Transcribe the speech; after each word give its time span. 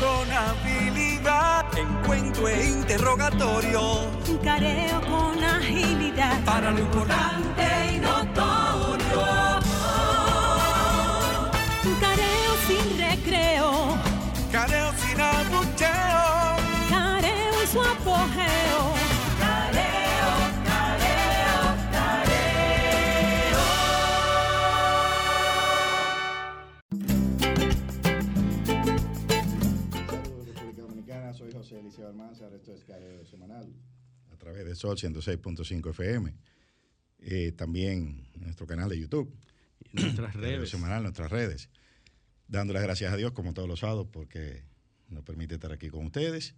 Con 0.00 0.32
habilidad, 0.32 1.66
encuentro 1.76 2.48
e 2.48 2.68
interrogatorio. 2.68 3.80
Careo 4.42 4.98
con 5.02 5.44
agilidad. 5.44 6.42
Para 6.42 6.70
lo 6.70 6.78
importante 6.78 7.62
y 7.94 7.98
notorio. 7.98 8.19
A 34.32 34.36
través 34.36 34.64
de 34.64 34.74
Sol 34.74 34.96
106.5 34.96 35.90
FM. 35.90 36.34
Eh, 37.20 37.52
también 37.52 38.26
nuestro 38.36 38.66
canal 38.66 38.88
de 38.88 38.98
YouTube, 38.98 39.34
Y 39.92 40.02
nuestras 40.02 40.34
redes. 40.34 40.70
Semanal, 40.70 41.02
nuestras 41.02 41.30
redes. 41.30 41.68
Dando 42.48 42.72
las 42.72 42.82
gracias 42.82 43.12
a 43.12 43.16
Dios 43.16 43.32
como 43.32 43.52
todos 43.54 43.68
los 43.68 43.80
sábados 43.80 44.08
porque 44.10 44.64
nos 45.08 45.24
permite 45.24 45.54
estar 45.54 45.72
aquí 45.72 45.88
con 45.88 46.06
ustedes. 46.06 46.54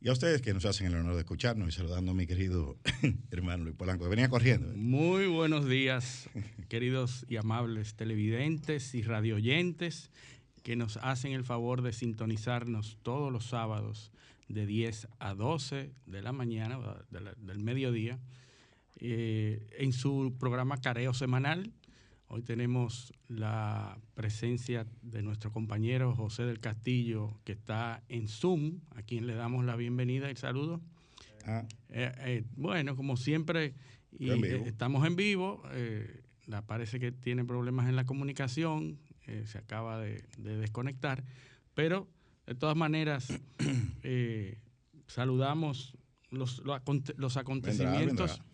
Y 0.00 0.08
a 0.08 0.12
ustedes 0.12 0.42
que 0.42 0.54
nos 0.54 0.64
hacen 0.64 0.86
el 0.86 0.94
honor 0.94 1.14
de 1.14 1.20
escucharnos 1.20 1.68
y 1.68 1.72
saludando 1.72 2.12
a 2.12 2.14
mi 2.14 2.26
querido 2.26 2.78
hermano 3.32 3.64
Luis 3.64 3.76
Polanco, 3.76 4.08
venía 4.08 4.28
corriendo. 4.28 4.70
¿eh? 4.70 4.76
Muy 4.76 5.26
buenos 5.26 5.68
días, 5.68 6.30
queridos 6.68 7.26
y 7.28 7.36
amables 7.36 7.94
televidentes 7.94 8.94
y 8.94 9.02
radioyentes 9.02 10.10
que 10.62 10.76
nos 10.76 10.98
hacen 10.98 11.32
el 11.32 11.44
favor 11.44 11.82
de 11.82 11.92
sintonizarnos 11.92 12.98
todos 13.02 13.32
los 13.32 13.46
sábados 13.46 14.12
de 14.48 14.66
10 14.66 15.08
a 15.18 15.34
12 15.34 15.92
de 16.06 16.22
la 16.22 16.32
mañana, 16.32 16.78
o 16.78 17.04
de 17.10 17.20
la- 17.20 17.34
del 17.34 17.58
mediodía, 17.60 18.18
eh, 19.00 19.66
en 19.78 19.92
su 19.92 20.34
programa 20.38 20.80
Careo 20.80 21.14
Semanal. 21.14 21.72
Hoy 22.28 22.42
tenemos 22.42 23.12
la 23.28 23.98
presencia 24.14 24.86
de 25.02 25.22
nuestro 25.22 25.50
compañero 25.52 26.14
José 26.14 26.44
del 26.44 26.60
Castillo, 26.60 27.38
que 27.44 27.52
está 27.52 28.02
en 28.08 28.28
Zoom, 28.28 28.80
a 28.90 29.02
quien 29.02 29.26
le 29.26 29.34
damos 29.34 29.64
la 29.64 29.76
bienvenida 29.76 30.26
y 30.28 30.30
el 30.32 30.36
saludo. 30.36 30.80
Ah, 31.46 31.64
Eh, 31.90 32.12
eh, 32.18 32.44
bueno, 32.56 32.96
como 32.96 33.16
siempre, 33.16 33.74
y, 34.18 34.28
en 34.30 34.44
estamos 34.66 35.06
en 35.06 35.16
vivo. 35.16 35.62
la- 36.46 36.62
parece 36.66 36.98
que 36.98 37.12
tiene 37.12 37.44
problemas 37.44 37.88
en 37.88 37.96
la 37.96 38.04
comunicación, 38.04 38.98
se 39.44 39.58
acaba 39.58 39.98
de, 40.00 40.24
de 40.38 40.56
desconectar, 40.56 41.22
pero 41.74 42.08
de 42.48 42.54
todas 42.54 42.76
maneras, 42.76 43.28
eh, 44.02 44.58
saludamos 45.06 45.96
los, 46.30 46.58
los 46.64 46.80
los 47.16 47.36
acontecimientos, 47.36 48.30
vendrá. 48.38 48.44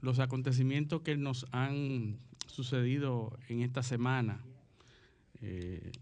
los 0.00 0.18
acontecimientos 0.18 1.02
que 1.02 1.16
nos 1.16 1.46
han 1.52 2.18
sucedido 2.46 3.38
en 3.48 3.60
esta 3.62 3.82
semana. 3.82 4.42
Eh, 5.40 5.92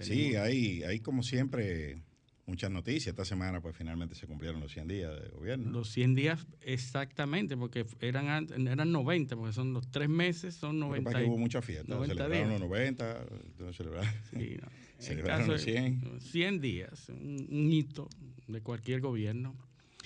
sí, 0.00 0.36
hay, 0.36 0.82
hay 0.82 1.00
como 1.00 1.22
siempre 1.22 2.02
muchas 2.46 2.70
noticias. 2.70 3.08
Esta 3.08 3.24
semana 3.24 3.60
pues 3.60 3.76
finalmente 3.76 4.14
se 4.14 4.26
cumplieron 4.26 4.60
los 4.60 4.72
100 4.72 4.88
días 4.88 5.20
de 5.22 5.28
gobierno. 5.30 5.70
Los 5.70 5.90
100 5.90 6.14
días 6.14 6.46
exactamente, 6.60 7.56
porque 7.56 7.86
eran, 8.00 8.28
an- 8.28 8.66
eran 8.68 8.92
90, 8.92 9.36
porque 9.36 9.52
son 9.52 9.72
los 9.72 9.90
tres 9.90 10.08
meses, 10.08 10.54
son 10.54 10.78
Lo 10.80 10.86
que 10.86 11.00
90. 11.00 11.04
pasa 11.10 11.18
es 11.18 11.24
que 11.24 11.30
hubo 11.30 11.38
muchas 11.38 11.64
fiestas. 11.64 11.88
90 11.88 12.14
Celebraron 12.14 12.48
días. 12.48 12.60
los 12.60 12.68
90, 12.70 13.26
entonces 13.48 13.76
celebraron. 13.76 14.10
Sí, 14.30 14.56
no. 14.62 14.68
En 15.08 15.20
caso 15.22 15.52
los 15.52 15.64
de- 15.64 15.72
100. 15.72 16.20
100 16.20 16.60
días, 16.60 17.08
un, 17.10 17.46
un 17.50 17.72
hito 17.72 18.08
de 18.48 18.60
cualquier 18.62 19.00
gobierno. 19.00 19.54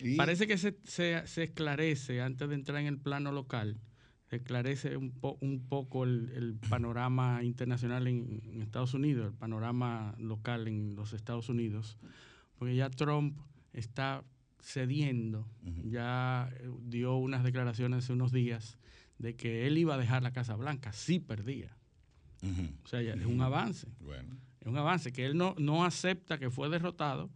Y- 0.03 0.17
Parece 0.17 0.47
que 0.47 0.57
se, 0.59 0.77
se- 0.85 1.27
se 1.27 1.45
esclarece, 1.45 2.21
antes 2.23 2.49
de 2.49 2.55
entrar 2.55 2.81
en 2.81 2.87
el 2.87 2.99
plano 2.99 3.33
local, 3.33 3.79
se 4.29 4.37
esclarece 4.37 4.97
un, 4.97 5.11
po- 5.11 5.37
un 5.41 5.67
poco 5.69 6.05
el, 6.05 6.31
el 6.37 6.55
panorama 6.69 7.43
internacional 7.43 8.07
en, 8.07 8.41
en 8.45 8.63
Estados 8.63 8.95
Unidos, 8.95 9.27
el 9.33 9.35
panorama 9.39 10.15
local 10.19 10.69
en 10.69 10.95
los 10.97 11.13
Estados 11.13 11.49
Unidos, 11.49 11.99
porque 12.57 12.75
ya 12.77 12.89
Trump 12.91 13.37
está 13.73 14.25
cediendo, 14.61 15.49
Ujú. 15.67 15.89
ya 15.91 16.49
eh, 16.61 16.71
dio 16.83 17.17
unas 17.17 17.43
declaraciones 17.45 18.05
hace 18.05 18.13
unos 18.13 18.31
días 18.33 18.79
de 19.19 19.35
que 19.35 19.67
él 19.67 19.79
iba 19.79 19.95
a 19.95 19.99
dejar 19.99 20.23
la 20.23 20.33
Casa 20.33 20.55
Blanca, 20.57 20.93
sí 20.93 21.19
perdía. 21.19 21.77
Ujú. 22.43 22.69
O 22.85 22.89
sea, 22.89 23.03
ya 23.03 23.15
es 23.15 23.27
un 23.27 23.41
avance. 23.43 23.87
Bueno, 24.01 24.37
Es 24.61 24.67
un 24.67 24.77
avance 24.77 25.13
que 25.13 25.25
él 25.27 25.37
no, 25.37 25.55
no 25.59 25.85
acepta 25.85 26.39
que 26.39 26.51
fue 26.51 26.69
derrotado, 26.69 27.31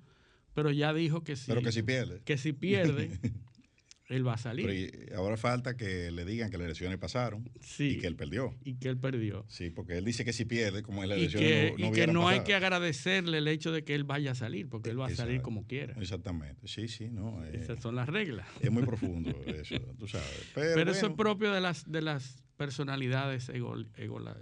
pero 0.53 0.71
ya 0.71 0.93
dijo 0.93 1.25
que 1.25 1.37
si, 1.37 1.47
pero 1.49 1.62
que 1.62 1.73
si 1.73 1.83
pierde. 1.83 2.21
que 2.25 2.37
si 2.39 2.53
pierde, 2.53 3.11
él 4.09 4.27
va 4.27 4.35
a 4.35 4.39
salir. 4.39 4.67
Pero 4.67 5.17
ahora 5.17 5.37
falta 5.39 5.77
que 5.77 6.11
le 6.11 6.27
digan 6.27 6.51
que 6.51 6.59
las 6.59 6.67
elecciones 6.67 6.99
pasaron 6.99 7.49
Sí. 7.61 7.93
y 7.93 7.99
que 7.99 8.07
él 8.07 8.15
perdió. 8.17 8.55
y 8.62 8.75
que 8.75 8.89
él 8.91 8.99
perdió. 8.99 9.47
Sí, 9.49 9.71
porque 9.71 9.97
él 9.97 10.05
dice 10.05 10.25
que 10.27 10.35
si 10.35 10.45
pierde, 10.45 10.83
como 10.83 11.03
en 11.03 11.09
las 11.09 11.19
elecciones 11.19 11.49
que, 11.49 11.71
no, 11.71 11.79
y 11.79 11.83
no 11.89 11.93
que 11.93 12.07
no 12.09 12.29
hay 12.29 12.41
que 12.41 12.55
agradecerle 12.55 13.39
el 13.39 13.49
hecho 13.49 13.73
de 13.73 13.83
que 13.85 13.95
él 13.95 14.05
vaya 14.05 14.33
a 14.33 14.35
salir, 14.35 14.69
porque 14.69 14.91
él 14.91 15.01
va 15.01 15.06
a 15.06 15.11
salir 15.15 15.41
como 15.41 15.67
quiera. 15.67 15.95
Exactamente, 15.99 16.69
sí, 16.69 16.89
sí, 16.89 17.09
no. 17.11 17.43
eh, 17.45 17.53
Esas 17.55 17.81
son 17.81 17.97
las 17.97 18.09
reglas. 18.09 18.47
es 18.61 18.71
muy 18.71 18.85
profundo 18.85 19.31
eso, 19.47 19.77
tú 19.99 20.06
sabes. 20.06 20.29
Pero, 20.55 20.75
Pero, 20.75 20.91
eso 20.93 21.06
es 21.06 21.15
propio 21.15 21.51
de 21.53 21.62
las, 21.62 21.91
de 21.91 22.03
las 22.03 22.45
personalidades 22.59 23.49
egol- 23.49 23.89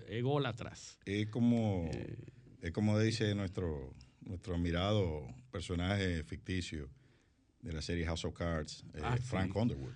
ególatras. 0.08 0.98
es 1.06 1.28
como, 1.28 1.88
Eh. 1.94 2.16
Es 2.62 2.72
como 2.72 2.98
dice 2.98 3.34
nuestro, 3.34 3.92
nuestro 4.24 4.54
admirado 4.54 5.26
personaje 5.50 6.22
ficticio 6.24 6.88
de 7.60 7.72
la 7.72 7.82
serie 7.82 8.06
House 8.06 8.24
of 8.24 8.34
Cards, 8.34 8.84
eh, 8.94 9.00
Ah, 9.02 9.16
sí. 9.18 9.24
Frank 9.26 9.54
Underwood. 9.54 9.92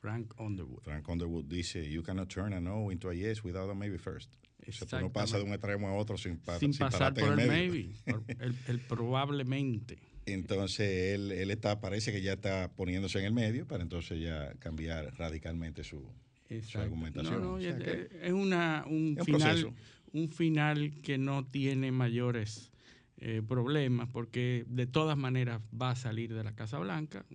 Frank 0.00 0.32
Underwood. 0.40 0.82
Frank 0.82 1.06
Underwood 1.08 1.44
dice, 1.46 1.90
you 1.90 2.02
cannot 2.02 2.28
turn 2.28 2.52
a 2.54 2.60
no 2.60 2.90
into 2.90 3.10
a 3.10 3.14
yes 3.14 3.42
without 3.44 3.68
a 3.70 3.74
maybe 3.74 3.98
first. 3.98 4.30
O 4.66 4.72
sea, 4.72 4.86
tú 4.86 5.00
no 5.00 5.10
pasas 5.12 5.40
de 5.40 5.44
un 5.46 5.52
extremo 5.52 5.88
a 5.88 5.94
otro 5.94 6.16
sin, 6.16 6.38
pa- 6.38 6.58
Sin 6.58 6.72
pasar 6.72 7.12
por 7.14 7.38
el 7.38 7.46
maybe, 7.48 7.94
por 8.06 8.22
el, 8.40 8.54
el 8.68 8.80
probablemente. 8.80 9.98
Entonces 10.26 11.14
él, 11.14 11.32
él 11.32 11.50
está, 11.50 11.80
parece 11.80 12.12
que 12.12 12.22
ya 12.22 12.34
está 12.34 12.70
poniéndose 12.74 13.18
en 13.18 13.24
el 13.26 13.32
medio 13.32 13.66
para 13.66 13.82
entonces 13.82 14.20
ya 14.20 14.54
cambiar 14.58 15.14
radicalmente 15.18 15.82
su, 15.82 16.02
argumentación. 16.74 17.34
No, 17.34 17.40
no, 17.40 17.54
O 17.54 17.60
sea 17.60 17.70
es, 18.22 18.32
una, 18.32 18.84
un, 18.86 19.14
es 19.14 19.20
un 19.20 19.24
final, 19.24 19.40
proceso. 19.60 19.74
Un 20.12 20.28
final 20.28 21.00
que 21.02 21.18
no 21.18 21.46
tiene 21.46 21.92
mayores 21.92 22.70
eh, 23.18 23.42
problemas 23.46 24.08
porque 24.08 24.64
de 24.66 24.86
todas 24.86 25.16
maneras 25.16 25.60
va 25.78 25.90
a 25.90 25.96
salir 25.96 26.32
de 26.34 26.42
la 26.42 26.54
Casa 26.54 26.78
Blanca. 26.78 27.26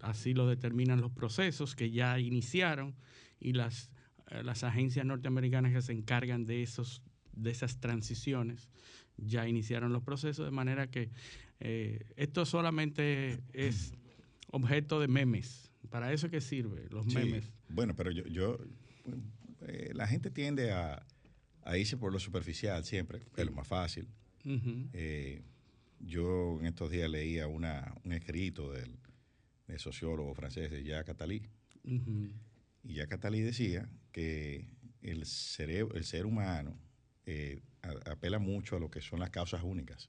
Así 0.00 0.32
lo 0.32 0.46
determinan 0.46 1.00
los 1.00 1.10
procesos 1.10 1.74
que 1.74 1.90
ya 1.90 2.18
iniciaron 2.20 2.94
y 3.40 3.52
las, 3.52 3.90
eh, 4.30 4.42
las 4.44 4.62
agencias 4.64 5.04
norteamericanas 5.04 5.72
que 5.72 5.82
se 5.82 5.92
encargan 5.92 6.46
de, 6.46 6.62
esos, 6.62 7.02
de 7.32 7.50
esas 7.50 7.80
transiciones 7.80 8.68
ya 9.16 9.48
iniciaron 9.48 9.92
los 9.92 10.04
procesos, 10.04 10.44
de 10.44 10.52
manera 10.52 10.88
que 10.88 11.10
eh, 11.58 12.06
esto 12.16 12.46
solamente 12.46 13.40
es 13.52 13.92
objeto 14.52 15.00
de 15.00 15.08
memes. 15.08 15.72
¿Para 15.90 16.12
eso 16.12 16.30
que 16.30 16.40
sirve? 16.40 16.86
Los 16.90 17.06
Sí, 17.06 17.16
memes. 17.16 17.50
Bueno, 17.68 17.96
pero 17.96 18.12
yo, 18.12 18.24
yo 18.26 18.58
eh, 19.66 19.90
la 19.94 20.06
gente 20.06 20.30
tiende 20.30 20.70
a, 20.70 21.04
a 21.68 21.76
irse 21.76 21.96
por 21.96 22.12
lo 22.12 22.18
superficial 22.18 22.84
siempre, 22.84 23.20
que 23.34 23.42
es 23.42 23.46
lo 23.46 23.52
más 23.52 23.66
fácil. 23.66 24.08
Eh, 24.94 25.42
yo 26.00 26.58
en 26.60 26.66
estos 26.66 26.90
días 26.90 27.10
leía 27.10 27.46
una, 27.46 27.94
un 28.04 28.12
escrito 28.12 28.72
del, 28.72 28.96
del 29.66 29.78
sociólogo 29.78 30.34
francés 30.34 30.70
Jacques 30.84 31.10
Attali, 31.14 31.42
y 32.84 32.94
Jacques 32.94 33.18
Attali 33.18 33.40
decía 33.40 33.88
que 34.12 34.66
el, 35.02 35.26
cerebro, 35.26 35.94
el 35.96 36.04
ser 36.04 36.24
humano 36.26 36.78
eh, 37.26 37.60
a- 37.82 38.12
apela 38.12 38.38
mucho 38.38 38.76
a 38.76 38.80
lo 38.80 38.90
que 38.90 39.00
son 39.00 39.20
las 39.20 39.30
causas 39.30 39.62
únicas. 39.62 40.08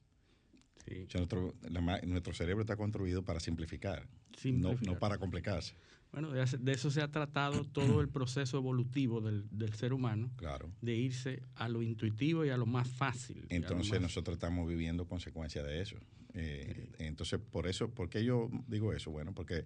Sí. 0.86 1.04
O 1.06 1.10
sea, 1.10 1.20
nuestro, 1.20 1.54
la 1.68 1.80
ma- 1.82 2.00
nuestro 2.00 2.32
cerebro 2.32 2.62
está 2.62 2.76
construido 2.76 3.22
para 3.24 3.38
simplificar, 3.40 4.06
No, 4.08 4.38
Simplificar. 4.38 4.86
no 4.86 4.98
para 4.98 5.18
complicarse. 5.18 5.74
Bueno, 6.12 6.30
de, 6.32 6.72
eso 6.72 6.90
se 6.90 7.02
ha 7.02 7.08
tratado 7.10 7.64
todo 7.64 8.00
el 8.00 8.08
proceso 8.08 8.56
evolutivo 8.58 9.20
del, 9.20 9.46
del 9.50 9.72
ser 9.74 9.92
humano, 9.92 10.30
Claro. 10.36 10.72
de 10.80 10.96
irse 10.96 11.42
a 11.54 11.68
lo 11.68 11.82
intuitivo 11.82 12.44
y 12.44 12.48
a 12.50 12.56
lo 12.56 12.66
más 12.66 12.88
fácil. 12.88 13.46
Entonces 13.48 13.92
más- 13.92 14.00
nosotros 14.02 14.34
estamos 14.34 14.68
viviendo 14.68 15.06
consecuencias 15.06 15.64
de 15.64 15.80
eso. 15.80 15.96
Eh, 16.34 16.90
Entonces, 16.98 17.38
por 17.40 17.66
eso, 17.68 17.90
¿por 17.94 18.08
qué 18.08 18.24
yo 18.24 18.50
digo 18.66 18.92
eso? 18.92 19.10
Bueno, 19.10 19.32
porque 19.34 19.64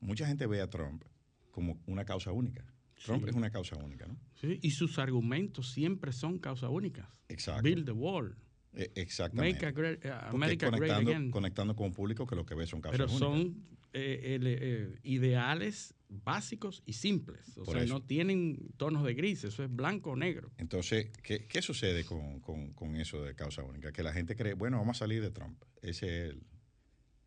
mucha 0.00 0.26
gente 0.26 0.46
ve 0.46 0.60
a 0.60 0.68
Trump 0.68 1.02
como 1.50 1.80
una 1.86 2.04
causa 2.04 2.30
única. 2.32 2.64
Trump 3.04 3.24
Sí. 3.24 3.30
es 3.30 3.36
una 3.36 3.50
causa 3.50 3.76
única, 3.76 4.06
¿no? 4.06 4.18
Sí, 4.40 4.58
y 4.62 4.70
sus 4.72 4.98
argumentos 4.98 5.70
siempre 5.70 6.12
son 6.12 6.38
causa 6.38 6.68
únicas. 6.68 7.06
Exacto. 7.28 7.62
Build 7.62 7.84
the 7.86 7.92
wall. 7.92 8.36
Eh, 8.74 8.90
exactamente. 8.94 9.54
Make 9.54 9.66
a 9.66 9.70
great- 9.72 10.00
Porque 10.00 10.36
America 10.36 10.66
great 10.68 10.80
conectando, 10.80 11.10
again. 11.10 11.30
conectando 11.30 11.76
con 11.76 11.86
un 11.86 11.92
público 11.94 12.26
que 12.26 12.36
lo 12.36 12.44
que 12.44 12.54
ve 12.54 12.66
son 12.66 12.80
causas 12.82 12.98
Pero 12.98 13.10
únicas. 13.10 13.28
son 13.28 13.75
eh, 13.92 14.34
ele- 14.34 14.58
eh, 14.60 14.98
ideales 15.02 15.94
básicos 16.08 16.82
y 16.86 16.92
simples. 16.92 17.56
O 17.58 17.64
Por 17.64 17.74
sea, 17.76 17.84
eso. 17.84 17.94
no 17.94 18.02
tienen 18.02 18.58
tonos 18.76 19.04
de 19.04 19.14
gris, 19.14 19.44
eso 19.44 19.64
es 19.64 19.74
blanco 19.74 20.10
o 20.12 20.16
negro. 20.16 20.52
Entonces, 20.58 21.10
¿qué, 21.22 21.46
qué 21.46 21.62
sucede 21.62 22.04
con, 22.04 22.40
con- 22.40 22.72
con 22.74 22.96
eso 22.96 23.22
de 23.22 23.34
causa 23.34 23.62
única? 23.62 23.92
Que 23.92 24.02
la 24.02 24.12
gente 24.12 24.36
cree, 24.36 24.54
bueno, 24.54 24.78
vamos 24.78 24.96
a 24.96 25.00
salir 25.00 25.20
de 25.22 25.30
Trump. 25.30 25.60
Ese 25.82 26.26
es 26.28 26.30
el- 26.34 26.42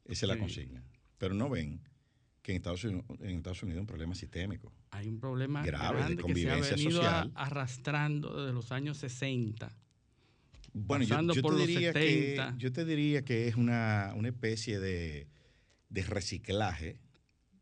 esa 0.05 0.25
es 0.25 0.29
la 0.29 0.37
consigna. 0.39 0.83
Pero 1.17 1.33
no 1.33 1.49
ven 1.49 1.81
que 2.41 2.53
en 2.53 2.57
Estados, 2.57 2.83
Unidos, 2.85 3.05
en 3.19 3.35
Estados 3.37 3.61
Unidos 3.63 3.77
hay 3.77 3.81
un 3.81 3.87
problema 3.87 4.15
sistémico. 4.15 4.73
Hay 4.91 5.07
un 5.09 5.19
problema 5.19 5.63
Grave 5.65 5.87
de 5.87 5.93
grande 5.93 6.15
que 6.15 6.21
se 6.21 6.21
ha 6.21 6.23
convivencia 6.53 6.75
venido 6.77 7.01
a- 7.01 7.03
social. 7.03 7.31
arrastrando 7.35 8.41
desde 8.41 8.53
los 8.53 8.71
años 8.71 8.97
60. 8.97 9.75
Bueno, 10.71 11.03
yo, 11.03 11.17
te 11.33 11.55
diría 11.67 11.91
70. 11.93 12.51
que, 12.53 12.57
yo 12.57 12.71
te 12.71 12.85
diría 12.85 13.25
que 13.25 13.47
es 13.47 13.55
una, 13.55 14.13
una 14.15 14.29
especie 14.29 14.79
de, 14.79 15.27
de 15.89 16.03
reciclaje 16.03 16.99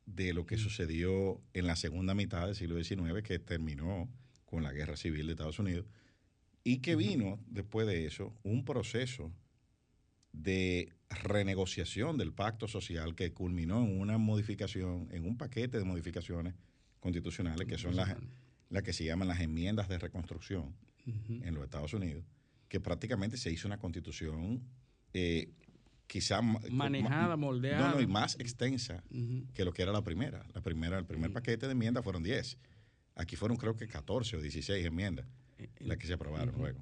de 0.06 0.33
lo 0.33 0.44
Mm. 0.44 0.45
que 0.45 0.57
sucedió 0.57 1.41
en 1.53 1.68
la 1.68 1.75
segunda 1.75 2.13
mitad 2.13 2.45
del 2.45 2.56
siglo 2.56 2.81
XIX, 2.81 3.21
que 3.24 3.39
terminó 3.39 4.09
con 4.45 4.63
la 4.63 4.71
guerra 4.71 4.95
civil 4.95 5.25
de 5.27 5.33
Estados 5.33 5.59
Unidos, 5.59 5.85
y 6.63 6.79
que 6.79 6.95
vino 6.95 7.39
después 7.47 7.88
de 7.88 8.06
eso 8.06 8.33
un 8.44 8.63
proceso 8.65 9.31
de 10.33 10.94
renegociación 11.09 12.18
del 12.18 12.33
pacto 12.33 12.68
social 12.68 13.15
que 13.15 13.33
culminó 13.33 13.83
en 13.83 14.00
una 14.00 14.18
modificación, 14.18 15.07
en 15.12 15.25
un 15.25 15.38
paquete 15.38 15.77
de 15.77 15.83
modificaciones 15.83 16.53
constitucionales 17.00 17.68
que 17.68 17.77
son 17.77 17.95
las, 17.95 18.15
las 18.69 18.83
que 18.83 18.94
se 18.94 19.06
llaman 19.06 19.27
las 19.29 19.39
enmiendas 19.39 19.88
de 19.88 19.97
reconstrucción 19.97 20.75
en 21.06 21.53
los 21.53 21.63
Estados 21.63 21.94
Unidos, 21.94 22.25
que 22.68 22.81
prácticamente 22.81 23.38
se 23.38 23.50
hizo 23.50 23.68
una 23.68 23.77
constitución 23.79 24.62
eh, 25.13 25.53
quizá 26.07 26.42
ma- 26.42 26.59
Manejada, 26.69 27.30
ma- 27.30 27.36
moldeada. 27.38 27.89
No, 27.89 27.95
no, 27.95 28.01
y 28.01 28.07
más 28.07 28.36
extensa 28.39 29.04
que 29.54 29.63
lo 29.65 29.74
que 29.74 29.81
era 29.83 29.92
la 29.92 30.04
primera. 30.04 30.45
La 30.54 30.62
primera, 30.62 30.98
el 30.98 31.06
primer 31.06 31.30
Ujú. 31.30 31.33
paquete 31.36 31.65
de 31.68 31.74
enmiendas 31.74 32.04
fueron 32.04 32.24
10. 32.24 32.57
Aquí 33.15 33.36
fueron 33.36 33.57
creo 33.57 33.75
que 33.75 33.88
14 33.88 34.38
o 34.38 34.42
16 34.42 34.86
enmiendas 34.86 35.25
Eh, 35.57 35.69
las 35.80 35.98
que 35.98 36.06
se 36.07 36.13
aprobaron 36.13 36.56
luego. 36.57 36.80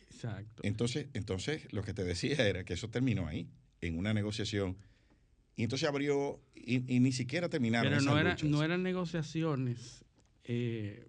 Exacto. 0.00 0.62
Entonces, 0.64 1.08
entonces, 1.14 1.72
lo 1.72 1.82
que 1.82 1.94
te 1.94 2.04
decía 2.04 2.46
era 2.46 2.64
que 2.64 2.74
eso 2.74 2.88
terminó 2.88 3.26
ahí, 3.26 3.48
en 3.80 3.98
una 3.98 4.14
negociación. 4.14 4.76
Y 5.56 5.64
entonces 5.64 5.88
abrió, 5.88 6.40
y, 6.54 6.94
y 6.94 7.00
ni 7.00 7.12
siquiera 7.12 7.48
terminaron 7.48 7.90
Pero 7.90 8.00
no, 8.02 8.12
esas 8.12 8.20
era, 8.20 8.30
luchas. 8.30 8.48
no 8.48 8.62
eran 8.62 8.82
negociaciones 8.82 10.04
eh, 10.44 11.08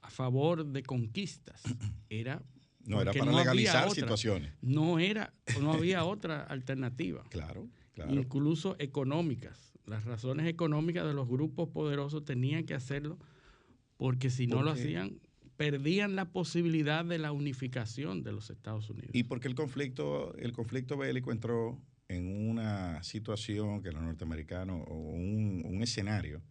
a 0.00 0.10
favor 0.10 0.64
de 0.66 0.82
conquistas. 0.82 1.62
Era 2.08 2.42
No, 2.88 3.00
era 3.00 3.12
para 3.12 3.30
no 3.30 3.38
legalizar 3.38 3.84
otra. 3.84 3.94
situaciones. 3.94 4.52
no 4.62 4.98
era, 4.98 5.34
no 5.60 5.72
había 5.72 6.04
otra 6.04 6.42
alternativa. 6.42 7.22
Claro, 7.30 7.68
claro. 7.94 8.12
incluso 8.12 8.76
económicas. 8.78 9.72
Las 9.86 10.04
razones 10.04 10.46
económicas 10.46 11.06
de 11.06 11.14
los 11.14 11.28
grupos 11.28 11.68
poderosos 11.68 12.24
tenían 12.24 12.64
que 12.64 12.74
hacerlo 12.74 13.18
porque 13.96 14.30
si 14.30 14.46
no 14.46 14.62
lo 14.62 14.70
hacían, 14.70 15.20
perdían 15.56 16.14
la 16.14 16.30
posibilidad 16.30 17.04
de 17.04 17.18
la 17.18 17.32
unificación 17.32 18.22
de 18.22 18.32
los 18.32 18.48
Estados 18.48 18.88
Unidos. 18.88 19.10
Y 19.12 19.24
porque 19.24 19.48
el 19.48 19.54
conflicto, 19.54 20.34
el 20.36 20.52
conflicto 20.52 20.96
bélico 20.96 21.32
entró 21.32 21.80
en 22.08 22.48
una 22.48 23.02
situación 23.02 23.82
que 23.82 23.92
los 23.92 24.00
norteamericanos, 24.00 24.84
o 24.88 24.94
un, 24.94 25.62
un 25.66 25.82
escenario 25.82 26.42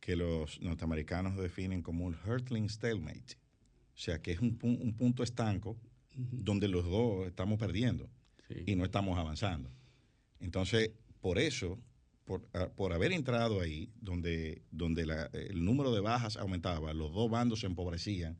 que 0.00 0.16
los 0.16 0.60
norteamericanos 0.60 1.36
definen 1.36 1.82
como 1.82 2.04
un 2.04 2.16
hurtling 2.26 2.68
stalemate. 2.68 3.36
O 4.00 4.02
sea, 4.02 4.18
que 4.22 4.32
es 4.32 4.40
un, 4.40 4.58
un 4.62 4.94
punto 4.94 5.22
estanco 5.22 5.76
donde 6.16 6.68
los 6.68 6.84
dos 6.86 7.26
estamos 7.26 7.58
perdiendo 7.58 8.08
sí. 8.48 8.54
y 8.66 8.74
no 8.74 8.84
estamos 8.84 9.18
avanzando. 9.18 9.70
Entonces, 10.40 10.92
por 11.20 11.38
eso, 11.38 11.78
por, 12.24 12.48
a- 12.54 12.70
por 12.70 12.94
haber 12.94 13.12
entrado 13.12 13.60
ahí, 13.60 13.90
donde, 14.00 14.62
donde 14.70 15.04
la- 15.04 15.26
el 15.34 15.62
número 15.62 15.92
de 15.92 16.00
bajas 16.00 16.38
aumentaba, 16.38 16.94
los 16.94 17.12
dos 17.12 17.30
bandos 17.30 17.60
se 17.60 17.66
empobrecían 17.66 18.38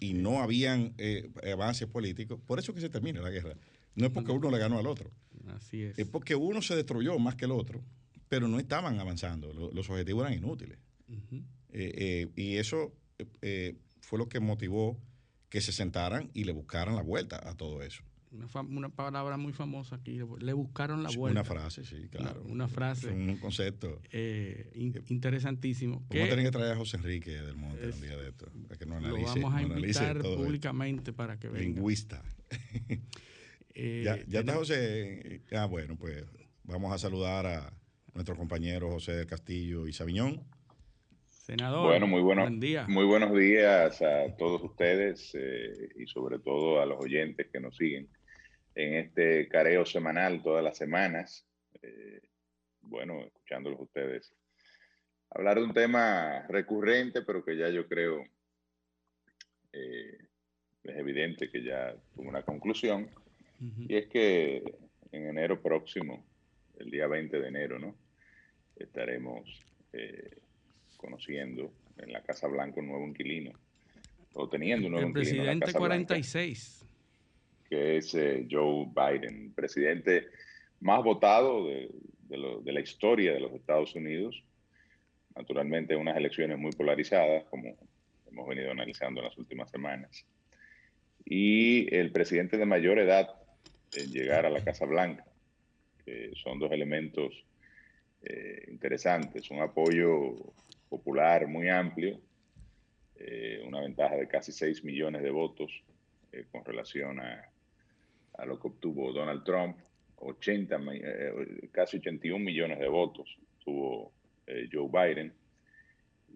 y 0.00 0.14
no 0.14 0.40
habían 0.42 0.94
eh, 0.96 1.30
avances 1.52 1.86
políticos, 1.86 2.40
por 2.46 2.58
eso 2.58 2.72
que 2.72 2.80
se 2.80 2.88
termina 2.88 3.20
la 3.20 3.28
guerra. 3.30 3.56
No 3.96 4.06
es 4.06 4.10
porque 4.12 4.32
uno 4.32 4.50
le 4.50 4.56
ganó 4.58 4.78
al 4.78 4.86
otro, 4.86 5.10
Así 5.48 5.82
es. 5.82 5.98
es 5.98 6.06
porque 6.08 6.34
uno 6.34 6.62
se 6.62 6.76
destruyó 6.76 7.18
más 7.18 7.34
que 7.34 7.44
el 7.44 7.50
otro, 7.52 7.84
pero 8.30 8.48
no 8.48 8.58
estaban 8.58 8.98
avanzando, 8.98 9.52
lo- 9.52 9.70
los 9.70 9.90
objetivos 9.90 10.24
eran 10.26 10.38
inútiles. 10.38 10.78
Eh, 11.10 11.18
eh, 11.72 12.28
y 12.36 12.56
eso 12.56 12.94
fue 14.04 14.18
lo 14.18 14.28
que 14.28 14.40
motivó 14.40 14.98
que 15.48 15.60
se 15.60 15.72
sentaran 15.72 16.30
y 16.34 16.44
le 16.44 16.52
buscaran 16.52 16.96
la 16.96 17.02
vuelta 17.02 17.48
a 17.48 17.54
todo 17.56 17.82
eso. 17.82 18.02
Una, 18.68 18.88
palabra 18.88 19.36
muy 19.36 19.52
famosa 19.52 19.94
aquí. 19.94 20.18
Le 20.40 20.52
buscaron 20.52 21.04
la 21.04 21.10
vuelta. 21.10 21.40
Una 21.40 21.44
frase, 21.44 21.84
sí, 21.84 22.08
claro. 22.10 22.42
una 22.48 22.66
frase. 22.66 23.10
Un 23.10 23.36
concepto. 23.36 24.00
Eh, 24.10 24.72
in- 24.74 25.00
interesantísimo. 25.08 26.00
Vamos 26.00 26.08
que 26.10 26.22
a 26.24 26.28
tener 26.30 26.44
que 26.44 26.50
traer 26.50 26.72
a 26.72 26.76
José 26.76 26.96
Enrique 26.96 27.30
del 27.30 27.54
Monte 27.54 27.88
Es- 27.88 27.94
un 27.94 28.00
día 28.02 28.16
de 28.16 28.28
esto, 28.30 28.50
para 28.66 28.76
que 28.76 28.86
nos 28.86 29.00
lo 29.02 29.08
analice, 29.08 29.38
vamos 29.40 29.54
a 29.54 29.62
invitar 29.62 30.16
esto. 30.16 30.36
públicamente 30.36 31.12
para 31.12 31.38
que 31.38 31.48
venga. 31.48 31.60
Lingüista. 31.64 32.22
Eh, 33.76 34.02
ya 34.04 34.24
ya 34.28 34.40
está 34.40 34.54
José. 34.54 35.42
Ah, 35.52 35.66
bueno, 35.66 35.96
pues 35.96 36.24
vamos 36.62 36.92
a 36.92 36.98
saludar 36.98 37.44
a 37.46 37.72
nuestro 38.14 38.36
compañero 38.36 38.88
José 38.88 39.12
del 39.16 39.26
Castillo 39.26 39.88
y 39.88 39.92
Sabiñón. 39.92 40.44
Senador, 41.44 41.88
Bueno, 41.88 42.06
muy 42.06 42.22
bueno, 42.22 42.40
buen 42.40 42.58
día. 42.58 42.86
muy 42.88 43.04
buenos 43.04 43.36
días 43.36 44.00
a 44.00 44.34
todos 44.34 44.62
ustedes 44.62 45.30
eh, 45.34 45.90
y 45.94 46.06
sobre 46.06 46.38
todo 46.38 46.80
a 46.80 46.86
los 46.86 46.98
oyentes 46.98 47.48
que 47.52 47.60
nos 47.60 47.76
siguen 47.76 48.08
en 48.74 48.94
este 48.94 49.46
careo 49.48 49.84
semanal 49.84 50.42
todas 50.42 50.64
las 50.64 50.78
semanas. 50.78 51.46
Eh, 51.82 52.22
bueno, 52.80 53.20
escuchándolos 53.20 53.78
ustedes 53.78 54.34
hablar 55.28 55.58
de 55.58 55.64
un 55.64 55.74
tema 55.74 56.46
recurrente, 56.48 57.20
pero 57.20 57.44
que 57.44 57.58
ya 57.58 57.68
yo 57.68 57.86
creo 57.88 58.24
eh, 59.74 60.16
es 60.82 60.96
evidente 60.96 61.50
que 61.50 61.62
ya 61.62 61.94
tuvo 62.14 62.30
una 62.30 62.42
conclusión. 62.42 63.10
Y 63.86 63.96
es 63.96 64.06
que 64.06 64.62
en 65.12 65.26
enero 65.26 65.60
próximo, 65.60 66.24
el 66.78 66.90
día 66.90 67.06
20 67.06 67.38
de 67.38 67.48
enero, 67.48 67.78
¿no? 67.78 67.94
Estaremos 68.76 69.62
eh, 69.92 70.38
conociendo 71.04 71.70
en 71.98 72.12
la 72.12 72.22
Casa 72.22 72.48
Blanca 72.48 72.80
un 72.80 72.88
nuevo 72.88 73.06
inquilino, 73.06 73.52
o 74.32 74.48
teniendo 74.48 74.86
un 74.86 74.92
nuevo 74.94 75.06
El 75.08 75.16
inquilino 75.16 75.42
en 75.42 75.60
la 75.60 75.66
presidente 75.66 75.66
Casa 75.66 75.78
Blanca, 75.78 76.06
46. 76.06 76.86
que 77.68 77.96
es 77.98 78.14
eh, 78.14 78.46
Joe 78.50 78.86
Biden, 78.94 79.52
presidente 79.54 80.26
más 80.80 81.02
votado 81.04 81.66
de, 81.68 81.90
de 82.28 82.36
lo- 82.36 82.60
de 82.60 82.72
la 82.72 82.80
historia 82.80 83.32
de 83.32 83.40
los 83.40 83.52
Estados 83.52 83.94
Unidos. 83.94 84.42
Naturalmente, 85.36 85.94
unas 85.96 86.16
elecciones 86.16 86.58
muy 86.58 86.72
polarizadas, 86.72 87.44
como 87.50 87.76
hemos 88.30 88.48
venido 88.48 88.70
analizando 88.70 89.20
en 89.20 89.26
las 89.28 89.36
últimas 89.38 89.70
semanas. 89.70 90.24
Y 91.24 91.92
el 91.94 92.10
presidente 92.12 92.56
de 92.58 92.66
mayor 92.66 92.98
edad 92.98 93.28
en 93.96 94.10
llegar 94.10 94.46
a 94.46 94.50
la 94.50 94.62
Casa 94.64 94.84
Blanca, 94.84 95.24
que 96.04 96.32
son 96.42 96.58
dos 96.58 96.70
elementos 96.72 97.32
eh, 98.22 98.66
interesantes. 98.68 99.50
Un 99.50 99.60
apoyo 99.60 100.34
popular 100.94 101.48
muy 101.48 101.68
amplio, 101.68 102.20
eh, 103.16 103.60
una 103.66 103.80
ventaja 103.80 104.14
de 104.16 104.28
casi 104.28 104.52
6 104.52 104.84
millones 104.84 105.22
de 105.22 105.30
votos 105.30 105.82
eh, 106.32 106.44
con 106.52 106.64
relación 106.64 107.18
a, 107.18 107.50
a 108.34 108.46
lo 108.46 108.60
que 108.60 108.68
obtuvo 108.68 109.12
Donald 109.12 109.42
Trump, 109.44 109.76
80, 110.16 110.78
mi- 110.78 111.00
eh, 111.02 111.68
casi 111.72 111.96
81 111.98 112.44
millones 112.44 112.78
de 112.78 112.88
votos 112.88 113.26
tuvo 113.64 114.12
eh, 114.46 114.68
Joe 114.72 114.88
Biden. 114.88 115.32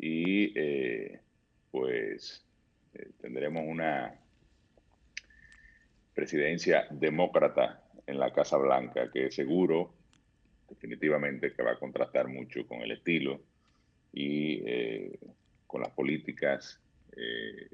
Y 0.00 0.52
eh, 0.58 1.20
pues 1.70 2.44
eh, 2.94 3.10
tendremos 3.20 3.62
una 3.64 4.12
presidencia 6.14 6.86
demócrata 6.90 7.84
en 8.06 8.18
la 8.18 8.32
Casa 8.32 8.56
Blanca, 8.56 9.08
que 9.12 9.30
seguro, 9.30 9.94
definitivamente, 10.68 11.52
que 11.52 11.62
va 11.62 11.72
a 11.72 11.78
contrastar 11.78 12.26
mucho 12.28 12.66
con 12.66 12.80
el 12.82 12.90
estilo 12.92 13.40
y 14.12 14.62
eh, 14.66 15.18
con 15.66 15.82
las 15.82 15.90
políticas, 15.90 16.80
eh, 17.16 17.68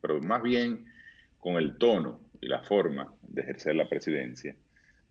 pero 0.00 0.20
más 0.20 0.42
bien 0.42 0.86
con 1.38 1.56
el 1.56 1.76
tono 1.78 2.20
y 2.40 2.48
la 2.48 2.62
forma 2.62 3.12
de 3.22 3.42
ejercer 3.42 3.76
la 3.76 3.88
presidencia 3.88 4.56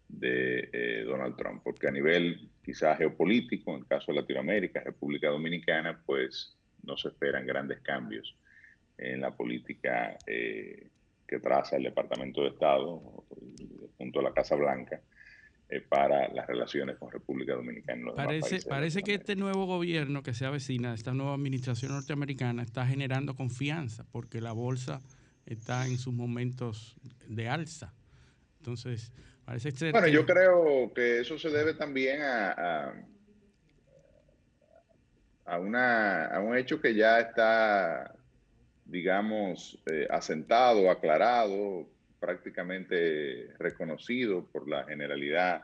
de 0.10 0.70
eh, 0.72 1.04
Donald 1.06 1.36
Trump, 1.36 1.62
porque 1.64 1.88
a 1.88 1.92
nivel 1.92 2.50
quizás 2.64 2.98
geopolítico, 2.98 3.72
en 3.72 3.80
el 3.80 3.88
caso 3.88 4.12
de 4.12 4.22
Latinoamérica, 4.22 4.82
República 4.82 5.30
Dominicana, 5.30 6.02
pues 6.06 6.58
no 6.84 6.98
se 6.98 7.10
esperan 7.10 7.46
grandes 7.46 7.80
cambios 7.82 8.36
en 8.98 9.22
la 9.22 9.36
política 9.36 10.18
eh, 10.26 10.90
que 11.28 11.40
traza 11.40 11.76
el 11.76 11.84
Departamento 11.84 12.42
de 12.42 12.50
Estado 12.50 13.26
junto 13.98 14.20
a 14.20 14.24
la 14.24 14.34
Casa 14.34 14.56
Blanca 14.56 15.02
eh, 15.70 15.82
para 15.82 16.30
las 16.30 16.48
relaciones 16.48 16.98
con 16.98 17.12
República 17.12 17.54
Dominicana. 17.54 18.14
Parece, 18.16 19.04
que 19.04 19.14
este 19.16 19.36
nuevo 19.36 19.66
gobierno 19.66 20.24
que 20.24 20.34
se 20.34 20.46
avecina, 20.46 20.94
esta 20.94 21.14
nueva 21.14 21.34
administración 21.34 21.92
norteamericana, 21.92 22.64
está 22.64 22.86
generando 22.88 23.36
confianza 23.36 24.06
porque 24.12 24.40
la 24.40 24.54
bolsa 24.54 25.02
está 25.46 25.86
en 25.88 25.98
sus 25.98 26.14
momentos 26.14 26.96
de 27.28 27.50
alza. 27.50 27.94
Entonces, 28.60 29.12
parece 29.46 29.72
ser 29.72 29.92
Bueno, 29.92 30.08
que- 30.08 30.14
yo 30.14 30.26
creo 30.26 30.94
que 30.94 31.20
eso 31.20 31.38
se 31.38 31.50
debe 31.50 31.74
también 31.74 32.22
a, 32.22 32.52
a- 32.52 32.94
a, 35.46 35.60
una, 35.60 36.26
a 36.28 36.40
un 36.42 36.58
hecho 36.58 36.82
que 36.82 36.94
ya 36.94 37.20
está, 37.20 38.14
digamos, 38.86 39.82
eh, 39.86 40.08
asentado, 40.10 40.90
aclarado, 40.92 41.88
prácticamente 42.20 43.54
reconocido 43.58 44.46
por 44.46 44.68
la 44.68 44.84
generalidad 44.86 45.64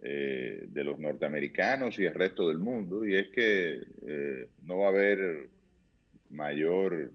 eh, 0.00 0.64
de 0.68 0.84
los 0.84 0.98
norteamericanos 0.98 1.98
y 1.98 2.04
el 2.04 2.14
resto 2.14 2.48
del 2.48 2.58
mundo, 2.58 3.06
y 3.06 3.16
es 3.16 3.28
que 3.28 3.82
eh, 4.06 4.48
no 4.62 4.78
va 4.78 4.86
a 4.86 4.90
haber 4.90 5.48
mayor 6.30 7.10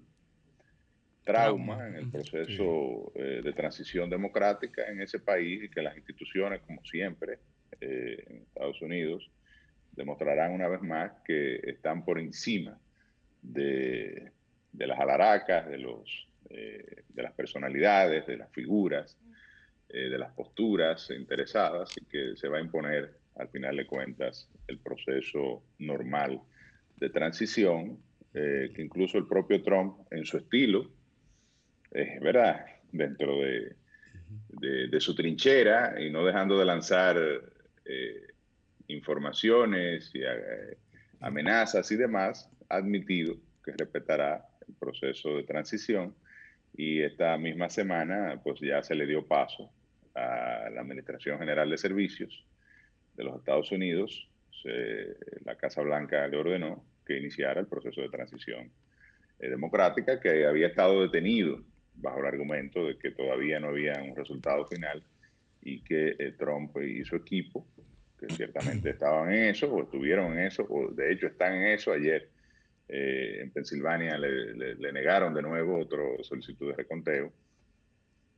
trauma, 1.24 1.76
Trauma, 1.76 1.88
en 1.88 1.94
el 1.94 2.10
proceso 2.10 3.12
eh, 3.14 3.40
de 3.44 3.52
transición 3.52 4.10
democrática 4.10 4.84
en 4.88 5.00
ese 5.00 5.20
país 5.20 5.62
y 5.62 5.68
que 5.68 5.80
las 5.80 5.96
instituciones, 5.96 6.60
como 6.62 6.84
siempre, 6.84 7.38
en 7.80 8.42
Estados 8.42 8.82
Unidos, 8.82 9.30
demostrarán 9.92 10.52
una 10.52 10.68
vez 10.68 10.82
más 10.82 11.12
que 11.24 11.56
están 11.64 12.04
por 12.04 12.18
encima 12.18 12.78
de, 13.40 14.32
de 14.72 14.86
las 14.86 14.98
alaracas, 14.98 15.68
de, 15.68 15.78
los, 15.78 16.28
eh, 16.52 17.04
de 17.08 17.22
las 17.22 17.32
personalidades, 17.32 18.26
de 18.26 18.36
las 18.36 18.50
figuras, 18.50 19.16
eh, 19.88 20.08
de 20.08 20.18
las 20.18 20.32
posturas 20.32 21.10
interesadas 21.10 21.90
y 22.00 22.04
que 22.06 22.36
se 22.36 22.48
va 22.48 22.58
a 22.58 22.60
imponer, 22.60 23.18
al 23.36 23.48
final 23.48 23.76
de 23.76 23.86
cuentas, 23.86 24.48
el 24.68 24.78
proceso 24.78 25.62
normal 25.78 26.40
de 26.96 27.10
transición, 27.10 27.98
eh, 28.34 28.70
que 28.74 28.82
incluso 28.82 29.18
el 29.18 29.26
propio 29.26 29.62
Trump, 29.62 30.06
en 30.10 30.24
su 30.24 30.36
estilo, 30.38 30.90
es 31.90 32.20
verdad, 32.20 32.64
dentro 32.90 33.40
de, 33.40 33.76
de, 34.48 34.88
de 34.88 35.00
su 35.00 35.14
trinchera 35.14 36.00
y 36.00 36.10
no 36.10 36.24
dejando 36.24 36.58
de 36.58 36.64
lanzar 36.64 37.18
eh, 37.84 38.26
informaciones 38.88 40.10
y 40.14 40.22
eh, 40.22 40.78
amenazas 41.20 41.90
y 41.90 41.96
demás, 41.96 42.48
ha 42.68 42.76
admitido 42.76 43.36
que 43.64 43.72
respetará 43.72 44.46
el 44.66 44.74
proceso 44.74 45.36
de 45.36 45.44
transición 45.44 46.14
y 46.74 47.02
esta 47.02 47.36
misma 47.38 47.68
semana 47.68 48.40
pues 48.42 48.60
ya 48.60 48.82
se 48.82 48.94
le 48.94 49.06
dio 49.06 49.26
paso 49.26 49.70
a 50.14 50.68
la 50.70 50.80
Administración 50.80 51.38
General 51.38 51.68
de 51.68 51.78
Servicios 51.78 52.44
de 53.14 53.24
los 53.24 53.36
Estados 53.36 53.70
Unidos. 53.72 54.28
La 55.44 55.56
Casa 55.56 55.82
Blanca 55.82 56.26
le 56.28 56.36
ordenó 56.36 56.84
que 57.04 57.18
iniciara 57.18 57.60
el 57.60 57.66
proceso 57.66 58.00
de 58.00 58.08
transición 58.08 58.70
eh, 59.38 59.48
democrática 59.48 60.20
que 60.20 60.46
había 60.46 60.68
estado 60.68 61.02
detenido 61.02 61.60
bajo 61.94 62.20
el 62.20 62.26
argumento 62.26 62.86
de 62.86 62.96
que 62.96 63.10
todavía 63.10 63.58
no 63.60 63.68
había 63.68 64.00
un 64.02 64.14
resultado 64.14 64.66
final 64.66 65.02
y 65.60 65.82
que 65.82 66.16
eh, 66.18 66.34
Trump 66.38 66.76
y 66.78 67.04
su 67.04 67.16
equipo, 67.16 67.66
que 68.18 68.28
ciertamente 68.34 68.90
estaban 68.90 69.32
en 69.32 69.50
eso 69.50 69.72
o 69.72 69.82
estuvieron 69.82 70.32
en 70.38 70.46
eso, 70.46 70.64
o 70.68 70.92
de 70.92 71.12
hecho 71.12 71.26
están 71.26 71.54
en 71.54 71.66
eso 71.72 71.92
ayer. 71.92 72.30
Eh, 72.88 73.38
en 73.42 73.50
Pensilvania 73.52 74.18
le, 74.18 74.54
le- 74.54 74.74
le 74.74 74.92
negaron 74.92 75.32
de 75.34 75.42
nuevo 75.42 75.78
otra 75.78 76.02
solicitud 76.22 76.68
de 76.70 76.76
reconteo. 76.76 77.32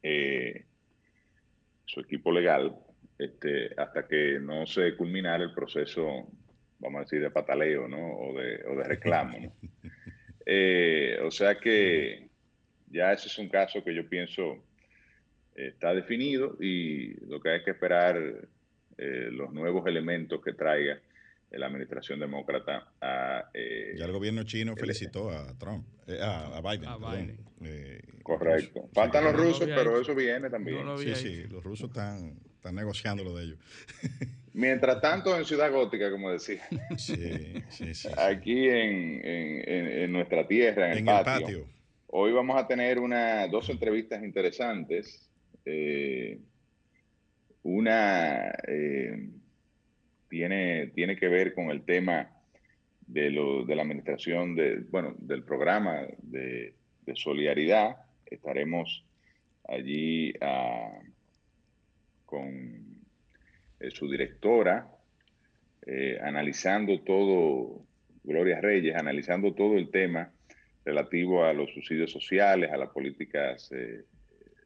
Eh, 0.02 0.64
su 1.86 2.00
equipo 2.00 2.30
legal, 2.32 2.74
este, 3.18 3.70
hasta 3.76 4.06
que 4.06 4.38
no 4.40 4.66
se 4.66 4.96
culminara 4.96 5.44
el 5.44 5.52
proceso, 5.54 6.28
vamos 6.78 6.98
a 7.00 7.04
decir, 7.04 7.20
de 7.20 7.30
pataleo, 7.30 7.88
¿no? 7.88 8.16
O 8.16 8.38
de, 8.38 8.64
o 8.66 8.76
de 8.76 8.84
reclamo, 8.84 9.38
¿no? 9.38 9.52
Eh, 10.46 11.18
o 11.22 11.30
sea 11.30 11.58
que 11.58 12.28
ya 12.90 13.14
ese 13.14 13.28
es 13.28 13.38
un 13.38 13.48
caso 13.48 13.82
que 13.82 13.94
yo 13.94 14.06
pienso 14.06 14.62
eh, 15.56 15.68
está 15.68 15.94
definido 15.94 16.58
y 16.60 17.14
lo 17.26 17.40
que 17.40 17.48
hay 17.48 17.64
que 17.64 17.70
esperar 17.70 18.20
los 18.98 19.52
nuevos 19.54 19.86
elementos 19.86 20.42
que 20.44 20.52
traiga 20.52 21.00
la 21.58 21.66
administración 21.66 22.20
demócrata 22.20 22.92
a... 23.00 23.50
eh, 23.54 23.94
Ya 23.96 24.04
el 24.06 24.12
gobierno 24.12 24.42
chino 24.44 24.72
el- 24.72 24.78
felicitó 24.78 25.30
a 25.30 25.56
Trump, 25.58 25.86
eh, 26.06 26.18
a, 26.20 26.56
a 26.56 26.60
Biden. 26.60 26.88
A. 26.88 26.96
Biden. 26.96 27.38
Eh, 27.62 28.00
correcto. 28.22 28.88
Faltan 28.92 29.24
los 29.24 29.32
no 29.32 29.38
lo 29.38 29.44
rusos, 29.44 29.66
pero 29.66 29.92
hecho. 29.92 30.00
eso 30.02 30.14
viene 30.14 30.50
también. 30.50 30.84
No 30.84 30.98
Sí, 30.98 31.14
sí, 31.14 31.44
los 31.44 31.62
rusos 31.64 31.88
están, 31.90 32.38
están 32.54 32.74
negociando 32.74 33.24
lo 33.24 33.34
de 33.36 33.44
ellos. 33.44 33.58
Mientras 34.52 35.00
tanto, 35.00 35.36
en 35.36 35.44
Ciudad 35.44 35.72
Gótica, 35.72 36.10
como 36.12 36.30
decía, 36.30 36.62
Sí, 36.96 37.16
sí, 37.16 37.62
sí. 37.70 37.94
sí. 37.94 38.08
aquí 38.16 38.68
en, 38.68 39.24
en- 39.26 39.68
en- 39.68 39.88
en 40.04 40.12
nuestra 40.12 40.46
tierra, 40.46 40.86
en 40.86 40.92
el 40.92 40.98
en 40.98 41.04
patio, 41.06 41.32
el 41.34 41.42
patio. 41.42 41.66
hoy 42.08 42.32
vamos 42.32 42.56
a 42.62 42.66
tener 42.68 43.00
una, 43.00 43.48
dos 43.48 43.68
entrevistas 43.70 44.22
interesantes. 44.22 45.28
Eh, 45.64 46.38
una 47.62 48.50
eh, 48.68 49.28
tiene, 50.34 50.88
tiene 50.88 51.16
que 51.16 51.28
ver 51.28 51.54
con 51.54 51.70
el 51.70 51.84
tema 51.84 52.28
de, 53.06 53.30
lo, 53.30 53.64
de 53.64 53.76
la 53.76 53.82
administración 53.82 54.56
de, 54.56 54.80
bueno, 54.90 55.14
del 55.16 55.44
programa 55.44 56.08
de, 56.22 56.74
solidaridad. 57.14 57.98
Estaremos 58.26 59.04
allí 59.68 60.34
ah, 60.40 60.98
con 62.26 62.48
eh, 63.78 63.90
su 63.92 64.10
directora, 64.10 64.88
eh, 65.86 66.18
analizando 66.20 67.00
todo, 67.02 67.84
Gloria 68.24 68.60
Reyes, 68.60 68.96
analizando 68.96 69.54
todo 69.54 69.78
el 69.78 69.88
tema 69.90 70.32
relativo 70.84 71.44
a 71.44 71.52
los 71.52 71.72
subsidios 71.72 72.10
sociales, 72.10 72.72
a 72.72 72.76
las 72.76 72.88
políticas 72.88 73.70
eh, 73.70 74.02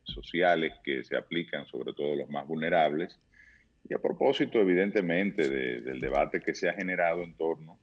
sociales 0.05 0.73
que 0.83 1.05
se 1.05 1.15
aplican 1.15 1.67
sobre 1.67 1.93
todo 1.93 2.15
a 2.15 2.17
los 2.17 2.31
más 2.31 2.47
vulnerables. 2.47 3.19
Y 3.87 3.95
a 3.95 3.99
propósito, 3.99 4.61
evidentemente, 4.61 5.49
de- 5.49 5.81
del 5.83 6.01
debate 6.01 6.41
que 6.41 6.55
se 6.55 6.69
ha 6.69 6.75
generado 6.75 7.23
en 7.23 7.35
torno 7.35 7.79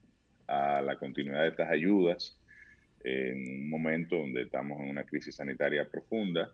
a 0.48 0.82
la 0.82 0.98
continuidad 0.98 1.42
de 1.44 1.50
estas 1.50 1.70
ayudas 1.70 2.40
en 3.04 3.38
un 3.64 3.70
momento 3.70 4.16
donde 4.18 4.44
estamos 4.44 4.80
en 4.82 4.90
una 4.90 5.04
crisis 5.04 5.36
sanitaria 5.36 5.88
profunda, 5.90 6.52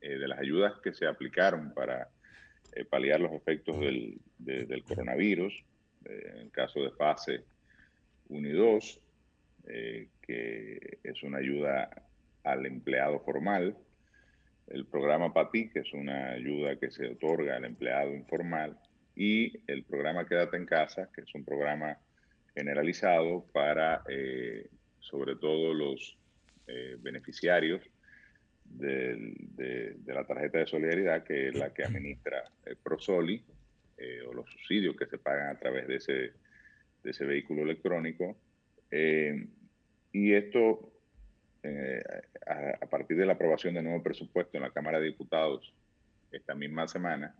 eh, 0.00 0.18
de 0.18 0.28
las 0.28 0.38
ayudas 0.38 0.74
que 0.82 0.92
se 0.92 1.06
aplicaron 1.06 1.72
para 1.74 2.08
eh, 2.74 2.84
paliar 2.84 3.20
los 3.20 3.32
efectos 3.32 3.78
del, 3.80 4.18
de- 4.38 4.64
del 4.64 4.82
coronavirus, 4.84 5.52
eh, 6.06 6.30
en 6.32 6.38
el 6.38 6.50
caso 6.50 6.82
de 6.82 6.90
fase 6.92 7.44
1 8.28 8.48
y 8.48 8.52
2, 8.52 9.00
eh, 9.68 10.08
que 10.22 10.98
es 11.02 11.22
una 11.22 11.38
ayuda 11.38 11.90
al 12.44 12.64
empleado 12.66 13.20
formal, 13.20 13.76
el 14.72 14.86
programa 14.86 15.32
PATI, 15.32 15.68
que 15.70 15.80
es 15.80 15.92
una 15.92 16.30
ayuda 16.32 16.76
que 16.78 16.90
se 16.90 17.06
otorga 17.06 17.56
al 17.56 17.64
empleado 17.64 18.14
informal, 18.14 18.78
y 19.14 19.52
el 19.66 19.84
programa 19.84 20.26
Quédate 20.26 20.56
en 20.56 20.66
Casa, 20.66 21.10
que 21.14 21.20
es 21.22 21.34
un 21.34 21.44
programa 21.44 21.98
generalizado 22.54 23.46
para 23.52 24.02
eh, 24.08 24.66
sobre 25.00 25.36
todo 25.36 25.74
los 25.74 26.16
eh, 26.66 26.96
beneficiarios 27.00 27.82
del- 28.64 29.34
de, 29.56 29.94
de 29.98 30.14
la 30.14 30.24
tarjeta 30.26 30.58
de 30.58 30.66
solidaridad, 30.66 31.24
que 31.24 31.48
es 31.48 31.54
la 31.54 31.72
que 31.74 31.84
administra 31.84 32.44
eh, 32.64 32.74
Prosoli, 32.82 33.44
eh, 33.98 34.20
o 34.26 34.32
los 34.32 34.50
subsidios 34.50 34.96
que 34.96 35.06
se 35.06 35.18
pagan 35.18 35.48
a 35.54 35.58
través 35.58 35.86
de 35.86 35.96
ese, 35.96 36.12
de 37.02 37.10
ese 37.10 37.24
vehículo 37.24 37.62
electrónico. 37.62 38.36
Eh, 38.90 39.46
y 40.12 40.32
esto, 40.32 40.91
eh, 41.62 42.02
a, 42.80 42.86
partir 42.86 43.16
de 43.16 43.26
la 43.26 43.34
aprobación 43.34 43.74
del 43.74 43.84
nuevo 43.84 44.02
presupuesto 44.02 44.56
en 44.56 44.64
la 44.64 44.70
Cámara 44.70 44.98
de 44.98 45.06
Diputados 45.06 45.72
esta 46.30 46.54
misma 46.54 46.88
semana, 46.88 47.34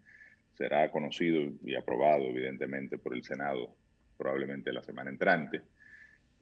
será 0.57 0.91
conocido 0.91 1.51
y 1.65 1.75
aprobado, 1.75 2.25
evidentemente, 2.27 2.99
por 2.99 3.15
el 3.15 3.25
Senado 3.25 3.75
probablemente 4.17 4.73
la 4.73 4.83
semana 4.83 5.11
entrante. 5.11 5.63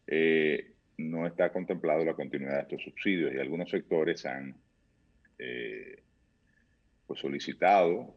Eh, 0.07 0.73
no 0.99 1.27
está 1.27 1.51
contemplado 1.51 2.05
la 2.05 2.15
continuidad 2.15 2.57
de 2.57 2.63
estos 2.63 2.83
subsidios 2.83 3.33
y 3.33 3.39
algunos 3.39 3.71
sectores 3.71 4.27
han 4.27 4.55
eh, 5.39 6.03
pues 7.07 7.21
solicitado, 7.21 8.15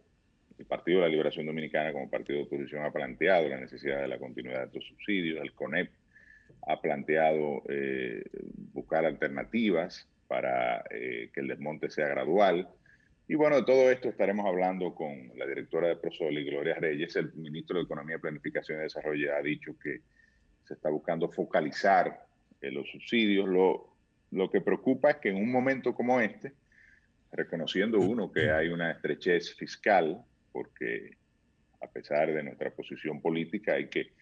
el 0.57 0.65
Partido 0.65 0.99
de 0.99 1.05
la 1.05 1.09
Liberación 1.09 1.45
Dominicana 1.45 1.93
como 1.93 2.09
partido 2.09 2.39
de 2.39 2.45
oposición 2.45 2.83
ha 2.83 2.91
planteado 2.91 3.47
la 3.47 3.59
necesidad 3.59 4.01
de 4.01 4.07
la 4.07 4.19
continuidad 4.19 4.59
de 4.59 4.65
estos 4.65 4.85
subsidios, 4.85 5.41
el 5.41 5.53
CONEP 5.53 5.89
ha 6.67 6.81
planteado 6.81 7.63
eh, 7.69 8.23
buscar 8.73 9.05
alternativas 9.05 10.07
para 10.27 10.83
eh, 10.89 11.29
que 11.33 11.41
el 11.41 11.47
desmonte 11.47 11.89
sea 11.89 12.07
gradual. 12.07 12.67
Y 13.27 13.35
bueno, 13.35 13.57
de 13.57 13.63
todo 13.63 13.89
esto 13.89 14.09
estaremos 14.09 14.45
hablando 14.45 14.93
con 14.93 15.31
la 15.37 15.45
directora 15.45 15.87
de 15.87 15.95
Prosoli, 15.95 16.43
Gloria 16.43 16.75
Reyes. 16.75 17.15
El 17.15 17.33
ministro 17.33 17.77
de 17.77 17.83
Economía, 17.83 18.19
Planificación 18.19 18.79
y 18.79 18.83
Desarrollo 18.83 19.35
ha 19.35 19.41
dicho 19.41 19.77
que 19.79 20.01
se 20.65 20.73
está 20.73 20.89
buscando 20.89 21.29
focalizar 21.29 22.25
eh, 22.61 22.71
los 22.71 22.89
subsidios. 22.89 23.47
Lo, 23.47 23.93
lo 24.31 24.49
que 24.49 24.61
preocupa 24.61 25.11
es 25.11 25.17
que 25.17 25.29
en 25.29 25.37
un 25.37 25.51
momento 25.51 25.93
como 25.93 26.19
este, 26.19 26.53
reconociendo 27.31 27.99
uno 27.99 28.31
que 28.31 28.51
hay 28.51 28.69
una 28.69 28.91
estrechez 28.91 29.55
fiscal, 29.55 30.21
porque 30.51 31.17
a 31.81 31.87
pesar 31.87 32.33
de 32.33 32.43
nuestra 32.43 32.71
posición 32.71 33.21
política 33.21 33.73
hay 33.73 33.87
que 33.87 34.13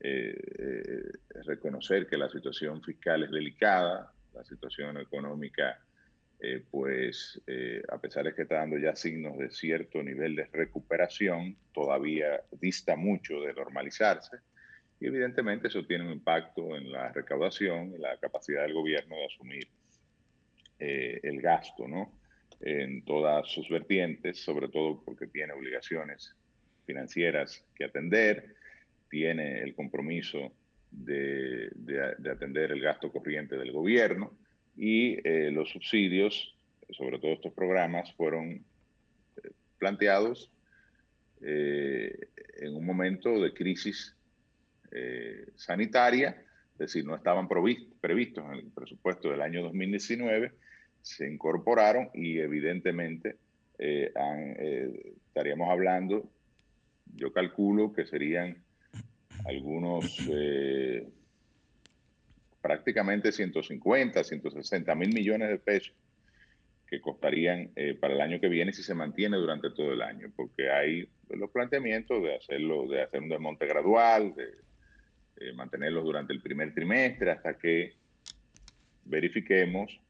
eh, 0.00 0.36
eh, 0.58 1.02
reconocer 1.44 2.06
que 2.06 2.16
la 2.16 2.28
situación 2.28 2.82
fiscal 2.82 3.22
es 3.24 3.30
delicada, 3.30 4.12
la 4.32 4.44
situación 4.44 4.98
económica, 4.98 5.78
eh, 6.40 6.62
pues 6.70 7.40
eh, 7.46 7.82
a 7.88 7.98
pesar 7.98 8.24
de 8.24 8.34
que 8.34 8.42
está 8.42 8.56
dando 8.56 8.76
ya 8.76 8.94
signos 8.94 9.38
de 9.38 9.50
cierto 9.50 10.02
nivel 10.02 10.36
de 10.36 10.44
recuperación, 10.52 11.56
todavía 11.72 12.42
dista 12.60 12.96
mucho 12.96 13.40
de 13.40 13.54
normalizarse. 13.54 14.38
y 15.00 15.06
evidentemente 15.06 15.68
eso 15.68 15.86
tiene 15.86 16.04
un 16.04 16.12
impacto 16.12 16.76
en 16.76 16.92
la 16.92 17.12
recaudación 17.12 17.94
y 17.94 17.98
la 17.98 18.16
capacidad 18.18 18.62
del 18.62 18.74
gobierno 18.74 19.16
de 19.16 19.26
asumir 19.26 19.68
eh, 20.78 21.20
el 21.22 21.40
gasto, 21.40 21.88
¿no? 21.88 22.12
En 22.60 23.04
todas 23.04 23.48
sus 23.48 23.68
vertientes, 23.68 24.38
sobre 24.44 24.68
todo 24.68 25.02
porque 25.04 25.26
tiene 25.26 25.52
obligaciones 25.52 26.34
financieras 26.84 27.64
que 27.74 27.84
atender, 27.84 28.54
tiene 29.14 29.62
el 29.62 29.76
compromiso 29.76 30.50
de, 30.90 31.70
de, 31.76 32.30
atender 32.32 32.72
el 32.72 32.80
gasto 32.80 33.12
corriente 33.12 33.56
del 33.56 33.70
gobierno 33.70 34.32
y 34.76 35.16
eh, 35.22 35.52
los 35.52 35.70
subsidios, 35.70 36.56
sobre 36.90 37.20
todo 37.20 37.34
estos 37.34 37.52
programas, 37.52 38.12
fueron 38.14 38.54
eh, 39.36 39.50
planteados 39.78 40.50
eh, 41.42 42.26
en 42.56 42.74
un 42.74 42.84
momento 42.84 43.40
de 43.40 43.54
crisis 43.54 44.16
eh, 44.90 45.46
sanitaria, 45.54 46.30
es 46.72 46.78
decir, 46.78 47.04
no 47.04 47.14
estaban 47.14 47.46
previstos 47.46 48.44
en 48.46 48.58
el 48.58 48.70
presupuesto 48.74 49.30
del 49.30 49.42
año 49.42 49.62
2019, 49.62 50.50
se 51.02 51.30
incorporaron 51.30 52.10
y 52.14 52.40
evidentemente 52.40 53.36
eh, 53.78 54.12
estaríamos 55.28 55.70
hablando, 55.70 56.28
yo 57.14 57.32
calculo 57.32 57.92
que 57.92 58.06
serían 58.06 58.63
algunos 59.44 60.28
prácticamente 62.64 63.30
150, 63.30 64.24
160 64.24 64.94
mil 64.94 65.12
millones 65.12 65.50
de 65.50 65.58
pesos 65.58 65.94
que 66.86 66.98
costarían 66.98 67.70
eh, 67.76 67.92
para 67.92 68.14
el 68.14 68.22
año 68.22 68.40
que 68.40 68.48
viene 68.48 68.72
si 68.72 68.82
se 68.82 68.94
mantiene 68.94 69.36
durante 69.36 69.68
todo 69.70 69.92
el 69.92 70.00
año, 70.00 70.32
porque 70.34 70.70
hay 70.70 71.06
los 71.28 71.50
planteamientos 71.50 72.22
de 72.22 72.36
hacerlo, 72.36 72.88
de 72.88 73.02
hacer 73.02 73.20
un 73.20 73.28
desmonte 73.28 73.66
gradual, 73.66 74.34
de, 74.34 75.44
de 75.44 75.52
mantenerlos 75.52 76.04
durante 76.04 76.32
el 76.32 76.40
primer 76.40 76.72
trimestre 76.72 77.32
hasta 77.32 77.58
que 77.58 77.96
verifiquemos 79.04 80.00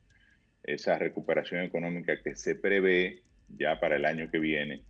esa 0.62 0.97
recuperación 0.97 1.62
económica 1.62 2.23
que 2.23 2.37
se 2.37 2.55
prevé 2.55 3.23
ya 3.49 3.81
para 3.81 3.97
el 3.97 4.05
año 4.05 4.31
que 4.31 4.38
viene, 4.38 4.85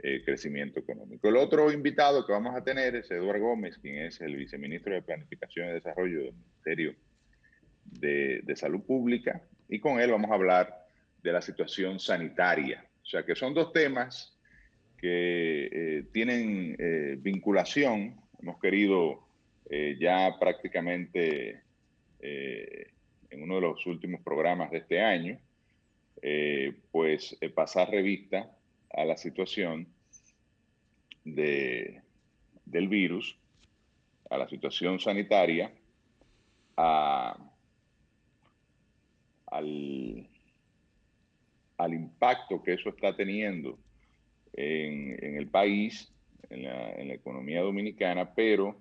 eh, 0.00 0.22
crecimiento 0.24 0.78
económico. 0.78 1.28
El 1.28 1.36
otro 1.36 1.72
invitado 1.72 2.24
que 2.24 2.32
vamos 2.32 2.54
a 2.54 2.62
tener 2.62 2.94
es 2.94 3.10
Eduardo 3.10 3.46
Gómez, 3.46 3.78
quien 3.78 3.96
es 3.96 4.20
el 4.20 4.36
viceministro 4.36 4.94
de 4.94 5.02
Planificación 5.02 5.70
y 5.70 5.72
Desarrollo 5.72 6.22
del 6.22 6.34
Ministerio 6.34 6.94
de, 7.84 8.54
Salud 8.54 8.82
Pública, 8.82 9.42
y 9.68 9.80
con 9.80 9.98
él 9.98 10.12
vamos 10.12 10.30
a 10.30 10.34
hablar 10.34 10.86
de 11.20 11.32
la 11.32 11.42
situación 11.42 11.98
sanitaria. 11.98 12.86
O 13.02 13.06
sea 13.06 13.24
que 13.24 13.34
son 13.34 13.54
dos 13.54 13.72
temas 13.72 14.38
que 14.98 15.68
eh, 15.72 16.04
tienen 16.12 16.76
eh, 16.78 17.16
vinculación. 17.18 18.20
Hemos 18.40 18.60
querido 18.60 19.26
ya 19.98 20.34
prácticamente 20.40 21.60
en 22.20 23.42
uno 23.42 23.56
de 23.56 23.60
los 23.60 23.84
últimos 23.84 24.22
programas 24.22 24.70
de 24.70 24.78
este 24.78 25.02
año, 25.02 25.38
pues 26.90 27.36
pasar 27.54 27.90
revista 27.90 28.57
a 28.90 29.04
la 29.04 29.16
situación 29.16 29.88
de, 31.24 32.02
del 32.64 32.88
virus, 32.88 33.36
a 34.30 34.38
la 34.38 34.48
situación 34.48 34.98
sanitaria, 35.00 35.72
a, 36.76 37.36
al 39.46 40.28
al 41.78 41.94
impacto 41.94 42.62
que 42.62 42.74
eso 42.74 42.90
está 42.90 43.16
teniendo 43.16 43.78
en, 44.52 45.16
en 45.24 45.36
el 45.36 45.48
país, 45.48 46.12
en 46.50 46.64
la, 46.64 47.14
economía 47.14 47.62
dominicana, 47.62 48.34
pero 48.34 48.76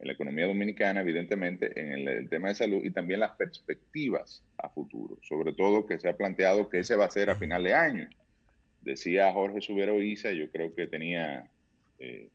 en 0.00 0.08
la 0.08 0.12
economía 0.14 0.46
dominicana, 0.46 1.00
evidentemente, 1.00 1.80
en 1.80 1.92
el, 1.92 2.08
el, 2.08 2.28
tema 2.28 2.48
de 2.48 2.56
salud 2.56 2.84
y 2.84 2.90
también 2.90 3.20
las 3.20 3.32
perspectivas 3.36 4.44
a 4.58 4.68
futuro, 4.68 5.16
sobre 5.22 5.52
todo 5.52 5.86
que 5.86 5.98
se 5.98 6.08
ha 6.08 6.16
planteado 6.16 6.68
que 6.68 6.80
ese 6.80 6.96
va 6.96 7.04
a 7.04 7.10
ser 7.10 7.30
a 7.30 7.36
final 7.36 7.62
de 7.62 7.74
año. 7.74 8.08
Decía 8.82 9.32
Jorge 9.32 9.60
Subero 9.60 10.02
Isa, 10.02 10.32
yo 10.32 10.50
creo 10.50 10.74
que 10.74 10.86
tenía 10.86 11.48
eh, 11.98 12.28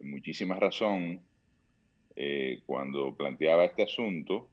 muchísima 0.00 0.56
razón 0.56 1.20
eh, 2.14 2.62
cuando 2.66 3.14
planteaba 3.14 3.64
este 3.64 3.82
asunto, 3.82 4.48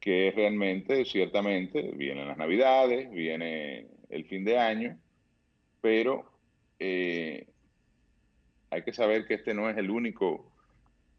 que 0.00 0.32
realmente, 0.34 1.04
ciertamente, 1.04 1.92
vienen 1.96 2.28
las 2.28 2.36
navidades, 2.36 3.10
viene 3.10 3.86
el 4.08 4.24
fin 4.26 4.44
de 4.44 4.58
año, 4.58 4.98
pero 5.80 6.30
eh, 6.78 7.46
hay 8.70 8.82
que 8.82 8.92
saber 8.92 9.26
que 9.26 9.34
este 9.34 9.54
no 9.54 9.68
es 9.68 9.76
el 9.76 9.90
único 9.90 10.50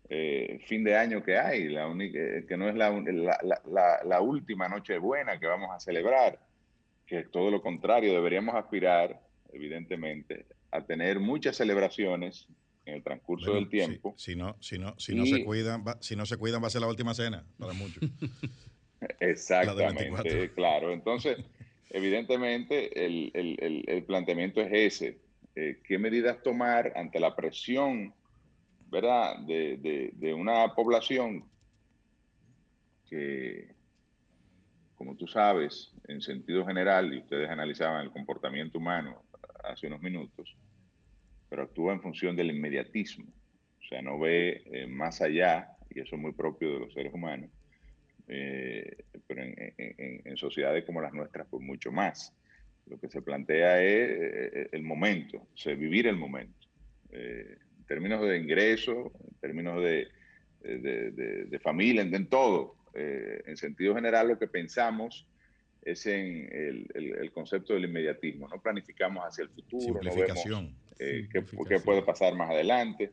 eh, 0.10 0.60
fin 0.68 0.84
de 0.84 0.96
año 0.96 1.24
que 1.24 1.38
hay, 1.38 1.68
que 2.48 2.58
no 2.58 2.70
es 2.70 2.76
la, 2.76 4.02
la, 4.04 4.22
última 4.22 4.68
noche 4.68 4.98
buena 5.00 5.40
que 5.40 5.48
vamos 5.48 5.70
a 5.72 5.80
celebrar, 5.80 6.40
que 7.06 7.20
es 7.20 7.32
todo 7.32 7.52
lo 7.52 7.62
contrario, 7.62 8.14
deberíamos 8.14 8.56
aspirar, 8.56 9.22
evidentemente, 9.54 10.46
a 10.72 10.82
tener 10.82 11.20
muchas 11.20 11.58
celebraciones 11.58 12.48
en 12.86 12.96
el 12.96 13.04
transcurso 13.04 13.52
bueno, 13.52 13.62
del 13.62 13.70
tiempo. 13.70 14.14
Si, 14.18 14.32
si, 14.32 14.38
no, 14.38 14.56
si 14.60 14.80
no, 14.80 14.96
si 14.98 15.14
y, 15.14 15.16
no 15.16 15.26
se 15.26 15.44
cuidan, 15.44 15.84
va, 15.86 15.98
si 16.02 16.16
no 16.16 16.26
se 16.26 16.38
cuidan 16.38 16.62
va 16.62 16.68
a 16.68 16.72
ser 16.72 16.82
la 16.82 16.88
última 16.88 17.14
cena 17.14 17.46
para 17.58 17.74
muchos. 17.74 18.04
Exactamente, 19.20 20.52
claro. 20.54 20.92
Entonces, 20.92 21.38
evidentemente, 21.90 23.06
el, 23.06 23.32
el, 23.34 23.84
el, 23.88 24.04
planteamiento 24.04 24.62
es 24.62 24.72
ese. 24.72 25.20
Eh, 25.56 25.80
¿Qué 25.84 25.98
medidas 25.98 26.42
tomar 26.44 26.94
ante 26.96 27.20
la 27.20 27.36
presión, 27.36 28.14
verdad, 28.88 29.40
de, 29.40 29.78
de, 29.78 30.12
de 30.14 30.34
una 30.34 30.74
población 30.74 31.46
que, 33.10 33.74
como 34.96 35.16
tú 35.16 35.28
sabes, 35.28 35.95
en 36.08 36.22
sentido 36.22 36.66
general, 36.66 37.14
y 37.14 37.20
ustedes 37.20 37.50
analizaban 37.50 38.04
el 38.04 38.12
comportamiento 38.12 38.78
humano 38.78 39.24
hace 39.64 39.88
unos 39.88 40.02
minutos, 40.02 40.56
pero 41.50 41.64
actúa 41.64 41.94
en 41.94 42.02
función 42.02 42.36
del 42.36 42.52
inmediatismo. 42.52 43.26
O 43.80 43.88
sea, 43.88 44.02
no 44.02 44.20
ve 44.20 44.64
eh, 44.66 44.88
más 44.88 45.22
allá, 45.22 45.70
y 45.90 46.00
eso 46.00 46.16
es 46.16 46.22
muy 46.22 46.34
propio 46.34 46.74
de 46.74 46.80
los 46.80 46.94
seres 46.94 47.14
humanos, 47.14 47.50
eh, 48.28 48.98
pero 49.28 49.44
en, 49.44 49.74
en, 49.78 50.22
en, 50.26 50.38
sociedades 50.38 50.84
como 50.84 51.02
las 51.02 51.14
nuestras, 51.14 51.48
pues 51.48 51.64
mucho 51.64 51.92
más. 51.92 52.34
Lo 52.88 53.00
que 53.00 53.08
se 53.10 53.22
plantea 53.22 53.82
es 53.82 54.10
eh, 54.10 54.70
el 54.72 54.84
momento, 54.84 55.38
o 55.38 55.58
sea, 55.58 55.76
vivir 55.76 56.08
el 56.08 56.18
momento. 56.18 56.68
Eh, 57.12 57.58
en 57.78 57.86
términos 57.86 58.22
de 58.22 58.38
ingreso, 58.38 59.12
en 59.24 59.36
términos 59.40 59.82
de, 59.84 60.08
de, 60.62 61.12
de, 61.12 61.46
de 61.46 61.60
familia, 61.60 62.02
en, 62.02 62.28
todo. 62.28 62.76
Eh, 62.94 63.44
en 63.46 63.58
sentido 63.58 63.96
general, 63.96 64.30
lo 64.30 64.40
que 64.40 64.48
pensamos 64.48 65.28
es 65.86 66.06
en 66.08 66.50
el, 66.52 66.88
el, 66.94 67.16
el, 67.18 67.32
concepto 67.32 67.74
del 67.74 67.86
inmediatismo. 67.86 68.48
No 68.48 68.62
planificamos 68.62 69.24
hacia 69.24 69.44
el 69.44 69.50
futuro, 69.50 70.02
no 70.02 70.16
vemos 70.16 70.46
eh, 71.00 71.30
qué, 71.32 71.44
qué, 71.68 71.80
puede 71.80 72.02
pasar 72.02 72.36
más 72.36 72.50
adelante. 72.50 73.12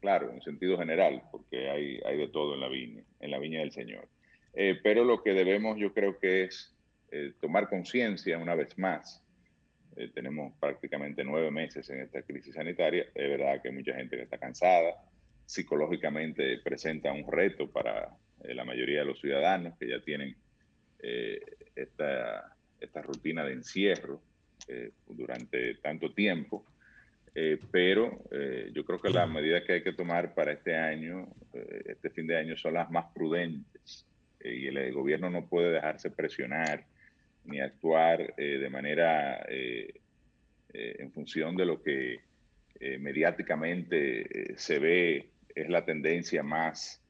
Claro, 0.00 0.30
en 0.30 0.40
sentido 0.42 0.78
general, 0.78 1.22
porque 1.32 1.68
hay, 1.68 2.00
hay 2.04 2.16
de 2.18 2.28
todo 2.28 2.54
en 2.54 2.60
la 2.60 2.68
viña, 2.68 3.02
en 3.18 3.30
la 3.30 3.38
viña 3.38 3.60
del 3.60 3.72
Señor. 3.72 4.06
Eh, 4.54 4.78
pero 4.82 5.04
lo 5.04 5.22
que 5.22 5.32
debemos 5.32 5.76
yo 5.78 5.92
creo 5.92 6.18
que 6.18 6.44
es 6.44 6.76
eh, 7.10 7.32
tomar 7.40 7.68
conciencia 7.68 8.38
una 8.38 8.54
vez 8.54 8.78
más. 8.78 9.24
Eh, 9.96 10.10
tenemos 10.14 10.52
prácticamente 10.60 11.24
nueve 11.24 11.50
meses 11.50 11.88
en 11.90 12.02
esta 12.02 12.22
crisis 12.22 12.54
sanitaria. 12.54 13.06
Es 13.14 13.28
verdad 13.28 13.60
que 13.62 13.72
mucha 13.72 13.94
gente 13.94 14.16
que 14.16 14.22
está 14.22 14.38
cansada, 14.38 14.94
psicológicamente 15.44 16.58
presenta 16.58 17.10
un 17.10 17.30
reto 17.30 17.70
para 17.70 18.16
eh, 18.44 18.54
la 18.54 18.64
mayoría 18.64 19.00
de 19.00 19.06
los 19.06 19.20
ciudadanos 19.20 19.76
que 19.78 19.88
ya 19.88 20.00
tienen 20.00 20.36
eh, 21.00 21.40
esta, 21.82 22.56
esta, 22.80 23.02
rutina 23.02 23.44
de 23.44 23.52
encierro 23.52 24.20
durante 25.06 25.76
tanto 25.76 26.12
tiempo. 26.12 26.66
pero 27.70 28.22
yo 28.72 28.84
creo 28.84 29.00
que 29.00 29.10
las 29.10 29.30
medidas 29.30 29.62
que 29.64 29.74
hay 29.74 29.82
que 29.82 29.92
tomar 29.92 30.34
para 30.34 30.52
este 30.52 30.74
año, 30.74 31.28
este 31.86 32.10
fin 32.10 32.26
de 32.26 32.36
año, 32.36 32.56
son 32.56 32.74
las 32.74 32.90
más 32.90 33.06
prudentes 33.14 34.06
eh, 34.40 34.54
y 34.54 34.66
el, 34.66 34.76
el, 34.76 34.92
gobierno 34.92 35.30
no 35.30 35.46
puede 35.46 35.72
dejarse 35.72 36.10
presionar 36.10 36.84
ni 37.48 37.60
actuar 37.60 38.34
eh, 38.36 38.58
de 38.58 38.70
manera 38.70 39.44
eh, 39.48 40.00
eh 40.72 40.96
en 40.98 41.12
función 41.12 41.56
de 41.56 41.64
lo 41.64 41.82
que 41.82 42.20
eh, 42.80 42.98
mediáticamente 42.98 44.54
se 44.56 44.78
ve 44.78 45.30
es 45.54 45.68
la 45.68 45.84
tendencia 45.84 46.42
más 46.42 47.02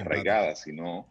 arraigada, 0.00 0.54
sino 0.56 1.06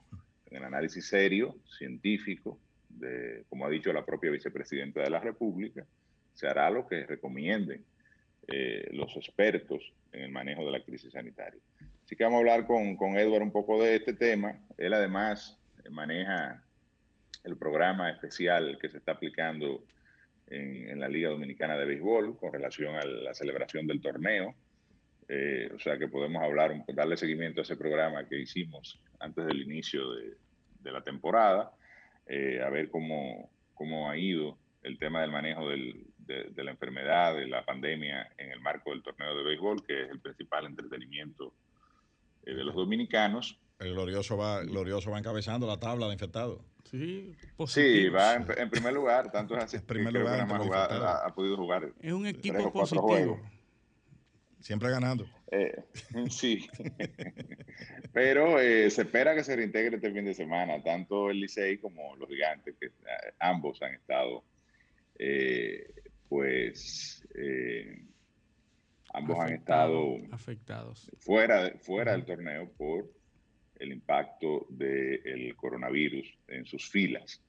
en 0.47 0.57
el 0.57 0.63
análisis 0.63 1.07
serio, 1.07 1.55
científico, 1.77 2.59
de, 2.89 3.45
como 3.49 3.65
ha 3.65 3.69
dicho 3.69 3.93
la 3.93 4.05
propia 4.05 4.31
vicepresidenta 4.31 5.01
de 5.01 5.09
la 5.09 5.19
República, 5.19 5.85
se 6.33 6.47
hará 6.47 6.69
lo 6.69 6.87
que 6.87 7.05
recomienden 7.05 7.83
los 8.93 9.15
expertos 9.15 9.93
en 10.11 10.21
el 10.21 10.31
manejo 10.31 10.65
de 10.65 10.71
la 10.71 10.83
crisis 10.83 11.13
sanitaria. 11.13 11.61
Así 12.03 12.15
que 12.15 12.23
vamos 12.23 12.37
a 12.37 12.39
hablar 12.39 12.65
con, 12.65 12.95
con 12.95 13.15
Edward 13.15 13.43
un 13.43 13.51
poco 13.51 13.79
de 13.83 13.97
este 13.97 14.13
tema. 14.13 14.57
Él 14.75 14.91
además 14.93 15.55
maneja 15.91 16.63
el 17.43 17.57
programa 17.57 18.09
especial 18.09 18.79
que 18.81 18.89
se 18.89 18.97
está 18.97 19.11
aplicando 19.11 19.83
en, 20.47 20.89
en, 20.89 20.99
la 20.99 21.07
Liga 21.07 21.29
Dominicana 21.29 21.77
de 21.77 21.85
Béisbol 21.85 22.37
con 22.39 22.51
relación 22.51 22.95
a 22.95 23.05
la 23.05 23.35
celebración 23.35 23.85
del 23.85 24.01
torneo 24.01 24.55
eh, 25.31 25.69
o 25.75 25.77
sea 25.77 25.99
que 25.99 26.07
podemos 26.07 26.41
hablar, 26.41 26.83
darle 26.87 27.15
seguimiento 27.15 27.61
a 27.61 27.63
ese 27.63 27.77
programa 27.77 28.27
que 28.27 28.39
hicimos 28.39 28.99
antes 29.19 29.45
del 29.45 29.61
inicio 29.61 30.11
de, 30.13 30.35
de 30.81 30.91
la 30.91 31.03
temporada, 31.03 31.71
eh, 32.29 32.61
a 32.65 32.69
ver 32.69 32.89
cómo, 32.89 33.49
cómo 33.73 34.09
ha 34.09 34.17
ido 34.17 34.57
el 34.83 34.97
tema 34.97 35.21
del 35.21 35.31
manejo 35.31 35.67
del- 35.67 36.05
de, 36.19 36.43
de 36.51 36.63
la 36.63 36.71
enfermedad, 36.71 37.35
de 37.35 37.47
la 37.47 37.65
pandemia 37.65 38.29
en 38.37 38.51
el 38.51 38.61
marco 38.61 38.91
del 38.91 39.01
torneo 39.03 39.35
de 39.35 39.43
béisbol, 39.43 39.83
que 39.85 40.03
es 40.03 40.09
el 40.11 40.19
principal 40.21 40.65
entretenimiento 40.67 41.53
eh, 42.45 42.53
de 42.53 42.63
los 42.63 42.75
dominicanos. 42.75 43.59
El 43.79 43.93
glorioso 43.93 44.37
va, 44.37 44.61
glorioso 44.63 45.09
va 45.09 45.17
encabezando 45.19 45.65
la 45.65 45.79
tabla 45.79 46.05
de 46.07 46.13
infectados. 46.13 46.59
Sí, 46.83 47.33
Sí, 47.35 47.47
positivo. 47.57 48.15
va 48.15 48.35
en, 48.35 48.45
en 48.57 48.69
primer 48.69 48.93
lugar, 48.93 49.31
tanto 49.31 49.55
es 49.57 49.63
así 49.63 49.77
En 49.77 49.81
que 49.81 49.87
primer 49.87 50.13
que 50.13 50.19
lugar 50.19 50.37
nada 50.37 50.45
más 50.45 50.65
infectados. 50.65 51.03
ha, 51.03 51.25
ha 51.25 51.33
podido 51.35 51.57
jugar 51.57 51.91
Es 51.99 52.13
un 52.13 52.23
tres 52.23 52.35
equipo 52.35 52.71
positivo. 52.71 53.07
juegos. 53.07 53.39
Siempre 54.59 54.89
ganando. 54.91 55.25
Eh, 55.51 55.73
sí, 56.29 56.67
pero 58.13 58.59
eh, 58.59 58.89
se 58.89 59.03
espera 59.03 59.35
que 59.35 59.43
se 59.43 59.55
reintegre 59.55 59.95
este 59.95 60.11
fin 60.11 60.25
de 60.25 60.33
semana, 60.33 60.81
tanto 60.83 61.29
el 61.29 61.39
Licey 61.39 61.77
como 61.77 62.15
los 62.17 62.29
Gigantes, 62.29 62.75
que 62.79 62.87
eh, 62.87 62.91
ambos 63.39 63.81
han 63.81 63.93
estado, 63.93 64.43
eh, 65.17 65.85
pues, 66.27 67.25
eh, 67.35 68.03
ambos 69.13 69.39
han 69.39 69.53
estado 69.53 70.17
afectados. 70.31 71.09
fuera, 71.19 71.63
de- 71.63 71.79
fuera 71.79 72.11
del 72.11 72.25
torneo 72.25 72.71
por 72.77 73.09
el 73.75 73.93
impacto 73.93 74.65
del 74.69 75.55
coronavirus 75.55 76.37
en 76.47 76.65
sus 76.65 76.89
filas. 76.89 77.41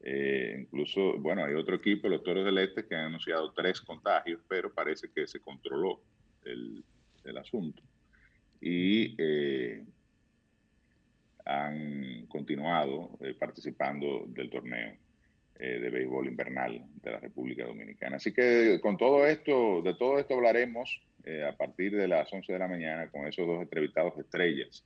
Eh, 0.00 0.56
incluso, 0.60 1.18
bueno, 1.18 1.44
hay 1.44 1.54
otro 1.54 1.76
equipo, 1.76 2.08
los 2.08 2.22
Toros 2.22 2.44
del 2.44 2.58
Este, 2.58 2.86
que 2.86 2.94
han 2.94 3.06
anunciado 3.06 3.52
tres 3.52 3.80
contagios, 3.80 4.40
pero 4.48 4.72
parece 4.72 5.10
que 5.14 5.26
se 5.26 5.40
controló 5.40 6.02
el, 6.44 6.84
asunto. 7.38 7.82
Y 8.60 9.14
eh, 9.18 9.82
han 11.44 12.26
continuado 12.26 13.18
eh, 13.20 13.34
participando 13.38 14.24
del 14.28 14.50
torneo 14.50 14.94
eh, 15.58 15.78
de 15.78 15.90
béisbol 15.90 16.28
invernal 16.28 16.84
de 17.02 17.10
la 17.10 17.20
República 17.20 17.64
Dominicana. 17.64 18.16
Así 18.16 18.32
que 18.32 18.80
con 18.80 18.96
todo 18.96 19.26
esto, 19.26 19.82
de 19.82 19.94
todo 19.94 20.18
esto 20.18 20.34
hablaremos 20.34 21.02
eh, 21.24 21.44
a 21.44 21.56
partir 21.56 21.96
de 21.96 22.08
las 22.08 22.32
11 22.32 22.52
de 22.52 22.58
la 22.58 22.68
mañana 22.68 23.08
con 23.08 23.26
esos 23.26 23.46
dos 23.46 23.62
entrevistados 23.62 24.18
estrellas 24.18 24.84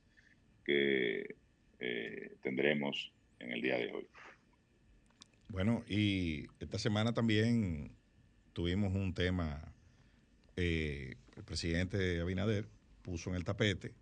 que 0.65 1.35
tendremos 2.41 3.11
en 3.39 3.51
el 3.53 3.61
día 3.61 3.77
de 3.77 3.91
hoy. 3.93 4.05
Bueno, 5.47 5.83
y 5.87 6.45
esta 6.59 6.77
semana 6.77 7.13
también 7.13 7.91
tuvimos 8.53 8.93
un 8.93 9.13
tema, 9.13 9.73
eh, 10.55 11.15
el 11.39 11.45
presidente 11.45 12.19
Abinader 12.19 12.67
puso 13.01 13.29
en 13.31 13.37
el 13.37 13.43
tapete 13.45 13.93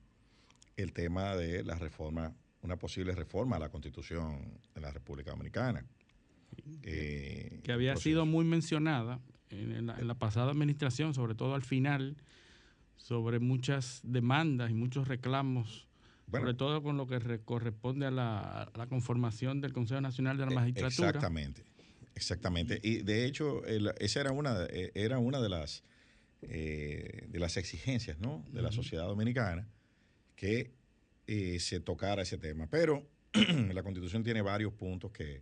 el 0.76 0.92
tema 0.92 1.36
de 1.36 1.64
la 1.64 1.76
reforma, 1.76 2.34
una 2.62 2.76
posible 2.78 3.14
reforma 3.16 3.56
a 3.56 3.60
la 3.60 3.70
constitución 3.70 4.60
de 4.76 4.82
la 4.82 4.92
República 4.92 5.32
Dominicana. 5.32 5.86
Eh, 6.84 7.60
que 7.64 7.72
había 7.72 7.94
el 7.94 7.98
sido 8.00 8.26
muy 8.26 8.44
mencionada 8.44 9.20
en 9.50 9.88
la, 9.88 9.98
en 10.00 10.08
la 10.08 10.16
pasada 10.16 10.52
administración, 10.52 11.14
sobre 11.14 11.36
todo 11.36 11.56
al 11.56 11.64
final, 11.64 12.18
sobre 12.98 13.40
muchas 13.40 14.02
demandas 14.04 14.72
y 14.72 14.74
muchos 14.74 15.08
reclamos, 15.08 15.88
Bueno, 16.28 16.46
sobre 16.48 16.58
todo 16.58 16.82
con 16.84 16.98
lo 16.98 17.08
que 17.08 17.20
re- 17.20 17.40
corresponde 17.42 18.06
a 18.08 18.12
la, 18.12 18.64
a 18.64 18.78
la 18.78 18.88
conformación 18.88 19.62
del 19.62 19.74
Consejo 19.74 20.02
Nacional 20.02 20.38
de 20.38 20.46
la 20.46 20.52
Eh, 20.52 20.56
Magistratura. 20.56 21.10
Exactamente, 21.10 21.64
exactamente. 22.16 22.80
Y 22.84 22.98
de 23.04 23.26
hecho, 23.26 23.64
el- 23.66 23.94
esa 24.00 24.22
era 24.22 24.32
una, 24.32 24.64
eh, 24.70 24.92
era 24.96 25.20
una 25.20 25.40
de 25.40 25.50
las 25.50 25.84
eh, 26.42 27.26
de 27.28 27.40
las 27.40 27.58
exigencias 27.58 28.20
¿no? 28.20 28.46
de 28.52 28.62
la 28.62 28.72
sociedad 28.72 29.06
dominicana 29.06 29.68
que 30.36 30.72
eh, 31.26 31.60
se 31.60 31.80
tocara 31.80 32.22
ese 32.22 32.38
tema. 32.38 32.68
Pero 32.70 33.08
la 33.74 33.84
constitución 33.84 34.24
tiene 34.24 34.42
varios 34.42 34.74
puntos 34.74 35.12
que, 35.12 35.42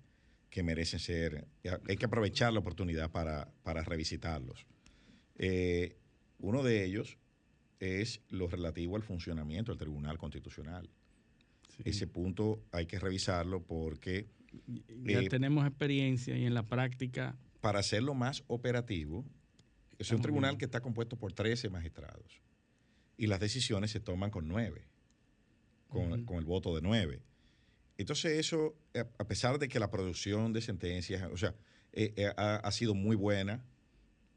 que 0.50 0.64
merecen 0.64 1.00
ser, 1.00 1.48
hay 1.88 1.98
que 1.98 2.06
aprovechar 2.06 2.54
la 2.54 2.60
oportunidad 2.60 3.12
para, 3.12 3.52
para 3.64 3.84
revisitarlos. 3.84 4.66
Eh, 5.38 5.98
uno 6.40 6.64
de 6.64 6.86
ellos 6.86 7.18
es 7.80 8.22
lo 8.30 8.48
relativo 8.48 8.96
al 8.96 9.04
funcionamiento 9.04 9.74
del 9.74 9.80
Tribunal 9.80 10.18
Constitucional. 10.18 10.90
Sí. 11.76 11.84
Ese 11.86 12.08
punto 12.08 12.64
hay 12.72 12.86
que 12.86 13.00
revisarlo 13.00 13.64
porque 13.64 14.28
ya 15.04 15.22
tenemos 15.28 15.68
experiencia 15.68 16.38
y 16.38 16.46
en 16.46 16.54
la 16.54 16.64
práctica 16.64 17.36
para 17.66 17.80
hacerlo 17.80 18.14
más 18.14 18.44
operativo, 18.46 19.26
es 20.00 20.12
un 20.12 20.22
tribunal 20.22 20.58
que 20.58 20.66
está 20.66 20.82
compuesto 20.82 21.18
por 21.18 21.34
13 21.34 21.70
magistrados 21.70 22.42
y 23.18 23.28
las 23.28 23.40
decisiones 23.40 23.92
se 23.92 24.00
toman 24.00 24.30
con 24.32 24.48
9, 24.48 24.88
con, 25.88 26.14
el 26.38 26.46
voto 26.46 26.76
de 26.76 26.82
9. 26.82 27.22
Entonces 27.98 28.38
eso, 28.38 28.76
eh, 28.94 29.06
a 29.18 29.28
pesar 29.28 29.58
de 29.60 29.68
que 29.70 29.80
la 29.80 29.90
producción 29.90 30.52
de 30.54 30.62
sentencias, 30.62 31.24
o 31.32 31.38
sea, 31.38 31.56
eh, 31.94 32.14
eh, 32.18 32.34
ha, 32.36 32.58
ha 32.58 32.72
sido 32.72 32.94
muy 32.94 33.16
buena 33.16 33.64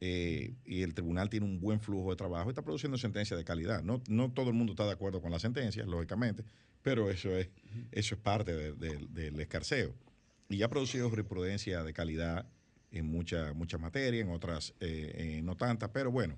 eh, 0.01 0.55
y 0.65 0.83
el 0.83 0.95
tribunal 0.95 1.29
tiene 1.29 1.45
un 1.47 1.59
buen 1.59 1.81
flujo 1.81 2.11
de 2.11 2.17
trabajo, 2.17 2.51
está 2.51 2.63
produciendo 2.63 2.97
sentencias 2.99 3.37
de 3.37 3.45
calidad. 3.45 3.83
No, 3.83 4.01
no 4.09 4.31
todo 4.31 4.49
el 4.51 4.55
mundo 4.55 4.73
está 4.75 4.85
de 4.87 4.93
acuerdo 4.93 5.21
con 5.21 5.33
las 5.33 5.43
sentencias, 5.43 5.89
lógicamente, 5.89 6.45
pero 6.83 7.11
eso 7.11 7.37
es, 7.37 7.49
eso 7.91 8.15
es 8.15 8.21
parte 8.21 8.55
de- 8.55 8.73
de- 8.75 9.07
del 9.09 9.41
escarceo. 9.41 9.93
Y 10.49 10.59
ya 10.59 10.67
ha 10.67 10.71
producido 10.71 11.11
jurisprudencia 11.11 11.83
de 11.83 11.93
calidad 11.93 12.47
en 12.91 13.07
muchas 13.07 13.55
muchas 13.55 13.81
materias, 13.81 14.27
en 14.27 14.33
otras 14.33 14.75
eh, 14.81 15.13
eh, 15.39 15.43
no 15.43 15.57
tantas, 15.57 15.91
pero 15.91 16.11
bueno, 16.11 16.37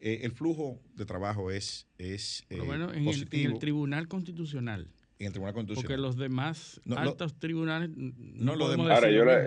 eh, 0.00 0.20
el 0.22 0.32
flujo 0.32 0.80
de 0.94 1.06
trabajo 1.06 1.50
es, 1.50 1.86
es 1.98 2.44
lo 2.50 2.64
eh, 2.64 2.66
en 2.74 2.80
el, 2.82 2.96
en 2.98 3.04
positivo 3.06 3.52
el 3.54 3.58
Tribunal 3.58 4.08
Constitucional. 4.08 4.88
en 5.18 5.26
el 5.28 5.32
Tribunal 5.32 5.54
Porque 5.54 5.66
Constitucional. 5.72 6.02
los 6.02 6.16
demás 6.18 6.80
No, 6.84 6.96
lo- 6.96 7.00
altos 7.00 7.38
tribunales 7.38 7.90
no, 7.96 8.12
no, 8.16 8.56
lo 8.56 8.64
podemos 8.66 8.86
demás- 8.88 8.98
Ahora, 9.02 9.10
yo 9.10 9.24
le, 9.24 9.42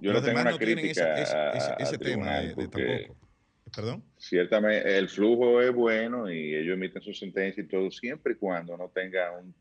yo 0.00 0.10
le 0.10 0.12
Los 0.14 0.24
tengo 0.24 0.26
demás 0.38 0.42
una 0.42 0.50
no 0.52 0.58
tienen 0.58 0.76
crítica 0.84 1.14
ese, 1.20 1.22
ese- 1.22 1.36
a- 1.36 1.50
ese- 1.52 1.74
ese 1.78 1.98
tema 1.98 2.04
tribunal, 2.04 2.42
de, 2.42 2.48
de 2.48 2.54
porque 2.68 2.96
tampoco. 3.06 3.28
¿Perdón? 3.74 4.04
ciertamente 4.18 4.98
el 4.98 5.08
flujo 5.08 5.62
es 5.62 5.72
bueno 5.72 6.30
y 6.30 6.54
ellos 6.54 6.74
emiten 6.74 7.00
su 7.00 7.14
sentencia 7.14 7.62
y 7.62 7.68
todo, 7.68 7.90
siempre 7.90 8.34
y 8.34 8.36
cuando 8.36 8.76
no 8.76 8.88
tenga 8.90 9.38
un, 9.38 9.54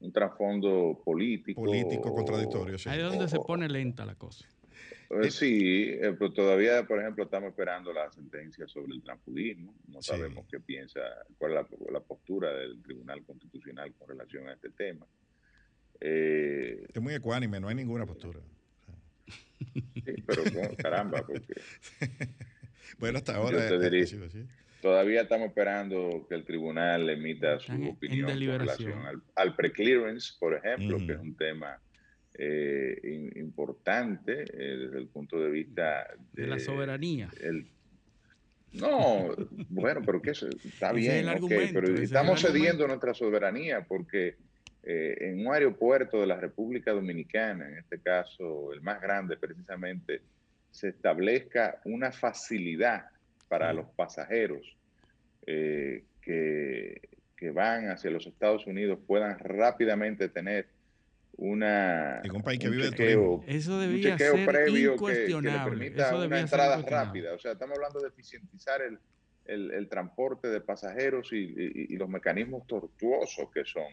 un 0.00 0.12
trasfondo 0.12 1.00
político. 1.04 1.62
Político 1.64 2.10
o- 2.10 2.14
contradictorio, 2.14 2.76
sí. 2.78 2.88
Ahí 2.90 2.98
es 3.00 3.06
donde 3.06 3.26
se 3.28 3.38
pone 3.38 3.66
lenta 3.68 4.04
la 4.04 4.16
cosa. 4.16 4.44
Eh, 5.10 5.30
Sí, 5.30 5.88
eh, 5.90 6.14
pero 6.18 6.32
todavía, 6.32 6.84
por 6.86 7.00
ejemplo, 7.00 7.24
estamos 7.24 7.50
esperando 7.50 7.92
la 7.92 8.10
sentencia 8.12 8.66
sobre 8.68 8.94
el 8.94 9.02
transfugismo. 9.02 9.74
No 9.88 10.02
Sí. 10.02 10.10
sabemos 10.10 10.46
qué 10.50 10.60
piensa, 10.60 11.00
cuál 11.38 11.52
es 11.52 11.56
la, 11.62 11.92
la 11.92 12.00
postura 12.00 12.52
del 12.52 12.82
Tribunal 12.82 13.24
Constitucional 13.24 13.92
con 13.94 14.08
relación 14.08 14.48
a 14.48 14.52
este 14.52 14.70
tema. 14.70 15.06
Eh, 16.00 16.86
Es 16.92 17.00
muy 17.02 17.14
ecuánime, 17.14 17.58
no 17.58 17.68
hay 17.68 17.74
ninguna 17.74 18.04
postura. 18.06 18.40
sí, 19.26 20.14
pero 20.26 20.42
bueno, 20.52 20.70
caramba, 20.76 21.26
porque 21.26 21.54
Bueno, 22.98 23.18
hasta 23.18 23.32
Yo 23.34 23.38
ahora 23.40 23.68
te 23.68 23.78
diría- 23.78 24.06
todavía 24.80 25.22
estamos 25.22 25.48
esperando 25.48 26.26
que 26.28 26.34
el 26.34 26.44
tribunal 26.44 27.08
emita 27.10 27.58
su 27.58 27.72
Están 27.72 27.76
en- 27.82 27.82
en 27.88 27.94
opinión 27.94 28.30
con 28.30 28.58
relación 28.60 29.06
al, 29.06 29.22
al 29.36 29.56
preclearance, 29.56 30.34
por 30.38 30.54
ejemplo, 30.54 30.98
que 30.98 31.12
es 31.12 31.18
un 31.18 31.34
tema 31.36 31.80
eh, 32.40 33.30
importante 33.36 34.42
eh, 34.42 34.76
desde 34.76 34.98
el 34.98 35.08
punto 35.08 35.38
de 35.40 35.50
vista 35.50 36.06
De 36.32 36.46
la 36.46 36.58
soberanía. 36.58 37.28
el- 37.42 37.66
no, 38.72 39.34
bueno, 39.70 40.02
pero 40.04 40.20
que 40.20 40.30
está 40.32 40.46
es 40.90 40.94
bien, 40.94 41.26
pero 41.72 41.86
ese 41.88 41.94
es 41.94 42.00
estamos 42.02 42.40
cediendo 42.42 42.86
nuestra 42.86 43.14
soberanía 43.14 43.84
porque 43.86 44.36
eh, 44.84 45.16
en 45.20 45.46
un 45.46 45.52
aeropuerto 45.54 46.20
de 46.20 46.26
la 46.26 46.38
República 46.38 46.92
Dominicana, 46.92 47.66
en 47.68 47.78
este 47.78 47.98
caso 48.00 48.72
el 48.72 48.82
más 48.82 49.00
grande 49.00 49.36
precisamente, 49.36 50.20
se 50.70 50.88
establezca 50.90 51.80
una 51.84 52.12
facilidad 52.12 53.06
para 53.48 53.70
Sí. 53.70 53.76
los 53.76 53.86
pasajeros 53.96 54.76
que, 55.46 56.04
que 57.36 57.50
van 57.50 57.88
hacia 57.88 58.10
los 58.10 58.26
Estados 58.26 58.66
Unidos 58.66 58.98
puedan 59.06 59.38
rápidamente 59.38 60.28
tener 60.28 60.66
una 61.38 62.20
un 62.32 62.42
país 62.42 62.58
que 62.58 62.66
un 62.66 62.72
vive 62.72 62.84
de 62.84 62.90
chequeo, 62.90 63.44
Eso 63.46 63.74
un 63.74 63.80
debía 63.80 64.16
chequeo 64.16 64.36
ser 64.36 64.46
previo 64.46 64.72
que- 64.72 64.74
que, 64.74 64.82
le 64.84 64.92
incuestionable. 64.94 65.70
permita 65.70 66.16
una 66.16 66.40
entrada 66.40 66.66
incuestionable. 66.78 66.90
rápida. 67.20 67.34
O 67.34 67.38
sea, 67.38 67.52
estamos 67.52 67.76
hablando 67.76 68.00
de 68.00 68.08
eficientizar 68.08 68.82
el, 68.82 68.98
el- 69.44 69.70
el 69.72 69.88
transporte 69.88 70.48
de 70.48 70.60
pasajeros 70.60 71.32
y, 71.32 71.36
y- 71.36 71.86
y 71.94 71.96
los 71.96 72.08
mecanismos 72.08 72.66
tortuosos 72.66 73.50
que 73.54 73.64
son 73.64 73.86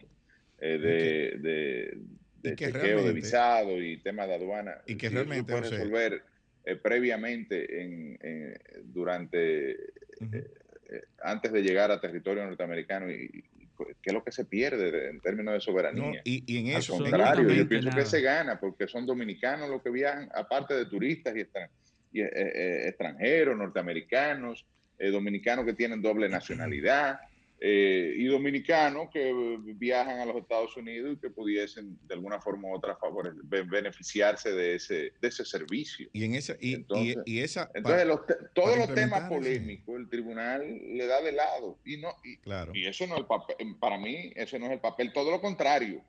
eh, 0.58 0.78
de, 0.78 1.38
de, 1.38 1.98
de 2.42 2.50
y 2.52 2.56
que 2.56 2.66
chequeo 2.72 3.04
de 3.04 3.12
visado 3.12 3.80
y 3.80 4.02
tema 4.02 4.26
de 4.26 4.34
aduana. 4.34 4.82
y 4.86 4.96
que 4.96 5.08
realmente, 5.08 5.52
puede 5.52 5.70
resolver 5.70 6.22
eh, 6.64 6.76
previamente 6.76 7.80
en, 7.82 8.18
en- 8.20 8.58
durante 8.92 9.76
Ujú. 10.20 10.34
eh, 10.36 11.02
antes 11.22 11.52
de 11.52 11.62
llegar 11.62 11.90
a 11.92 12.00
territorio 12.00 12.44
norteamericano 12.44 13.08
y, 13.10 13.30
y 13.54 13.65
qué 13.76 14.10
es 14.10 14.12
lo 14.12 14.24
que 14.24 14.32
se 14.32 14.44
pierde 14.44 14.90
de- 14.90 15.10
en 15.10 15.20
términos 15.20 15.52
de 15.52 15.56
No, 15.56 15.60
soberanía. 15.60 16.20
y, 16.24 16.44
y 16.46 16.58
en 16.60 16.74
Al 16.74 16.80
eso, 16.82 16.94
en- 16.94 17.10
contrario, 17.10 17.50
yo 17.52 17.68
pienso 17.68 17.90
que 17.90 18.04
se 18.06 18.20
gana 18.20 18.58
porque 18.58 18.88
son 18.88 19.06
dominicanos 19.06 19.68
los 19.68 19.82
que 19.82 19.90
viajan, 19.90 20.28
aparte 20.34 20.74
de 20.74 20.86
turistas 20.86 21.34
y, 21.36 21.40
extran- 21.40 21.70
y, 22.12 22.20
eh, 22.22 22.30
eh, 22.32 22.88
extranjeros, 22.88 23.56
norteamericanos, 23.56 24.64
eh, 24.98 25.10
dominicanos 25.10 25.64
que 25.66 25.74
tienen 25.74 26.00
doble 26.00 26.28
nacionalidad. 26.28 27.18
Eh, 27.58 28.14
y 28.18 28.26
dominicanos 28.26 29.08
que 29.10 29.32
viajan 29.76 30.20
a 30.20 30.26
los 30.26 30.36
Estados 30.36 30.76
Unidos 30.76 31.14
y 31.16 31.20
que 31.20 31.30
pudiesen 31.30 31.98
de 32.06 32.14
alguna 32.14 32.38
forma 32.40 32.68
u 32.68 32.74
otra 32.76 32.98
be- 33.44 33.62
beneficiarse 33.62 34.52
de 34.52 34.74
ese, 34.74 34.94
de 35.20 35.28
ese 35.28 35.44
servicio. 35.44 36.08
Y 36.12 36.24
en 36.24 36.34
esa, 36.34 36.54
y, 36.60 36.74
Entonces- 36.74 37.16
y 37.24 37.40
esa 37.40 37.70
Entonces, 37.74 38.06
los 38.06 38.26
te- 38.26 38.34
todos 38.54 38.76
los 38.76 38.94
temas 38.94 39.28
polémicos, 39.28 39.96
el 39.98 40.08
tribunal 40.10 40.62
le 40.66 41.06
da 41.06 41.22
de 41.22 41.32
lado. 41.32 41.78
Y, 41.84 41.96
no, 41.96 42.10
y, 42.24 42.36
claro. 42.38 42.72
y 42.74 42.86
eso 42.86 43.06
no 43.06 43.14
es 43.14 43.20
el 43.20 43.26
papel, 43.26 43.56
para 43.80 43.96
mí, 43.98 44.32
eso 44.36 44.58
no 44.58 44.66
es 44.66 44.72
el 44.72 44.80
papel, 44.80 45.12
todo 45.14 45.30
lo 45.30 45.40
contrario. 45.40 46.02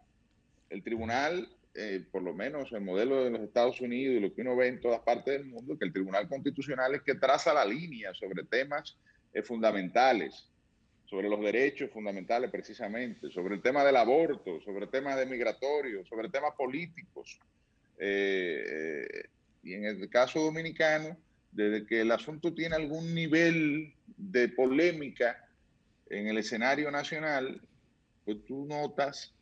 El 0.70 0.84
tribunal, 0.84 1.48
eh, 1.76 2.04
por 2.12 2.24
lo 2.24 2.34
menos 2.34 2.74
el 2.74 2.82
modelo 2.82 3.24
de 3.24 3.30
los 3.30 3.40
Estados 3.42 3.80
Unidos 3.80 4.16
y 4.18 4.20
lo 4.20 4.34
que 4.34 4.42
uno 4.42 4.58
ve 4.58 4.68
en 4.68 4.82
todas 4.82 5.00
partes 5.00 5.34
del 5.36 5.46
mundo, 5.46 5.78
que 5.80 5.86
el 5.86 5.94
tribunal 5.94 6.28
constitucional 6.28 6.94
es 6.96 7.04
que 7.04 7.16
traza 7.16 7.54
la 7.54 7.64
línea 7.64 8.14
sobre 8.14 8.44
temas 8.44 8.98
eh, 9.34 9.42
fundamentales, 9.44 10.50
sobre 11.10 11.30
los 11.30 11.40
derechos 11.42 11.90
fundamentales 11.92 12.52
precisamente, 12.52 13.30
sobre 13.32 13.56
el 13.56 13.62
tema 13.62 13.84
del 13.84 13.96
aborto, 13.96 14.60
sobre 14.62 14.86
el 14.86 14.92
tema 14.92 15.16
de 15.16 15.26
migratorio, 15.26 16.06
sobre 16.06 16.30
temas 16.30 16.54
políticos. 16.58 17.40
Eh, 17.98 19.08
y 19.64 19.74
en 19.74 19.86
el 19.86 20.10
caso 20.10 20.42
dominicano, 20.42 21.18
desde 21.52 21.86
que 21.86 22.02
el 22.02 22.12
asunto 22.12 22.54
tiene 22.54 22.76
algún 22.76 23.16
nivel 23.16 23.94
de 24.18 24.50
polémica 24.50 25.44
en 26.10 26.28
el 26.28 26.38
escenario 26.38 26.92
nacional, 26.92 27.62
pues 28.26 28.38
tú 28.46 28.66
notas 28.66 29.34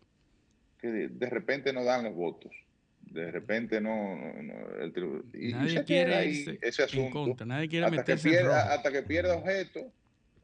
que 0.80 0.88
de, 0.88 1.08
de 1.08 1.30
repente 1.30 1.74
no 1.74 1.84
dan 1.84 2.04
los 2.06 2.14
votos. 2.14 2.52
De 3.02 3.32
repente 3.32 3.82
no. 3.82 4.16
no- 4.16 4.44
no, 4.44 4.76
el 4.82 5.24
y, 5.34 5.54
Nadie 5.54 5.84
quiere 5.84 6.30
ese 6.30 6.82
en 6.84 6.86
asunto 6.86 7.12
contra, 7.12 7.46
nadie 7.46 7.68
quiere 7.70 7.86
hasta 7.86 7.98
meterse 7.98 8.28
en 8.28 8.34
pierda, 8.36 8.74
hasta 8.74 8.92
que 8.92 9.04
pierda 9.04 9.36
objeto, 9.36 9.92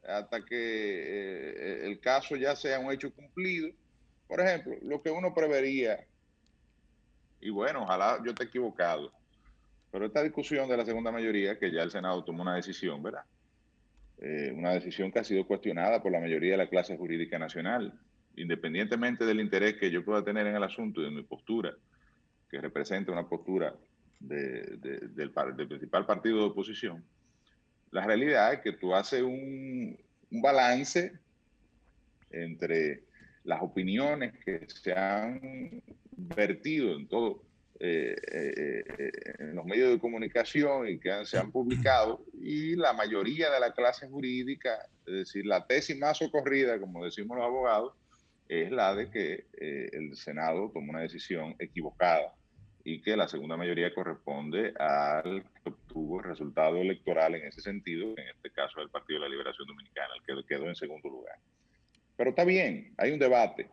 hasta 0.06 0.44
que 0.44 0.56
eh, 0.56 1.86
el 1.86 2.00
caso 2.00 2.36
ya 2.36 2.56
sea 2.56 2.78
un 2.78 2.92
hecho 2.92 3.12
cumplido. 3.12 3.70
Por 4.26 4.40
ejemplo, 4.40 4.74
lo 4.82 5.02
que 5.02 5.10
uno 5.10 5.34
prevería, 5.34 6.06
y 7.40 7.50
bueno, 7.50 7.82
ojalá 7.82 8.18
yo 8.24 8.30
esté 8.30 8.44
equivocado, 8.44 9.12
pero 9.90 10.06
esta 10.06 10.22
discusión 10.22 10.68
de 10.68 10.76
la 10.76 10.84
segunda 10.84 11.12
mayoría, 11.12 11.58
que 11.58 11.70
ya 11.70 11.82
el 11.82 11.90
Senado 11.90 12.24
tomó 12.24 12.42
una 12.42 12.54
decisión, 12.56 13.02
¿verdad? 13.02 13.24
Eh, 14.18 14.52
una 14.56 14.72
decisión 14.72 15.10
que 15.10 15.18
ha 15.18 15.24
sido 15.24 15.46
cuestionada 15.46 16.02
por 16.02 16.12
la 16.12 16.20
mayoría 16.20 16.52
de 16.52 16.56
la 16.58 16.68
clase 16.68 16.96
jurídica 16.96 17.38
nacional, 17.38 17.92
independientemente 18.36 19.26
del 19.26 19.40
interés 19.40 19.74
que 19.74 19.90
yo 19.90 20.04
pueda 20.04 20.24
tener 20.24 20.46
en 20.46 20.56
el 20.56 20.62
asunto 20.62 21.00
y 21.00 21.04
de 21.04 21.10
mi 21.10 21.22
postura, 21.24 21.74
que 22.48 22.60
representa 22.60 23.12
una 23.12 23.28
postura 23.28 23.74
de- 24.20 24.76
de- 24.78 25.08
del, 25.08 25.32
del 25.56 25.68
principal 25.68 26.06
partido 26.06 26.38
de 26.38 26.44
oposición, 26.44 27.04
la 27.92 28.06
realidad 28.06 28.54
es 28.54 28.60
que 28.60 28.72
tú 28.72 28.94
haces 28.94 29.22
un, 29.22 29.96
balance 30.34 31.12
entre 32.30 33.02
las 33.44 33.60
opiniones 33.60 34.32
que 34.42 34.66
se 34.66 34.94
han 34.94 35.82
vertido 36.10 36.96
en 36.96 37.06
todo 37.06 37.42
eh, 37.78 38.16
eh, 38.32 38.84
eh, 38.98 39.12
en 39.40 39.54
los 39.54 39.66
medios 39.66 39.90
de 39.90 39.98
comunicación 39.98 40.88
y 40.88 40.98
que 40.98 41.26
se 41.26 41.36
han 41.36 41.52
publicado 41.52 42.24
y 42.32 42.76
la 42.76 42.94
mayoría 42.94 43.50
de 43.50 43.60
la 43.60 43.74
clase 43.74 44.08
jurídica, 44.08 44.88
es 45.04 45.12
decir, 45.12 45.44
la 45.44 45.66
tesis 45.66 45.98
más 45.98 46.16
socorrida, 46.16 46.80
como 46.80 47.04
decimos 47.04 47.36
los 47.36 47.44
abogados, 47.44 47.92
es 48.48 48.70
la 48.70 48.94
de 48.94 49.10
que 49.10 49.44
el 49.92 50.16
Senado 50.16 50.70
tomó 50.72 50.92
una 50.92 51.00
decisión 51.00 51.54
equivocada 51.58 52.32
y 52.84 53.00
que 53.00 53.16
la 53.16 53.28
segunda 53.28 53.56
mayoría 53.56 53.94
corresponde 53.94 54.72
al 54.78 55.42
que 55.42 55.70
obtuvo 55.70 56.18
el 56.18 56.24
resultado 56.24 56.76
electoral 56.78 57.34
en 57.34 57.46
ese 57.46 57.60
sentido, 57.60 58.10
en 58.16 58.28
este 58.28 58.50
caso 58.50 58.80
el 58.80 58.90
Partido 58.90 59.20
de 59.20 59.26
la 59.26 59.32
Liberación 59.32 59.68
Dominicana, 59.68 60.08
el 60.16 60.42
que 60.42 60.46
quedó 60.46 60.66
en 60.66 60.74
segundo 60.74 61.08
lugar. 61.08 61.36
Pero 62.16 62.30
está 62.30 62.44
bien, 62.44 62.92
hay 62.96 63.12
un 63.12 63.18
debate. 63.18 63.70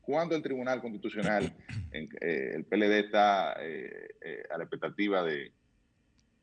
¿Cuándo 0.00 0.36
el 0.36 0.42
Tribunal 0.42 0.80
Constitucional, 0.80 1.52
eh, 1.92 2.52
el 2.54 2.64
PLD 2.64 3.06
está 3.06 3.56
eh, 3.60 4.14
eh, 4.20 4.44
a 4.50 4.58
la 4.58 4.64
expectativa 4.64 5.24
de, 5.24 5.52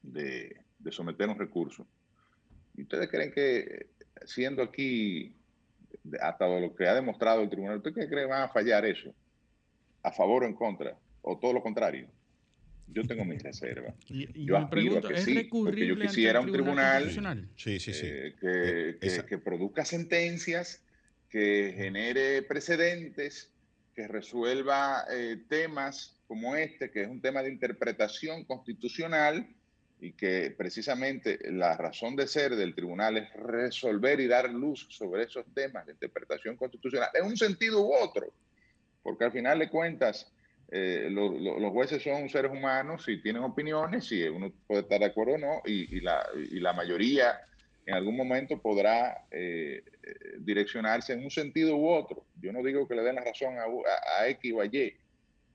de, 0.02 0.92
someter 0.92 1.30
un 1.30 1.40
recurso? 1.40 1.88
¿Y 2.76 2.82
ustedes 2.82 3.10
creen 3.10 3.32
que 3.32 3.88
siendo 4.26 4.62
aquí, 4.62 5.34
hasta 6.20 6.48
lo 6.48 6.76
que 6.76 6.88
ha 6.88 6.96
demostrado 6.96 7.42
el 7.42 7.50
Tribunal, 7.50 7.78
¿ustedes 7.78 7.96
creen 7.96 8.10
que 8.10 8.26
van 8.26 8.44
a 8.44 8.50
fallar 8.50 8.86
eso? 8.86 9.14
¿A 10.02 10.12
favor 10.12 10.44
o 10.44 10.46
en 10.46 10.56
contra? 10.56 10.98
¿O 11.24 11.38
todo 11.40 11.54
lo 11.54 11.62
contrario? 11.64 12.08
Yo 12.88 13.04
tengo 13.04 13.24
mis 13.26 13.42
reservas. 13.42 13.96
Y, 14.10 14.42
y 14.42 14.46
yo 14.46 14.58
aspiro 14.58 14.98
a 15.00 15.02
que 15.02 15.14
¿es 15.14 15.24
sí, 15.24 15.34
porque 15.34 15.88
yo 15.88 15.94
recurrible 15.94 15.94
ante 15.94 16.04
el 16.04 16.10
quisiera 16.10 16.40
un 16.42 16.52
tribunal- 16.52 16.94
Constitucional? 17.04 17.50
Sí, 17.56 17.80
sí, 17.80 17.94
sí. 17.94 18.06
eh, 18.06 18.36
que, 18.40 18.98
Eh, 19.02 19.26
que 19.28 19.38
produzca 19.38 19.86
sentencias, 19.86 20.84
que 21.30 21.74
genere 21.78 22.44
precedentes, 22.44 23.50
que 23.96 24.08
resuelva 24.08 25.06
eh, 25.10 25.38
temas 25.48 26.20
como 26.28 26.56
este, 26.56 26.92
que 26.92 27.04
es 27.04 27.08
un 27.10 27.22
tema 27.22 27.42
de 27.42 27.50
interpretación 27.52 28.44
constitucional 28.44 29.48
y 30.02 30.12
que 30.12 30.54
precisamente 30.58 31.40
la 31.52 31.78
razón 31.78 32.18
de 32.18 32.28
ser 32.28 32.56
del 32.58 32.76
tribunal 32.76 33.18
es 33.18 33.32
resolver 33.34 34.20
y 34.20 34.28
dar 34.28 34.50
luz 34.50 34.88
sobre 34.90 35.24
esos 35.24 35.46
temas 35.54 35.86
de 35.86 35.94
interpretación 35.94 36.58
constitucional 36.58 37.10
en 37.14 37.26
un 37.26 37.38
sentido 37.38 37.82
u 37.82 37.94
otro, 37.94 38.34
porque 39.02 39.24
al 39.26 39.32
final 39.32 39.60
de 39.60 39.70
cuentas 39.70 40.33
eh, 40.72 41.08
lo- 41.12 41.38
lo- 41.38 41.60
los 41.60 41.72
jueces 41.72 42.02
son 42.02 42.28
seres 42.30 42.52
humanos 42.52 43.08
y 43.08 43.22
tienen 43.22 43.44
opiniones 43.44 44.12
y 44.12 44.24
uno 44.24 44.52
puede 44.68 44.82
estar 44.82 45.00
de 45.00 45.06
acuerdo 45.06 45.36
o 45.36 45.38
no 45.38 45.62
y, 45.66 45.98
y 45.98 46.02
la, 46.02 46.26
y 46.36 46.60
la 46.60 46.74
mayoría 46.74 47.40
en 47.86 47.96
algún 47.96 48.16
momento 48.16 48.62
podrá 48.62 49.26
eh, 49.30 49.84
direccionarse 50.40 51.14
en 51.14 51.24
un 51.24 51.30
sentido 51.30 51.76
u 51.76 51.90
otro. 51.90 52.26
Yo 52.42 52.52
no 52.54 52.64
digo 52.64 52.88
que 52.88 52.96
le 52.96 53.04
den 53.04 53.16
la 53.16 53.24
razón 53.24 53.58
a- 53.58 53.66
a 54.22 54.28
X 54.30 54.54
o 54.56 54.62
a 54.62 54.66
Y, 54.66 54.94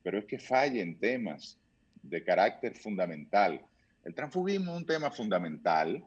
pero 0.02 0.18
es 0.18 0.24
que 0.26 0.38
fallen 0.38 0.98
temas 0.98 1.58
de 2.02 2.22
carácter 2.22 2.76
fundamental. 2.76 3.60
El 4.04 4.14
transfugismo 4.14 4.72
es 4.72 4.78
un 4.78 4.86
tema 4.86 5.10
fundamental 5.10 6.04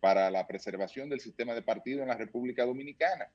para 0.00 0.30
la 0.30 0.46
preservación 0.46 1.08
del 1.08 1.20
sistema 1.20 1.54
de 1.54 1.62
partido 1.62 2.02
en 2.02 2.08
la 2.08 2.16
República 2.16 2.64
Dominicana. 2.64 3.28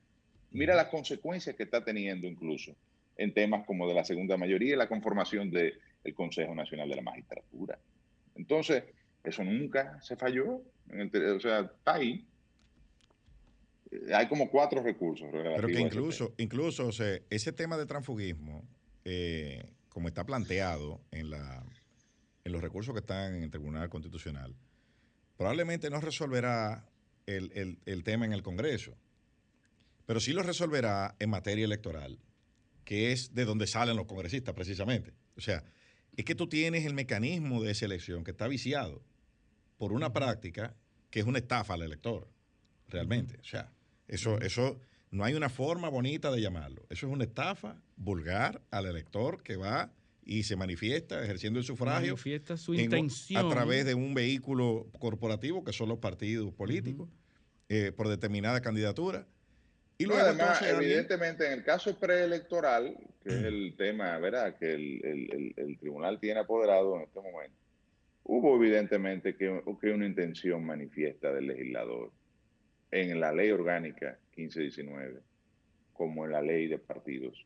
Mira 0.50 0.74
las 0.74 0.88
consecuencias 0.88 1.56
que 1.56 1.62
está 1.62 1.84
teniendo 1.84 2.26
incluso 2.26 2.74
en 3.18 3.34
temas 3.34 3.66
como 3.66 3.86
de 3.86 3.94
la 3.94 4.04
segunda 4.04 4.36
mayoría 4.38 4.72
y 4.74 4.76
la 4.78 4.88
conformación 4.88 5.50
del 5.50 5.74
Consejo 6.14 6.54
Nacional 6.54 6.88
de 6.88 6.96
la 6.96 7.02
Magistratura. 7.02 7.78
Entonces, 8.36 8.84
eso 9.22 9.44
nunca 9.44 10.00
se 10.00 10.16
falló. 10.16 10.62
o 10.88 11.40
sea, 11.40 11.60
está 11.60 11.94
ahí. 11.94 12.26
Hay 14.14 14.28
como 14.28 14.50
cuatro 14.50 14.82
recursos 14.82 15.28
Pero 15.32 15.66
que 15.66 15.80
incluso, 15.80 16.34
incluso 16.36 16.86
o 16.88 16.92
sea, 16.92 17.18
ese 17.30 17.52
tema 17.52 17.76
de 17.78 17.86
transfugismo, 17.86 18.62
eh, 19.04 19.64
como 19.88 20.08
está 20.08 20.24
planteado 20.26 21.00
en, 21.10 21.30
la, 21.30 21.64
en 22.44 22.52
los 22.52 22.60
recursos 22.60 22.92
que 22.92 23.00
están 23.00 23.34
en 23.34 23.42
el 23.44 23.50
Tribunal 23.50 23.88
Constitucional, 23.88 24.54
probablemente 25.38 25.88
no 25.88 26.00
resolverá 26.00 26.86
el, 27.26 27.50
el- 27.54 27.78
el 27.86 28.04
tema 28.04 28.26
en 28.26 28.32
el 28.34 28.42
Congreso, 28.42 28.94
pero 30.04 30.20
sí 30.20 30.32
lo 30.32 30.42
resolverá 30.42 31.14
en 31.18 31.30
materia 31.30 31.64
electoral, 31.64 32.18
que 32.88 33.12
es 33.12 33.34
de 33.34 33.44
donde 33.44 33.66
salen 33.66 33.96
los 33.98 34.06
congresistas 34.06 34.54
precisamente. 34.54 35.12
O 35.36 35.42
sea, 35.42 35.62
es 36.16 36.24
que 36.24 36.34
tú 36.34 36.46
tienes 36.48 36.86
el 36.86 36.94
mecanismo 36.94 37.62
de 37.62 37.74
selección 37.74 38.24
que 38.24 38.30
está 38.30 38.48
viciado 38.48 39.02
por 39.76 39.92
una 39.92 40.14
práctica 40.14 40.74
que 41.10 41.20
es 41.20 41.26
una 41.26 41.36
estafa 41.36 41.74
al 41.74 41.82
elector, 41.82 42.26
realmente. 42.88 43.36
O 43.42 43.44
sea, 43.44 43.70
eso, 44.06 44.40
eso 44.40 44.80
no 45.10 45.22
hay 45.24 45.34
una 45.34 45.50
forma 45.50 45.90
bonita 45.90 46.30
de 46.30 46.40
llamarlo. 46.40 46.86
Eso 46.88 47.06
es 47.06 47.12
una 47.12 47.24
estafa 47.24 47.78
vulgar 47.96 48.62
al 48.70 48.86
elector 48.86 49.42
que 49.42 49.56
va 49.56 49.92
y 50.24 50.44
se 50.44 50.56
manifiesta 50.56 51.22
ejerciendo 51.22 51.58
el 51.58 51.66
sufragio 51.66 52.12
Manifiesta 52.14 52.56
su 52.56 52.72
en 52.72 52.78
un- 52.78 52.84
intención. 52.84 53.44
a 53.44 53.50
través 53.50 53.84
de 53.84 53.92
un 53.92 54.14
vehículo 54.14 54.86
corporativo 54.98 55.62
que 55.62 55.74
son 55.74 55.90
los 55.90 55.98
partidos 55.98 56.54
políticos 56.54 57.10
eh, 57.68 57.92
por 57.94 58.08
determinada 58.08 58.62
candidatura. 58.62 59.26
Y 60.00 60.04
No, 60.04 60.10
luego 60.14 60.28
además, 60.28 60.62
entonces 60.62 60.76
evidentemente, 60.86 61.46
en 61.46 61.52
el 61.54 61.64
caso 61.64 61.98
preelectoral, 61.98 62.96
que 63.24 63.30
es 63.30 63.42
el 63.44 63.74
tema, 63.76 64.16
¿verdad?, 64.18 64.56
que 64.56 64.72
el, 64.72 65.04
el- 65.04 65.30
el- 65.32 65.54
el 65.56 65.78
tribunal 65.78 66.20
tiene 66.20 66.38
apoderado 66.40 66.96
en 66.96 67.02
este 67.02 67.20
momento, 67.20 67.56
hubo 68.22 68.54
evidentemente 68.56 69.34
que, 69.36 69.60
que 69.80 69.90
una 69.90 70.06
intención 70.06 70.64
manifiesta 70.64 71.32
del 71.32 71.48
legislador 71.48 72.12
en 72.92 73.18
la 73.18 73.32
ley 73.32 73.50
orgánica 73.50 74.18
1519, 74.36 75.20
como 75.92 76.24
en 76.26 76.32
la 76.32 76.42
ley 76.42 76.68
de 76.68 76.78
partidos, 76.78 77.44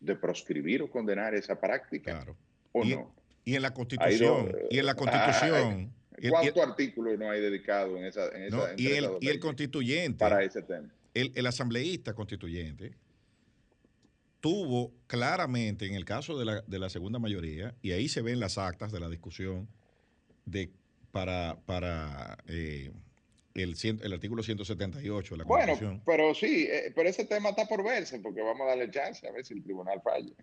de 0.00 0.16
proscribir 0.16 0.82
o 0.82 0.90
condenar 0.90 1.36
esa 1.36 1.60
práctica, 1.60 2.16
Claro. 2.16 2.36
o 2.72 2.84
Y- 2.84 2.96
no. 2.96 3.14
Y 3.44 3.54
en 3.56 3.62
la 3.62 3.74
constitución, 3.74 4.52
dos, 4.52 4.60
y 4.70 4.78
en 4.78 4.86
la 4.86 4.92
ah, 4.92 4.96
constitución, 4.96 5.92
y 6.18 6.28
¿Cuántos 6.28 6.64
artículos 6.68 7.18
no 7.18 7.28
hay 7.30 7.40
dedicados 7.40 7.96
en 7.98 8.04
esa, 8.04 8.28
en 8.28 8.50
no, 8.50 8.62
y 8.76 8.86
el, 8.92 9.08
y 9.20 9.28
el 9.28 9.40
constituyente, 9.40 10.18
para 10.18 10.42
ese 10.44 10.62
tema? 10.62 10.92
El, 11.14 11.32
el 11.34 11.46
asambleísta 11.46 12.14
constituyente 12.14 12.96
tuvo 14.40 14.92
claramente, 15.06 15.86
en 15.86 15.94
el 15.94 16.04
caso 16.04 16.36
de 16.38 16.44
la, 16.44 16.62
de 16.62 16.78
la 16.78 16.90
segunda 16.90 17.18
mayoría, 17.18 17.74
y 17.80 17.92
ahí 17.92 18.08
se 18.08 18.22
ven 18.22 18.40
las 18.40 18.58
actas 18.58 18.90
de 18.90 18.98
la 18.98 19.08
discusión 19.08 19.68
de, 20.46 20.72
para, 21.12 21.60
para 21.64 22.38
eh, 22.48 22.90
el, 23.54 23.76
el 24.02 24.12
artículo 24.12 24.42
178 24.42 25.34
de 25.34 25.38
la 25.38 25.44
Bueno, 25.44 25.66
Constitución. 25.66 26.02
pero 26.04 26.34
sí, 26.34 26.66
eh, 26.68 26.92
pero 26.94 27.08
ese 27.08 27.24
tema 27.24 27.50
está 27.50 27.66
por 27.68 27.84
verse, 27.84 28.18
porque 28.18 28.40
vamos 28.42 28.62
a 28.62 28.70
darle 28.70 28.90
chance 28.90 29.26
a 29.28 29.30
ver 29.30 29.44
si 29.46 29.54
el 29.54 29.62
tribunal 29.62 30.00
falla. 30.02 30.34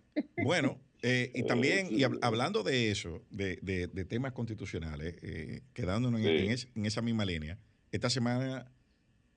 Bueno, 0.42 0.80
eh, 1.02 1.30
y 1.34 1.40
Eh, 1.42 1.44
también, 1.44 1.88
y 1.90 1.98
hab- 2.00 2.18
hablando 2.22 2.62
de 2.62 2.90
eso, 2.90 3.22
de, 3.30 3.58
de- 3.60 3.88
de 3.88 4.04
temas 4.06 4.32
constitucionales, 4.32 5.16
eh, 5.22 5.60
quedándonos 5.74 6.20
en, 6.20 6.26
Sí. 6.38 6.44
en 6.46 6.50
es- 6.52 6.68
en 6.74 6.86
esa 6.86 7.02
misma 7.02 7.26
línea, 7.26 7.58
esta 7.92 8.08
semana 8.08 8.70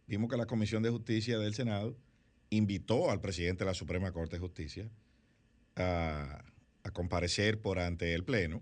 vimos 0.07 0.29
que 0.29 0.37
la 0.37 0.45
Comisión 0.45 0.83
de 0.83 0.89
Justicia 0.89 1.37
del 1.39 1.53
Senado 1.53 1.97
invitó 2.49 3.09
al 3.11 3.21
presidente 3.21 3.63
de 3.63 3.71
la 3.71 3.73
Suprema 3.73 4.11
Corte 4.11 4.35
de 4.35 4.39
Justicia 4.39 4.89
a, 5.75 6.43
a 6.83 6.91
comparecer 6.91 7.59
por 7.61 7.79
ante 7.79 8.13
el 8.13 8.23
Pleno 8.23 8.61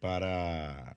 para 0.00 0.96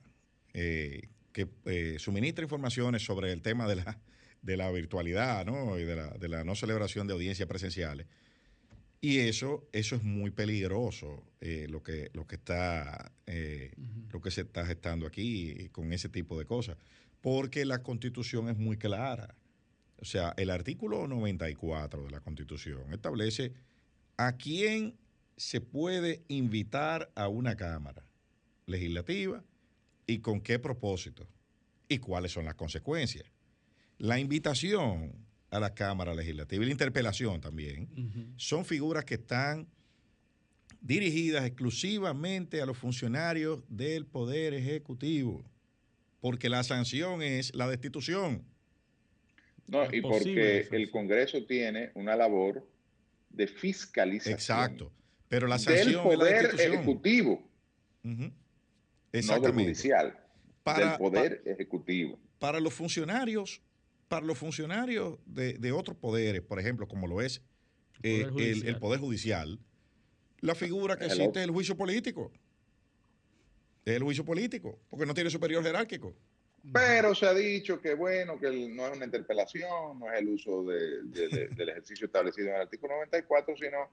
eh, 0.52 1.08
que 1.32 1.48
eh, 1.64 1.96
suministre 1.98 2.44
informaciones 2.44 3.04
sobre 3.04 3.32
el 3.32 3.42
tema 3.42 3.66
de 3.66 3.76
la, 3.76 3.98
de 4.42 4.56
la 4.56 4.70
virtualidad 4.70 5.46
¿no? 5.46 5.78
y 5.78 5.84
de 5.84 5.96
la, 5.96 6.08
de 6.10 6.28
la 6.28 6.44
no 6.44 6.54
celebración 6.54 7.06
de 7.06 7.14
audiencias 7.14 7.48
presenciales. 7.48 8.06
Y 9.00 9.18
eso, 9.18 9.68
eso 9.72 9.96
es 9.96 10.04
muy 10.04 10.30
peligroso, 10.30 11.24
eh, 11.40 11.66
lo, 11.68 11.82
que, 11.82 12.10
lo, 12.12 12.24
que 12.24 12.36
está, 12.36 13.10
lo 14.12 14.20
que 14.20 14.30
se 14.30 14.42
está 14.42 14.64
gestando 14.64 15.08
aquí 15.08 15.68
con 15.72 15.92
ese 15.92 16.08
tipo 16.08 16.38
de 16.38 16.44
cosas. 16.44 16.76
Porque 17.20 17.64
la 17.64 17.82
constitución 17.82 18.48
es 18.48 18.56
muy 18.56 18.76
clara. 18.76 19.34
O 20.02 20.04
sea, 20.04 20.34
el 20.36 20.50
artículo 20.50 21.06
94 21.06 22.02
de 22.02 22.10
la 22.10 22.18
constitución 22.18 22.92
establece 22.92 23.52
a 24.16 24.36
quién 24.36 24.96
se 25.36 25.60
puede 25.60 26.24
invitar 26.26 27.12
a 27.14 27.28
una 27.28 27.56
Cámara 27.56 28.04
legislativa 28.66 29.44
y 30.04 30.18
con 30.18 30.40
qué 30.40 30.58
propósito 30.58 31.28
y 31.88 31.98
cuáles 31.98 32.32
son 32.32 32.46
las 32.46 32.56
consecuencias. 32.56 33.24
La 33.98 34.18
invitación 34.18 35.12
a 35.50 35.60
la 35.60 35.72
Cámara 35.72 36.14
Legislativa 36.16 36.64
y 36.64 36.66
la 36.66 36.72
interpelación 36.72 37.40
también 37.40 38.34
son 38.36 38.64
figuras 38.64 39.04
que 39.04 39.14
están 39.14 39.68
dirigidas 40.80 41.44
exclusivamente 41.44 42.60
a 42.60 42.66
los 42.66 42.76
funcionarios 42.76 43.62
del 43.68 44.04
Poder 44.04 44.52
Ejecutivo, 44.52 45.44
porque 46.20 46.48
la 46.48 46.64
sanción 46.64 47.22
es 47.22 47.54
la 47.54 47.68
destitución. 47.68 48.51
No, 49.72 49.84
Es 49.84 49.92
y 49.94 50.00
porque 50.02 50.58
eso, 50.60 50.74
el. 50.74 50.90
Congreso 50.90 51.44
tiene 51.46 51.90
una 51.94 52.14
labor 52.14 52.68
de 53.30 53.46
fiscalización 53.46 54.34
Exacto. 54.34 54.92
Pero 55.28 55.46
la 55.46 55.56
del 55.56 55.64
sanción 55.64 55.88
es 55.88 55.94
la 55.96 56.02
poder 56.02 56.42
destitución. 56.42 56.72
ejecutivo, 56.74 57.32
Ujú. 58.04 58.12
no 58.12 58.18
del 58.20 58.32
Exactamente. 59.12 59.62
judicial, 59.72 60.18
Para- 60.62 60.88
del 60.90 60.98
poder 60.98 61.42
ejecutivo. 61.46 62.18
para 62.38 62.60
los 62.60 62.74
funcionarios, 62.74 63.62
para 64.08 64.26
los 64.26 64.36
funcionarios 64.36 65.18
de, 65.24 65.54
de 65.54 65.72
otros 65.72 65.96
poderes, 65.96 66.42
por 66.42 66.60
ejemplo, 66.60 66.86
como 66.86 67.06
lo 67.06 67.22
es 67.22 67.40
eh, 68.02 68.24
Poder 68.24 68.26
el, 68.26 68.30
Judicial. 68.32 68.68
el 68.68 68.78
Poder 68.78 69.00
Judicial, 69.00 69.58
la 70.40 70.54
figura 70.54 70.96
que 70.98 71.04
El 71.04 71.10
existe 71.12 71.28
otro. 71.28 71.40
es 71.40 71.46
el 71.48 71.52
juicio 71.54 71.76
político. 71.76 72.30
Es 73.86 73.94
el 73.96 74.02
juicio 74.02 74.24
político, 74.24 74.78
porque 74.90 75.06
no 75.06 75.14
tiene 75.14 75.30
superior 75.30 75.62
jerárquico. 75.64 76.14
Pero 76.72 77.14
se 77.14 77.26
ha 77.26 77.34
dicho 77.34 77.80
que 77.80 77.94
bueno, 77.94 78.38
que 78.38 78.50
no 78.68 78.86
es 78.86 78.96
una 78.96 79.04
interpelación, 79.04 79.98
no 79.98 80.12
es 80.12 80.20
el 80.20 80.28
uso 80.28 80.62
de- 80.64 81.02
de- 81.04 81.28
de- 81.28 81.48
del 81.48 81.68
ejercicio 81.70 82.06
establecido 82.06 82.48
en 82.48 82.54
el 82.56 82.60
artículo 82.62 82.94
94, 82.94 83.56
sino 83.56 83.88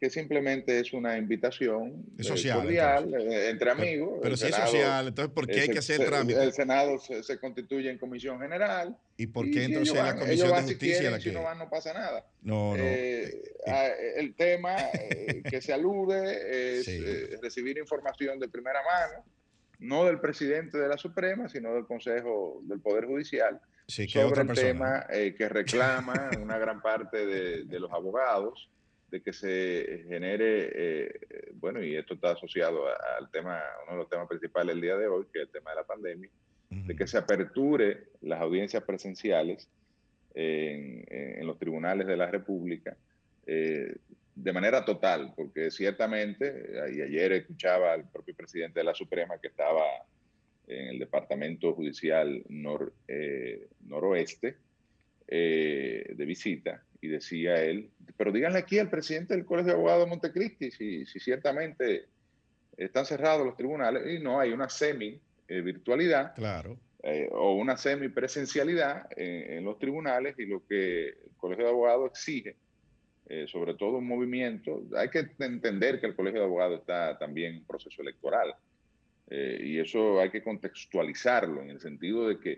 que 0.00 0.10
simplemente 0.10 0.78
es 0.80 0.92
una 0.92 1.16
invitación 1.16 2.04
Es 2.18 2.26
eh, 2.26 2.28
social, 2.28 2.58
cordial 2.62 3.14
eh, 3.14 3.48
entre 3.48 3.70
amigos. 3.70 4.18
Pero 4.20 4.34
El 4.34 4.38
si 4.38 4.44
es 4.46 4.50
Senado, 4.54 4.70
social, 4.72 5.08
entonces, 5.08 5.34
¿por 5.34 5.46
qué 5.46 5.52
eh, 5.54 5.60
hay 5.60 5.66
se- 5.66 5.72
que 5.72 5.78
hacer 5.78 6.00
el 6.02 6.06
trámite? 6.06 6.42
El 6.42 6.52
Senado 6.52 6.98
se, 6.98 7.22
se 7.22 7.38
constituye 7.38 7.90
en 7.90 7.98
comisión 7.98 8.38
general. 8.40 8.96
¿Y 9.16 9.28
por 9.28 9.46
y 9.46 9.50
qué 9.52 9.60
si 9.60 9.64
entonces 9.66 9.94
la 9.94 10.02
van- 10.02 10.18
Comisión 10.18 10.34
ellos 10.34 10.46
de 10.48 10.52
van 10.52 10.66
si 10.66 10.74
Justicia 10.74 10.94
quieren, 10.98 11.12
la 11.12 11.18
Si 11.20 11.24
que.? 11.24 11.32
no 11.32 11.42
van, 11.42 11.58
no 11.58 11.70
pasa 11.70 11.92
nada. 11.94 12.26
No, 12.42 12.76
no. 12.76 12.82
Eh, 12.84 13.24
eh, 13.24 13.42
ah, 13.66 13.86
el 14.16 14.34
tema 14.34 14.76
eh, 14.92 15.42
que 15.48 15.60
se 15.62 15.72
alude 15.72 16.78
es 16.78 16.84
Sí. 16.84 17.02
eh, 17.04 17.38
recibir 17.42 17.78
información 17.78 18.38
de 18.38 18.48
primera 18.48 18.80
mano, 18.82 19.24
no 19.84 20.04
del 20.04 20.20
presidente 20.20 20.78
de 20.78 20.88
la 20.88 20.98
Suprema, 20.98 21.48
sino 21.48 21.74
del 21.74 21.86
Consejo 21.86 22.60
del 22.64 22.80
Poder 22.80 23.06
Judicial, 23.06 23.60
sí, 23.86 24.08
sobre 24.08 24.26
otra 24.26 24.42
el 24.42 24.54
tema 24.54 25.06
eh, 25.10 25.34
que 25.36 25.48
reclama 25.48 26.30
una 26.42 26.58
gran 26.58 26.80
parte 26.80 27.26
de, 27.26 27.64
de 27.64 27.80
los 27.80 27.92
abogados, 27.92 28.68
de 29.10 29.22
que 29.22 29.32
se 29.32 30.04
genere, 30.08 30.70
eh, 30.74 31.20
bueno, 31.54 31.82
y 31.82 31.94
esto 31.94 32.14
está 32.14 32.32
asociado 32.32 32.84
al 33.18 33.30
tema, 33.30 33.60
uno 33.84 33.92
de 33.92 33.98
los 33.98 34.08
temas 34.08 34.26
principales 34.26 34.74
del 34.74 34.82
día 34.82 34.96
de 34.96 35.06
hoy, 35.06 35.26
que 35.32 35.40
es 35.40 35.46
el 35.46 35.52
tema 35.52 35.70
de 35.70 35.76
la 35.76 35.84
pandemia, 35.84 36.30
de 36.70 36.96
que 36.96 37.06
se 37.06 37.18
aperture 37.18 38.08
las 38.22 38.40
audiencias 38.40 38.82
presenciales 38.82 39.68
en, 40.34 41.04
en 41.08 41.46
los 41.46 41.56
tribunales 41.56 42.08
de 42.08 42.16
la 42.16 42.28
República 42.28 42.96
eh, 43.46 43.96
de 44.34 44.52
manera 44.52 44.84
total, 44.84 45.32
porque 45.36 45.70
ciertamente, 45.70 46.46
eh, 46.48 46.94
y 46.96 47.00
ayer 47.02 47.32
escuchaba 47.32 47.92
al 47.92 48.08
propio 48.10 48.34
presidente 48.34 48.80
de 48.80 48.84
la 48.84 48.94
Suprema 48.94 49.38
que 49.38 49.48
estaba 49.48 49.84
en 50.66 50.88
el 50.88 50.98
Departamento 50.98 51.72
Judicial 51.74 52.42
nor- 52.48 52.92
eh, 53.06 53.68
Noroeste 53.86 54.56
eh, 55.28 56.12
de 56.14 56.24
visita, 56.24 56.82
y 57.00 57.08
decía 57.08 57.62
él, 57.62 57.90
pero 58.16 58.32
díganle 58.32 58.58
aquí 58.58 58.78
al 58.78 58.88
presidente 58.90 59.34
del 59.34 59.44
Colegio 59.44 59.72
de 59.72 59.78
Abogados 59.78 60.04
de 60.04 60.10
Montecristi 60.10 60.70
si, 60.70 61.04
si 61.06 61.20
ciertamente 61.20 62.06
están 62.76 63.04
cerrados 63.04 63.44
los 63.46 63.56
tribunales, 63.56 64.02
y 64.18 64.22
no, 64.22 64.40
hay 64.40 64.50
una 64.52 64.68
semi-virtualidad 64.68 66.34
Claro. 66.34 66.78
eh, 67.02 67.28
o 67.30 67.54
una 67.54 67.76
semipresencialidad 67.76 69.06
en, 69.16 69.58
en 69.58 69.64
los 69.64 69.78
tribunales 69.78 70.38
y 70.38 70.46
lo 70.46 70.66
que 70.66 71.08
el 71.08 71.36
Colegio 71.36 71.64
de 71.66 71.70
Abogados 71.70 72.10
exige, 72.12 72.56
eh, 73.26 73.46
sobre 73.48 73.74
todo 73.74 73.98
un 73.98 74.06
movimiento, 74.06 74.82
hay 74.96 75.08
que 75.08 75.26
entender 75.38 76.00
que 76.00 76.06
el 76.06 76.14
Colegio 76.14 76.40
de 76.40 76.46
Abogados 76.46 76.80
está 76.80 77.16
también 77.18 77.54
en 77.54 77.64
proceso 77.64 78.02
electoral 78.02 78.54
eh, 79.30 79.58
y 79.62 79.78
eso 79.78 80.20
hay 80.20 80.30
que 80.30 80.42
contextualizarlo 80.42 81.62
en 81.62 81.70
el 81.70 81.80
sentido 81.80 82.28
de 82.28 82.38
que 82.38 82.52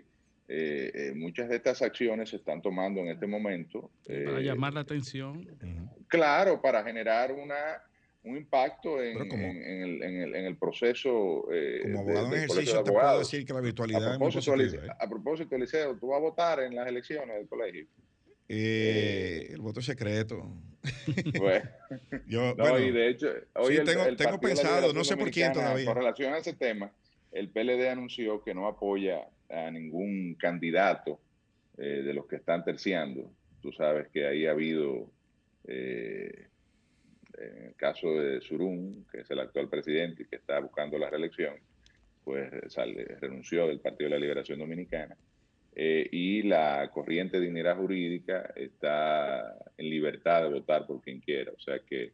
eh, 0.49 0.91
eh, 0.93 1.13
muchas 1.15 1.49
de 1.49 1.57
estas 1.57 1.81
acciones 1.81 2.29
se 2.29 2.37
están 2.37 2.61
tomando 2.61 3.01
en 3.01 3.09
este 3.09 3.27
momento. 3.27 3.91
Para 4.25 4.39
llamar 4.39 4.73
la 4.73 4.79
atención. 4.81 5.45
Claro, 6.07 6.61
para 6.61 6.83
generar 6.83 7.33
una, 7.33 7.81
un 8.23 8.37
impacto 8.37 9.01
en, 9.03 9.27
como- 9.29 9.43
en- 9.43 9.61
en 9.63 9.81
el, 9.83 10.03
en 10.03 10.21
el- 10.21 10.35
en 10.35 10.45
el 10.45 10.57
proceso. 10.57 11.47
eh, 11.51 11.79
Como 11.83 11.93
de- 11.93 11.99
abogado 11.99 12.25
en 12.27 12.31
del 12.31 12.47
Colegio 12.47 12.53
ejercicio, 12.53 12.77
de 12.79 12.83
te 12.83 12.91
puedo 12.91 13.19
decir 13.19 13.45
que 13.45 13.53
la 13.53 13.59
A 13.59 13.61
virtualidad 13.61 13.99
muy 13.99 14.17
propósito, 14.31 14.51
¿eh? 14.85 14.89
a 14.99 15.09
propósito, 15.09 15.55
Eliseo, 15.55 15.97
tú 15.97 16.07
vas 16.07 16.17
a 16.17 16.21
votar 16.21 16.59
en 16.61 16.75
las 16.75 16.87
elecciones 16.87 17.35
del 17.37 17.47
colegio. 17.47 17.87
Eh, 18.49 19.47
el 19.51 19.59
voto 19.61 19.81
secreto. 19.81 20.41
Bueno, 21.37 21.69
Yo, 22.27 22.55
no, 22.55 22.63
bueno, 22.63 22.79
y 22.79 22.91
de 22.91 23.09
hecho, 23.09 23.27
hoy 23.55 23.73
sí, 23.73 23.79
el- 23.81 23.85
tengo- 23.85 24.05
el 24.05 24.15
pensado, 24.39 24.93
no 24.93 25.03
sé 25.03 25.17
por 25.17 25.29
quién 25.31 25.51
todavía. 25.51 25.85
Con 25.85 25.95
relación 25.97 26.33
a 26.33 26.37
ese 26.37 26.53
tema, 26.53 26.91
el 27.31 27.49
PLD 27.49 27.89
anunció 27.89 28.41
que 28.43 28.53
no 28.53 28.67
apoya 28.67 29.27
a 29.49 29.69
ningún 29.71 30.35
candidato 30.35 31.19
eh, 31.77 32.01
de 32.03 32.13
los 32.13 32.25
que 32.25 32.37
están 32.37 32.63
terciando. 32.63 33.31
Tú 33.61 33.71
sabes 33.73 34.07
que 34.09 34.25
ahí 34.25 34.45
ha 34.45 34.51
habido, 34.51 35.11
eh, 35.67 36.47
en 37.37 37.65
el 37.65 37.75
caso 37.75 38.13
de 38.19 38.39
Surún, 38.41 39.05
que 39.11 39.21
es 39.21 39.29
el 39.31 39.39
actual 39.39 39.69
presidente 39.69 40.23
y 40.23 40.25
que 40.25 40.37
está 40.37 40.59
buscando 40.59 40.97
la 40.97 41.09
reelección, 41.09 41.55
pues 42.23 42.49
sale, 42.73 43.03
renunció 43.19 43.67
del 43.67 43.79
Partido 43.79 44.09
de 44.09 44.15
la 44.15 44.21
Liberación 44.21 44.59
Dominicana. 44.59 45.15
Eh, 45.79 46.09
y 46.11 46.41
la 46.41 46.89
corriente 46.91 47.39
dignidad 47.39 47.77
jurídica 47.77 48.51
está 48.55 49.53
en 49.77 49.89
libertad 49.91 50.41
de 50.41 50.49
votar 50.49 50.87
por 50.87 51.01
quien 51.01 51.19
quiera. 51.19 51.51
O 51.55 51.59
sea 51.59 51.77
que 51.87 52.13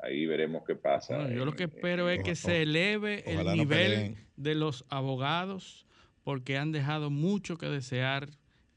ahí 0.00 0.26
veremos 0.26 0.64
qué 0.66 0.74
pasa. 0.74 1.14
Bueno, 1.18 1.30
yo 1.30 1.40
en- 1.42 1.46
lo 1.46 1.52
que 1.54 1.62
en- 1.62 1.70
espero 1.70 2.10
es 2.10 2.24
que 2.24 2.32
o- 2.32 2.34
se 2.36 2.62
eleve 2.62 3.22
el 3.30 3.44
no 3.44 3.52
nivel 3.54 3.68
peleen. 3.92 4.16
de 4.36 4.54
los 4.56 4.84
abogados 4.88 5.86
porque 6.24 6.58
han 6.58 6.72
dejado 6.72 7.08
mucho 7.08 7.56
que 7.56 7.66
desear 7.66 8.30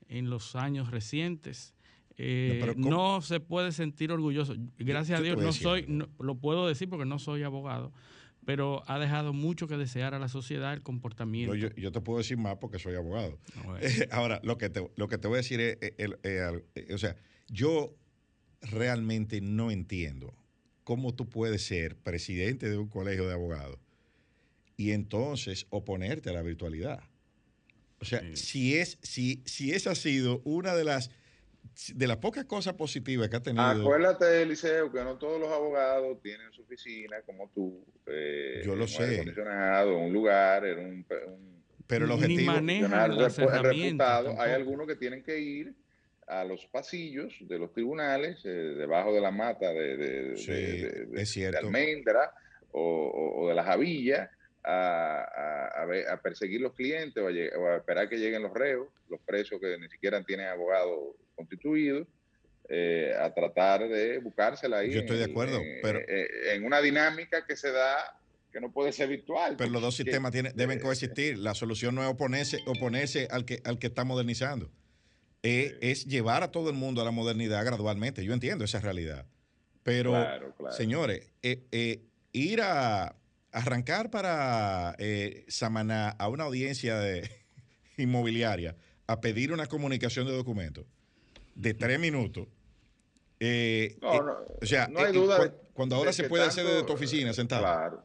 en 0.07 0.29
los 0.29 0.55
años 0.55 0.91
recientes. 0.91 1.73
Eh, 2.19 2.73
no 2.77 3.21
se 3.21 3.39
puede 3.39 3.71
sentir 3.71 4.11
orgulloso. 4.11 4.53
Gracias 4.77 5.19
a 5.19 5.23
Dios 5.23 5.41
no 5.41 5.51
soy, 5.51 5.85
no- 5.87 6.09
lo 6.19 6.35
puedo 6.35 6.67
decir 6.67 6.87
porque 6.89 7.05
no 7.05 7.17
soy 7.17 7.41
abogado, 7.41 7.91
pero 8.47 8.81
ha 8.89 8.97
dejado 8.97 9.33
mucho 9.33 9.67
que 9.67 9.75
desear 9.75 10.13
a 10.13 10.19
la 10.19 10.29
sociedad 10.29 10.73
el 10.73 10.81
comportamiento. 10.81 11.53
yo, 11.53 11.67
yo- 11.75 11.91
te 11.91 11.99
puedo 11.99 12.19
decir 12.19 12.37
más 12.37 12.55
porque 12.61 12.79
soy 12.79 12.95
abogado. 12.95 13.37
Bueno, 13.65 13.79
Ahora, 14.09 14.39
lo 14.41 14.57
que 14.57 14.69
te, 14.69 14.89
lo 14.95 15.09
que 15.09 15.17
te 15.17 15.27
voy 15.27 15.35
a 15.35 15.41
decir 15.41 15.59
es, 15.59 15.77
eh, 15.81 15.95
el- 15.97 16.17
eh, 16.23 16.63
eh, 16.75 16.93
o 16.93 16.97
sea, 16.97 17.17
yo 17.49 17.93
realmente 18.61 19.41
no 19.41 19.69
entiendo 19.69 20.33
cómo 20.85 21.13
tú 21.13 21.27
puedes 21.29 21.61
ser 21.65 21.97
presidente 21.97 22.69
de 22.69 22.77
un 22.77 22.87
colegio 22.87 23.27
de 23.27 23.33
abogados 23.33 23.79
y 24.77 24.91
entonces 24.91 25.67
oponerte 25.69 26.29
a 26.29 26.33
la 26.33 26.41
virtualidad. 26.41 27.01
O 27.99 28.05
sea, 28.05 28.21
Sí. 28.21 28.37
si 28.37 28.75
es, 28.77 28.97
si, 29.01 29.43
si 29.45 29.73
esa 29.73 29.91
ha 29.91 29.95
sido 29.95 30.41
una 30.45 30.73
de 30.73 30.85
las 30.85 31.11
de 31.93 32.07
las 32.07 32.17
pocas 32.17 32.45
cosas 32.45 32.73
positivas 32.73 33.29
que 33.29 33.35
ha 33.37 33.41
tenido. 33.41 33.63
Acuérdate, 33.63 34.41
Eliseo, 34.41 34.91
que 34.91 35.03
no 35.03 35.17
todos 35.17 35.39
los 35.39 35.49
abogados 35.51 36.21
tienen 36.21 36.51
su 36.51 36.61
oficina 36.63 37.21
como 37.25 37.49
tú. 37.53 37.83
eh, 38.07 38.61
Yo 38.65 38.75
lo 38.75 38.87
sé. 38.87 39.23
un 39.85 40.13
lugar, 40.13 40.65
en 40.65 40.79
un, 40.79 41.05
un- 41.27 41.63
Pero 41.87 42.05
el 42.05 42.09
ni 42.11 42.15
objetivo- 42.15 42.51
las 42.51 43.39
herramientas. 43.39 44.23
reputado, 44.23 44.41
hay 44.41 44.51
algunos 44.51 44.87
que 44.87 44.95
tienen 44.95 45.23
que 45.23 45.39
ir 45.39 45.73
a 46.27 46.43
los 46.43 46.65
pasillos 46.67 47.33
de 47.41 47.57
los 47.57 47.71
tribunales, 47.73 48.41
eh, 48.43 48.49
debajo 48.49 49.13
de 49.13 49.21
la 49.21 49.31
mata 49.31 49.71
de, 49.71 49.95
de- 49.97 50.37
Sí, 50.37 50.51
de- 50.51 50.89
de- 50.91 51.05
de- 51.05 51.21
es 51.21 51.29
cierto. 51.29 51.59
de 51.59 51.65
almendra 51.65 52.33
o, 52.71 52.81
o- 52.81 53.43
o 53.43 53.47
de 53.49 53.55
la 53.55 53.63
javilla 53.63 54.29
a, 54.63 55.21
a- 55.23 55.81
a 55.81 55.85
ver- 55.85 56.07
a 56.09 56.21
perseguir 56.21 56.59
los 56.59 56.73
clientes 56.73 57.23
o 57.23 57.27
a, 57.27 57.31
o 57.59 57.67
a 57.67 57.77
esperar 57.77 58.09
que 58.09 58.17
lleguen 58.17 58.43
los 58.43 58.53
reos, 58.53 58.89
los 59.09 59.21
presos 59.21 59.59
que 59.61 59.77
ni 59.77 59.87
siquiera 59.89 60.21
tienen 60.23 60.47
abogado 60.47 61.15
constituido, 61.37 62.05
eh, 62.67 63.13
a 63.17 63.33
tratar 63.33 63.87
de 63.87 64.17
buscársela 64.19 64.79
ahí. 64.79 64.91
Yo 64.91 64.99
estoy 64.99 65.17
de 65.17 65.23
acuerdo, 65.25 65.59
en- 65.61 65.79
pero- 65.81 65.99
en- 65.99 66.27
en 66.57 66.65
una 66.65 66.81
dinámica 66.81 67.45
que 67.45 67.55
se 67.55 67.71
da 67.71 68.19
que 68.51 68.59
no 68.59 68.71
puede 68.73 68.91
ser 68.91 69.07
virtual. 69.07 69.55
Pero 69.57 69.69
los 69.69 69.81
dos 69.81 69.95
sistemas 69.95 70.31
tienen- 70.31 70.53
deben 70.55 70.79
eh, 70.79 70.81
coexistir. 70.81 71.37
La 71.37 71.53
solución 71.53 71.93
no 71.95 72.01
es 72.03 72.09
oponerse, 72.09 72.57
oponerse 72.65 73.27
al, 73.31 73.45
que, 73.45 73.61
al 73.63 73.77
que 73.77 73.87
está 73.87 74.03
modernizando. 74.03 74.71
Es, 75.43 75.75
es 75.81 76.05
llevar 76.07 76.43
a 76.43 76.51
todo 76.51 76.69
el 76.69 76.75
mundo 76.75 77.01
a 77.01 77.05
la 77.05 77.11
modernidad 77.11 77.63
gradualmente. 77.63 78.25
Yo 78.25 78.33
entiendo 78.33 78.65
esa 78.65 78.79
realidad. 78.79 79.25
Pero, 79.83 80.11
Claro, 80.11 80.53
claro. 80.57 80.75
señores, 80.75 81.29
eh, 81.43 81.63
eh, 81.71 82.01
ir 82.33 82.61
a 82.61 83.15
arrancar 83.51 84.09
para 84.09 84.95
eh, 84.97 85.45
Samaná 85.47 86.09
a 86.09 86.27
una 86.27 86.43
audiencia 86.45 86.97
de, 86.99 87.29
inmobiliaria 87.97 88.75
a 89.07 89.21
pedir 89.21 89.51
una 89.53 89.67
comunicación 89.67 90.25
de 90.27 90.33
documentos 90.33 90.85
de 91.57 91.73
tres 91.73 91.99
minutos. 91.99 92.47
eh, 93.39 93.97
No, 94.01 94.13
eh, 94.13 94.19
no, 94.25 94.33
o 94.61 94.65
sea, 94.65 94.87
no 94.87 94.99
hay 94.99 95.05
eh, 95.09 95.11
duda 95.13 95.39
de- 95.43 95.53
cuando 95.73 95.95
ahora 95.95 96.11
se 96.13 96.23
puede 96.29 96.43
hacer 96.45 96.65
desde 96.65 96.83
tu 96.83 96.93
oficina 96.93 97.33
sentado. 97.33 97.61
Claro, 97.63 98.03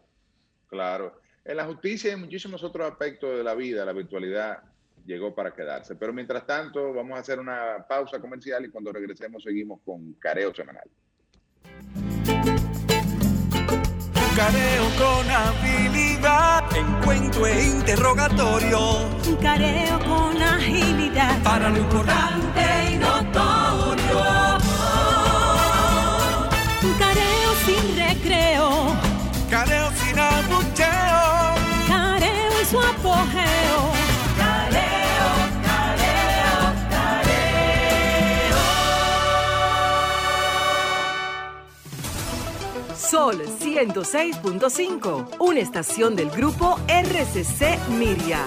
claro. 0.68 1.20
En 1.44 1.56
la 1.56 1.64
justicia 1.64 2.10
y 2.10 2.14
en 2.14 2.20
muchísimos 2.20 2.62
otros 2.62 2.90
aspectos 2.90 3.36
de 3.36 3.42
la 3.42 3.54
vida, 3.54 3.84
la 3.84 3.92
virtualidad 3.92 4.58
llegó 5.06 5.34
para 5.34 5.52
quedarse. 5.52 5.96
Pero 5.96 6.12
mientras 6.12 6.46
tanto, 6.46 6.92
vamos 6.92 7.16
a 7.16 7.20
hacer 7.20 7.38
una 7.40 7.84
pausa 7.88 8.20
comercial 8.20 8.64
y 8.64 8.68
cuando 8.70 8.92
regresemos 8.92 9.42
seguimos 9.42 9.80
con 9.84 10.12
Careo 10.14 10.54
Semanal. 10.54 10.88
Careo 14.36 14.84
con 14.98 15.30
habilidad, 15.30 16.64
encuentro 16.76 17.46
e 17.46 17.64
interrogatorio. 17.64 18.78
Careo 19.40 19.98
con 20.00 20.40
agilidad. 20.42 21.42
Para 21.42 21.68
lo 21.70 21.78
importante 21.78 22.60
y 22.92 22.96
notorio. 22.96 23.21
Careo 29.52 29.90
sin 29.90 30.18
abucheo. 30.18 31.56
Careo 31.86 32.58
en 32.58 32.66
su 32.70 32.80
apogeo. 32.80 33.92
Careo, 34.38 35.28
careo, 35.68 36.60
careo. 36.90 38.62
Sol 42.96 43.42
106.5, 43.60 45.36
una 45.38 45.60
estación 45.60 46.16
del 46.16 46.30
grupo 46.30 46.78
RCC 46.88 47.78
Miria. 47.90 48.46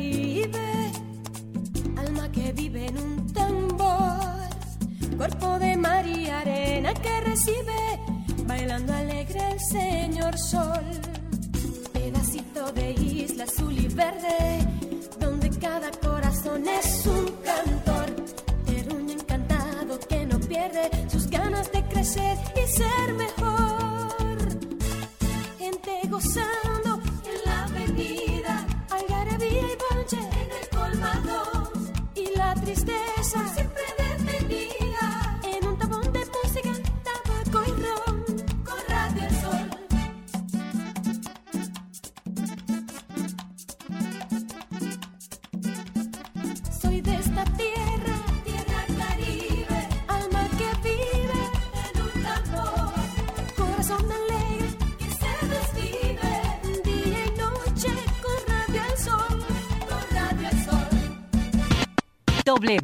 cuerpo 5.21 5.59
de 5.59 5.77
mar 5.77 6.03
y 6.07 6.27
arena 6.29 6.95
que 6.95 7.21
recibe, 7.21 7.99
bailando 8.47 8.91
alegre 8.91 9.39
el 9.51 9.59
señor 9.59 10.35
sol, 10.35 10.83
pedacito 11.93 12.71
de 12.71 12.89
isla 12.93 13.43
azul 13.43 13.77
y 13.77 13.87
verde, 13.89 14.67
donde 15.19 15.51
cada 15.59 15.91
corazón 15.91 16.67
es 16.67 17.05
un 17.05 17.25
cantor, 17.45 18.07
terruño 18.65 19.13
encantado 19.13 19.99
que 20.09 20.25
no 20.25 20.39
pierde 20.39 20.89
sus 21.07 21.27
ganas 21.27 21.71
de 21.71 21.83
crecer 21.83 22.35
y 22.55 22.67
ser 22.67 23.13
mejor 23.13 23.60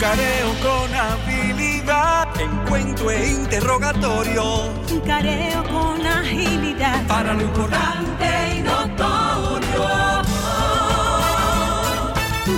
Careo 0.00 0.54
con 0.62 0.94
habilidad, 0.94 2.28
encuentro 2.40 3.10
e 3.10 3.30
interrogatorio. 3.30 4.72
Careo 5.06 5.62
con 5.64 6.06
agilidad. 6.06 7.06
Para 7.06 7.34
lo 7.34 7.42
importante 7.42 8.26
y 8.56 8.62
notorio. 8.62 10.22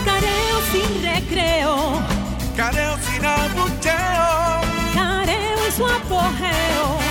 Careo 0.05 0.57
sin 0.73 1.03
recreo. 1.03 2.03
Careo 2.57 2.97
sin 2.99 3.25
abucheo. 3.25 4.61
Careo 4.95 5.67
en 5.67 5.73
su 5.77 5.87
apogeo. 5.87 7.02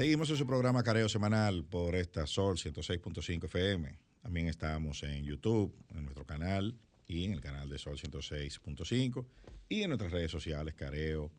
Seguimos 0.00 0.30
en 0.30 0.38
su 0.38 0.46
programa 0.46 0.82
Careo 0.82 1.10
Semanal 1.10 1.62
por 1.62 1.94
esta 1.94 2.26
Sol 2.26 2.56
106.5 2.56 3.44
FM. 3.44 3.98
También 4.22 4.46
estamos 4.48 5.02
en 5.02 5.22
YouTube, 5.22 5.76
en 5.90 6.04
nuestro 6.04 6.24
canal 6.24 6.74
y 7.06 7.26
en 7.26 7.32
el 7.34 7.42
canal 7.42 7.68
de 7.68 7.76
Sol 7.76 7.98
106.5 7.98 9.26
y 9.68 9.82
en 9.82 9.90
nuestras 9.90 10.10
redes 10.10 10.30
sociales 10.30 10.74
Careo 10.74 11.30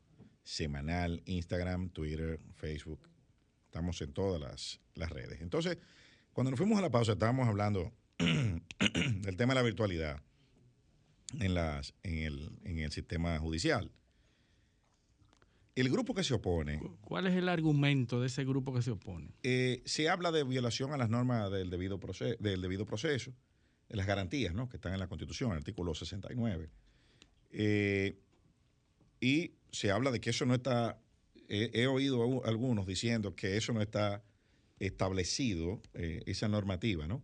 Semanal, 0.43 1.23
Instagram, 1.25 1.89
Twitter, 1.89 2.39
Facebook. 2.53 3.09
Estamos 3.65 3.99
en 4.03 4.13
todas 4.13 4.39
las, 4.39 4.79
las 4.93 5.09
redes. 5.09 5.41
Entonces, 5.41 5.79
cuando 6.31 6.51
nos 6.51 6.59
fuimos 6.59 6.77
a 6.77 6.83
la 6.83 6.91
pausa 6.91 7.13
estábamos 7.13 7.47
hablando 7.47 7.91
del 8.19 9.37
tema 9.37 9.55
de 9.55 9.59
la 9.59 9.63
virtualidad 9.63 10.21
en, 11.39 11.55
las, 11.55 11.95
en, 12.03 12.19
el, 12.19 12.51
en 12.63 12.77
el 12.77 12.91
sistema 12.91 13.39
judicial. 13.39 13.89
El 15.75 15.89
grupo 15.89 16.13
que 16.13 16.23
se 16.23 16.33
opone 16.33 16.81
¿Cuál 17.01 17.27
es 17.27 17.35
el 17.35 17.47
argumento 17.47 18.19
de 18.19 18.27
ese 18.27 18.43
grupo 18.43 18.73
que 18.73 18.81
se 18.81 18.91
opone? 18.91 19.29
eh, 19.43 19.81
se 19.85 20.09
habla 20.09 20.31
de 20.31 20.43
violación 20.43 20.91
a 20.93 20.97
las 20.97 21.09
normas 21.09 21.49
del 21.51 21.69
debido, 21.69 21.99
proceso, 21.99 22.35
del 22.41 22.61
debido 22.61 22.85
proceso, 22.85 23.33
de 23.89 23.95
las 23.95 24.05
garantías 24.05 24.53
¿no? 24.53 24.67
que 24.69 24.77
están 24.77 24.93
en 24.93 24.99
la 24.99 25.07
Constitución, 25.07 25.51
el 25.51 25.57
artículo 25.57 25.93
69. 25.95 26.69
Eh, 27.51 28.17
y 29.19 29.53
se 29.71 29.91
habla 29.91 30.11
de 30.11 30.19
que 30.19 30.31
eso 30.31 30.45
no 30.45 30.55
está, 30.55 30.99
he- 31.47 31.71
he 31.73 31.87
oído 31.87 32.43
a 32.43 32.49
algunos 32.49 32.85
diciendo 32.87 33.35
que 33.35 33.55
eso 33.57 33.71
no 33.73 33.81
está 33.81 34.23
establecido, 34.79 35.81
eh, 35.93 36.21
esa 36.25 36.47
normativa, 36.47 37.07
¿no? 37.07 37.21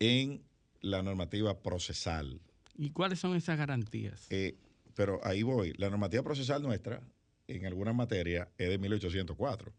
en 0.00 0.42
la 0.80 1.02
normativa 1.02 1.60
procesal. 1.62 2.40
¿Y 2.76 2.90
cuáles 2.90 3.18
son 3.20 3.36
esas 3.36 3.56
garantías? 3.58 4.26
Eh, 4.30 4.56
pero 4.94 5.20
ahí 5.24 5.42
voy. 5.42 5.72
La 5.76 5.90
normativa 5.90 6.22
procesal 6.22 6.62
nuestra, 6.62 7.02
en 7.48 7.66
algunas 7.66 7.94
materias, 7.94 8.48
es 8.58 8.68
de 8.68 8.78
1804. 8.78 9.72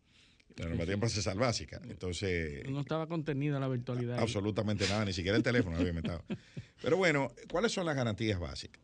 La 0.57 0.70
normativa 0.70 0.97
procesal 0.97 1.38
básica. 1.38 1.82
Entonces. 1.89 2.68
No 2.70 2.82
estaba 2.82 3.07
contenida 3.07 3.59
la 3.59 3.68
virtualidad. 3.68 4.16
ahí. 4.16 4.22
Absolutamente 4.22 4.88
nada, 4.88 5.03
ni 5.03 5.11
siquiera 5.11 5.36
el 5.36 5.43
teléfono 5.43 5.76
había 5.76 5.89
inventado. 5.89 6.24
Pero 6.82 6.97
bueno, 6.97 7.30
¿cuáles 7.51 7.74
son 7.74 7.86
las 7.86 7.95
garantías 7.95 8.39
básicas? 8.39 8.82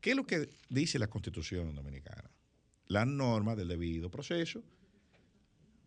¿Qué 0.00 0.10
es 0.10 0.16
lo 0.16 0.24
que 0.24 0.48
dice 0.68 0.98
la 0.98 1.08
Constitución 1.08 1.74
Dominicana? 1.74 2.30
Las 2.86 3.06
normas 3.06 3.56
del 3.56 3.68
debido 3.68 4.10
proceso 4.10 4.62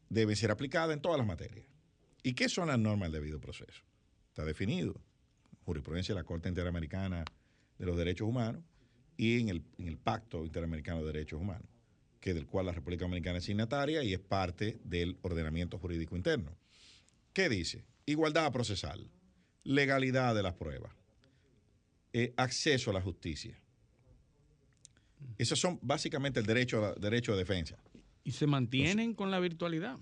deben 0.09 0.35
ser 0.35 0.51
aplicadas 0.51 0.93
en 0.93 1.01
todas 1.01 1.17
las 1.17 1.27
materias. 1.27 1.67
¿Y 2.23 2.33
qué 2.33 2.49
son 2.49 2.67
las 2.67 2.79
normas 2.79 3.11
del 3.11 3.21
debido 3.21 3.39
proceso? 3.39 3.83
Está 4.29 4.43
definido. 4.43 4.99
Jurisprudencia 5.65 6.15
de 6.15 6.21
la 6.21 6.25
Corte 6.25 6.49
Interamericana 6.49 7.23
de 7.77 7.85
los 7.85 7.97
Derechos 7.97 8.27
Humanos 8.27 8.63
y 9.17 9.39
en 9.39 9.49
el, 9.49 9.63
en 9.77 9.87
el 9.87 9.97
Pacto 9.97 10.45
Interamericano 10.45 11.01
de 11.01 11.07
Derechos 11.07 11.39
Humanos, 11.39 11.67
que 12.25 12.33
del 12.33 12.47
cual 12.47 12.65
la 12.65 12.71
República 12.71 13.05
Dominicana 13.05 13.37
es 13.37 13.43
signataria 13.43 14.01
y 14.01 14.11
es 14.11 14.19
parte 14.19 14.79
del 14.83 15.15
ordenamiento 15.21 15.77
jurídico 15.77 16.15
interno. 16.15 16.57
¿Qué 17.33 17.49
dice? 17.49 17.85
Igualdad 18.07 18.51
procesal, 18.51 19.11
legalidad 19.63 20.33
de 20.33 20.41
las 20.41 20.55
pruebas, 20.55 20.91
eh, 22.13 22.33
acceso 22.35 22.89
a 22.89 22.93
la 22.93 23.01
justicia. 23.01 23.61
Esos 25.37 25.59
son 25.59 25.77
básicamente 25.83 26.39
el 26.39 26.47
derecho, 26.47 26.83
a, 26.83 26.95
derecho 26.95 27.33
de 27.33 27.37
defensa. 27.37 27.77
¿Y 28.23 28.31
se 28.31 28.47
mantienen 28.47 29.13
con 29.13 29.29
la 29.29 29.39
virtualidad? 29.39 29.99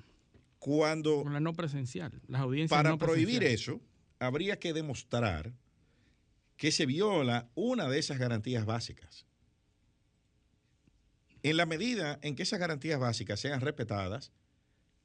Cuando 0.59 1.23
Con 1.23 1.33
la 1.33 1.41
no 1.41 1.51
presencial. 1.51 2.21
Las 2.29 2.39
audiencias 2.39 2.77
para 2.77 2.91
no 2.91 2.97
prohibir 2.97 3.43
eso, 3.43 3.81
habría 4.19 4.57
que 4.59 4.71
demostrar 4.71 5.51
que 6.55 6.71
se 6.71 6.85
viola 6.85 7.49
una 7.53 7.89
de 7.89 7.99
esas 7.99 8.17
garantías 8.17 8.65
básicas. 8.65 9.25
En 11.43 11.57
la 11.57 11.65
medida 11.65 12.19
en 12.21 12.35
que 12.35 12.43
esas 12.43 12.59
garantías 12.59 12.99
básicas 12.99 13.39
sean 13.39 13.61
respetadas, 13.61 14.31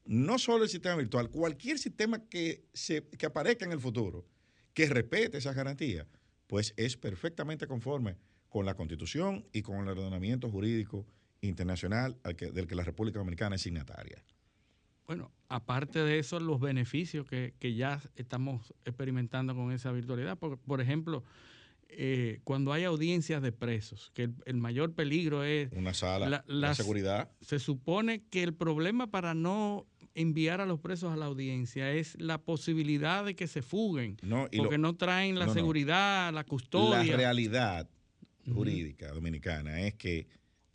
no 0.05 0.39
solo 0.39 0.64
el 0.64 0.70
sistema 0.70 0.97
virtual, 0.97 1.30
cualquier 1.30 1.78
sistema 1.78 2.24
que, 2.28 2.64
se, 2.72 3.07
que 3.09 3.26
aparezca 3.26 3.64
en 3.64 3.72
el 3.72 3.80
futuro, 3.80 4.24
que 4.72 4.86
respete 4.86 5.39
esas 5.39 5.57
garantías, 5.57 6.07
pues 6.47 6.72
es 6.76 6.97
perfectamente 6.97 7.66
conforme 7.66 8.16
con 8.49 8.64
la 8.64 8.74
Constitución 8.74 9.45
y 9.53 9.62
con 9.62 9.80
el 9.80 9.89
ordenamiento 9.89 10.49
jurídico 10.49 11.05
internacional 11.41 12.16
del 12.22 12.66
que 12.66 12.74
la 12.74 12.84
República 12.84 13.18
Dominicana 13.18 13.57
es 13.57 13.62
signataria. 13.62 14.24
Bueno, 15.07 15.32
aparte 15.49 16.01
de 16.01 16.18
eso, 16.18 16.39
los 16.39 16.61
beneficios 16.61 17.26
que, 17.26 17.55
que 17.59 17.74
ya 17.74 18.01
estamos 18.14 18.74
experimentando 18.84 19.55
con 19.55 19.72
esa 19.72 19.91
virtualidad. 19.91 20.39
Por, 20.39 20.59
por 20.59 20.80
ejemplo, 20.80 21.24
eh, 21.91 22.41
cuando 22.45 22.72
hay 22.72 22.84
audiencias 22.84 23.43
de 23.43 23.51
presos, 23.53 24.11
que 24.14 24.24
el, 24.24 24.34
el 24.45 24.57
mayor 24.57 24.95
peligro 24.95 25.43
es, 25.45 25.70
Una 25.72 25.95
sala, 25.95 26.28
La- 26.28 26.45
la 26.47 26.74
seguridad, 26.74 27.30
se 27.41 27.59
supone 27.59 28.22
que 28.30 28.43
el 28.43 28.55
problema 28.55 29.11
para 29.11 29.34
no 29.34 29.86
enviar 30.14 30.61
a 30.61 30.66
los 30.66 30.80
presos 30.80 31.12
a 31.12 31.16
la 31.16 31.26
audiencia 31.26 31.93
es 31.93 32.20
la 32.20 32.39
posibilidad 32.39 33.24
de 33.24 33.34
que 33.36 33.47
se 33.47 33.62
fuguen, 33.62 34.16
no, 34.22 34.49
y 34.51 34.59
porque 34.59 34.76
lo- 34.76 34.82
no 34.82 34.97
traen 34.97 35.39
la 35.39 35.47
no, 35.47 35.55
seguridad, 35.55 36.26
la 36.26 36.32
La 36.32 36.45
custodia. 36.45 37.16
realidad 37.16 37.89
jurídica 38.53 39.12
dominicana 39.12 39.80
es 39.82 39.95
que 39.95 40.26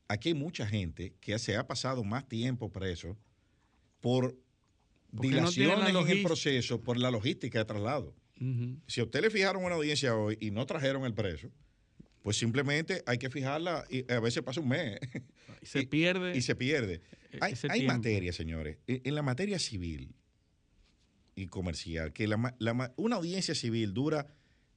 aquí 0.08 0.30
hay 0.30 0.36
mucha 0.36 0.66
gente 0.68 1.14
que 1.20 1.38
se 1.40 1.56
ha 1.58 1.66
pasado 1.68 2.04
más 2.04 2.28
tiempo 2.28 2.72
preso 2.72 3.18
por 4.00 4.36
Porque 5.12 5.28
la 5.30 5.36
dilaciones 5.38 5.90
en 5.96 6.08
el 6.18 6.24
proceso, 6.24 6.82
por 6.82 6.98
la 6.98 7.12
logística 7.12 7.60
de 7.60 7.66
traslado. 7.66 8.16
Si 8.88 9.00
a 9.02 9.04
usted 9.04 9.22
le 9.22 9.30
fijaron 9.30 9.64
una 9.64 9.76
audiencia 9.76 10.16
hoy 10.16 10.38
y 10.40 10.52
no 10.52 10.66
trajeron 10.66 11.06
el 11.06 11.14
preso, 11.14 11.50
pues 12.22 12.38
simplemente 12.38 13.04
hay 13.06 13.18
que 13.18 13.30
fijarla 13.30 13.86
y 13.90 14.10
a 14.12 14.20
veces 14.20 14.44
pasa 14.44 14.60
un 14.62 14.70
mes 14.70 15.00
Y 15.62 15.66
se 15.66 15.80
y- 15.82 15.86
pierde. 15.86 16.36
y 16.38 16.42
se 16.42 16.56
pierde. 16.56 17.02
e- 17.32 17.40
Hay, 17.70 17.86
materias, 17.88 18.36
señores, 18.36 18.78
en 18.88 19.02
en 19.06 19.16
la 19.16 19.22
materia 19.22 19.60
civil 19.60 20.16
y 21.36 21.48
comercial, 21.48 22.14
que 22.14 22.28
la 22.28 22.56
la 22.60 22.94
una 22.98 23.16
audiencia 23.18 23.56
civil 23.56 23.94
dura 23.94 24.28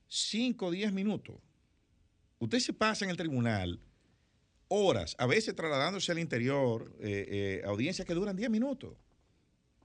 5 0.08 0.66
o 0.66 0.70
10 0.70 0.92
minutos. 0.92 1.36
Usted 2.38 2.58
se 2.60 2.72
pasa 2.72 3.04
en 3.04 3.10
el 3.10 3.16
tribunal 3.16 3.80
horas, 4.68 5.14
a 5.18 5.26
veces 5.26 5.54
trasladándose 5.54 6.10
al 6.12 6.18
interior, 6.18 6.94
eh, 7.00 7.60
eh, 7.60 7.66
audiencias 7.66 8.06
que 8.06 8.14
duran 8.14 8.36
10 8.36 8.50
minutos. 8.50 8.96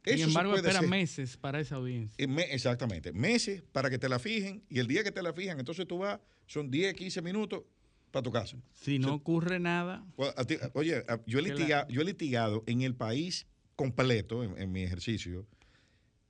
Sin 0.03 0.13
Eso 0.15 0.27
embargo, 0.29 0.55
espera 0.55 0.79
hacer. 0.79 0.89
meses 0.89 1.37
para 1.37 1.59
esa 1.59 1.75
audiencia. 1.75 2.27
Me- 2.27 2.51
exactamente, 2.53 3.13
meses 3.13 3.61
para 3.71 3.89
que 3.89 3.99
te 3.99 4.09
la 4.09 4.17
fijen 4.19 4.63
y 4.69 4.79
el 4.79 4.87
día 4.87 5.03
que 5.03 5.11
te 5.11 5.21
la 5.21 5.31
fijan, 5.33 5.59
entonces 5.59 5.87
tú 5.87 5.99
vas, 5.99 6.19
son 6.47 6.71
10, 6.71 6.93
15 6.95 7.21
minutos 7.21 7.63
para 8.09 8.23
tu 8.23 8.31
casa. 8.31 8.57
Si 8.73 8.97
no 8.99 9.13
ocurre 9.13 9.59
nada, 9.59 10.03
Pues, 10.15 10.33
Oye, 10.73 11.03
yo 11.27 11.39
he, 11.39 11.43
Que 11.43 11.49
la- 11.49 11.55
litiga- 11.55 11.87
yo 11.87 12.01
he 12.01 12.05
litigado 12.05 12.63
en 12.65 12.81
el 12.81 12.95
país 12.95 13.45
completo, 13.75 14.43
en, 14.43 14.57
en 14.57 14.71
mi 14.71 14.81
ejercicio, 14.83 15.45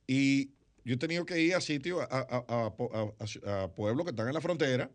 y 0.06 0.50
yo 0.84 0.94
he 0.94 0.98
tenido 0.98 1.24
que 1.24 1.40
ir 1.40 1.54
a 1.54 1.60
sitios, 1.60 2.00
a, 2.00 2.04
a- 2.04 2.44
a- 2.48 2.66
a- 2.66 3.12
a- 3.50 3.62
a 3.64 3.74
pueblos 3.74 4.04
que 4.04 4.10
están 4.10 4.28
en 4.28 4.34
la 4.34 4.40
frontera, 4.40 4.90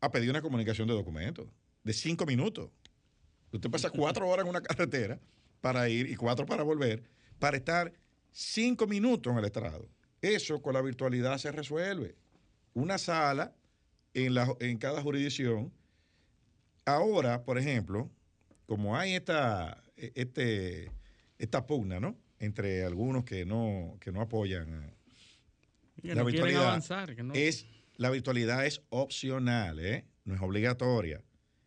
a 0.00 0.10
pedir 0.10 0.30
una 0.30 0.42
comunicación 0.42 0.88
de 0.88 0.94
documentos 0.94 1.46
de 1.84 1.92
cinco 1.92 2.26
minutos. 2.26 2.70
Usted 3.52 3.70
pasa 3.70 3.90
cuatro 3.90 4.28
horas 4.28 4.44
en 4.44 4.50
una 4.50 4.60
carretera 4.60 5.18
para 5.60 5.88
ir 5.88 6.08
y 6.10 6.16
cuatro 6.16 6.46
para 6.46 6.62
volver, 6.62 7.02
para 7.38 7.56
estar 7.56 7.92
cinco 8.32 8.86
minutos 8.86 9.32
en 9.32 9.38
el 9.38 9.44
estrado. 9.44 9.88
Eso 10.22 10.60
con 10.60 10.74
la 10.74 10.82
virtualidad 10.82 11.38
se 11.38 11.50
resuelve. 11.52 12.14
Una 12.74 12.98
sala 12.98 13.54
en, 14.14 14.34
la, 14.34 14.54
en 14.60 14.78
cada 14.78 15.02
jurisdicción. 15.02 15.72
Ahora, 16.84 17.44
por 17.44 17.58
ejemplo, 17.58 18.10
como 18.66 18.96
hay 18.96 19.14
esta, 19.14 19.82
este, 19.96 20.90
esta 21.38 21.66
pugna, 21.66 22.00
¿no? 22.00 22.16
Entre 22.38 22.84
algunos 22.84 23.24
que 23.24 23.44
no, 23.44 23.96
que 24.00 24.12
no 24.12 24.20
apoyan 24.20 24.84
eh, 24.84 24.94
que 26.02 26.08
La 26.08 26.22
no 26.22 26.24
virtualidad 26.24 26.68
avanzar. 26.68 27.14
Que 27.14 27.22
no, 27.22 27.34
es 27.34 27.66
la 27.96 28.08
virtualidad 28.08 28.64
es 28.64 28.80
opcional, 28.88 29.78
¿eh? 29.78 30.06
no 30.24 30.34
es 30.34 30.40
obligatoria. 30.40 31.22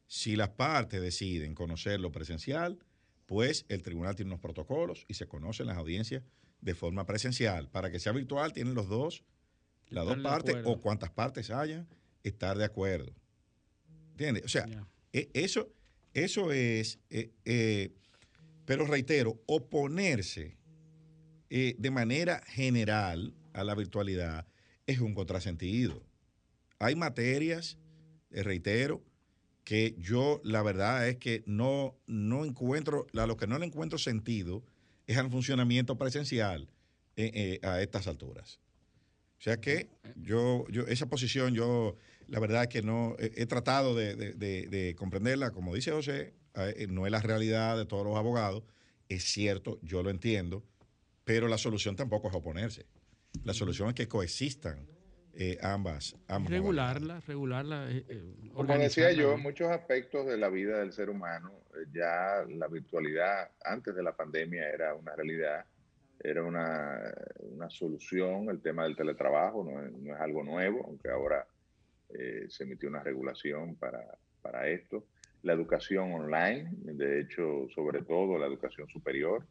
Si 0.08 0.36
las 0.36 0.50
partes 0.50 1.00
deciden 1.00 1.54
conocerlo 1.54 2.12
presencial, 2.12 2.80
pues 3.28 3.66
el 3.70 3.84
tribunal 3.84 4.16
tiene 4.16 4.30
unos 4.30 4.40
protocolos 4.40 5.06
y 5.08 5.14
se 5.14 5.28
conocen 5.28 5.68
las 5.68 5.78
audiencias 5.78 6.24
de 6.64 6.74
forma 6.74 7.06
presencial. 7.06 7.70
Para 7.70 7.92
que 7.92 8.00
sea 8.00 8.12
virtual, 8.12 8.54
tienen 8.54 8.74
los 8.74 8.88
dos, 8.88 9.24
las 9.90 10.06
dos 10.06 10.18
partes 10.20 10.56
acuerdo. 10.56 10.72
o 10.72 10.82
cuantas 10.82 11.12
partes 11.12 11.52
hayan, 11.52 11.88
estar 12.24 12.58
de 12.58 12.66
acuerdo. 12.66 13.14
¿Entiendes? 14.12 14.46
O 14.46 14.48
sea, 14.48 14.66
e- 15.12 15.30
eso, 15.34 15.74
eso 16.14 16.52
es, 16.52 17.00
eh, 17.10 17.32
eh, 17.46 17.94
pero 18.66 18.86
reitero, 18.86 19.42
oponerse 19.46 20.58
eh, 21.50 21.76
de 21.78 21.92
manera 21.92 22.42
general 22.48 23.34
a 23.54 23.64
la 23.64 23.76
virtualidad 23.76 24.48
es 24.88 25.00
un 25.00 25.14
contrasentido. 25.14 26.02
Hay 26.80 26.96
materias, 26.96 27.78
eh, 28.32 28.44
reitero, 28.44 29.04
que 29.64 29.96
yo 29.98 30.42
la 30.44 30.62
verdad 30.62 31.08
es 31.08 31.18
que 31.18 31.44
no, 31.46 31.96
no 32.06 32.46
encuentro, 32.46 33.08
a 33.18 33.28
lo 33.28 33.38
que 33.38 33.48
no 33.48 33.58
le 33.60 33.66
encuentro 33.66 33.98
sentido 33.98 34.64
es 35.08 35.18
al 35.18 35.30
funcionamiento 35.30 35.98
presencial 35.98 36.70
eh, 37.16 37.60
eh, 37.62 37.68
a 37.68 37.82
estas 37.82 38.08
alturas. 38.08 38.60
O 39.40 39.42
sea 39.44 39.60
que 39.60 39.90
yo, 40.16 40.66
yo 40.70 40.88
esa 40.88 41.08
posición, 41.10 41.54
yo 41.54 41.98
la 42.28 42.40
verdad 42.40 42.64
es 42.64 42.70
que 42.70 42.82
no 42.82 43.16
he, 43.20 43.46
tratado 43.46 43.94
de, 43.96 44.16
de- 44.16 44.34
de- 44.34 44.68
de 44.68 44.96
comprenderla, 44.96 45.52
como 45.52 45.76
dice 45.76 45.92
José, 45.92 46.34
eh, 46.56 46.88
no 46.90 47.06
es 47.06 47.12
la 47.12 47.20
realidad 47.22 47.78
de 47.78 47.86
todos 47.86 48.06
los 48.06 48.16
abogados, 48.16 48.64
es 49.10 49.26
cierto, 49.26 49.80
yo 49.82 50.02
lo 50.02 50.10
entiendo, 50.10 50.64
pero 51.26 51.48
la 51.48 51.58
solución 51.58 51.96
tampoco 51.96 52.30
es 52.30 52.36
oponerse. 52.36 52.86
La 53.44 53.54
solución 53.54 53.90
es 53.90 53.96
que 53.96 54.08
coexistan 54.08 54.88
eh, 55.36 55.58
ambas, 55.62 56.16
ambas. 56.28 56.52
regularla, 56.52 57.20
regularla. 57.22 57.90
eh, 57.92 58.06
eh, 58.08 58.34
Como 58.54 58.78
decía 58.78 59.12
yo, 59.14 59.34
en 59.34 59.42
muchos 59.42 59.70
aspectos 59.70 60.26
de 60.28 60.38
la 60.38 60.50
vida 60.50 60.80
del 60.80 60.92
ser 60.94 61.10
humano, 61.10 61.52
eh, 61.76 61.86
ya 61.94 62.46
la 62.48 62.68
virtualidad 62.68 63.50
antes 63.64 63.96
de 63.96 64.04
la 64.04 64.16
pandemia 64.16 64.70
era 64.70 64.94
una 64.94 65.16
realidad, 65.16 65.66
era 66.24 66.44
una, 66.44 67.00
una 67.40 67.70
solución, 67.70 68.50
el 68.50 68.62
tema 68.62 68.84
del 68.84 68.96
teletrabajo 68.96 69.64
no 69.64 69.84
es, 69.84 69.92
no 69.92 70.16
es 70.16 70.22
algo 70.22 70.44
nuevo, 70.44 70.86
aunque 70.86 71.10
ahora 71.10 71.46
eh, 72.10 72.46
se 72.50 72.64
emitió 72.64 72.88
una 72.90 73.04
regulación 73.04 73.76
para, 73.76 74.18
para 74.42 74.68
esto. 74.68 75.06
La 75.42 75.54
educación 75.54 76.14
online, 76.14 76.70
de 76.72 77.20
hecho, 77.20 77.68
sobre 77.76 78.04
todo 78.04 78.38
la 78.38 78.46
educación 78.46 78.88
superior, 78.88 79.46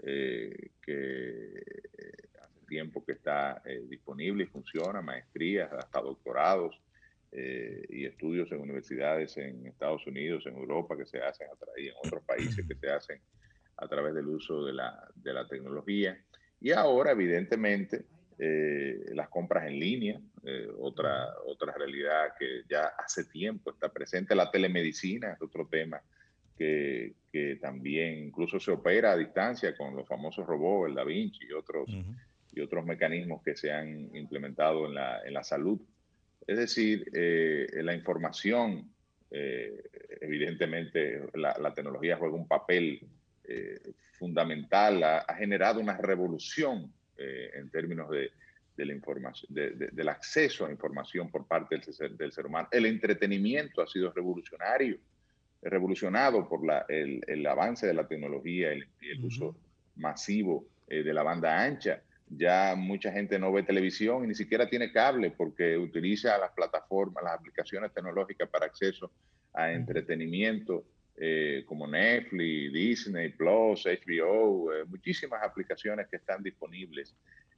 eh, 0.00 0.70
que 0.82 1.58
eh, 1.98 2.27
tiempo 2.68 3.04
que 3.04 3.12
está 3.12 3.62
eh, 3.64 3.82
disponible 3.88 4.44
y 4.44 4.46
funciona, 4.46 5.02
maestrías, 5.02 5.72
hasta 5.72 6.00
doctorados 6.00 6.80
eh, 7.32 7.84
y 7.90 8.06
estudios 8.06 8.50
en 8.52 8.60
universidades 8.60 9.36
en 9.36 9.66
Estados 9.66 10.06
Unidos, 10.06 10.46
en 10.46 10.56
Europa, 10.56 10.96
que 10.96 11.06
se 11.06 11.20
hacen 11.20 11.48
a 11.48 11.80
y 11.80 11.88
en 11.88 11.94
otros 12.04 12.22
países 12.24 12.66
que 12.66 12.74
se 12.74 12.90
hacen 12.90 13.20
a 13.76 13.86
través 13.86 14.14
del 14.14 14.26
uso 14.28 14.64
de 14.64 14.72
la, 14.72 15.08
de 15.14 15.32
la 15.32 15.46
tecnología. 15.46 16.18
Y 16.60 16.72
ahora, 16.72 17.12
evidentemente, 17.12 18.04
eh, 18.38 19.04
las 19.14 19.28
compras 19.28 19.66
en 19.66 19.78
línea, 19.78 20.20
eh, 20.44 20.68
otra, 20.78 21.28
otra 21.46 21.72
realidad 21.72 22.34
que 22.38 22.62
ya 22.68 22.92
hace 22.98 23.24
tiempo 23.24 23.72
está 23.72 23.92
presente, 23.92 24.34
la 24.34 24.50
telemedicina 24.50 25.32
es 25.32 25.42
otro 25.42 25.66
tema 25.66 26.00
que, 26.56 27.14
que 27.32 27.56
también 27.56 28.26
incluso 28.26 28.58
se 28.58 28.70
opera 28.70 29.12
a 29.12 29.16
distancia 29.16 29.76
con 29.76 29.94
los 29.94 30.08
famosos 30.08 30.46
robots, 30.46 30.88
el 30.88 30.94
Da 30.94 31.04
Vinci 31.04 31.46
y 31.48 31.52
otros, 31.52 31.88
y 32.52 32.60
otros 32.60 32.84
mecanismos 32.84 33.42
que 33.42 33.56
se 33.56 33.72
han 33.72 34.14
implementado 34.16 34.86
en 34.86 34.94
la, 34.94 35.22
en 35.24 35.34
la 35.34 35.44
salud. 35.44 35.80
Es 36.46 36.58
decir, 36.58 37.10
eh, 37.12 37.68
la 37.82 37.94
información, 37.94 38.90
evidentemente 39.30 41.20
la, 41.34 41.54
la, 41.58 41.74
tecnología 41.74 42.16
juega 42.16 42.34
un 42.34 42.48
papel 42.48 43.06
fundamental, 44.18 45.02
ha, 45.02 45.18
ha, 45.18 45.34
generado 45.34 45.80
una 45.80 45.96
revolución 45.96 46.92
eh, 47.16 47.50
en 47.54 47.70
términos 47.70 48.10
de, 48.10 48.30
de 48.76 48.84
la 48.84 48.92
información, 48.92 49.52
de, 49.52 49.70
de, 49.70 49.88
del 49.88 50.08
acceso 50.08 50.66
a 50.66 50.70
información 50.70 51.30
por 51.30 51.46
parte 51.46 51.76
del 51.76 51.84
ser, 51.84 52.12
del 52.12 52.32
ser, 52.32 52.46
humano. 52.46 52.68
El 52.70 52.86
entretenimiento 52.86 53.80
ha 53.80 53.86
sido 53.86 54.12
revolucionario, 54.12 54.98
revolucionado 55.62 56.48
por 56.48 56.64
la, 56.66 56.84
el, 56.88 57.22
el, 57.26 57.46
avance 57.46 57.86
de 57.86 57.94
la 57.94 58.06
tecnología, 58.06 58.72
el, 58.72 58.86
el 59.02 59.18
uh 59.18 59.22
-huh. 59.22 59.26
uso 59.26 59.56
masivo 59.96 60.66
eh, 60.88 61.02
de 61.02 61.12
la 61.12 61.22
banda 61.22 61.62
ancha. 61.62 62.02
Ya 62.30 62.74
mucha 62.76 63.10
gente 63.12 63.38
no 63.38 63.52
ve 63.52 63.62
televisión 63.62 64.24
y 64.24 64.28
ni 64.28 64.34
siquiera 64.34 64.68
tiene 64.68 64.92
cable 64.92 65.30
porque 65.30 65.76
utiliza 65.76 66.36
las 66.38 66.52
plataformas, 66.52 67.24
las 67.24 67.34
aplicaciones 67.34 67.92
tecnológicas 67.92 68.48
para 68.48 68.66
acceso 68.66 69.10
a 69.54 69.72
entretenimiento 69.72 70.84
eh, 71.16 71.64
como 71.66 71.86
Netflix, 71.86 72.72
Disney 72.72 73.30
Plus, 73.30 73.86
HBO, 73.86 74.72
eh, 74.72 74.84
muchísimas 74.86 75.42
aplicaciones 75.42 76.06
que 76.08 76.16
están 76.16 76.42
disponibles 76.42 77.16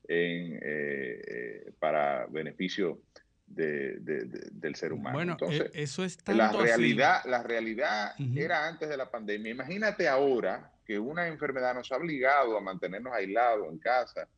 en, 0.08 0.58
eh, 0.62 1.70
para 1.78 2.26
beneficio 2.26 3.02
de, 3.46 3.98
de, 4.00 4.24
de, 4.24 4.48
del 4.52 4.74
ser 4.76 4.92
humano. 4.92 5.14
Bueno, 5.14 5.32
Entonces, 5.32 5.70
eso 5.74 6.04
es 6.04 6.18
la 6.28 6.52
realidad, 6.52 7.16
así. 7.16 7.28
la 7.28 7.42
realidad 7.42 8.12
uh 8.18 8.22
-huh. 8.22 8.40
era 8.40 8.66
antes 8.66 8.88
de 8.88 8.96
la 8.96 9.10
pandemia. 9.10 9.50
Imagínate 9.50 10.08
ahora 10.08 10.72
que 10.86 10.98
una 10.98 11.26
enfermedad 11.26 11.74
nos 11.74 11.90
ha 11.92 11.96
obligado 11.96 12.56
a 12.56 12.60
mantenernos 12.60 13.12
aislados 13.12 13.68
en 13.70 13.78
casa, 13.78 14.28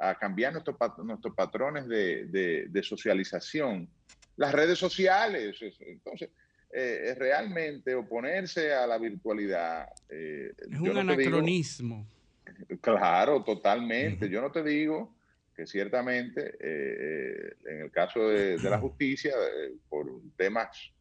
a 0.00 0.14
cambiar 0.16 0.52
nuestros, 0.52 0.76
nuestros 1.04 1.34
patrones 1.34 1.86
de, 1.86 2.66
de 2.68 2.82
socialización. 2.82 3.88
Las 4.36 4.52
redes 4.52 4.78
sociales, 4.78 5.58
entonces, 5.80 6.30
eh, 6.72 7.14
realmente 7.18 7.94
oponerse 7.94 8.72
a 8.72 8.86
la 8.86 8.96
virtualidad. 8.96 9.88
Eh, 10.08 10.52
es 10.56 10.80
un 10.80 10.94
no 10.94 11.00
anacronismo. 11.00 12.06
Digo, 12.68 12.80
claro, 12.80 13.42
totalmente. 13.42 14.26
Uh 14.26 14.28
-huh. 14.28 14.32
Yo 14.32 14.40
no 14.40 14.52
te 14.52 14.62
digo 14.62 15.14
que 15.56 15.66
ciertamente 15.66 16.56
eh, 16.60 17.54
en 17.66 17.80
el 17.82 17.90
caso 17.90 18.28
de, 18.28 18.56
de 18.56 18.70
la 18.70 18.78
justicia, 18.78 19.32
eh, 19.32 19.72
por 19.88 20.06
temas 20.36 20.92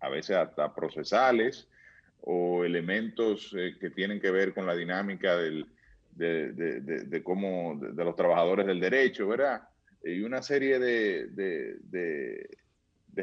a 0.00 0.08
veces 0.08 0.36
hasta 0.36 0.72
procesales 0.74 1.66
o 2.20 2.64
elementos 2.64 3.52
eh, 3.58 3.76
que 3.80 3.90
tienen 3.90 4.20
que 4.20 4.30
ver 4.30 4.54
con 4.54 4.66
la 4.66 4.74
dinámica 4.74 5.36
del, 5.36 5.66
de, 6.14 6.52
de, 6.52 6.80
de, 6.80 7.22
cómo 7.22 7.76
de, 7.76 8.04
los 8.04 8.16
trabajadores 8.16 8.66
del 8.66 8.80
derecho, 8.80 9.28
¿verdad? 9.28 9.62
Y 10.02 10.20
una 10.22 10.42
serie 10.42 10.78
de, 10.78 12.48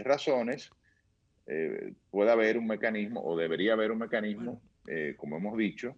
razones 0.03 0.71
eh, 1.47 1.93
puede 2.09 2.31
haber 2.31 2.57
un 2.57 2.67
mecanismo 2.67 3.23
o 3.23 3.37
debería 3.37 3.73
haber 3.73 3.91
un 3.91 3.99
mecanismo, 3.99 4.61
eh, 4.87 5.15
como 5.17 5.37
hemos 5.37 5.57
dicho, 5.57 5.95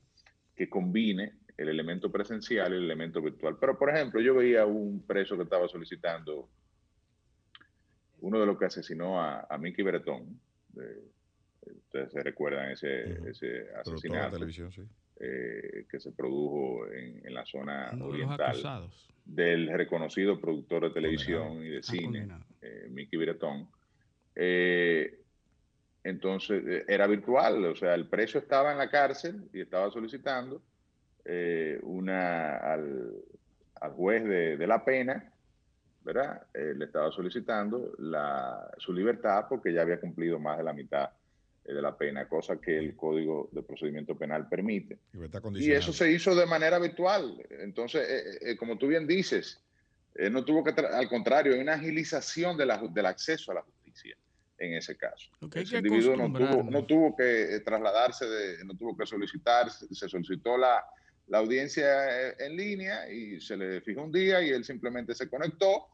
que 0.56 0.70
combine 0.70 1.34
el 1.58 1.70
elemento 1.70 2.12
presencial 2.12 2.74
y 2.74 2.78
el 2.78 2.84
elemento 2.84 3.22
virtual. 3.22 3.58
Pero, 3.60 3.78
por 3.78 3.90
ejemplo, 3.90 4.20
yo 4.22 4.36
veía 4.36 4.66
un 4.66 5.06
preso 5.06 5.38
que 5.38 5.44
estaba 5.44 5.68
solicitando, 5.68 6.50
uno 8.20 8.40
de 8.40 8.46
los 8.46 8.58
que 8.58 8.66
asesinó 8.66 9.22
a, 9.22 9.48
a 9.50 9.58
Mickey 9.58 9.84
Bretón, 9.84 10.40
de, 10.70 11.14
ustedes 11.72 12.12
se 12.12 12.24
recuerdan 12.24 12.72
ese, 12.72 12.88
uh 12.88 13.24
-huh. 13.24 13.30
ese 13.30 13.68
asesinato 13.76 14.50
sí. 14.50 14.82
Eh, 15.20 15.86
que 15.90 16.00
se 16.00 16.12
produjo 16.12 16.88
en, 16.92 17.26
en 17.26 17.34
la 17.34 17.46
zona 17.46 17.92
uno 17.94 18.06
oriental 18.08 18.56
de 18.56 19.04
del 19.26 19.70
reconocido 19.70 20.40
productor 20.40 20.84
de 20.84 20.90
televisión 20.90 21.48
condenado. 21.48 21.66
y 21.66 21.70
de 21.70 21.84
cine, 21.84 22.28
eh, 22.62 22.88
Mickey 22.90 23.18
Bretón. 23.18 23.68
Eh, 24.36 25.20
entonces 26.04 26.64
eh, 26.66 26.86
era 26.88 27.08
virtual, 27.08 27.64
o 27.66 27.76
sea, 27.76 27.94
el 27.94 28.08
preso 28.08 28.38
estaba 28.38 28.72
en 28.72 28.78
la 28.78 28.90
cárcel 28.90 29.50
y 29.54 29.62
estaba 29.62 29.90
solicitando 29.92 30.62
una 31.84 32.58
al, 32.58 33.14
al 33.80 33.92
juez 33.92 34.26
de, 34.26 34.58
de, 34.58 34.68
la 34.68 34.84
pena, 34.84 35.32
¿verdad? 36.04 36.46
Le 36.54 36.84
estaba 36.84 37.14
solicitando 37.14 37.94
la, 38.00 38.70
su 38.78 38.92
libertad 38.92 39.46
porque 39.48 39.72
ya 39.72 39.84
había 39.84 40.02
cumplido 40.02 40.38
más 40.38 40.58
de 40.58 40.66
la 40.66 40.74
mitad 40.74 41.12
de 41.66 41.82
la 41.82 41.98
pena, 41.98 42.28
cosa 42.28 42.60
que 42.60 42.78
el 42.78 42.96
Código 42.96 43.50
de 43.52 43.64
Procedimiento 43.64 44.18
Penal 44.18 44.50
permite. 44.50 45.00
Y 45.54 45.72
eso 45.72 45.94
se 45.94 46.12
hizo 46.12 46.36
de 46.36 46.46
manera 46.46 46.78
virtual. 46.80 47.42
Entonces, 47.50 48.40
eh, 48.42 48.58
como 48.58 48.78
tú 48.78 48.88
bien 48.88 49.08
dices, 49.08 49.62
no 50.32 50.44
tuvo 50.44 50.64
que, 50.64 50.72
al 50.72 51.08
contrario, 51.08 51.54
hay 51.54 51.62
una 51.62 51.74
agilización 51.74 52.58
de 52.58 52.66
la, 52.66 52.78
del 52.78 53.06
acceso 53.06 53.52
a 53.52 53.56
la 53.56 53.62
justicia 53.62 54.16
en 54.58 54.74
ese 54.74 54.96
caso. 54.96 55.30
Ese 55.54 55.78
individuo 55.78 56.16
no 56.16 56.32
tuvo, 56.32 56.64
no 56.64 56.86
tuvo, 56.86 57.16
que 57.16 57.62
trasladarse, 57.66 58.26
de, 58.26 58.64
no 58.66 58.76
tuvo 58.76 58.96
que 58.96 59.06
solicitar, 59.06 59.70
se 59.72 60.10
solicitó 60.10 60.58
la, 60.58 60.84
la, 61.28 61.40
audiencia 61.40 62.32
en 62.38 62.56
línea 62.56 63.10
y 63.12 63.40
se 63.42 63.58
le 63.58 63.82
fijó 63.82 64.04
un 64.04 64.12
día 64.12 64.42
y 64.42 64.50
él 64.50 64.64
simplemente 64.64 65.14
se 65.16 65.30
conectó 65.30 65.88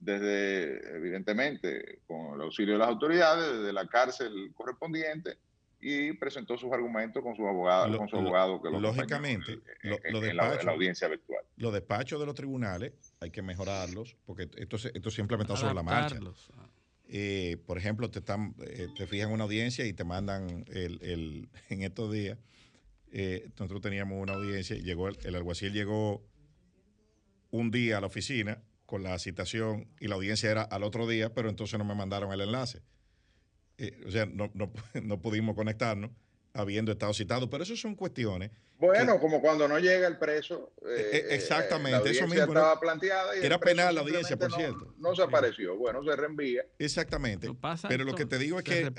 desde, 0.00 0.96
evidentemente, 0.96 2.00
con 2.06 2.34
el 2.34 2.42
auxilio 2.42 2.74
de 2.74 2.78
las 2.78 2.88
autoridades, 2.88 3.58
desde 3.58 3.72
la 3.72 3.86
cárcel 3.86 4.52
correspondiente 4.54 5.38
y 5.80 6.12
presentó 6.14 6.58
sus 6.58 6.72
argumentos 6.72 7.22
con 7.22 7.36
su 7.36 7.46
abogado, 7.46 7.88
lo, 7.88 7.98
con 7.98 8.08
su 8.08 8.16
abogado 8.16 8.60
que 8.60 8.68
lo 8.68 8.80
lógicamente 8.80 9.52
en, 9.52 9.90
lo, 9.90 9.98
lo 10.10 10.24
en, 10.24 10.36
la, 10.36 10.54
en, 10.54 10.66
la, 10.66 10.72
audiencia 10.72 11.06
virtual. 11.06 11.44
Los 11.56 11.72
despachos 11.72 12.18
de 12.18 12.26
los 12.26 12.34
tribunales 12.34 12.92
hay 13.20 13.30
que 13.30 13.42
mejorarlos 13.42 14.16
porque 14.26 14.48
esto, 14.56 14.76
esto 14.76 15.10
se 15.10 15.22
ha 15.22 15.56
sobre 15.56 15.74
la 15.74 15.82
marcha. 15.82 16.18
Eh, 17.10 17.56
por 17.64 17.78
ejemplo, 17.78 18.10
te, 18.10 18.18
están, 18.18 18.54
eh, 18.60 18.88
te 18.96 19.06
fijan 19.06 19.30
una 19.30 19.44
audiencia 19.44 19.86
y 19.86 19.94
te 19.94 20.04
mandan 20.04 20.64
el, 20.68 20.98
el 21.02 21.48
en 21.70 21.82
estos 21.82 22.12
días. 22.12 22.38
Eh, 23.10 23.48
nosotros 23.58 23.80
teníamos 23.80 24.20
una 24.20 24.34
audiencia 24.34 24.76
y 24.76 24.82
llegó 24.82 25.08
el, 25.08 25.16
el, 25.24 25.34
alguacil 25.34 25.72
llegó 25.72 26.22
un 27.50 27.70
día 27.70 27.96
a 27.96 28.00
la 28.02 28.08
oficina 28.08 28.62
con 28.88 29.02
la 29.02 29.18
citación 29.18 29.86
y 30.00 30.08
la 30.08 30.14
audiencia 30.14 30.50
era 30.50 30.62
al 30.62 30.82
otro 30.82 31.06
día, 31.06 31.34
pero 31.34 31.50
entonces 31.50 31.78
no 31.78 31.84
me 31.84 31.94
mandaron 31.94 32.32
el 32.32 32.40
enlace. 32.40 32.80
Eh, 33.76 34.00
o 34.06 34.10
sea, 34.10 34.24
no, 34.24 34.50
no, 34.54 34.72
no 35.02 35.20
pudimos 35.20 35.54
conectarnos 35.54 36.10
habiendo 36.52 36.92
estado 36.92 37.14
citado, 37.14 37.48
pero 37.48 37.62
eso 37.62 37.76
son 37.76 37.94
cuestiones. 37.94 38.50
Bueno, 38.78 39.14
que, 39.14 39.20
como 39.20 39.40
cuando 39.40 39.66
no 39.66 39.78
llega 39.78 40.06
el 40.06 40.18
preso. 40.18 40.72
Eh, 40.86 41.26
exactamente, 41.30 42.10
eso 42.10 42.26
mismo. 42.28 42.44
estaba 42.44 42.74
¿no? 42.74 42.80
planteada. 42.80 43.36
Y 43.36 43.44
era 43.44 43.58
penal 43.58 43.94
la 43.94 44.02
audiencia, 44.02 44.36
por 44.36 44.50
no, 44.50 44.56
cierto. 44.56 44.94
No 44.98 45.16
se 45.16 45.22
apareció, 45.22 45.76
bueno, 45.76 46.02
se 46.04 46.14
reenvía. 46.14 46.62
Exactamente. 46.78 47.50
pero 47.88 48.04
lo 48.04 48.14
que 48.14 48.24
te 48.24 48.38
digo 48.38 48.58
es 48.58 48.64
que 48.64 48.92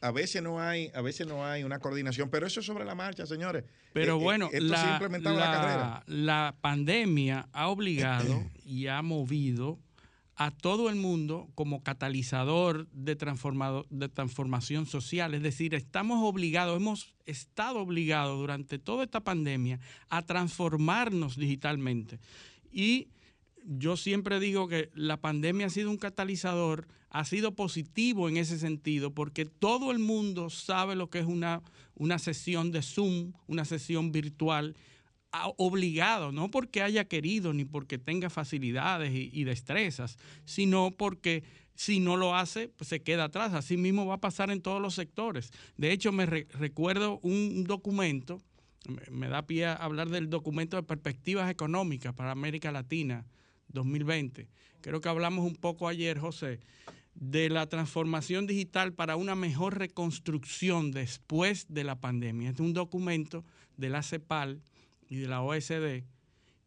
a, 0.00 0.10
veces 0.10 0.42
no 0.42 0.60
hay, 0.60 0.90
a 0.94 1.02
veces 1.02 1.26
no 1.26 1.44
hay 1.44 1.64
una 1.64 1.78
coordinación, 1.80 2.30
pero 2.30 2.46
eso 2.46 2.60
es 2.60 2.66
sobre 2.66 2.84
la 2.86 2.94
marcha, 2.94 3.26
señores. 3.26 3.64
Pero 3.92 4.16
eh, 4.16 4.22
bueno, 4.22 4.48
esto 4.52 4.64
la, 4.64 4.76
se 4.78 4.86
ha 4.86 4.92
implementado 4.92 5.36
la, 5.36 5.44
en 5.44 5.50
la 5.50 5.56
carrera. 5.56 6.04
La 6.06 6.56
pandemia 6.62 7.48
ha 7.52 7.68
obligado 7.68 8.42
y 8.64 8.86
ha 8.86 9.02
movido 9.02 9.78
a 10.36 10.50
todo 10.50 10.90
el 10.90 10.96
mundo 10.96 11.48
como 11.54 11.82
catalizador 11.82 12.86
de, 12.92 13.16
transformación 13.16 14.84
social. 14.84 15.32
Es 15.32 15.42
decir, 15.42 15.74
estamos 15.74 16.22
obligados, 16.22 16.76
hemos 16.76 17.14
estado 17.24 17.80
obligados 17.80 18.38
durante 18.38 18.78
toda 18.78 19.04
esta 19.04 19.20
pandemia 19.20 19.80
a 20.10 20.22
transformarnos 20.22 21.36
digitalmente. 21.36 22.20
Y 22.70 23.08
yo 23.64 23.96
siempre 23.96 24.38
digo 24.38 24.68
que 24.68 24.90
la 24.94 25.22
pandemia 25.22 25.66
ha 25.66 25.70
sido 25.70 25.90
un 25.90 25.96
catalizador, 25.96 26.86
ha 27.08 27.24
sido 27.24 27.54
positivo 27.54 28.28
en 28.28 28.36
ese 28.36 28.58
sentido, 28.58 29.12
porque 29.12 29.46
todo 29.46 29.90
el 29.90 29.98
mundo 29.98 30.50
sabe 30.50 30.96
lo 30.96 31.08
que 31.08 31.20
es 31.20 31.26
una, 31.26 31.62
una 31.94 32.18
sesión 32.18 32.72
de 32.72 32.82
Zoom, 32.82 33.32
una 33.46 33.64
sesión 33.64 34.12
virtual 34.12 34.76
obligado, 35.56 36.32
no 36.32 36.50
porque 36.50 36.82
haya 36.82 37.06
querido 37.06 37.52
ni 37.52 37.64
porque 37.64 37.98
tenga 37.98 38.30
facilidades 38.30 39.12
y, 39.14 39.44
destrezas, 39.44 40.18
sino 40.44 40.90
porque 40.90 41.44
si 41.74 42.00
no 42.00 42.16
lo 42.16 42.34
hace, 42.34 42.68
pues 42.68 42.88
se 42.88 43.02
queda 43.02 43.24
atrás. 43.24 43.52
Así 43.54 43.76
mismo 43.76 44.06
va 44.06 44.14
a 44.14 44.20
pasar 44.20 44.50
en 44.50 44.62
todos 44.62 44.80
los 44.80 44.94
sectores. 44.94 45.50
De 45.76 45.92
hecho, 45.92 46.12
me 46.12 46.26
re 46.26 46.46
recuerdo 46.52 47.18
un 47.22 47.64
documento, 47.64 48.40
me, 49.10 49.28
da 49.28 49.46
pie 49.46 49.66
a 49.66 49.74
hablar 49.74 50.08
del 50.08 50.30
documento 50.30 50.76
de 50.76 50.82
perspectivas 50.82 51.50
económicas 51.50 52.14
para 52.14 52.30
América 52.30 52.72
Latina 52.72 53.26
2020. 53.68 54.48
Creo 54.80 55.00
que 55.00 55.08
hablamos 55.08 55.44
un 55.44 55.56
poco 55.56 55.88
ayer, 55.88 56.18
José, 56.18 56.60
de 57.14 57.48
la 57.48 57.66
transformación 57.66 58.46
digital 58.46 58.92
para 58.92 59.16
una 59.16 59.34
mejor 59.34 59.78
reconstrucción 59.78 60.92
después 60.92 61.66
de 61.68 61.84
la 61.84 61.98
pandemia. 61.98 62.50
Es 62.50 62.60
un 62.60 62.74
documento 62.74 63.44
de 63.76 63.90
la 63.90 64.02
CEPAL 64.02 64.60
y 65.08 65.16
de 65.16 65.28
la 65.28 65.42
OSD 65.42 66.04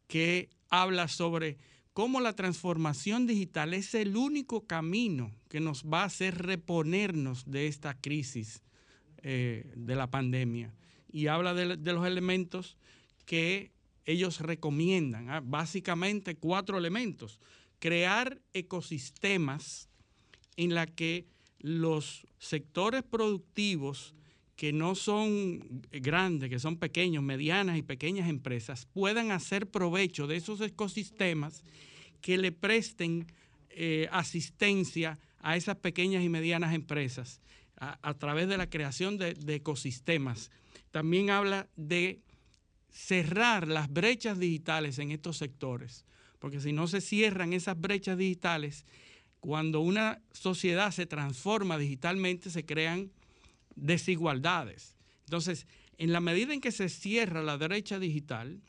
que 0.06 0.50
habla 0.68 1.08
sobre 1.08 1.58
cómo 1.92 2.20
la 2.20 2.34
transformación 2.34 3.26
digital 3.26 3.74
es 3.74 3.94
el 3.94 4.16
único 4.16 4.66
camino 4.66 5.32
que 5.48 5.60
nos 5.60 5.84
va 5.84 6.02
a 6.02 6.06
hacer 6.06 6.38
reponernos 6.38 7.50
de 7.50 7.66
esta 7.66 7.94
crisis 8.00 8.62
eh, 9.22 9.72
de 9.76 9.94
la 9.96 10.10
pandemia. 10.10 10.74
Y 11.12 11.26
habla 11.26 11.54
de, 11.54 11.76
los 11.76 12.06
elementos 12.06 12.76
que 13.26 13.72
ellos 14.04 14.40
recomiendan, 14.40 15.28
¿ah? 15.30 15.42
básicamente 15.44 16.36
cuatro 16.36 16.78
elementos. 16.78 17.38
Crear 17.78 18.40
ecosistemas 18.52 19.88
en 20.56 20.74
la 20.74 20.86
que 20.86 21.26
los 21.58 22.26
sectores 22.38 23.02
productivos 23.02 24.14
que 24.60 24.74
no 24.74 24.94
son 24.94 25.80
grandes, 25.90 26.50
que 26.50 26.58
son 26.58 26.76
pequeños, 26.76 27.24
medianas 27.24 27.78
y 27.78 27.82
pequeñas 27.82 28.28
empresas, 28.28 28.84
puedan 28.92 29.30
hacer 29.30 29.70
provecho 29.70 30.26
de 30.26 30.36
esos 30.36 30.60
ecosistemas 30.60 31.64
que 32.20 32.36
le 32.36 32.52
presten 32.52 33.26
eh, 33.70 34.06
asistencia 34.12 35.18
a 35.38 35.56
esas 35.56 35.76
pequeñas 35.76 36.22
y 36.22 36.28
medianas 36.28 36.74
empresas 36.74 37.40
a, 37.76 38.12
través 38.12 38.48
de 38.48 38.58
la 38.58 38.68
creación 38.68 39.16
de 39.16 39.54
ecosistemas. 39.54 40.50
También 40.90 41.30
habla 41.30 41.66
de 41.76 42.20
cerrar 42.90 43.66
las 43.66 43.90
brechas 43.90 44.38
digitales 44.38 44.98
en 44.98 45.10
estos 45.10 45.38
sectores, 45.38 46.04
porque 46.38 46.60
si 46.60 46.74
no 46.74 46.86
se 46.86 47.00
cierran 47.00 47.54
esas 47.54 47.80
brechas 47.80 48.18
digitales, 48.18 48.84
cuando 49.40 49.80
una 49.80 50.20
sociedad 50.32 50.90
se 50.90 51.06
transforma 51.06 51.78
digitalmente 51.78 52.50
se 52.50 52.66
crean 52.66 53.10
desigualdades. 53.80 54.96
Entonces, 55.24 55.66
en 55.98 56.12
la 56.12 56.20
medida 56.20 56.54
en 56.54 56.60
que 56.60 56.72
se 56.72 56.88
cierra 56.88 57.42
la 57.42 57.56
brecha 57.56 57.98
digital, 57.98 58.60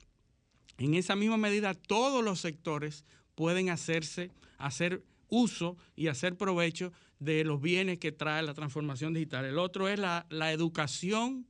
en 0.78 0.96
esa 0.96 1.16
misma 1.16 1.38
medida 1.38 1.74
todos 1.74 2.24
los 2.24 2.40
sectores 2.40 3.06
pueden 3.36 3.70
hacerse, 3.70 4.32
hacer 4.58 5.04
uso 5.30 5.78
y 5.96 6.08
hacer 6.08 6.38
provecho 6.38 6.92
de 7.20 7.44
los 7.44 7.62
bienes 7.62 8.00
que 8.00 8.12
trae 8.12 8.44
la 8.44 8.54
transformación 8.54 9.14
digital. 9.14 9.46
El 9.46 9.60
otro 9.60 9.88
es 9.88 10.00
la, 10.00 10.26
la 10.30 10.52
educación 10.52 11.48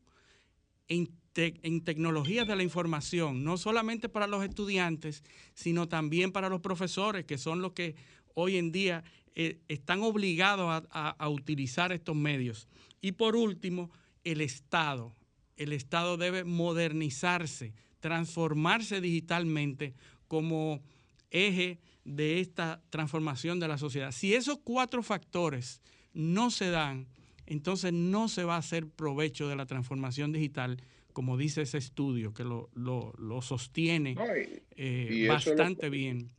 en, 0.88 1.10
te, 1.34 1.60
en, 1.64 1.84
tecnologías 1.84 2.48
de 2.48 2.56
la 2.56 2.64
información, 2.64 3.44
no 3.44 3.58
solamente 3.58 4.10
para 4.10 4.28
los 4.28 4.44
estudiantes, 4.44 5.24
sino 5.54 5.88
también 5.88 6.32
para 6.32 6.50
los 6.50 6.62
profesores, 6.62 7.26
que 7.26 7.38
son 7.38 7.62
los 7.62 7.72
que 7.72 7.96
hoy 8.34 8.58
en 8.58 8.72
día 8.72 9.04
eh, 9.34 9.60
están 9.68 10.04
obligados 10.04 10.86
a 10.92 11.30
utilizar 11.30 11.92
estos 11.92 12.16
medios. 12.16 12.68
Y 13.02 13.14
por 13.14 13.36
último, 13.36 13.90
el 14.24 14.42
Estado. 14.42 15.16
El 15.58 15.74
Estado 15.74 16.18
debe 16.18 16.44
modernizarse, 16.44 17.74
transformarse 18.00 19.02
digitalmente 19.02 19.94
como 20.28 20.82
eje 21.30 21.80
de 22.06 22.40
esta 22.40 22.82
transformación 22.90 23.60
de 23.60 23.68
la 23.68 23.78
sociedad. 23.78 24.12
Si 24.12 24.34
esos 24.34 24.60
cuatro 24.64 25.04
factores 25.04 25.82
no 26.14 26.50
se 26.52 26.70
dan, 26.70 27.08
entonces 27.46 27.94
no 27.94 28.28
se 28.28 28.44
va 28.44 28.56
a 28.56 28.60
hacer 28.60 28.88
provecho 28.88 29.48
de 29.48 29.56
la 29.56 29.66
transformación 29.66 30.32
digital, 30.32 30.82
como 31.14 31.38
dice 31.38 31.62
ese 31.64 31.78
estudio, 31.78 32.34
que 32.34 32.44
lo, 32.44 32.70
lo, 32.74 33.14
lo 33.18 33.42
sostiene 33.42 34.16
No, 34.16 34.26
y- 34.38 34.62
eh, 34.78 35.10
y 35.12 35.28
bastante 35.28 35.88
lo- 35.88 35.92
bien. 35.92 36.32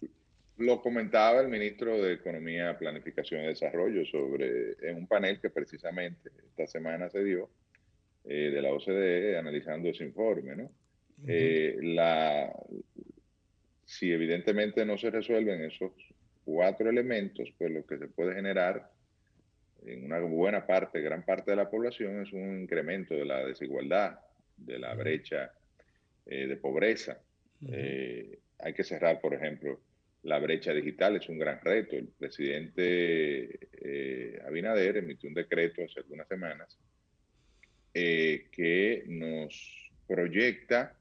Lo 0.59 0.81
comentaba 0.81 1.41
el 1.41 1.49
ministro 1.49 2.01
de 2.01 2.15
Economía, 2.15 2.79
Planificación 2.79 3.43
y 3.43 3.47
Desarrollo 3.49 4.05
sobre 4.05 4.77
en 4.83 4.97
un 4.97 5.07
panel 5.07 5.41
que 5.41 5.51
precisamente 5.51 6.31
esta 6.47 6.67
semana 6.67 7.09
se 7.11 7.25
dio 7.25 7.51
eh, 8.25 8.51
de 8.51 8.63
la 8.63 8.73
OCDE 8.73 9.39
analizando 9.39 9.89
ese 9.89 10.05
informe, 10.05 10.57
¿no? 10.57 10.71
Eh, 11.27 11.77
la, 11.81 12.53
si 13.85 14.13
evidentemente 14.13 14.85
no 14.85 14.99
se 14.99 15.11
resuelven 15.11 15.63
esos 15.65 15.93
cuatro 16.45 16.91
elementos, 16.91 17.53
pues 17.59 17.71
lo 17.71 17.87
que 17.87 17.99
se 17.99 18.09
puede 18.09 18.35
generar 18.35 18.91
en 19.85 20.05
una 20.05 20.21
buena 20.21 20.67
parte, 20.67 21.01
gran 21.01 21.25
parte 21.25 21.51
de 21.51 21.57
la 21.57 21.71
población 21.71 22.23
es 22.23 22.33
un 22.33 22.63
incremento 22.63 23.15
de 23.15 23.25
la 23.25 23.45
desigualdad, 23.45 24.19
de 24.57 24.79
la 24.79 24.95
brecha 24.95 25.53
eh, 26.27 26.47
de 26.47 26.57
pobreza. 26.57 27.21
Eh, 27.69 28.39
hay 28.59 28.75
que 28.75 28.85
cerrar, 28.85 29.21
por 29.21 29.35
ejemplo, 29.35 29.81
la 30.25 30.39
brecha 30.39 30.73
digital, 30.73 31.17
es 31.17 31.29
un 31.29 31.39
gran 31.39 31.61
reto. 31.61 31.97
El 31.97 32.09
presidente 32.09 33.59
eh, 33.73 34.41
Abinader 34.47 34.99
emitió 34.99 35.29
un 35.29 35.35
decreto 35.35 35.83
hace 35.85 36.01
algunas 36.01 36.29
semanas 36.29 36.79
eh, 37.95 38.49
que 38.53 39.05
nos 39.09 39.91
proyecta 40.07 40.97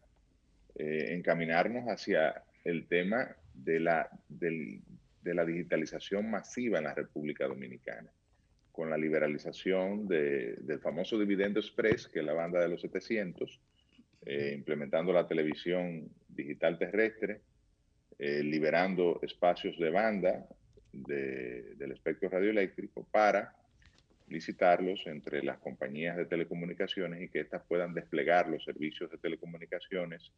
eh, 0.76 1.07
encaminarnos 1.09 1.86
hacia 1.88 2.43
el 2.63 2.88
tema 2.88 3.36
de 3.53 3.80
la, 3.80 4.09
del- 4.28 4.82
de 5.22 5.34
la 5.36 5.45
digitalización 5.45 6.30
masiva 6.32 6.80
en 6.80 6.86
la 6.86 6.95
República 6.95 7.45
Dominicana, 7.47 8.09
con 8.72 8.89
la 8.89 8.97
liberalización 8.97 10.07
de- 10.07 10.55
del 10.61 10.80
famoso 10.80 11.19
dividendo 11.19 11.59
express, 11.59 12.07
que 12.07 12.19
es 12.19 12.26
la 12.26 12.34
banda 12.34 12.59
de 12.59 12.69
los 12.69 12.82
700, 12.82 13.59
eh, 14.26 14.53
implementando 14.55 15.13
la 15.13 15.28
televisión 15.28 16.09
digital 16.28 16.78
terrestre, 16.80 17.41
eh, 18.24 18.43
liberando 18.43 19.19
espacios 19.24 19.80
de 19.80 19.89
banda 19.89 20.47
de- 20.91 21.74
del 21.76 21.91
espectro 21.93 22.30
radioeléctrico 22.30 23.07
para 23.09 23.55
licitarlos 24.28 25.01
entre 25.07 25.41
las 25.41 25.57
compañías 25.57 26.15
de 26.15 26.28
telecomunicaciones 26.28 27.19
y 27.19 27.30
que 27.30 27.39
éstas 27.39 27.63
puedan 27.67 27.95
desplegar 27.95 28.47
los 28.47 28.63
servicios 28.63 29.09
de 29.09 29.17
telecomunicaciones 29.17 30.32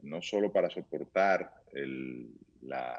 no 0.00 0.22
solo 0.22 0.50
para 0.50 0.70
soportar 0.70 1.52
la 2.62 2.98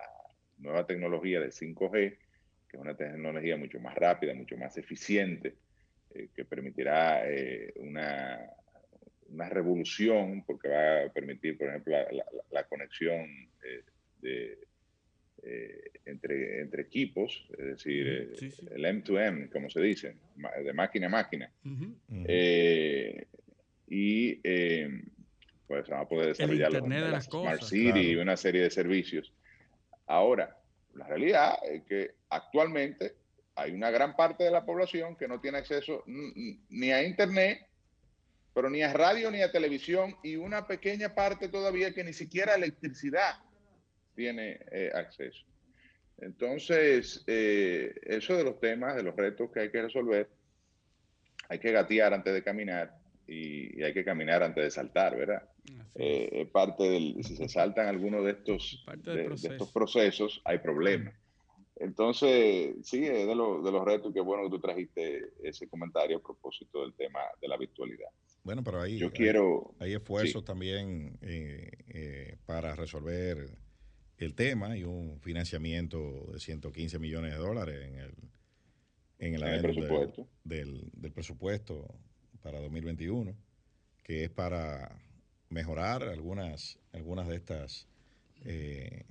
nueva 0.59 0.85
tecnología 0.85 1.39
del 1.39 1.51
5G, 1.51 1.89
que 1.89 2.77
es 2.77 2.79
una 2.79 2.95
tecnología 2.95 3.57
mucho 3.57 3.79
más 3.79 3.95
rápida, 3.95 4.35
mucho 4.35 4.57
más 4.57 4.77
eficiente, 4.77 5.55
eh, 6.13 6.29
que 6.35 6.45
permitirá 6.45 7.27
eh, 7.27 7.73
una, 7.77 8.39
una 9.29 9.49
revolución, 9.49 10.43
porque 10.45 10.67
va 10.69 11.05
a 11.05 11.09
permitir, 11.09 11.57
por 11.57 11.69
ejemplo, 11.69 11.95
la, 12.51 12.63
conexión 12.65 13.25
de, 14.21 14.59
eh, 15.43 15.91
entre, 16.05 16.61
entre 16.61 16.81
equipos, 16.83 17.45
es 17.57 17.65
decir, 17.65 18.07
eh, 18.07 18.29
Sí, 18.37 18.51
sí. 18.51 18.67
el 18.71 18.83
M2M, 18.85 19.49
como 19.51 19.69
se 19.69 19.81
dice, 19.81 20.15
de 20.63 20.73
máquina 20.73 21.07
a 21.07 21.09
máquina. 21.09 21.51
Eh, 22.27 23.25
y 23.87 24.39
eh, 24.43 25.01
pues 25.67 25.87
van 25.87 26.01
a 26.01 26.07
poder 26.07 26.27
desarrollar 26.27 26.71
los- 26.71 26.81
Internet 26.81 27.05
de 27.05 27.11
las 27.11 27.25
Smart 27.25 27.59
cosas, 27.59 27.69
City 27.69 27.99
y 28.11 28.15
una 28.15 28.35
serie 28.37 28.61
de 28.63 28.69
servicios. 28.71 29.31
Ahora, 30.07 30.57
la 30.95 31.07
realidad 31.07 31.55
es 31.63 31.83
que 31.83 32.11
actualmente 32.29 33.13
hay 33.55 33.71
una 33.71 33.91
gran 33.91 34.15
parte 34.15 34.43
de 34.43 34.51
la 34.51 34.65
población 34.65 35.15
que 35.15 35.27
no 35.27 35.39
tiene 35.39 35.57
acceso 35.59 36.03
ni 36.07 36.91
a 36.91 37.03
Internet, 37.03 37.59
pero 38.53 38.69
ni 38.69 38.81
a 38.81 38.91
radio 38.93 39.29
ni 39.31 39.41
a 39.41 39.51
televisión, 39.51 40.15
y 40.23 40.35
una 40.35 40.65
pequeña 40.67 41.13
parte 41.13 41.47
todavía 41.49 41.93
que 41.93 42.03
ni 42.03 42.13
siquiera 42.13 42.53
a 42.53 42.55
electricidad 42.57 43.35
tiene 44.23 44.59
eh, 44.71 44.91
acceso. 44.93 45.45
Entonces, 46.17 47.23
eh, 47.25 47.93
eso 48.03 48.35
de 48.35 48.43
los 48.43 48.59
temas, 48.59 48.97
de 48.97 49.03
los 49.03 49.15
retos 49.15 49.49
que 49.49 49.61
hay 49.61 49.71
que 49.71 49.81
resolver, 49.81 50.29
hay 51.47 51.57
que 51.59 51.71
gatear 51.71 52.13
antes 52.13 52.33
de 52.33 52.43
caminar 52.43 52.93
y, 53.25 53.79
y 53.79 53.83
hay 53.83 53.93
que 53.93 54.03
caminar 54.03 54.43
antes 54.43 54.61
de 54.65 54.71
saltar, 54.71 55.15
¿verdad? 55.15 55.49
Eh, 55.95 56.49
parte 56.51 56.83
del, 56.83 57.23
si 57.23 57.37
se 57.37 57.47
saltan 57.47 57.87
algunos 57.87 58.25
de 58.25 58.31
estos, 58.31 58.85
de, 59.05 59.25
estos 59.35 59.71
procesos, 59.71 60.41
hay 60.43 60.57
problemas. 60.59 61.15
Entonces, 61.77 62.75
sí, 62.83 63.05
es 63.05 63.25
de, 63.25 63.35
los- 63.35 63.63
de 63.63 63.71
los 63.71 63.85
retos 63.85 64.13
que 64.13 64.19
bueno 64.19 64.43
que 64.43 64.49
tú 64.49 64.59
trajiste 64.59 65.31
ese 65.43 65.69
comentario 65.69 66.17
a 66.17 66.21
propósito 66.21 66.81
del 66.81 66.93
tema 66.93 67.21
de 67.41 67.47
la 67.47 67.55
virtualidad. 67.55 68.09
Bueno, 68.43 68.61
pero 68.65 68.81
ahí 68.81 68.97
Yo 68.97 69.07
hay- 69.07 69.13
quiero, 69.13 69.75
hay, 69.79 69.93
esfuerzos 69.93 70.41
sí. 70.41 70.45
también 70.45 71.17
eh, 71.21 71.71
eh, 71.93 72.35
para 72.45 72.75
resolver 72.75 73.37
el 74.19 74.35
tema 74.35 74.77
y 74.77 74.83
un 74.83 75.19
financiamiento 75.21 76.29
de 76.33 76.39
115 76.39 76.99
millones 76.99 77.31
de 77.31 77.37
dólares 77.37 77.87
en 77.87 77.95
el, 77.95 78.13
en 79.19 79.33
el, 79.33 79.33
En 79.33 79.33
el 79.35 79.43
adendum 79.43 79.71
del- 79.75 79.75
presupuesto. 79.87 80.27
Del, 80.43 80.89
del 80.93 81.11
presupuesto 81.11 81.95
para 82.41 82.59
2021, 82.59 83.35
que 84.03 84.23
es 84.25 84.29
para 84.29 84.91
mejorar 85.49 86.03
algunas, 86.03 86.77
algunas 86.93 87.27
de 87.27 87.35
estas, 87.35 87.87
eh, 88.45 89.03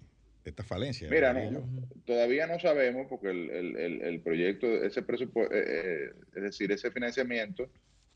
estas 0.44 0.66
falencias. 0.66 1.11
Mira, 1.11 1.32
no, 1.32 1.68
todavía 2.04 2.46
no 2.46 2.59
sabemos 2.61 3.06
porque 3.09 3.30
el, 3.30 3.50
el- 3.50 3.76
el- 3.76 4.02
el 4.02 4.20
proyecto, 4.20 4.66
ese 4.66 5.02
presupuesto, 5.02 5.54
es 5.54 6.42
decir, 6.42 6.70
ese 6.72 6.90
financiamiento 6.90 7.68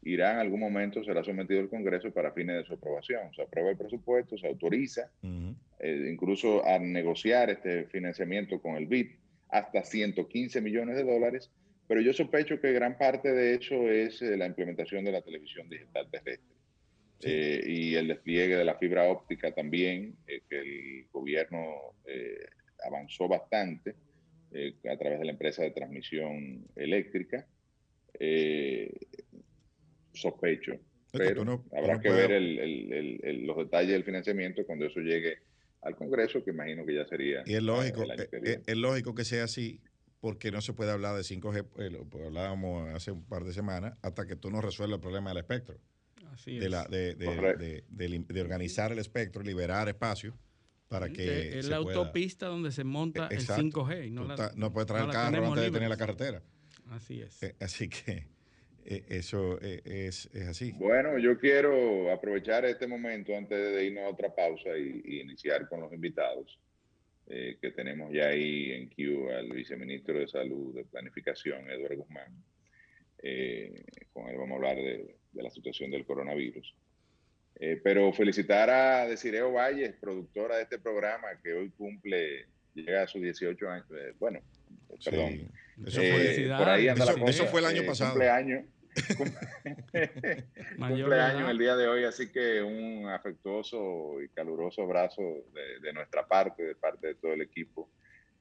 irá 0.05 0.33
en 0.33 0.39
algún 0.39 0.59
momento, 0.61 1.05
será 1.05 1.23
sometido 1.23 1.61
al 1.61 1.69
Congreso 1.69 2.11
para 2.11 2.33
fines 2.33 2.57
de 2.57 2.65
su 2.65 2.75
aprobación. 2.75 3.33
Se 3.35 3.43
aprueba 3.43 3.71
el 3.71 3.77
presupuesto, 3.77 4.37
se 4.37 4.47
autoriza. 4.49 5.11
Eh, 5.83 6.09
incluso 6.11 6.65
a 6.65 6.79
negociar 6.79 7.51
este 7.51 7.85
financiamiento 7.87 8.61
con 8.63 8.77
el 8.77 8.87
BID 8.87 9.09
hasta 9.51 9.85
115 9.85 10.61
millones 10.63 10.97
de 10.97 11.05
dólares, 11.05 11.51
pero 11.89 12.01
yo 12.01 12.13
sospecho 12.13 12.61
que 12.61 12.73
gran 12.73 12.97
parte 12.97 13.33
de 13.33 13.55
eso 13.57 13.91
es 13.91 14.23
eh, 14.23 14.37
la 14.37 14.47
implementación 14.47 15.05
de 15.05 15.13
la 15.13 15.21
televisión 15.21 15.69
digital 15.69 16.09
terrestre 16.11 16.57
eh, 17.25 17.63
y 17.67 17.95
el 17.97 18.09
despliegue 18.09 18.57
de 18.57 18.65
la 18.65 18.77
fibra 18.79 19.05
óptica 19.09 19.53
también, 19.53 20.17
que 20.27 20.59
el 20.59 21.07
gobierno 21.13 21.95
avanzó 22.85 23.29
bastante 23.29 23.95
a 24.91 24.97
través 24.97 25.19
de 25.21 25.25
la 25.25 25.33
empresa 25.33 25.63
de 25.63 25.71
transmisión 25.71 26.65
eléctrica. 26.77 27.47
Sospecho, 30.13 30.79
pero 31.13 31.45
no- 31.45 31.65
habrá 31.77 31.95
no 31.95 32.01
que 32.01 32.11
ver 32.11 32.33
el- 32.33 32.59
el- 32.59 32.93
el- 32.93 33.21
el- 33.23 33.47
los 33.47 33.57
detalles 33.57 33.93
del 33.93 34.05
financiamiento 34.05 34.67
cuando 34.67 34.87
eso 34.87 35.01
llegue 35.01 35.39
al 35.83 35.97
Congreso, 35.97 36.43
que 36.45 36.51
imagino 36.51 36.87
que 36.87 36.95
ya 36.95 37.05
sería 37.07 37.43
Y 37.45 37.55
es 37.55 37.63
lógico, 37.63 38.03
el 38.05 38.11
eh, 38.21 38.29
viene. 38.33 38.51
eh, 38.51 38.63
es 38.67 38.77
lógico 38.77 39.15
que 39.15 39.25
sea 39.25 39.45
así, 39.45 39.81
porque 40.21 40.51
no 40.53 40.61
se 40.61 40.73
puede 40.73 40.93
hablar 40.93 41.17
de 41.17 41.23
5G, 41.25 41.67
eh, 41.79 41.91
lo 41.91 42.05
pues, 42.09 42.25
hablábamos 42.27 42.89
hace 42.95 43.11
un 43.11 43.25
par 43.25 43.45
de 43.45 43.53
semanas, 43.53 43.95
hasta 44.03 44.27
que 44.27 44.37
tú 44.37 44.51
no 44.51 44.61
resuelvas 44.61 44.97
el 44.97 45.01
problema 45.01 45.31
del 45.31 45.39
espectro, 45.39 45.79
Así 46.33 46.59
de, 46.59 46.67
es. 46.67 46.71
la, 46.71 46.85
de, 46.85 47.15
de- 47.17 47.27
Correcto. 47.27 47.63
de- 47.63 47.85
de 47.89 48.25
de 48.29 48.41
organizar 48.41 48.93
el 48.93 48.99
espectro, 49.01 49.43
liberar 49.43 49.89
espacio 49.89 50.39
para 50.89 51.09
que 51.09 51.59
es 51.59 51.65
se 51.67 51.71
la 51.71 51.81
pueda- 51.83 51.97
autopista 51.99 52.47
donde 52.47 52.71
se 52.71 52.85
monta 52.85 53.25
Eh, 53.25 53.29
el 53.33 53.39
exacto. 53.41 53.63
5G. 53.63 54.07
y 54.07 54.09
Tú 54.15 54.15
No, 54.25 54.37
la- 54.37 54.53
no 54.55 54.73
puedes 54.73 54.87
traer 54.87 55.05
no 55.07 55.11
el 55.11 55.17
la 55.17 55.23
carro 55.25 55.47
antes 55.49 55.65
de 55.65 55.71
tener 55.73 55.89
la 55.89 55.97
carretera. 55.97 56.43
Así 56.91 57.21
es. 57.23 57.43
Eh, 57.43 57.57
así 57.61 57.89
que 57.89 58.13
eh, 58.13 58.29
eso 58.85 59.59
eh, 59.61 59.81
es, 59.85 60.27
es 60.35 60.49
así. 60.49 60.73
Bueno, 60.73 61.19
yo 61.19 61.39
quiero 61.39 62.11
aprovechar 62.11 62.65
este 62.65 62.87
momento 62.87 63.37
antes 63.37 63.59
de 63.75 63.85
irnos 63.85 64.05
a 64.05 64.09
otra 64.09 64.35
pausa 64.35 64.77
y, 64.77 65.03
y 65.05 65.21
iniciar 65.21 65.69
con 65.69 65.81
los 65.81 65.93
invitados, 65.93 66.59
eh, 67.29 67.57
que 67.61 67.71
tenemos 67.71 68.13
ya 68.13 68.29
ahí 68.29 68.73
en 68.73 68.89
Q 68.89 69.31
al 69.31 69.51
viceministro 69.51 70.19
de 70.19 70.29
Salud 70.29 70.75
de 70.75 70.85
Planificación, 70.85 71.71
Eduardo 71.71 71.97
Guzmán. 71.97 72.45
Eh, 73.23 73.85
con 74.13 74.29
él 74.29 74.37
vamos 74.37 74.53
a 74.53 74.57
hablar 74.57 74.77
de, 74.77 75.17
de 75.33 75.43
la 75.43 75.51
situación 75.51 75.91
del 75.91 76.05
coronavirus. 76.05 76.75
Eh, 77.57 77.81
pero 77.83 78.13
felicitar 78.13 78.71
a 78.71 79.07
Desireo 79.07 79.53
Valles, 79.53 79.95
productora 80.01 80.57
de 80.57 80.65
este 80.65 80.79
programa, 80.79 81.29
que 81.43 81.53
hoy 81.53 81.71
cumple, 81.71 82.47
llega 82.75 83.03
a 83.03 83.07
sus 83.07 83.23
18 83.23 83.69
años. 83.71 83.87
eh, 83.93 84.15
bueno, 84.19 84.41
perdón. 85.05 85.49
Eso 85.87 86.01
Eh, 86.01 86.11
fue, 86.13 86.21
felicidades. 86.23 86.65
por 86.67 86.73
ahí 86.75 86.89
anda 86.89 87.05
Eso- 87.05 87.13
la 87.13 87.19
cosa. 87.21 87.31
eso 87.31 87.47
fue 87.47 87.61
el 87.61 87.67
año 87.67 87.83
Eh, 87.83 87.87
pasado. 87.87 88.11
Cumpleaños. 88.11 88.65
Cumpleaños 90.79 91.51
el 91.51 91.59
día 91.59 91.77
de 91.77 91.89
hoy, 91.89 92.05
así 92.05 92.31
que 92.31 92.61
un 92.63 93.09
afectuoso 93.09 94.21
y 94.23 94.29
caluroso 94.29 94.83
abrazo 94.83 95.23
de, 95.55 95.81
de 95.81 95.93
nuestra 95.93 96.27
parte, 96.27 96.63
de 96.63 96.75
parte 96.75 97.07
de 97.09 97.15
todo 97.15 97.33
el 97.33 97.43
equipo. 97.43 97.91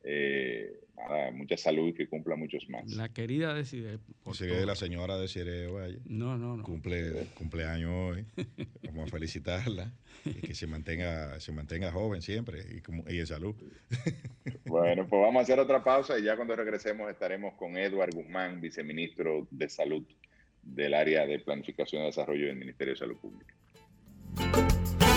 Eh, 0.04 0.80
nada, 0.96 1.32
mucha 1.32 1.58
salud 1.58 1.90
y 1.90 1.94
que 1.94 2.08
cumpla 2.08 2.36
muchos 2.36 2.70
más. 2.70 2.90
La 2.92 3.10
querida 3.10 3.54
todo. 3.58 4.66
la 4.66 4.76
señora 4.76 5.18
de 5.18 5.28
Cire. 5.28 5.68
No, 6.06 6.38
no, 6.38 6.58
no. 6.58 6.64
Cumple, 6.64 7.28
cumpleaños 7.36 7.92
hoy. 7.92 8.26
Vamos 8.86 9.08
a 9.08 9.12
felicitarla 9.12 9.92
y 10.26 10.34
que 10.34 10.56
se 10.56 10.68
mantenga, 10.68 11.40
se 11.40 11.52
mantenga 11.52 11.92
joven 11.92 12.22
siempre 12.22 12.66
y 13.10 13.20
en 13.20 13.28
salud. 13.28 13.56
Bueno, 14.66 15.06
pues 15.08 15.22
vamos 15.22 15.42
a 15.42 15.44
hacer 15.44 15.60
otra 15.60 15.84
pausa 15.84 16.18
y 16.18 16.24
ya 16.24 16.36
cuando 16.36 16.56
regresemos 16.56 17.10
estaremos 17.12 17.54
con 17.56 17.78
Eduard 17.78 18.14
Guzmán, 18.14 18.62
viceministro 18.62 19.48
de 19.52 19.68
Salud 19.68 20.04
del 20.64 20.94
área 20.94 21.26
de 21.28 21.40
Planificación 21.40 22.04
y 22.04 22.06
Desarrollo 22.06 22.48
del 22.48 22.56
Ministerio 22.56 22.94
de 22.94 23.00
Salud 23.00 23.18
Pública. 23.18 23.54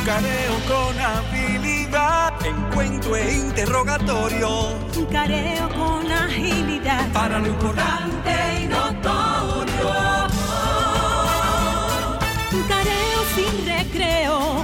Careo 0.05 0.55
con 0.68 1.00
habilidad, 1.00 2.34
encuentro 2.44 3.16
e 3.16 3.36
interrogatorio. 3.36 4.78
Careo 5.11 5.68
con 5.70 6.12
agilidad. 6.12 7.11
Para 7.12 7.38
lo 7.38 7.46
importante 7.46 8.30
y 8.61 8.66
notorio. 8.66 9.94
Careo 12.68 13.20
sin 13.34 13.66
recreo. 13.66 14.64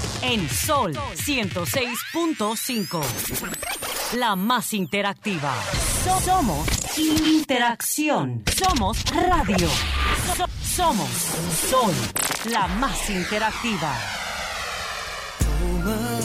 En 0.21 0.47
Sol 0.49 0.93
106.5. 1.15 3.01
La 4.17 4.35
más 4.35 4.73
interactiva. 4.73 5.53
So- 6.03 6.19
Somos 6.21 6.67
interacción. 6.97 8.43
Somos 8.57 9.03
radio. 9.11 9.67
So- 10.37 10.45
somos 10.75 11.09
Sol, 11.69 11.93
la 12.51 12.67
más 12.67 13.09
interactiva. 13.09 13.93
Toma 15.39 16.19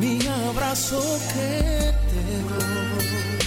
mi 0.00 0.18
abrazo 0.26 1.00
que 1.32 1.92
te 2.10 2.22
doy. 2.50 3.38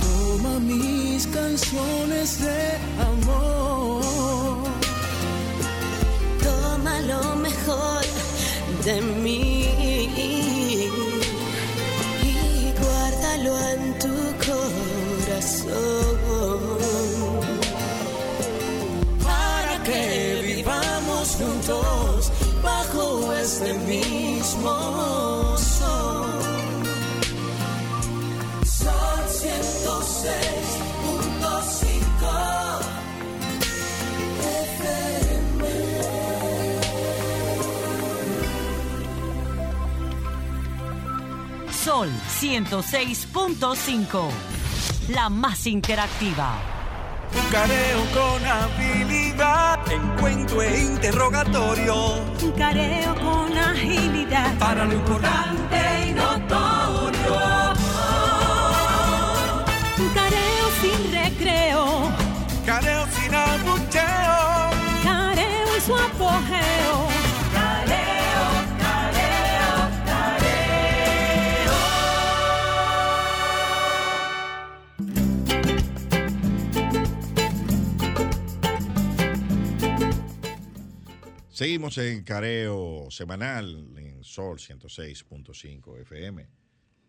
Toma 0.00 0.58
mis 0.60 1.26
canciones 1.28 2.40
de 2.40 2.78
amor. 3.00 4.02
Toma 6.42 7.00
lo 7.00 7.36
mejor 7.36 8.01
de 8.84 9.00
mí 9.00 9.64
y 12.22 12.72
guárdalo 12.80 13.56
en 13.70 13.98
tu 14.00 14.14
corazón. 14.46 15.78
Para 19.22 19.82
que 19.84 20.42
vivamos 20.44 21.36
juntos 21.36 22.32
bajo 22.62 23.32
este 23.34 23.72
mismo 23.74 25.56
sol. 25.58 26.26
Sol 28.64 29.22
106.5 29.28 30.71
Sol 41.84 42.08
106.5. 42.40 44.28
La 45.08 45.28
más 45.28 45.66
interactiva. 45.66 46.54
Careo 47.50 48.04
con 48.14 48.46
habilidad, 48.46 49.80
encuentro 49.90 50.62
e 50.62 50.80
interrogatorio. 50.80 52.20
Careo 52.56 53.14
con 53.16 53.58
agilidad. 53.58 54.56
Para 54.58 54.84
lo 54.84 54.92
importante 54.92 56.08
y 56.08 56.12
notorio. 56.12 56.71
Seguimos 81.62 81.96
en 81.98 82.24
Careo 82.24 83.06
Semanal 83.12 83.96
en 83.96 84.24
Sol 84.24 84.58
106.5 84.58 86.00
FM. 86.00 86.48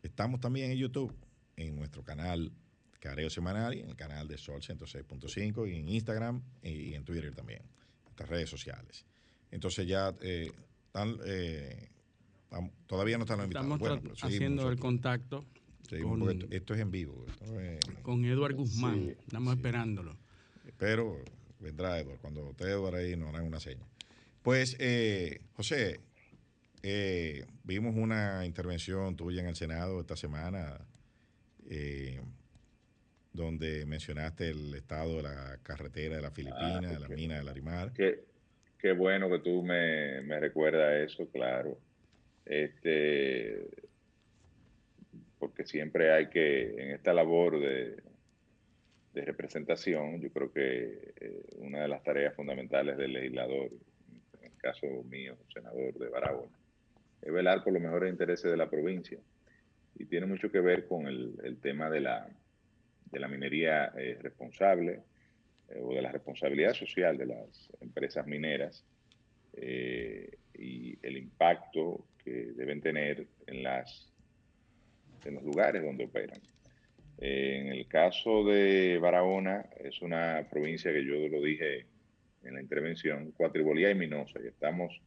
Estamos 0.04 0.40
también 0.42 0.70
en 0.70 0.78
YouTube, 0.78 1.12
en 1.56 1.76
nuestro 1.76 2.04
canal 2.04 2.52
Careo 3.00 3.32
Semanal 3.32 3.74
y 3.74 3.80
en 3.80 3.90
el 3.90 3.96
canal 3.96 4.28
de 4.28 4.38
Sol 4.38 4.62
106.5 4.62 5.68
y 5.68 5.76
en 5.80 5.90
Instagram 5.90 6.44
y 6.62 6.94
en 6.94 7.04
Twitter 7.04 7.34
también, 7.34 7.64
estas 8.12 8.30
redes 8.30 8.48
sociales. 8.48 9.08
Entonces 9.50 9.88
ya 9.88 10.14
eh, 10.22 10.52
están, 10.86 11.18
eh, 11.26 11.90
todavía 12.86 13.18
no 13.18 13.24
están 13.24 13.40
los 13.40 13.46
invitados. 13.46 13.66
Estamos 13.72 14.02
Bueno, 14.04 14.16
haciendo 14.22 14.70
el 14.70 14.78
contacto 14.78 15.46
con- 16.04 16.30
esto, 16.30 16.46
esto 16.52 16.74
es 16.76 16.80
en 16.80 16.92
vivo. 16.92 17.26
esto 17.28 17.60
es- 17.60 17.80
con 18.04 18.24
Eduard 18.24 18.54
Guzmán. 18.54 19.00
Sí, 19.04 19.16
Estamos 19.26 19.54
sí. 19.54 19.58
esperándolo. 19.58 20.16
Pero 20.78 21.18
vendrá 21.60 21.98
Edward. 22.00 22.20
Cuando 22.20 22.52
esté 22.52 22.66
Edward 22.66 22.94
ahí 22.94 23.16
nos 23.16 23.30
harán 23.30 23.48
una 23.48 23.60
seña. 23.60 23.88
Pues, 24.44 24.76
eh, 24.80 25.40
José, 25.54 26.02
eh, 26.84 27.46
vimos 27.64 27.96
una 27.96 28.46
intervención 28.46 29.16
tuya 29.16 29.42
en 29.42 29.48
el 29.48 29.56
Senado 29.56 30.02
esta 30.02 30.18
semana 30.18 30.86
eh, 31.70 32.20
donde 33.32 33.86
mencionaste 33.86 34.50
el 34.50 34.74
estado 34.76 35.18
de 35.18 35.24
la 35.24 35.60
carretera 35.64 36.18
de 36.18 36.22
la 36.22 36.32
Filipina, 36.32 36.82
de 36.82 37.00
la 37.00 37.08
mina 37.08 37.38
de 37.38 37.44
Larimar. 37.46 37.94
Qué, 37.94 38.26
qué 38.78 38.92
bueno 38.92 39.30
que 39.30 39.40
tú 39.40 39.64
me, 39.64 40.22
me 40.24 40.40
recuerdas 40.42 41.10
eso, 41.10 41.30
claro. 41.32 41.80
Este, 42.46 43.66
porque 45.40 45.66
siempre 45.66 46.12
hay 46.12 46.30
que, 46.30 46.72
en 46.72 46.92
esta 46.92 47.14
labor 47.14 47.62
de, 47.62 47.96
de 49.14 49.22
representación, 49.22 50.20
yo 50.20 50.30
creo 50.32 50.52
que 50.52 51.14
eh, 51.16 51.44
una 51.60 51.84
de 51.84 51.88
las 51.88 52.04
tareas 52.04 52.36
fundamentales 52.36 52.98
del 52.98 53.14
legislador, 53.14 53.72
caso 54.64 54.88
mío, 55.04 55.36
senador 55.54 55.94
de 56.00 56.08
Barahona, 56.08 56.58
es 57.22 57.32
velar 57.32 57.64
por 57.64 57.74
los 57.74 57.82
mejores 57.82 58.10
intereses 58.10 58.50
de 58.50 58.58
la 58.58 58.70
provincia. 58.70 59.20
Y 59.96 60.06
tiene 60.06 60.26
mucho 60.26 60.50
que 60.50 60.62
ver 60.62 60.88
con 60.88 61.06
el, 61.06 61.58
tema 61.62 61.90
de 61.90 62.00
la, 62.00 62.28
de 63.12 63.20
la 63.20 63.28
minería 63.28 63.92
eh, 63.98 64.18
responsable, 64.22 65.02
eh, 65.70 65.80
o 65.82 65.94
de 65.94 66.02
la 66.02 66.12
responsabilidad 66.12 66.74
social 66.74 67.18
de 67.18 67.26
las 67.28 67.70
empresas 67.82 68.26
mineras 68.26 68.84
eh, 69.54 70.32
y 70.54 70.98
el 71.06 71.18
impacto 71.18 72.06
que 72.24 72.54
deben 72.56 72.82
tener 72.82 73.28
en, 73.46 73.64
las, 73.64 74.12
en 75.26 75.36
los 75.36 75.44
lugares 75.44 75.84
donde 75.84 76.06
operan. 76.06 76.42
En 77.18 77.68
el 77.68 77.88
caso 77.88 78.44
de 78.46 78.98
Barahona, 78.98 79.66
es 79.78 80.02
una 80.02 80.48
provincia 80.50 80.92
que 80.92 81.06
yo 81.06 81.28
lo 81.28 81.42
dije 81.42 81.86
en 82.44 82.56
la 82.56 82.62
intervención, 82.62 83.32
cuatribolía 83.32 83.92
y 83.92 83.96
minosa, 83.96 84.40
y 84.44 84.48
estamos 84.48 85.02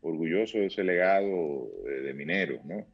orgullosos 0.00 0.60
de 0.60 0.66
ese 0.66 0.84
legado 0.84 1.70
de, 1.84 2.02
de 2.02 2.14
mineros, 2.14 2.64
¿no? 2.64 2.84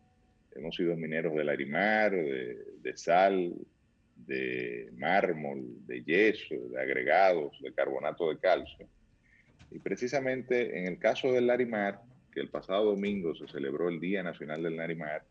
Hemos 0.55 0.74
sido 0.76 0.97
mineros 0.97 1.34
del 1.34 1.49
Arimar, 1.49 2.11
de, 2.11 2.64
de 2.82 2.97
sal, 2.97 3.55
de 4.26 4.91
mármol, 4.97 5.86
de 5.86 6.03
yeso, 6.03 6.55
de 6.70 6.80
agregados, 6.80 7.57
de 7.62 7.72
carbonato 7.72 8.28
de 8.28 8.39
calcio. 8.39 8.86
Y 9.70 9.78
precisamente 9.78 10.78
en 10.78 10.86
el 10.86 10.99
caso 10.99 11.32
del 11.32 11.47
Larimar, 11.47 12.01
que 12.32 12.41
el 12.41 12.49
pasado 12.49 12.86
domingo 12.86 13.34
se 13.34 13.47
celebró 13.49 13.89
el 13.89 14.01
Día 14.01 14.22
Nacional 14.22 14.62
del 14.62 14.76
Larimar, 14.76 15.22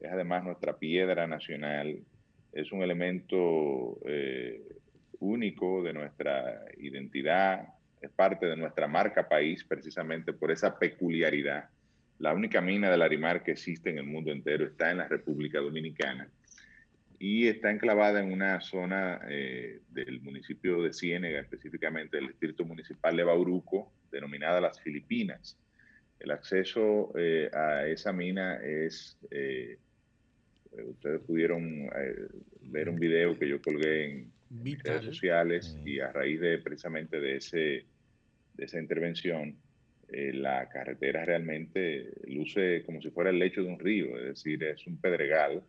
es 0.00 0.10
además 0.10 0.44
nuestra 0.44 0.78
piedra 0.78 1.26
nacional, 1.26 1.98
es 2.52 2.72
un 2.72 2.82
elemento 2.82 3.98
eh, 4.06 4.62
único 5.20 5.82
de 5.82 5.92
nuestra 5.92 6.64
identidad, 6.78 7.74
es 8.00 8.10
parte 8.10 8.46
de 8.46 8.56
nuestra 8.56 8.88
marca 8.88 9.28
país 9.28 9.64
precisamente 9.64 10.32
por 10.32 10.50
esa 10.50 10.78
peculiaridad. 10.78 11.68
La 12.18 12.34
única 12.34 12.60
mina 12.60 12.90
de 12.90 12.96
Larimar 12.96 13.42
que 13.42 13.52
existe 13.52 13.90
en 13.90 13.98
el 13.98 14.04
mundo 14.04 14.30
entero 14.30 14.64
está 14.64 14.90
en 14.90 14.98
la 14.98 15.08
República 15.08 15.58
Dominicana 15.60 16.28
y 17.18 17.48
está 17.48 17.70
enclavada 17.70 18.20
en 18.20 18.32
una 18.32 18.60
zona 18.62 19.20
eh, 19.28 19.80
del 19.90 20.22
municipio 20.22 20.82
de 20.82 20.94
Ciénega, 20.94 21.40
específicamente 21.40 22.16
del 22.16 22.28
distrito 22.28 22.64
municipal 22.64 23.14
de 23.14 23.24
Bauruco, 23.24 23.92
denominada 24.10 24.60
Las 24.60 24.80
Filipinas. 24.80 25.58
El 26.18 26.30
acceso 26.30 27.12
eh, 27.16 27.50
a 27.52 27.86
esa 27.86 28.14
mina 28.14 28.56
es, 28.56 29.18
eh, 29.30 29.78
ustedes 30.72 31.20
pudieron 31.22 31.90
eh, 31.96 32.28
ver 32.62 32.88
un 32.88 32.98
video 32.98 33.38
que 33.38 33.48
yo 33.48 33.60
colgué 33.60 34.04
en 34.04 34.32
redes 34.50 34.62
Vital. 34.62 35.04
sociales 35.04 35.76
Mm. 35.82 35.88
y 35.88 36.00
a 36.00 36.12
raíz 36.12 36.40
de 36.40 36.58
precisamente 36.58 37.20
de, 37.20 37.36
ese, 37.36 37.84
de 38.54 38.64
esa 38.64 38.80
intervención, 38.80 39.56
eh, 40.08 40.32
la 40.32 40.68
carretera 40.68 41.24
realmente 41.24 42.10
luce 42.26 42.82
como 42.84 43.00
si 43.00 43.10
fuera 43.10 43.30
el 43.30 43.38
lecho 43.38 43.62
de 43.62 43.68
un 43.68 43.78
río, 43.78 44.18
es 44.18 44.24
decir, 44.24 44.62
es 44.64 44.86
un 44.86 45.00
pedregal 45.00 45.62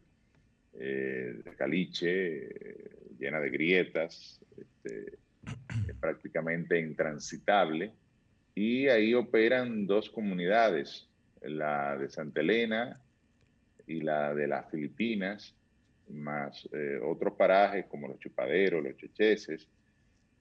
eh, 0.73 1.41
de 1.43 1.55
caliche, 1.55 2.45
eh, 2.47 2.91
llena 3.19 3.39
de 3.39 3.49
grietas, 3.49 4.39
este, 4.57 5.17
es 5.87 5.95
prácticamente 5.99 6.79
intransitable. 6.79 7.91
Y 8.55 8.87
ahí 8.87 9.13
operan 9.13 9.85
dos 9.85 10.09
comunidades, 10.09 11.07
la 11.41 11.97
de 11.97 12.09
Santa 12.09 12.41
Elena 12.41 12.99
y 13.87 14.01
la 14.01 14.33
de 14.33 14.47
las 14.47 14.69
Filipinas, 14.69 15.55
más 16.09 16.67
eh, 16.73 16.99
otros 17.03 17.33
parajes 17.33 17.85
como 17.85 18.07
los 18.07 18.19
chupaderos, 18.19 18.83
los 18.83 18.97
checheses, 18.97 19.67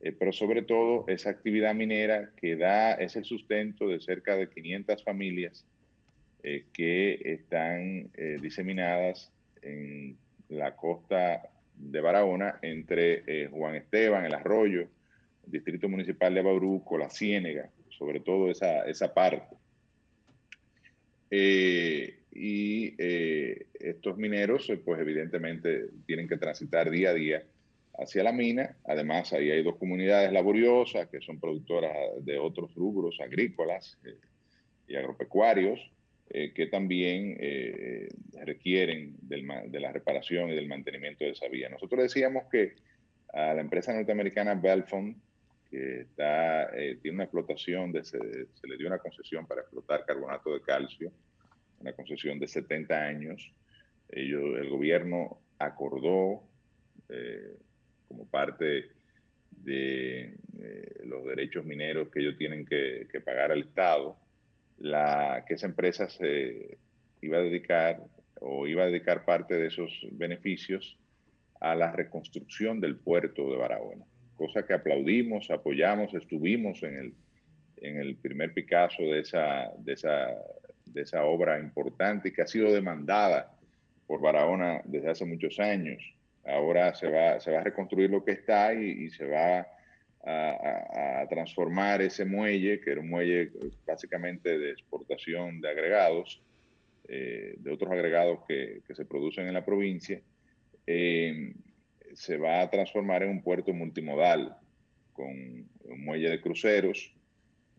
eh, 0.00 0.12
pero 0.12 0.32
sobre 0.32 0.62
todo 0.62 1.04
esa 1.08 1.30
actividad 1.30 1.74
minera 1.74 2.30
que 2.36 2.56
da, 2.56 2.94
es 2.94 3.16
el 3.16 3.24
sustento 3.24 3.86
de 3.88 4.00
cerca 4.00 4.34
de 4.34 4.48
500 4.48 5.04
familias 5.04 5.66
eh, 6.42 6.64
que 6.72 7.20
están 7.22 8.10
eh, 8.14 8.38
diseminadas 8.40 9.30
en 9.60 10.16
la 10.48 10.74
costa 10.74 11.42
de 11.76 12.00
Barahona 12.00 12.58
entre 12.62 13.48
Juan 13.48 13.76
Esteban, 13.76 14.24
el 14.24 14.34
Arroyo, 14.34 14.88
el 15.44 15.52
Distrito 15.52 15.88
Municipal 15.88 16.34
de 16.34 16.42
Bauruco, 16.42 16.96
la 16.96 17.10
Ciénega, 17.10 17.68
sobre 17.90 18.20
todo 18.20 18.50
esa, 18.50 18.86
esa 18.86 19.12
parte. 19.12 19.56
Eh, 21.30 22.18
y 22.32 22.94
eh, 22.98 23.66
estos 23.74 24.16
mineros, 24.16 24.68
eh, 24.70 24.76
pues 24.76 25.00
evidentemente 25.00 25.86
tienen 26.06 26.28
que 26.28 26.36
transitar 26.36 26.90
día 26.90 27.10
a 27.10 27.14
día 27.14 27.44
hacia 28.00 28.22
la 28.22 28.32
mina. 28.32 28.76
Además, 28.84 29.32
ahí 29.32 29.50
hay 29.50 29.62
dos 29.62 29.76
comunidades 29.76 30.32
laboriosas 30.32 31.08
que 31.08 31.20
son 31.20 31.38
productoras 31.38 31.92
de 32.20 32.38
otros 32.38 32.74
rubros 32.74 33.20
agrícolas 33.20 33.98
eh, 34.04 34.16
y 34.88 34.96
agropecuarios 34.96 35.90
eh, 36.30 36.52
que 36.54 36.66
también 36.66 37.36
eh, 37.40 38.08
requieren 38.44 39.16
del 39.22 39.46
de 39.66 39.80
la 39.80 39.92
reparación 39.92 40.50
y 40.50 40.54
del 40.54 40.68
mantenimiento 40.68 41.24
de 41.24 41.30
esa 41.30 41.48
vía. 41.48 41.68
Nosotros 41.68 42.02
decíamos 42.02 42.44
que 42.50 42.74
a 43.32 43.54
la 43.54 43.60
empresa 43.60 43.92
norteamericana 43.92 44.54
Belfond, 44.54 45.16
que 45.70 46.00
está, 46.02 46.76
eh, 46.76 46.98
tiene 47.00 47.16
una 47.16 47.24
explotación, 47.24 47.92
de, 47.92 48.04
se, 48.04 48.18
se 48.18 48.66
le 48.66 48.76
dio 48.76 48.88
una 48.88 48.98
concesión 48.98 49.46
para 49.46 49.62
explotar 49.62 50.04
carbonato 50.04 50.52
de 50.52 50.60
calcio, 50.62 51.12
una 51.78 51.92
concesión 51.92 52.38
de 52.38 52.48
70 52.48 52.94
años. 52.94 53.52
Ellos, 54.08 54.58
el 54.58 54.68
gobierno 54.68 55.40
acordó 55.58 56.42
eh, 57.08 57.56
como 58.08 58.26
parte 58.26 58.90
de 59.50 60.34
eh, 60.60 61.02
los 61.04 61.24
derechos 61.24 61.64
mineros 61.64 62.08
que 62.08 62.20
ellos 62.20 62.36
tienen 62.36 62.64
que, 62.64 63.06
que 63.10 63.20
pagar 63.20 63.52
al 63.52 63.60
Estado, 63.60 64.16
la, 64.78 65.44
que 65.46 65.54
esa 65.54 65.66
empresa 65.66 66.08
se 66.08 66.78
iba 67.20 67.38
a 67.38 67.42
dedicar 67.42 68.02
o 68.40 68.66
iba 68.66 68.82
a 68.82 68.86
dedicar 68.86 69.24
parte 69.24 69.54
de 69.54 69.66
esos 69.66 70.06
beneficios 70.12 70.98
a 71.60 71.74
la 71.74 71.92
reconstrucción 71.92 72.80
del 72.80 72.96
puerto 72.96 73.50
de 73.50 73.58
Barahona, 73.58 74.06
cosa 74.40 74.64
que 74.66 74.72
aplaudimos, 74.72 75.50
apoyamos, 75.50 76.14
estuvimos 76.14 76.82
en 76.82 76.94
el, 77.02 77.14
en 77.88 77.98
el 77.98 78.16
primer 78.16 78.54
Picasso 78.54 79.02
de 79.02 79.20
esa, 79.20 79.70
de, 79.78 79.92
esa, 79.92 80.28
de 80.86 81.02
esa 81.02 81.24
obra 81.24 81.58
importante 81.60 82.32
que 82.32 82.40
ha 82.42 82.46
sido 82.46 82.72
demandada 82.72 83.52
por 84.06 84.18
Barahona 84.22 84.80
desde 84.86 85.10
hace 85.10 85.24
muchos 85.26 85.60
años. 85.60 86.00
Ahora 86.46 86.94
se 86.94 87.08
va, 87.10 87.38
se 87.38 87.50
va 87.52 87.58
a 87.60 87.64
reconstruir 87.64 88.08
lo 88.08 88.24
que 88.24 88.32
está 88.32 88.72
y, 88.72 89.04
y 89.04 89.10
se 89.10 89.26
va 89.26 89.58
a, 89.58 89.66
a- 90.24 91.20
a 91.20 91.28
transformar 91.28 92.00
ese 92.00 92.24
muelle, 92.24 92.80
que 92.80 92.92
era 92.92 93.00
un 93.02 93.10
muelle 93.10 93.50
básicamente 93.86 94.58
de 94.58 94.70
exportación 94.70 95.60
de 95.60 95.68
agregados, 95.68 96.42
eh, 97.08 97.56
de 97.58 97.70
otros 97.72 97.90
agregados 97.92 98.38
que, 98.48 98.80
que 98.86 98.94
se 98.94 99.04
producen 99.04 99.46
en 99.48 99.54
la 99.54 99.64
provincia, 99.66 100.18
eh, 100.86 101.52
se 102.14 102.36
va 102.36 102.60
a 102.62 102.70
transformar 102.70 103.22
en 103.22 103.30
un 103.30 103.42
puerto 103.42 103.72
multimodal, 103.72 104.56
con 105.12 105.28
un 105.28 106.04
muelle 106.04 106.30
de 106.30 106.40
cruceros, 106.40 107.14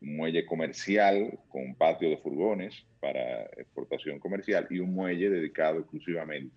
un 0.01 0.15
muelle 0.15 0.45
comercial 0.45 1.39
con 1.49 1.61
un 1.63 1.75
patio 1.75 2.09
de 2.09 2.17
furgones 2.17 2.85
para 2.99 3.43
exportación 3.57 4.19
comercial 4.19 4.67
y 4.69 4.79
un 4.79 4.93
muelle 4.93 5.29
dedicado 5.29 5.79
exclusivamente 5.79 6.55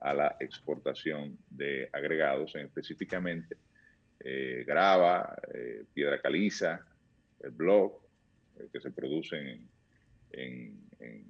a 0.00 0.14
la 0.14 0.36
exportación 0.40 1.38
de 1.50 1.88
agregados, 1.92 2.54
en 2.56 2.66
específicamente 2.66 3.56
eh, 4.24 4.64
grava, 4.66 5.34
eh, 5.54 5.84
piedra 5.92 6.20
caliza, 6.20 6.84
el 7.42 7.50
block, 7.50 8.02
eh, 8.58 8.68
que 8.72 8.80
se 8.80 8.90
producen 8.90 9.46
en, 9.46 9.68
en- 10.32 10.80
en- 11.00 11.24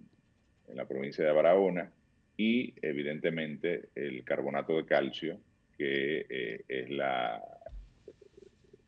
en 0.69 0.77
la 0.77 0.87
provincia 0.87 1.25
de 1.25 1.33
Barahona, 1.33 1.91
y 2.37 2.75
evidentemente 2.83 3.91
el 3.95 4.25
carbonato 4.25 4.77
de 4.77 4.87
calcio, 4.87 5.39
que 5.83 6.27
eh, 6.29 6.65
es 6.69 6.91
la, 6.91 7.43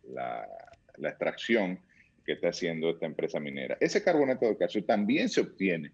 la, 0.04 0.46
la 0.96 1.08
extracción 1.08 1.80
que 2.24 2.32
está 2.32 2.48
haciendo 2.48 2.90
esta 2.90 3.06
empresa 3.06 3.40
minera. 3.40 3.76
Ese 3.80 4.02
carbonato 4.02 4.46
de 4.46 4.56
calcio 4.56 4.84
también 4.84 5.28
se 5.28 5.40
obtiene 5.40 5.90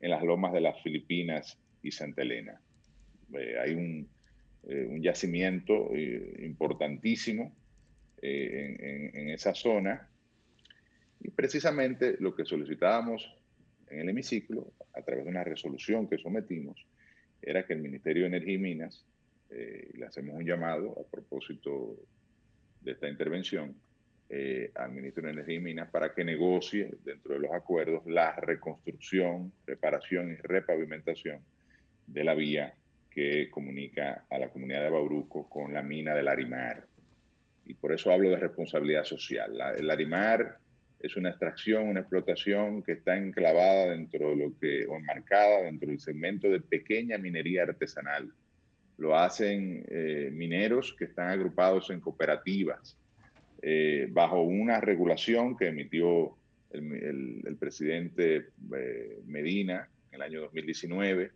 en 0.00 0.10
las 0.10 0.22
lomas 0.22 0.52
de 0.52 0.60
las 0.60 0.80
Filipinas 0.82 1.58
y 1.82 1.90
Santa 1.90 2.22
Elena. 2.22 2.60
Eh, 3.32 3.56
hay 3.58 3.72
un, 3.72 4.08
eh, 4.68 4.86
un 4.90 5.02
yacimiento 5.02 5.90
eh, 5.94 6.44
importantísimo 6.44 7.56
en, 8.20 8.84
en, 8.84 9.16
en 9.16 9.28
esa 9.30 9.54
zona 9.54 10.06
y 11.20 11.30
precisamente 11.30 12.16
lo 12.20 12.34
que 12.34 12.44
solicitábamos 12.44 13.34
en 13.88 14.00
el 14.00 14.08
hemiciclo, 14.10 14.72
a 14.94 15.02
través 15.02 15.24
de 15.24 15.30
una 15.30 15.44
resolución 15.44 16.08
que 16.08 16.18
sometimos, 16.18 16.86
era 17.40 17.66
que 17.66 17.72
el 17.72 17.80
Ministerio 17.80 18.22
de 18.22 18.28
Energía 18.28 18.54
y 18.54 18.58
Minas, 18.58 19.04
eh, 19.54 19.90
le 19.94 20.06
hacemos 20.06 20.34
un 20.34 20.44
llamado 20.44 20.98
a 20.98 21.10
propósito 21.10 21.96
de 22.80 22.92
esta 22.92 23.08
intervención 23.08 23.74
eh, 24.28 24.70
al 24.74 24.92
Ministro 24.92 25.24
de 25.24 25.32
Energía 25.32 25.56
y 25.56 25.60
Minas 25.60 25.90
para 25.90 26.14
que 26.14 26.24
negocie 26.24 26.94
dentro 27.04 27.34
de 27.34 27.40
los 27.40 27.52
acuerdos 27.52 28.02
la 28.06 28.34
reconstrucción, 28.36 29.52
reparación 29.66 30.32
y 30.32 30.36
repavimentación 30.36 31.40
de 32.06 32.24
la 32.24 32.34
vía 32.34 32.74
que 33.10 33.50
comunica 33.50 34.24
a 34.30 34.38
la 34.38 34.48
comunidad 34.48 34.84
de 34.84 34.90
Bauruco 34.90 35.48
con 35.48 35.74
la 35.74 35.82
mina 35.82 36.14
del 36.14 36.28
Arimar. 36.28 36.86
Y 37.66 37.74
por 37.74 37.92
eso 37.92 38.10
hablo 38.10 38.30
de 38.30 38.36
responsabilidad 38.36 39.04
social. 39.04 39.56
La, 39.56 39.72
el 39.74 39.90
Arimar 39.90 40.58
es 40.98 41.16
una 41.16 41.28
extracción, 41.28 41.88
una 41.88 42.00
explotación 42.00 42.82
que 42.82 42.92
está 42.92 43.16
enclavada 43.16 43.90
dentro 43.90 44.30
de 44.30 44.36
lo 44.36 44.58
que, 44.58 44.86
o 44.86 44.96
enmarcada 44.96 45.64
dentro 45.64 45.88
del 45.88 46.00
segmento 46.00 46.48
de 46.48 46.60
pequeña 46.60 47.18
minería 47.18 47.64
artesanal. 47.64 48.32
Lo 49.02 49.18
hacen 49.18 49.84
eh, 49.88 50.30
mineros 50.32 50.94
que 50.96 51.06
están 51.06 51.28
agrupados 51.28 51.90
en 51.90 51.98
cooperativas, 51.98 52.96
eh, 53.60 54.06
bajo 54.10 54.42
una 54.42 54.80
regulación 54.80 55.56
que 55.56 55.66
emitió 55.66 56.36
el, 56.70 57.56
presidente 57.58 58.46
eh, 58.76 59.18
Medina 59.26 59.88
en 60.12 60.14
el 60.14 60.22
año 60.22 60.40
2019, 60.42 61.32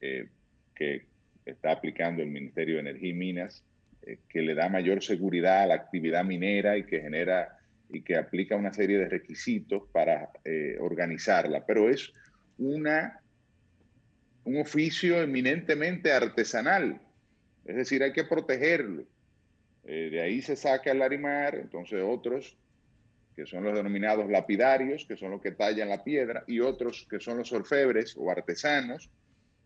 eh, 0.00 0.28
que 0.74 1.06
está 1.46 1.70
aplicando 1.70 2.20
el 2.20 2.30
Ministerio 2.30 2.74
de 2.74 2.80
Energía 2.80 3.10
y 3.10 3.14
Minas, 3.14 3.62
que 4.28 4.42
le 4.42 4.54
da 4.56 4.68
mayor 4.68 5.00
seguridad 5.00 5.62
a 5.62 5.66
la 5.66 5.74
actividad 5.74 6.24
minera 6.24 6.76
y 6.76 6.84
que 6.84 7.00
genera 7.00 7.58
y 7.88 8.02
que 8.02 8.16
aplica 8.16 8.56
una 8.56 8.72
serie 8.72 8.98
de 8.98 9.08
requisitos 9.08 9.84
para 9.92 10.30
organizarla, 10.80 11.64
pero 11.64 11.88
es 11.88 12.12
una, 12.58 13.20
un 14.44 14.58
oficio 14.58 15.22
eminentemente 15.22 16.12
artesanal, 16.12 17.00
es 17.64 17.76
decir, 17.76 18.02
hay 18.02 18.12
que 18.12 18.24
protegerlo. 18.24 19.04
Eh, 19.84 20.08
de 20.10 20.20
ahí 20.20 20.40
se 20.42 20.56
saca 20.56 20.92
el 20.92 21.02
arimar, 21.02 21.54
entonces 21.56 22.02
otros 22.02 22.56
que 23.34 23.46
son 23.46 23.64
los 23.64 23.74
denominados 23.74 24.30
lapidarios, 24.30 25.04
que 25.06 25.16
son 25.16 25.32
los 25.32 25.42
que 25.42 25.52
tallan 25.52 25.88
la 25.88 26.04
piedra, 26.04 26.44
y 26.46 26.60
otros 26.60 27.06
que 27.10 27.18
son 27.18 27.38
los 27.38 27.52
orfebres 27.52 28.14
o 28.16 28.30
artesanos, 28.30 29.10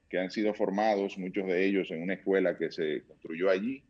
que 0.09 0.19
han 0.19 0.31
sido 0.31 0.55
formados, 0.55 1.19
muchos 1.19 1.47
de 1.47 1.67
ellos 1.67 1.91
en 1.91 2.03
una 2.03 2.15
escuela 2.15 2.57
que 2.57 2.71
se 2.71 3.03
construyó 3.03 3.51
allí. 3.51 3.83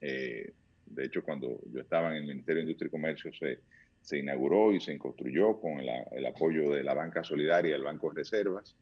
Eh, 0.00 0.52
de 0.86 1.04
hecho, 1.04 1.22
cuando 1.22 1.60
yo 1.70 1.80
estaba 1.80 2.10
en 2.10 2.22
el 2.22 2.26
Ministerio 2.26 2.56
de 2.56 2.62
Industria 2.62 2.88
y 2.88 2.90
Comercio, 2.90 3.30
se, 3.32 4.18
inauguró 4.18 4.72
y 4.72 4.80
se 4.80 4.96
construyó 4.98 5.60
con 5.60 5.80
el, 5.80 6.26
apoyo 6.26 6.72
de 6.72 6.82
la 6.82 6.94
Banca 6.94 7.22
Solidaria, 7.22 7.76
el 7.76 7.82
Banco 7.82 8.10
de 8.10 8.16
Reservas, 8.16 8.74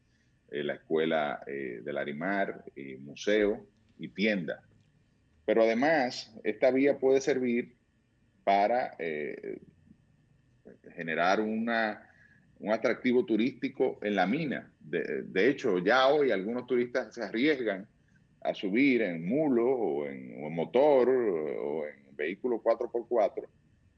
eh, 0.49 0.63
la 0.63 0.75
Escuela 0.75 1.43
eh, 1.45 1.81
del 1.83 1.97
Arimar, 1.97 2.63
eh, 2.75 2.97
museo 2.97 3.65
y 4.01 4.09
tienda. 4.09 4.61
Pero 5.45 5.63
además, 5.63 6.33
esta 6.43 6.71
vía 6.71 6.97
puede 6.97 7.21
servir 7.21 7.75
para 8.43 8.95
eh, 8.99 9.59
generar 10.95 11.39
una, 11.39 12.09
un 12.59 12.71
atractivo 12.71 13.25
turístico 13.25 13.99
en 14.01 14.15
la 14.15 14.25
mina. 14.25 14.71
De, 14.79 15.49
hecho, 15.49 15.77
ya 15.79 16.07
hoy 16.07 16.31
algunos 16.31 16.65
turistas 16.65 17.13
se 17.13 17.23
arriesgan 17.23 17.87
a 18.41 18.53
subir 18.53 19.03
en 19.03 19.25
mulo 19.25 19.69
o 19.69 20.07
en, 20.07 20.53
motor 20.53 21.09
o 21.09 21.87
en 21.87 22.15
vehículo 22.15 22.61
4x4 22.61 23.45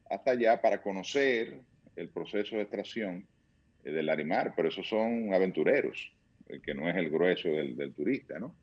hasta 0.09 0.31
allá 0.31 0.61
para 0.61 0.81
conocer 0.81 1.59
el 1.95 2.09
proceso 2.09 2.57
de 2.57 2.63
extracción 2.63 3.25
eh, 3.83 3.91
del 3.91 4.09
Arimar, 4.09 4.53
pero 4.55 4.67
esos 4.67 4.87
son 4.87 5.33
aventureros, 5.33 6.13
el 6.47 6.61
que 6.61 6.73
no 6.73 6.89
es 6.89 6.95
el 6.95 7.09
grueso 7.09 7.49
del, 7.49 7.75
del 7.75 7.93
turista, 7.93 8.37
¿no? 8.37 8.55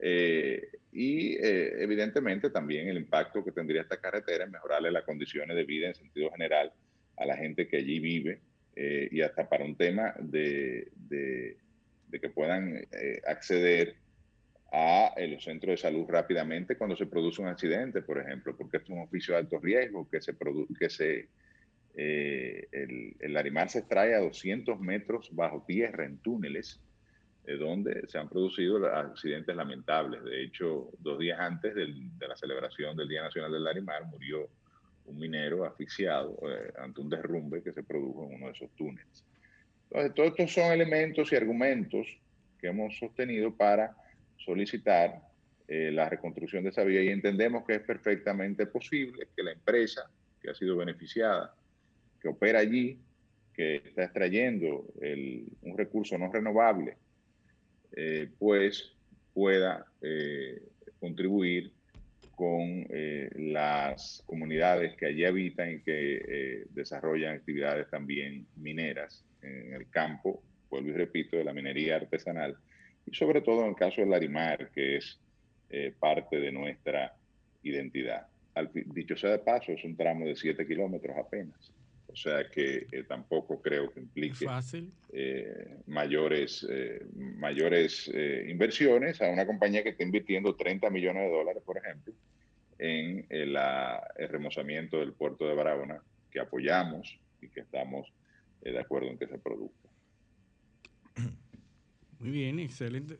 Eh, 0.00 0.68
y 0.92 1.34
eh, 1.34 1.82
evidentemente 1.82 2.50
también 2.50 2.88
el 2.88 2.96
impacto 2.96 3.44
que 3.44 3.52
tendría 3.52 3.82
esta 3.82 4.00
carretera 4.00 4.44
en 4.44 4.50
mejorarle 4.50 4.90
las 4.90 5.04
condiciones 5.04 5.56
de 5.56 5.64
vida 5.64 5.88
en 5.88 5.94
sentido 5.94 6.30
general 6.30 6.72
a 7.16 7.26
la 7.26 7.36
gente 7.36 7.68
que 7.68 7.78
allí 7.78 7.98
vive 8.00 8.40
eh, 8.76 9.08
y 9.10 9.20
hasta 9.20 9.48
para 9.48 9.64
un 9.64 9.76
tema 9.76 10.14
de, 10.18 10.88
de, 10.94 11.56
de 12.08 12.20
que 12.20 12.28
puedan 12.28 12.76
eh, 12.92 13.22
acceder 13.26 13.96
a 14.72 15.12
eh, 15.16 15.28
los 15.28 15.44
centros 15.44 15.70
de 15.70 15.76
salud 15.76 16.04
rápidamente 16.08 16.76
cuando 16.76 16.96
se 16.96 17.06
produce 17.06 17.40
un 17.40 17.48
accidente, 17.48 18.02
por 18.02 18.18
ejemplo, 18.18 18.56
porque 18.56 18.78
es 18.78 18.88
un 18.88 19.00
oficio 19.00 19.34
de 19.34 19.40
alto 19.40 19.60
riesgo 19.60 20.08
que 20.10 20.20
se 20.20 20.34
que 20.78 20.90
se 20.90 21.28
eh, 21.96 22.66
el, 22.72 23.14
el 23.20 23.36
arimar 23.36 23.70
se 23.70 23.80
extrae 23.80 24.14
a 24.14 24.20
200 24.20 24.80
metros 24.80 25.30
bajo 25.32 25.64
tierra 25.64 26.04
en 26.04 26.18
túneles 26.18 26.80
eh, 27.46 27.56
donde 27.56 28.06
se 28.08 28.18
han 28.18 28.28
producido 28.28 28.86
accidentes 28.86 29.54
lamentables. 29.54 30.22
De 30.24 30.44
hecho, 30.44 30.90
dos 30.98 31.18
días 31.18 31.38
antes 31.38 31.74
del, 31.74 32.16
de 32.18 32.28
la 32.28 32.36
celebración 32.36 32.96
del 32.96 33.08
Día 33.08 33.22
Nacional 33.22 33.52
del 33.52 33.66
Arimar 33.66 34.06
murió 34.06 34.48
un 35.06 35.18
minero 35.18 35.64
asfixiado 35.64 36.38
eh, 36.48 36.72
ante 36.78 37.00
un 37.00 37.10
derrumbe 37.10 37.62
que 37.62 37.72
se 37.72 37.82
produjo 37.82 38.24
en 38.24 38.36
uno 38.36 38.46
de 38.46 38.52
esos 38.52 38.70
túneles. 38.76 39.24
Entonces, 39.90 40.14
todos 40.14 40.30
estos 40.30 40.52
son 40.52 40.72
elementos 40.72 41.30
y 41.32 41.36
argumentos 41.36 42.06
que 42.58 42.68
hemos 42.68 42.96
sostenido 42.98 43.54
para 43.54 43.94
solicitar 44.38 45.20
eh, 45.68 45.90
la 45.92 46.08
reconstrucción 46.08 46.64
de 46.64 46.70
esa 46.70 46.84
vía 46.84 47.02
y 47.02 47.08
entendemos 47.08 47.64
que 47.64 47.74
es 47.74 47.82
perfectamente 47.82 48.66
posible 48.66 49.28
que 49.36 49.42
la 49.42 49.52
empresa 49.52 50.10
que 50.40 50.50
ha 50.50 50.54
sido 50.54 50.76
beneficiada, 50.76 51.54
que 52.20 52.28
opera 52.28 52.58
allí, 52.58 52.98
que 53.52 53.76
está 53.76 54.04
extrayendo 54.04 54.86
el, 55.00 55.46
un 55.62 55.78
recurso 55.78 56.18
no 56.18 56.30
renovable, 56.32 56.96
eh, 57.96 58.28
pues 58.38 58.92
pueda 59.32 59.86
eh, 60.02 60.62
contribuir 60.98 61.70
con 62.34 62.86
eh, 62.90 63.30
las 63.36 64.24
comunidades 64.26 64.96
que 64.96 65.06
allí 65.06 65.24
habitan 65.24 65.74
y 65.74 65.80
que 65.80 66.64
desarrollan 66.70 67.36
actividades 67.36 67.88
también 67.88 68.46
mineras 68.56 69.24
en 69.42 69.74
el 69.74 69.88
campo, 69.90 70.42
vuelvo 70.68 70.88
y 70.88 70.92
repito, 70.92 71.36
de 71.36 71.44
la 71.44 71.52
minería 71.52 71.96
artesanal, 71.96 72.56
y 73.06 73.14
sobre 73.14 73.40
todo 73.40 73.62
en 73.62 73.68
el 73.68 73.76
caso 73.76 74.00
del 74.00 74.12
Arimar, 74.12 74.70
que 74.70 74.96
es 74.96 75.20
parte 76.00 76.40
de 76.40 76.50
nuestra 76.50 77.14
identidad. 77.62 78.26
Dicho 78.86 79.16
sea 79.16 79.30
de 79.30 79.38
paso, 79.38 79.72
es 79.72 79.84
un 79.84 79.96
tramo 79.96 80.26
de 80.26 80.36
7 80.36 80.66
kilómetros 80.66 81.16
apenas. 81.16 81.72
O 82.14 82.16
sea 82.16 82.48
que 82.48 82.86
eh, 82.92 83.02
tampoco 83.08 83.60
creo 83.60 83.92
que 83.92 83.98
implique 83.98 84.46
eh, 85.12 85.78
mayores, 85.88 86.64
eh, 86.70 87.04
mayores 87.14 88.08
eh, 88.14 88.46
inversiones 88.48 89.20
a 89.20 89.28
una 89.30 89.44
compañía 89.44 89.82
que 89.82 89.88
está 89.88 90.04
invirtiendo 90.04 90.54
30 90.54 90.90
millones 90.90 91.24
de 91.24 91.36
dólares, 91.36 91.60
por 91.66 91.76
ejemplo, 91.76 92.14
en 92.78 93.26
la, 93.52 94.00
el 94.16 94.28
remozamiento 94.28 95.00
del 95.00 95.12
puerto 95.12 95.48
de 95.48 95.56
Barahona, 95.56 96.00
que 96.30 96.38
apoyamos 96.38 97.18
y 97.42 97.48
que 97.48 97.60
estamos 97.60 98.06
eh, 98.62 98.70
de 98.70 98.78
acuerdo 98.78 99.08
en 99.08 99.18
que 99.18 99.26
se 99.26 99.38
produzca. 99.38 99.88
Muy 102.20 102.30
bien, 102.30 102.60
excelente. 102.60 103.18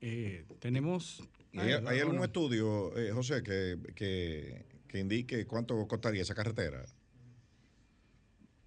Eh, 0.00 0.46
tenemos... 0.60 1.22
¿Hay, 1.52 1.72
¿hay 1.72 1.98
algún 2.00 2.22
estudio, 2.22 2.96
eh, 2.96 3.10
José, 3.10 3.42
que, 3.42 3.76
que, 3.94 4.64
que 4.88 4.98
indique 4.98 5.46
cuánto 5.46 5.86
costaría 5.86 6.22
esa 6.22 6.34
carretera? 6.34 6.86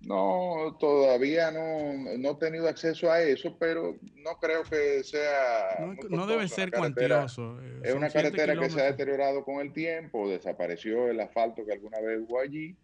No, 0.05 0.75
todavía 0.81 1.49
no, 1.51 2.17
no, 2.17 2.31
he 2.31 2.35
tenido 2.35 2.67
acceso 2.67 3.09
a 3.09 3.21
eso, 3.21 3.55
pero 3.57 3.97
no 4.17 4.37
creo 4.39 4.63
que 4.63 5.01
sea. 5.03 5.77
No, 5.79 5.95
no 6.09 6.27
debe 6.27 6.47
ser 6.49 6.71
cuantioso. 6.71 7.57
Eh, 7.61 7.81
es 7.85 7.93
una 7.93 8.09
carretera 8.09 8.59
que 8.59 8.69
se 8.69 8.81
ha 8.81 8.85
deteriorado 8.85 9.45
con 9.45 9.61
el 9.61 9.71
tiempo, 9.71 10.29
desapareció 10.29 11.07
el 11.07 11.21
asfalto 11.21 11.65
que 11.65 11.71
alguna 11.71 12.01
vez 12.01 12.19
hubo 12.19 12.41
allí, 12.41 12.75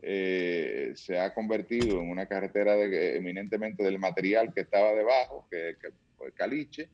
eh, 0.00 0.92
se 0.96 1.18
ha 1.18 1.34
convertido 1.34 2.00
en 2.00 2.08
una 2.08 2.24
carretera 2.24 2.74
de, 2.74 3.16
eminentemente 3.18 3.82
del 3.82 3.98
material 3.98 4.54
que 4.54 4.62
estaba 4.62 4.94
debajo, 4.94 5.46
que, 5.50 5.76
caliche. 6.34 6.88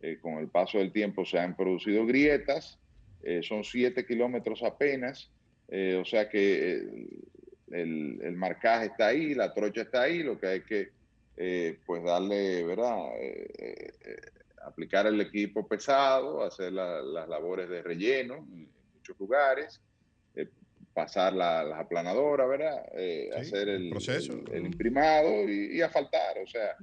Eh, 0.00 0.18
con 0.22 0.34
el 0.34 0.48
paso 0.48 0.78
del 0.78 0.92
tiempo 0.92 1.24
se 1.26 1.38
han 1.38 1.56
producido 1.56 2.06
grietas, 2.06 2.78
son 3.42 3.64
siete 3.64 4.06
kilómetros 4.06 4.62
apenas, 4.62 5.30
o 5.68 6.04
sea 6.04 6.30
que 6.30 6.86
el, 7.72 8.18
el, 8.22 8.36
marcaje 8.36 8.86
está 8.86 9.08
ahí, 9.08 9.34
la 9.34 9.52
trocha 9.54 9.82
está 9.82 10.02
ahí, 10.02 10.22
lo 10.22 10.38
que 10.38 10.46
hay 10.46 10.60
que 10.62 10.88
eh, 11.36 11.78
pues 11.86 12.02
darle, 12.02 12.64
¿verdad? 12.64 12.96
Eh, 13.20 13.48
eh, 13.58 14.16
aplicar 14.64 15.06
el 15.06 15.20
equipo 15.20 15.66
pesado, 15.68 16.42
hacer 16.42 16.72
la, 16.72 17.00
las 17.00 17.28
labores 17.28 17.68
de 17.68 17.82
relleno 17.82 18.34
en 18.52 18.68
muchos 18.94 19.18
lugares, 19.18 19.80
pasar 20.94 21.32
la- 21.32 21.62
las 21.62 21.78
aplanadoras, 21.80 22.48
¿verdad? 22.48 22.82
Eh, 22.96 23.28
Sí, 23.32 23.38
hacer 23.40 23.68
el 23.68 23.84
el, 23.84 23.90
proceso. 23.90 24.32
el- 24.32 24.52
el 24.52 24.66
imprimado 24.66 25.48
y, 25.48 25.76
y 25.76 25.80
asfaltar. 25.80 26.38
O 26.42 26.46
sea, 26.46 26.74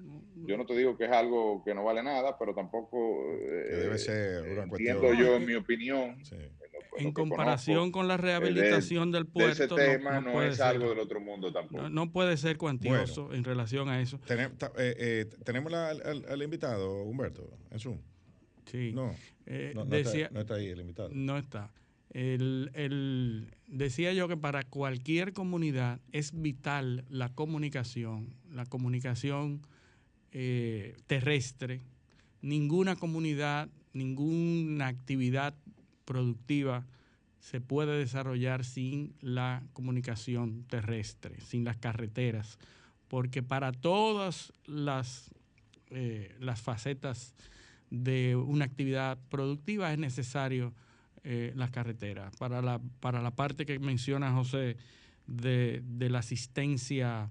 yo 0.46 0.56
no 0.58 0.66
te 0.66 0.74
digo 0.76 0.98
que 0.98 1.04
es 1.06 1.12
algo 1.12 1.62
que 1.66 1.74
no 1.74 1.84
vale 1.84 2.02
nada, 2.02 2.38
pero 2.40 2.54
tampoco 2.56 3.34
eh, 3.34 3.66
Que 3.70 3.76
debe 3.76 3.98
ser 3.98 4.44
una 4.44 4.64
entiendo 4.64 5.02
cuestión- 5.02 5.18
yo, 5.28 5.36
en 5.36 5.46
mi 5.46 5.56
opinión, 5.56 6.24
Sí. 6.26 6.38
En 6.98 7.12
comparación 7.12 7.92
con 7.92 8.08
la 8.08 8.16
eh, 8.16 8.18
de- 8.18 8.24
rehabilitación 8.24 9.12
del 9.12 9.24
de 9.26 9.30
puerto, 9.32 9.64
ese 9.64 9.68
no- 9.68 9.76
tema 9.76 10.12
no, 10.16 10.22
no, 10.22 10.32
puede 10.34 10.50
es 10.50 10.58
ser, 10.58 10.66
algo 10.66 10.90
del 10.90 11.00
otro 11.00 11.20
mundo 11.20 11.52
tampoco. 11.52 11.84
no, 11.84 11.90
no 11.90 12.12
puede 12.12 12.38
ser 12.38 12.58
cuantioso 12.58 13.34
en 13.34 13.44
relación 13.44 13.90
a 13.90 14.02
eso. 14.02 14.20
Tenem- 14.28 14.58
ta- 14.58 14.72
eh, 14.78 14.96
eh, 14.98 15.26
tenemos 15.44 15.72
la- 15.72 15.90
al, 15.90 16.02
al- 16.06 16.26
al 16.30 16.44
invitado, 16.44 17.04
Humberto, 17.04 17.50
en 17.72 17.80
Zoom. 17.80 17.98
Sí. 18.66 18.92
No, 18.94 19.14
Eh, 19.46 19.74
no, 19.76 19.86
no 19.86 19.92
decía, 19.92 20.24
está, 20.26 20.34
no 20.34 20.40
está 20.42 20.56
ahí 20.56 20.68
el 20.68 20.80
invitado. 20.82 21.10
No 21.14 21.38
está. 21.38 21.72
El, 22.12 22.72
el- 22.74 23.52
decía 23.68 24.14
yo 24.14 24.28
que 24.28 24.38
para 24.38 24.64
cualquier 24.64 25.34
comunidad 25.34 26.00
es 26.14 26.32
vital 26.42 27.06
la 27.10 27.30
comunicación, 27.36 28.34
la 28.52 28.66
comunicación 28.66 29.62
eh, 30.32 30.96
terrestre. 31.08 31.82
Ninguna 32.42 32.96
comunidad, 32.96 33.70
ninguna 33.94 34.88
actividad 34.88 35.56
productiva 36.06 36.86
se 37.40 37.62
puede 37.62 37.98
desarrollar 37.98 38.64
sin 38.66 39.14
la 39.22 39.62
comunicación 39.74 40.64
terrestre, 40.64 41.40
sin 41.42 41.64
las 41.64 41.78
carreteras, 41.78 42.58
porque 43.08 43.44
para 43.44 43.72
todas 43.72 44.52
las, 44.66 45.30
eh, 45.92 46.36
las 46.40 46.62
facetas 46.62 47.36
de 47.92 48.36
una 48.36 48.66
actividad 48.66 49.20
productiva 49.30 49.94
es 49.94 50.00
necesario 50.00 50.74
eh, 51.24 51.54
las 51.56 51.70
carreteras. 51.70 52.36
Para 52.38 52.62
la, 52.64 52.80
para 53.00 53.22
la 53.22 53.32
parte 53.36 53.66
que 53.66 53.78
menciona 53.78 54.32
José 54.34 54.78
de, 55.28 55.84
de 55.86 56.10
la 56.10 56.20
asistencia 56.20 57.30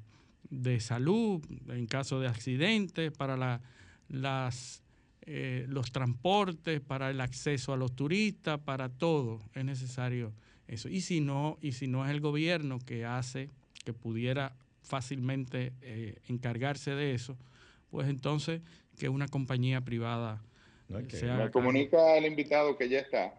de 0.50 0.78
salud 0.78 1.42
en 1.68 1.86
caso 1.86 2.20
de 2.20 2.28
accidentes, 2.28 3.10
para 3.10 3.36
la- 3.36 3.60
las, 4.08 4.83
eh, 5.26 5.64
los 5.68 5.90
transportes, 5.92 6.80
para 6.80 7.10
el 7.10 7.20
acceso 7.20 7.72
a 7.72 7.76
los 7.76 7.94
turistas, 7.96 8.58
para 8.60 8.88
todo 8.88 9.40
es 9.54 9.64
necesario 9.64 10.32
eso. 10.68 10.88
Y 10.88 11.00
si 11.00 11.20
no, 11.20 11.58
y 11.60 11.72
si 11.72 11.86
no 11.86 12.04
es 12.04 12.10
el 12.10 12.20
gobierno 12.20 12.78
que 12.78 13.04
hace, 13.04 13.50
que 13.84 13.92
pudiera 13.92 14.54
fácilmente 14.82 15.72
eh, 15.82 16.16
encargarse 16.28 16.90
de 16.92 17.14
eso, 17.14 17.36
pues 17.90 18.08
entonces 18.08 18.60
que 18.98 19.08
una 19.08 19.28
compañía 19.28 19.80
privada 19.80 20.42
sea- 21.08 21.36
Me 21.36 21.50
comunica 21.50 22.14
al 22.14 22.24
invitado 22.26 22.76
que 22.76 22.88
ya 22.88 23.00
está. 23.00 23.34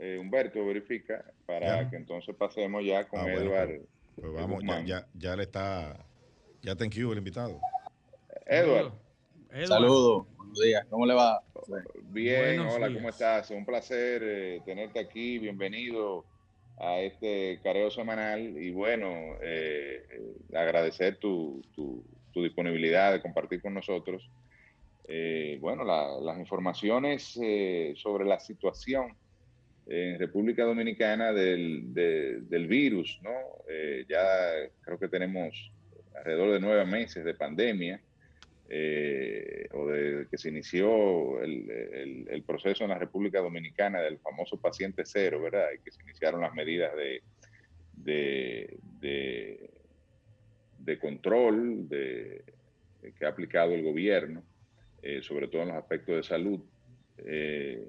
Eh, 0.00 0.18
Humberto 0.20 0.64
verifica 0.64 1.24
para 1.46 1.82
Ya. 1.82 1.90
que 1.90 1.96
entonces 1.96 2.34
pasemos 2.36 2.84
ya 2.84 3.06
con 3.08 3.20
Ah, 3.20 3.22
bueno, 3.24 3.40
Edward. 3.40 3.68
pues, 3.68 3.80
pues 4.20 4.32
vamos, 4.32 4.62
ya, 4.64 4.82
ya, 4.84 5.06
ya 5.14 5.36
le 5.36 5.42
está, 5.44 6.06
ya 6.62 6.74
thank 6.76 6.92
you 6.94 7.12
el 7.12 7.18
invitado. 7.18 7.60
Edward, 8.46 8.92
Saludos, 9.66 10.26
buenos 10.36 10.60
días, 10.60 10.86
¿cómo 10.90 11.06
le 11.06 11.14
va? 11.14 11.42
bien, 12.10 12.56
Buenos 12.58 12.74
hola, 12.74 12.88
días. 12.88 12.98
¿cómo 12.98 13.08
estás? 13.08 13.50
Un 13.50 13.64
placer 13.64 14.22
eh, 14.22 14.62
tenerte 14.64 14.98
aquí, 14.98 15.38
bienvenido 15.38 16.26
a 16.76 17.00
este 17.00 17.58
careo 17.62 17.90
semanal 17.90 18.40
y 18.40 18.70
bueno, 18.70 19.08
eh, 19.42 20.02
eh, 20.10 20.56
agradecer 20.56 21.18
tu, 21.18 21.62
tu- 21.74 22.04
tu 22.30 22.42
disponibilidad 22.42 23.12
de 23.12 23.22
compartir 23.22 23.60
con 23.62 23.74
nosotros. 23.74 24.30
eh, 25.10 25.56
bueno, 25.62 25.84
la- 25.84 26.20
las 26.20 26.38
informaciones 26.38 27.32
eh, 27.42 27.94
sobre 27.96 28.26
la 28.26 28.38
situación 28.38 29.16
en 29.86 30.18
República 30.18 30.64
Dominicana 30.64 31.32
del, 31.32 31.94
de- 31.94 32.40
del 32.42 32.66
virus, 32.66 33.18
¿no? 33.22 33.30
Eh, 33.70 34.04
ya 34.06 34.26
creo 34.82 34.98
que 34.98 35.08
tenemos 35.08 35.72
alrededor 36.14 36.52
de 36.52 36.60
nueve 36.60 36.84
meses 36.84 37.24
de 37.24 37.34
pandemia, 37.34 38.02
eh, 38.70 39.66
o 39.72 39.86
de 39.86 40.26
que 40.30 40.36
se 40.38 40.50
inició 40.50 41.40
el, 41.40 41.70
el- 41.70 42.28
el 42.28 42.42
proceso 42.42 42.84
en 42.84 42.90
la 42.90 42.98
República 42.98 43.40
Dominicana 43.40 44.00
del 44.00 44.18
famoso 44.18 44.60
paciente 44.60 45.02
cero, 45.06 45.40
¿verdad? 45.42 45.68
Y 45.74 45.82
que 45.82 45.90
se 45.90 46.02
iniciaron 46.02 46.40
las 46.42 46.54
medidas 46.54 46.94
de, 46.96 47.22
de, 47.94 48.78
de, 49.00 49.70
de 50.78 50.98
control 50.98 51.88
de, 51.88 52.44
que 53.18 53.24
ha 53.24 53.28
aplicado 53.28 53.72
el 53.74 53.82
gobierno, 53.82 54.42
eh, 55.02 55.20
sobre 55.22 55.48
todo 55.48 55.62
en 55.62 55.68
los 55.68 55.76
aspectos 55.78 56.16
de 56.16 56.22
salud. 56.22 56.60
Eh, 57.18 57.88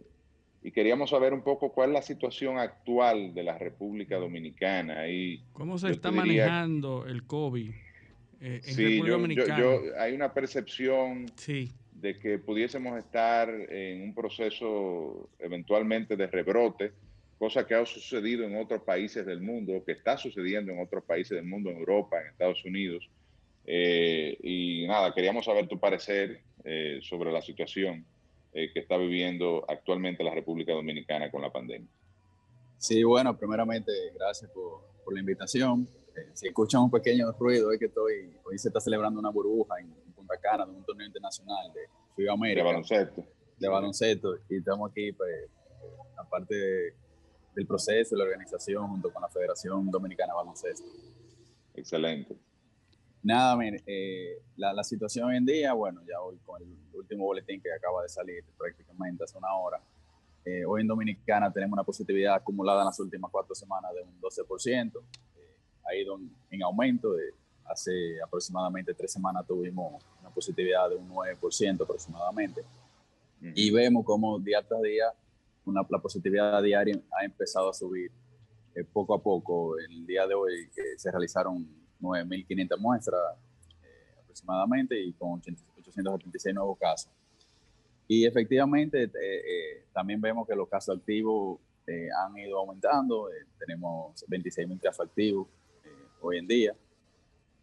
y 0.61 0.71
queríamos 0.71 1.09
saber 1.11 1.33
un 1.33 1.41
poco 1.43 1.71
cuál 1.71 1.89
es 1.89 1.93
la 1.95 2.01
situación 2.01 2.57
actual 2.57 3.33
de 3.33 3.43
la 3.43 3.57
República 3.57 4.17
Dominicana. 4.17 5.07
Y 5.07 5.43
¿Cómo 5.53 5.77
se 5.77 5.89
está 5.91 6.09
diría- 6.09 6.45
manejando 6.47 7.05
el 7.05 7.25
COVID 7.25 7.71
eh, 8.41 8.61
en 8.65 8.73
Sí, 8.73 8.83
República 8.83 9.05
yo- 9.05 9.05
yo- 9.05 9.17
Dominicana? 9.21 9.59
yo- 9.59 9.81
hay 9.99 10.13
una 10.13 10.33
percepción 10.33 11.25
sí, 11.35 11.71
de 11.91 12.17
que 12.17 12.39
pudiésemos 12.39 12.97
estar 12.97 13.49
en 13.49 14.01
un 14.03 14.13
proceso 14.15 15.29
eventualmente 15.39 16.15
de 16.15 16.27
rebrote, 16.27 16.93
cosa 17.37 17.65
que 17.65 17.75
ha 17.75 17.85
sucedido 17.85 18.43
en 18.45 18.55
otros 18.57 18.83
países 18.83 19.25
del 19.25 19.41
mundo, 19.41 19.83
que 19.85 19.93
está 19.93 20.17
sucediendo 20.17 20.71
en 20.71 20.79
otros 20.81 21.03
países 21.05 21.35
del 21.37 21.45
mundo, 21.45 21.69
en 21.69 21.77
Europa, 21.77 22.21
en 22.21 22.27
Estados 22.27 22.63
Unidos. 22.65 23.09
Eh, 23.65 24.37
y 24.41 24.87
nada, 24.87 25.13
queríamos 25.13 25.45
saber 25.45 25.67
tu 25.67 25.79
parecer 25.79 26.41
eh, 26.63 26.99
sobre 27.01 27.31
la 27.31 27.41
situación 27.41 28.05
eh, 28.53 28.71
que 28.73 28.79
está 28.79 28.97
viviendo 28.97 29.63
actualmente 29.69 30.23
la 30.23 30.33
República 30.33 30.73
Dominicana 30.73 31.29
con 31.29 31.41
la 31.41 31.51
pandemia. 31.51 31.87
Sí, 32.77 33.03
bueno, 33.03 33.37
primeramente, 33.37 33.91
gracias 34.17 34.49
por, 34.51 34.81
por 35.03 35.13
la 35.13 35.19
invitación. 35.19 35.87
Eh, 36.19 36.29
si 36.33 36.47
escuchan 36.47 36.81
un 36.81 36.91
pequeño 36.91 37.31
ruido, 37.33 37.71
es 37.71 37.79
que 37.79 37.85
estoy, 37.85 38.35
hoy 38.45 38.57
se 38.57 38.69
está 38.69 38.79
celebrando 38.79 39.19
una 39.19 39.29
burbuja 39.29 39.79
en, 39.79 39.87
en 40.05 40.11
Punta 40.13 40.35
Cana 40.37 40.65
de 40.65 40.71
un 40.71 40.83
torneo 40.83 41.07
internacional 41.07 41.71
de 41.73 41.81
FIBA 42.15 42.35
De 42.55 42.63
baloncesto. 42.63 43.23
de 43.57 43.67
baloncesto, 43.67 44.35
y 44.49 44.57
estamos 44.57 44.91
aquí, 44.91 45.11
pues, 45.13 45.49
aparte 46.17 46.55
de- 46.55 46.93
del 47.55 47.65
proceso, 47.67 48.15
la 48.15 48.23
organización, 48.23 48.87
junto 48.87 49.11
con 49.11 49.21
la 49.21 49.27
Federación 49.29 49.89
Dominicana 49.89 50.33
de 50.33 50.37
Baloncesto. 50.37 50.87
Excelente. 51.73 52.35
Nada, 53.21 53.55
mire, 53.57 53.83
eh, 53.85 54.41
la, 54.55 54.71
la 54.73 54.83
situación 54.83 55.27
hoy 55.29 55.37
en 55.37 55.45
día, 55.45 55.73
bueno, 55.73 56.01
ya 56.07 56.21
hoy 56.21 56.37
con 56.45 56.61
el 56.61 56.69
último 56.93 57.25
boletín 57.25 57.61
que 57.61 57.71
acaba 57.73 58.01
de 58.03 58.09
salir 58.09 58.43
prácticamente 58.57 59.23
hace 59.25 59.37
una 59.37 59.53
hora, 59.55 59.81
eh, 60.45 60.63
hoy 60.65 60.81
en 60.81 60.87
Dominicana 60.87 61.51
tenemos 61.51 61.73
una 61.73 61.83
positividad 61.83 62.35
acumulada 62.35 62.81
en 62.81 62.85
las 62.85 62.99
últimas 62.99 63.29
cuatro 63.29 63.53
semanas 63.55 63.91
de 63.93 64.03
un 64.03 64.21
12%, 64.21 64.99
eh, 64.99 65.01
ha 65.89 65.95
ido 65.95 66.17
en, 66.17 66.29
en 66.51 66.63
aumento, 66.63 67.13
de, 67.13 67.33
hace 67.65 68.21
aproximadamente 68.21 68.93
tres 68.93 69.11
semanas 69.11 69.45
tuvimos 69.45 70.03
una 70.21 70.29
positividad 70.29 70.89
de 70.89 70.95
un 70.95 71.09
9% 71.09 71.83
aproximadamente, 71.83 72.61
Ujú. 73.41 73.51
y 73.55 73.71
vemos 73.71 74.05
como 74.05 74.37
día 74.39 74.61
tras 74.61 74.81
día 74.81 75.05
una, 75.65 75.81
la 75.89 75.99
positividad 75.99 76.61
diaria 76.61 76.99
ha 77.19 77.23
empezado 77.25 77.69
a 77.69 77.73
subir 77.73 78.11
eh, 78.75 78.83
poco 78.83 79.13
a 79.13 79.21
poco. 79.21 79.77
El 79.79 80.05
día 80.05 80.25
de 80.27 80.33
hoy 80.33 80.69
que 80.75 80.97
se 80.97 81.11
realizaron 81.11 81.65
9.500 82.01 82.77
muestras 82.79 83.21
eh, 83.83 84.19
aproximadamente 84.23 84.99
y 84.99 85.13
con 85.13 85.33
80 85.39 85.61
876 85.79 86.55
nuevos 86.55 86.77
casos. 86.77 87.11
Y 88.07 88.25
efectivamente 88.25 89.03
eh, 89.03 89.11
eh, 89.13 89.85
también 89.93 90.19
vemos 90.19 90.47
que 90.47 90.55
los 90.55 90.67
casos 90.67 90.97
activos 90.97 91.59
eh, 91.87 92.09
han 92.25 92.37
ido 92.37 92.57
aumentando. 92.59 93.29
eh, 93.29 93.45
tenemos 93.59 94.25
26.000 94.27 94.79
casos 94.79 95.05
activos 95.07 95.47
eh, 95.47 95.58
hoy 96.21 96.37
en 96.37 96.47
día. 96.47 96.75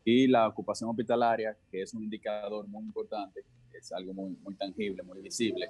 Y 0.05 0.27
la 0.27 0.49
ocupación 0.49 0.91
hospitalaria, 0.91 1.57
que 1.70 1.83
es 1.83 1.93
un 1.93 2.05
indicador 2.05 2.66
muy 2.69 2.85
importante, 2.85 3.43
es 3.73 3.93
algo 3.93 4.15
muy, 4.15 4.37
muy 4.43 4.55
tangible, 4.55 5.03
muy 5.03 5.20
visible, 5.20 5.69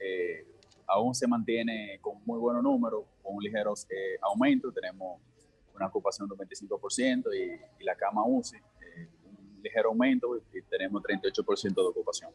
eh, 0.00 0.46
aún 0.86 1.14
se 1.14 1.26
mantiene 1.26 1.98
con 2.00 2.24
muy 2.24 2.38
buenos 2.38 2.62
números, 2.62 3.04
con 3.22 3.36
un 3.36 3.42
ligero 3.42 3.74
eh, 3.90 4.18
aumento. 4.22 4.72
Tenemos 4.72 5.20
una 5.74 5.86
ocupación 5.86 6.28
del 6.28 6.38
25% 6.38 7.24
y, 7.34 7.84
la 7.84 7.94
cama 7.94 8.24
UCI, 8.26 8.56
eh, 8.56 9.08
un 9.24 9.62
ligero 9.62 9.90
aumento 9.90 10.36
y, 10.52 10.62
tenemos 10.62 11.02
38% 11.02 11.74
de 11.74 11.82
ocupación. 11.82 12.30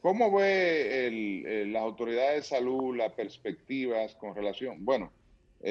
¿Cómo 0.00 0.30
ve 0.36 1.66
las 1.66 1.82
autoridades 1.82 2.36
de 2.36 2.56
salud 2.56 2.96
las 2.96 3.12
perspectivas 3.12 4.14
con 4.14 4.36
relación? 4.36 4.84
Bueno, 4.84 5.12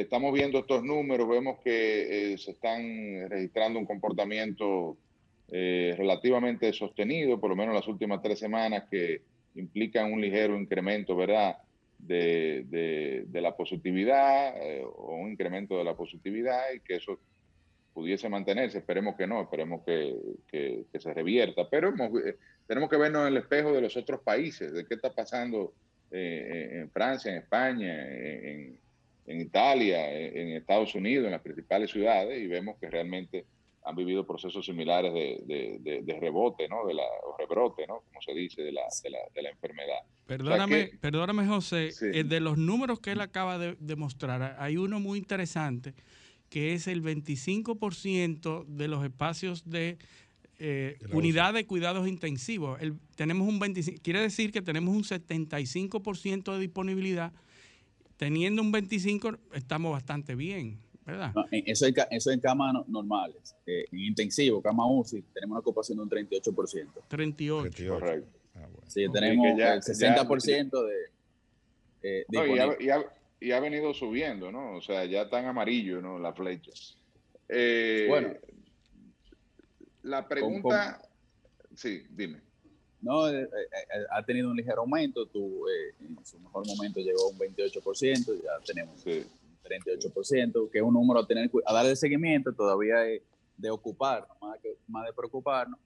estamos 0.01 0.33
viendo 0.33 0.59
estos 0.59 0.83
números, 0.83 1.27
vemos 1.27 1.59
que 1.63 2.33
eh, 2.33 2.37
se 2.37 2.51
están 2.51 3.29
registrando 3.29 3.79
un 3.79 3.85
comportamiento 3.85 4.97
eh, 5.51 5.93
relativamente 5.97 6.73
sostenido, 6.73 7.39
por 7.39 7.49
lo 7.49 7.55
menos 7.55 7.73
las 7.75 7.87
últimas 7.87 8.21
tres 8.21 8.39
semanas, 8.39 8.83
que 8.89 9.21
implican 9.55 10.11
un 10.11 10.19
ligero 10.21 10.57
incremento, 10.59 11.15
¿verdad?, 11.15 11.57
de, 11.97 12.65
de- 12.67 13.41
la 13.41 13.55
positividad 13.55 14.55
eh, 14.61 14.83
o 14.83 15.15
un 15.15 15.31
incremento 15.31 15.77
de 15.77 15.83
la 15.85 15.95
positividad 15.95 16.73
y 16.75 16.79
que 16.81 16.95
eso 16.95 17.17
pudiese 17.93 18.27
mantenerse. 18.27 18.79
Esperemos 18.79 19.15
que 19.15 19.25
no, 19.27 19.41
esperemos 19.41 19.81
que, 19.85 20.13
que- 20.51 20.83
que 20.91 20.99
se 20.99 21.13
revierta, 21.13 21.69
pero 21.69 21.89
hemos, 21.89 22.09
eh, 22.25 22.35
tenemos 22.67 22.89
que 22.89 22.97
vernos 22.97 23.21
en 23.21 23.27
el 23.29 23.37
espejo 23.37 23.71
de 23.71 23.81
los 23.81 23.95
otros 23.95 24.21
países, 24.21 24.73
de 24.73 24.85
qué 24.85 24.95
está 24.95 25.13
pasando 25.13 25.73
eh, 26.11 26.79
en 26.81 26.91
Francia, 26.91 27.31
en 27.31 27.37
España, 27.37 27.93
en, 28.11 28.77
en 29.27 29.41
Italia, 29.41 30.11
en, 30.13 30.49
Estados 30.53 30.93
Unidos, 30.95 31.25
en 31.25 31.31
las 31.31 31.41
principales 31.41 31.91
ciudades, 31.91 32.41
y 32.41 32.47
vemos 32.47 32.77
que 32.79 32.89
realmente 32.89 33.45
han 33.83 33.95
vivido 33.95 34.25
procesos 34.25 34.65
similares 34.65 35.13
de, 35.13 35.41
de- 35.45 35.77
de- 35.79 36.01
de 36.01 36.19
rebote, 36.19 36.67
¿no? 36.67 36.85
De 36.87 36.93
la, 36.95 37.03
o 37.23 37.35
rebrote, 37.37 37.85
¿no? 37.87 38.01
Como 38.07 38.21
se 38.21 38.33
dice, 38.33 38.63
de 38.63 38.71
la, 38.71 38.81
de 39.03 39.09
la, 39.11 39.19
de 39.33 39.41
la 39.43 39.49
enfermedad. 39.49 39.99
Perdóname, 40.25 40.89
que- 40.89 40.97
perdóname 40.97 41.45
José, 41.45 41.91
Sí. 41.91 42.05
eh, 42.13 42.23
de 42.23 42.39
los 42.39 42.57
números 42.57 42.99
que 42.99 43.11
él 43.11 43.21
acaba 43.21 43.57
de, 43.59 43.75
de 43.79 43.95
mostrar, 43.95 44.55
hay 44.59 44.77
uno 44.77 44.99
muy 44.99 45.19
interesante 45.19 45.93
que 46.49 46.73
es 46.73 46.87
el 46.87 47.01
25% 47.03 48.65
de 48.67 48.87
los 48.87 49.03
espacios 49.03 49.69
de 49.69 49.97
eh, 50.57 50.97
unidad 51.11 51.53
de 51.53 51.65
cuidados 51.65 52.07
intensivos. 52.07 52.79
El- 52.81 52.95
tenemos 53.15 53.47
un 53.47 53.59
25, 53.59 54.01
quiere 54.01 54.21
decir 54.21 54.51
que 54.51 54.61
tenemos 54.61 54.95
un 54.95 55.03
75% 55.03 56.53
de 56.53 56.59
disponibilidad. 56.59 57.33
Teniendo 58.17 58.61
un 58.61 58.71
25 58.71 59.37
estamos 59.53 59.91
bastante 59.91 60.35
bien, 60.35 60.79
¿verdad? 61.05 61.31
No, 61.35 61.45
en- 61.51 61.63
eso, 61.67 61.85
en, 61.85 61.93
eso 62.11 62.31
en 62.31 62.39
camas 62.39 62.73
no- 62.73 62.85
normales. 62.87 63.55
Eh, 63.65 63.85
en 63.91 63.99
intensivo, 63.99 64.61
cama 64.61 64.87
UCI, 64.89 65.21
tenemos 65.33 65.51
una 65.55 65.59
ocupación 65.59 65.97
de 65.97 66.03
un 66.03 66.09
38%. 66.09 67.03
38. 67.07 67.61
38. 67.69 67.93
Correcto. 67.93 68.39
Ah, 68.55 68.59
bueno. 68.71 68.87
Sí, 68.87 69.05
tenemos 69.11 69.45
que 69.53 69.57
ya- 69.59 69.73
el 69.73 69.81
60% 69.81 70.83
de... 70.85 70.95
eh, 72.03 72.25
No, 72.29 72.45
y, 72.45 72.59
ha, 72.59 72.67
y 72.79 72.89
ha- 72.89 73.05
y 73.41 73.51
ha 73.51 73.59
venido 73.59 73.93
subiendo, 73.93 74.51
¿no? 74.51 74.77
O 74.77 74.81
sea, 74.81 75.03
ya 75.05 75.23
está 75.23 75.39
en 75.41 75.47
amarillo, 75.47 76.01
¿no? 76.01 76.17
La 76.17 76.31
flecha. 76.33 76.71
Eh, 77.49 78.05
Bueno. 78.07 78.29
La 80.03 80.27
pregunta... 80.27 81.01
Sí, 81.75 82.03
dime. 82.09 82.39
No, 83.05 83.29
eh, 83.29 83.43
eh, 83.43 83.47
eh, 83.71 84.05
ha 84.09 84.23
tenido 84.25 84.49
un 84.49 84.55
ligero 84.57 84.81
aumento, 84.81 85.27
tu, 85.27 85.67
eh, 85.69 85.93
en 86.01 86.25
su 86.25 86.39
mejor 86.39 86.65
momento 86.65 86.99
llegó 86.99 87.27
a 87.27 87.29
un 87.29 87.37
28%, 87.37 88.33
ya 88.43 88.49
tenemos 88.65 88.99
Sí. 88.99 89.19
un 89.19 89.57
38%, 89.63 90.69
que 90.71 90.79
es 90.79 90.83
un 90.83 90.93
número 90.93 91.19
a, 91.19 91.27
tener, 91.27 91.51
a 91.65 91.73
darle 91.73 91.95
seguimiento, 91.95 92.51
todavía 92.51 93.05
es 93.07 93.21
de 93.57 93.69
ocuparnos, 93.69 94.35
más, 94.41 94.59
que, 94.59 94.75
más 94.87 95.05
de 95.05 95.13
preocuparnos, 95.13 95.79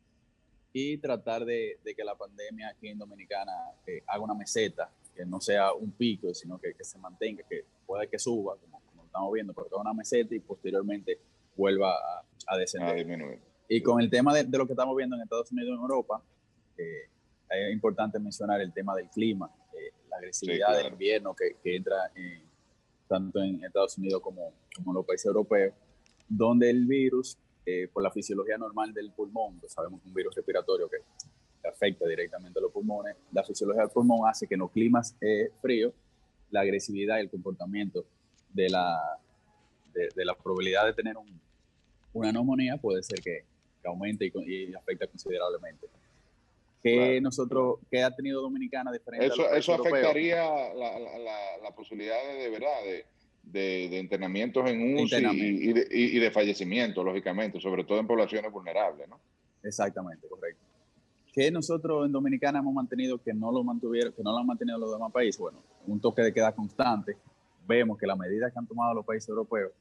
y 0.71 0.97
tratar 0.97 1.43
de, 1.43 1.77
de 1.83 1.93
que 1.93 2.03
la 2.05 2.15
pandemia 2.15 2.69
aquí 2.69 2.87
en 2.87 2.97
Dominicana 2.97 3.51
eh, 3.85 4.01
haga 4.07 4.23
una 4.23 4.33
meseta, 4.33 4.89
que 5.13 5.25
no 5.25 5.41
sea 5.41 5.73
un 5.73 5.91
pico, 5.91 6.33
sino 6.33 6.57
que, 6.57 6.73
que 6.73 6.83
se 6.85 6.97
mantenga, 6.99 7.43
que 7.49 7.65
puede 7.85 8.07
que 8.07 8.17
suba, 8.17 8.55
como, 8.55 8.79
como 8.89 9.03
estamos 9.03 9.33
viendo, 9.33 9.51
pero 9.53 9.67
que 9.67 9.75
haga 9.75 9.81
una 9.81 9.93
meseta 9.93 10.33
y 10.33 10.39
posteriormente 10.39 11.19
vuelva 11.57 11.91
a, 11.91 12.19
a 12.47 12.53
A 12.55 12.57
descender. 12.57 12.95
disminuir. 12.95 13.39
Y 13.67 13.81
con 13.83 13.99
el 13.99 14.09
tema 14.09 14.33
de, 14.33 14.45
de 14.45 14.57
lo 14.57 14.65
que 14.65 14.73
estamos 14.73 14.95
viendo 14.95 15.15
en 15.17 15.21
Estados 15.23 15.51
Unidos 15.51 15.69
y 15.71 15.73
en 15.73 15.79
Europa, 15.81 16.23
es 17.49 17.73
importante 17.73 18.19
mencionar 18.19 18.61
el 18.61 18.71
tema 18.73 18.95
del 18.95 19.09
clima, 19.09 19.49
eh, 19.73 19.91
la 20.09 20.17
agresividad 20.17 20.67
claro. 20.67 20.83
del 20.83 20.93
invierno 20.93 21.35
que, 21.35 21.55
que 21.63 21.75
entra 21.75 22.11
en- 22.15 22.47
tanto 23.07 23.41
en 23.41 23.63
Estados 23.63 23.97
Unidos 23.97 24.21
como, 24.21 24.53
como 24.75 24.91
en 24.91 24.95
los 24.95 25.05
países 25.05 25.25
europeos, 25.25 25.73
donde 26.27 26.69
el 26.69 26.85
virus, 26.85 27.37
eh, 27.65 27.87
por 27.91 28.03
la 28.03 28.11
fisiología 28.11 28.55
normal 28.57 28.93
del 28.93 29.11
pulmón, 29.11 29.59
que 29.59 29.67
sabemos 29.67 29.99
que 29.99 30.05
es 30.05 30.09
un 30.09 30.13
virus 30.13 30.35
respiratorio 30.35 30.87
que, 30.89 30.97
afecta 31.67 32.07
directamente 32.07 32.57
a 32.57 32.61
los 32.61 32.71
pulmones, 32.71 33.15
la 33.33 33.43
fisiología 33.43 33.81
del 33.81 33.91
pulmón 33.91 34.29
hace 34.29 34.47
que 34.47 34.53
en 34.53 34.61
los 34.61 34.71
climas 34.71 35.15
eh, 35.19 35.51
fríos, 35.61 35.93
la 36.51 36.61
agresividad 36.61 37.17
y 37.17 37.21
el 37.21 37.29
comportamiento 37.29 38.05
de 38.53 38.69
la, 38.69 38.97
de, 39.93 40.07
de 40.15 40.25
la 40.25 40.35
probabilidad 40.35 40.85
de 40.85 40.93
tener 40.93 41.17
un- 41.17 41.39
una 42.13 42.31
neumonía 42.31 42.77
puede 42.77 43.03
ser 43.03 43.19
que, 43.21 43.43
que 43.81 43.87
aumente 43.87 44.25
y, 44.33 44.53
y 44.69 44.73
afecta 44.73 45.05
considerablemente. 45.07 45.87
¿Qué 46.81 46.95
Claro. 46.95 47.21
nosotros, 47.21 47.79
qué 47.91 48.03
ha 48.03 48.15
tenido 48.15 48.41
Dominicana 48.41 48.91
diferente 48.91 49.25
a 49.25 49.29
Eso, 49.29 49.43
países 49.43 49.59
eso 49.59 49.73
afectaría 49.75 50.73
la, 50.73 50.97
la, 50.99 51.17
la, 51.19 51.57
la 51.61 51.71
posibilidad 51.75 52.15
de, 52.25 52.33
de 52.35 52.49
verdad 52.49 52.83
de, 52.85 53.05
de, 53.43 53.89
de 53.89 53.99
internamientos 53.99 54.69
en 54.69 54.97
UCI 54.97 55.25
y, 55.25 55.73
de, 55.73 55.87
y- 55.91 56.19
de 56.19 56.31
fallecimiento, 56.31 57.03
lógicamente, 57.03 57.59
sobre 57.59 57.83
todo 57.83 57.99
en 57.99 58.07
poblaciones 58.07 58.49
vulnerables, 58.51 59.09
¿no? 59.09 59.19
Exactamente, 59.63 60.25
correcto. 60.29 60.61
Que 61.33 61.51
nosotros 61.51 62.05
en 62.05 62.11
Dominicana 62.13 62.59
hemos 62.59 62.73
mantenido 62.73 63.17
que 63.21 63.33
no 63.33 63.51
lo 63.51 63.63
mantuvieron, 63.63 64.13
que 64.13 64.23
no 64.23 64.31
lo 64.31 64.37
han 64.37 64.47
mantenido 64.47 64.77
los 64.77 64.91
demás 64.91 65.11
países. 65.11 65.39
Bueno, 65.39 65.59
un 65.85 65.99
toque 65.99 66.21
de 66.21 66.33
queda 66.33 66.53
constante. 66.53 67.17
Vemos 67.67 67.97
que 67.97 68.07
las 68.07 68.17
medidas 68.17 68.51
que 68.53 68.57
han 68.59 68.65
tomado 68.67 68.93
los 68.95 69.05
países 69.05 69.29
europeos 69.29 69.71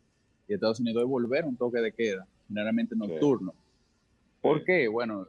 y 0.48 0.54
Estados 0.54 0.80
Unidos 0.80 1.02
es 1.04 1.08
volver 1.08 1.44
a 1.44 1.46
un 1.46 1.56
toque 1.56 1.78
de 1.80 1.92
queda, 1.92 2.26
generalmente 2.48 2.94
nocturno. 2.96 3.54
¿Por 4.42 4.58
Sí. 4.58 4.64
qué? 4.66 4.88
Bueno, 4.88 5.26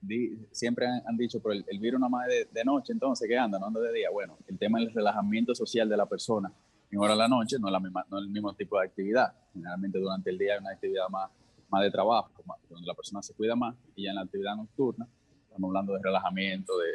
di- 0.00 0.46
siempre 0.50 0.86
han, 0.86 1.16
dicho, 1.16 1.40
pero 1.40 1.52
el, 1.52 1.78
virus 1.78 2.00
nada 2.00 2.10
más 2.10 2.26
de, 2.26 2.46
de 2.50 2.64
noche, 2.64 2.92
entonces, 2.92 3.28
¿qué 3.28 3.36
anda? 3.36 3.58
No 3.58 3.66
anda 3.66 3.80
de 3.80 3.92
día. 3.92 4.10
Bueno, 4.10 4.38
el 4.46 4.58
tema 4.58 4.78
del 4.78 4.92
relajamiento 4.92 5.54
social 5.54 5.88
de 5.88 5.96
la 5.96 6.06
persona 6.06 6.52
en 6.90 6.98
hora 6.98 7.12
de 7.12 7.18
la 7.18 7.28
noche 7.28 7.56
no 7.58 7.68
es, 7.68 7.72
la 7.72 7.80
misma, 7.80 8.04
no 8.10 8.18
es 8.18 8.24
el 8.24 8.30
mismo 8.30 8.52
tipo 8.54 8.78
de 8.78 8.86
actividad. 8.86 9.32
Generalmente 9.52 9.98
durante 9.98 10.30
el 10.30 10.38
día 10.38 10.54
hay 10.54 10.60
una 10.60 10.70
actividad 10.70 11.08
más, 11.08 11.30
más 11.68 11.82
de 11.82 11.90
trabajo, 11.90 12.30
donde 12.68 12.86
la 12.86 12.94
persona 12.94 13.22
se 13.22 13.34
cuida 13.34 13.54
más, 13.54 13.76
y 13.94 14.04
ya 14.04 14.10
en 14.10 14.16
la 14.16 14.22
actividad 14.22 14.56
nocturna 14.56 15.06
estamos 15.44 15.68
hablando 15.68 15.94
de 15.94 16.02
relajamiento, 16.02 16.78
de, 16.78 16.86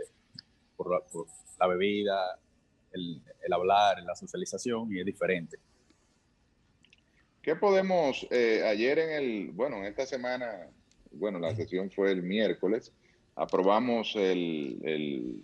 por, 0.75 0.91
la, 0.91 0.99
por 0.99 1.27
la 1.59 1.67
bebida, 1.67 2.39
el, 2.91 3.21
el 3.41 3.53
hablar, 3.53 4.01
la 4.03 4.15
socialización, 4.15 4.93
y 4.93 4.99
es 4.99 5.05
diferente. 5.05 5.57
¿Qué 7.41 7.55
podemos, 7.55 8.25
eh, 8.31 8.63
ayer 8.65 8.97
en 8.99 9.09
el, 9.11 9.51
bueno, 9.51 9.77
en 9.77 9.85
esta 9.85 10.05
semana, 10.05 10.67
bueno, 11.15 11.39
la 11.39 11.55
sesión 11.55 11.89
fue 11.91 12.11
el 12.11 12.23
miércoles, 12.23 12.91
aprobamos 13.35 14.15
el, 14.15 14.79
el- 14.83 15.41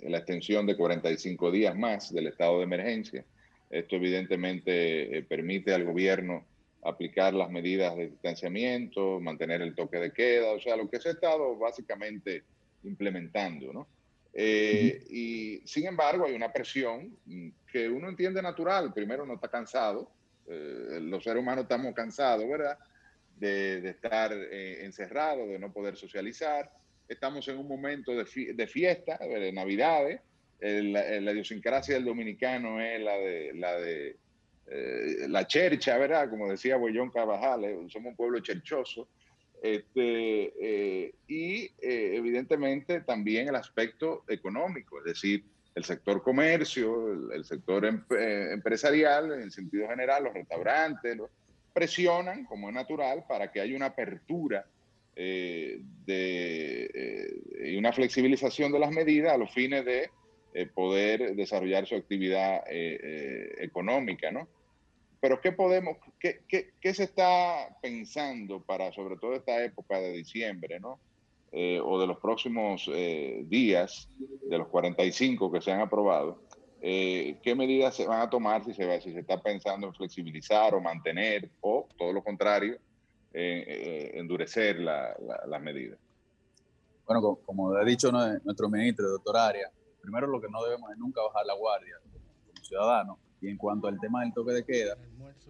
la 0.00 0.18
extensión 0.18 0.64
de 0.66 0.76
45 0.76 1.50
días 1.50 1.76
más 1.76 2.12
del 2.14 2.28
estado 2.28 2.58
de 2.58 2.64
emergencia. 2.64 3.24
Esto 3.68 3.96
evidentemente 3.96 5.18
eh, 5.18 5.22
permite 5.24 5.74
al 5.74 5.84
gobierno 5.84 6.44
aplicar 6.84 7.34
las 7.34 7.50
medidas 7.50 7.96
de 7.96 8.10
distanciamiento, 8.10 9.18
mantener 9.20 9.60
el 9.62 9.74
toque 9.74 9.98
de 9.98 10.12
queda, 10.12 10.52
o 10.52 10.60
sea, 10.60 10.76
lo 10.76 10.88
que 10.88 11.00
se 11.00 11.08
ha 11.08 11.12
estado 11.12 11.56
básicamente 11.56 12.44
implementando, 12.84 13.72
¿no? 13.72 13.88
Eh, 14.32 15.02
Y 15.10 15.60
sin 15.66 15.86
embargo, 15.86 16.26
hay 16.26 16.34
una 16.34 16.52
presión 16.52 17.16
que 17.72 17.88
uno 17.88 18.08
entiende 18.08 18.40
natural. 18.40 18.92
Primero, 18.94 19.26
no 19.26 19.34
está 19.34 19.48
cansado. 19.48 20.08
Eh, 20.46 21.00
los 21.02 21.24
seres 21.24 21.42
humanos 21.42 21.64
estamos 21.64 21.92
cansados, 21.94 22.48
¿verdad? 22.48 22.78
De, 23.38 23.80
de 23.80 23.90
estar 23.90 24.32
eh, 24.32 24.84
encerrados, 24.84 25.48
de 25.48 25.58
no 25.58 25.72
poder 25.72 25.96
socializar. 25.96 26.70
Estamos 27.08 27.46
en 27.48 27.58
un 27.58 27.68
momento 27.68 28.14
de, 28.16 28.26
fi- 28.26 28.52
de 28.52 28.66
fiesta, 28.66 29.16
de 29.18 29.52
Navidades. 29.52 30.20
El- 30.60 30.92
la, 30.92 31.20
la 31.20 31.32
idiosincrasia 31.32 31.94
del 31.94 32.04
dominicano 32.04 32.80
es 32.80 33.00
la 33.00 33.16
de 33.16 33.52
la 33.54 33.76
de 33.78 34.16
eh, 34.70 35.26
la 35.28 35.46
chercha, 35.46 35.96
¿verdad? 35.98 36.28
Como 36.28 36.50
decía 36.50 36.76
Bollón 36.76 37.10
Carvajal, 37.10 37.64
eh, 37.64 37.76
somos 37.88 38.10
un 38.10 38.16
pueblo 38.16 38.40
cherchoso. 38.40 39.08
Este, 39.62 40.52
eh, 40.60 41.14
y 41.26 41.64
eh, 41.80 42.16
evidentemente 42.16 43.00
también 43.00 43.48
el 43.48 43.56
aspecto 43.56 44.24
económico, 44.28 44.98
es 44.98 45.04
decir, 45.04 45.44
el 45.74 45.84
sector 45.84 46.22
comercio, 46.22 47.12
el, 47.12 47.32
el 47.32 47.44
sector 47.44 47.84
em- 47.86 48.04
eh, 48.16 48.48
empresarial, 48.52 49.32
en 49.40 49.50
sentido 49.50 49.88
general, 49.88 50.24
los 50.24 50.34
restaurantes, 50.34 51.16
los- 51.16 51.30
presionan, 51.78 52.44
como 52.44 52.68
es 52.68 52.74
natural, 52.74 53.24
para 53.28 53.52
que 53.52 53.60
haya 53.60 53.76
una 53.76 53.86
apertura 53.86 54.66
eh, 55.14 55.80
eh, 56.08 57.28
y 57.66 57.76
una 57.76 57.92
flexibilización 57.92 58.72
de 58.72 58.80
las 58.80 58.90
medidas 58.90 59.32
a 59.32 59.38
los 59.38 59.52
fines 59.52 59.84
de 59.84 60.10
eh, 60.54 60.66
poder 60.66 61.36
desarrollar 61.36 61.86
su 61.86 61.94
actividad 61.94 62.64
económica, 62.68 64.32
¿no? 64.32 64.48
Pero 65.20 65.40
¿qué 65.40 65.52
podemos, 65.52 65.98
qué, 66.18 66.40
qué, 66.48 66.70
qué 66.80 66.94
se 66.94 67.04
está 67.04 67.76
pensando 67.80 68.60
para, 68.60 68.90
sobre 68.92 69.16
todo 69.16 69.34
esta 69.34 69.62
época 69.62 70.00
de 70.00 70.12
diciembre, 70.12 70.80
¿no? 70.80 70.98
O 71.84 72.00
de 72.00 72.06
los 72.08 72.18
próximos 72.18 72.90
días, 73.44 74.08
de 74.48 74.58
los 74.58 74.66
45 74.66 75.52
que 75.52 75.60
se 75.60 75.70
han 75.70 75.80
aprobado, 75.80 76.42
eh, 76.80 77.38
¿qué 77.42 77.54
medidas 77.54 77.94
se 77.96 78.06
van 78.06 78.20
a 78.20 78.30
tomar 78.30 78.64
si 78.64 78.72
se, 78.74 78.86
va, 78.86 79.00
si 79.00 79.12
se 79.12 79.20
está 79.20 79.40
pensando 79.40 79.86
en 79.86 79.94
flexibilizar 79.94 80.74
o 80.74 80.80
mantener 80.80 81.48
o, 81.60 81.88
todo 81.98 82.12
lo 82.12 82.22
contrario, 82.22 82.74
eh, 83.32 83.64
eh, 83.66 84.10
endurecer 84.14 84.78
la- 84.78 85.14
la- 85.20 85.42
las 85.46 85.60
medidas? 85.62 85.98
Bueno, 87.06 87.22
co- 87.22 87.40
como, 87.44 87.72
ha 87.74 87.84
dicho 87.84 88.10
nue- 88.12 88.40
nuestro 88.44 88.68
ministro, 88.68 89.08
doctor 89.08 89.36
Arias, 89.36 89.70
primero 90.00 90.26
lo 90.26 90.40
que 90.40 90.48
no 90.48 90.62
debemos 90.64 90.90
es 90.92 90.98
nunca 90.98 91.22
bajar 91.22 91.46
la 91.46 91.54
guardia 91.54 91.94
como 92.02 92.64
ciudadanos. 92.64 93.18
Y 93.40 93.48
en 93.48 93.56
cuanto 93.56 93.86
al 93.86 93.98
tema 94.00 94.22
del 94.22 94.32
toque 94.34 94.52
de 94.52 94.64
queda, 94.64 94.96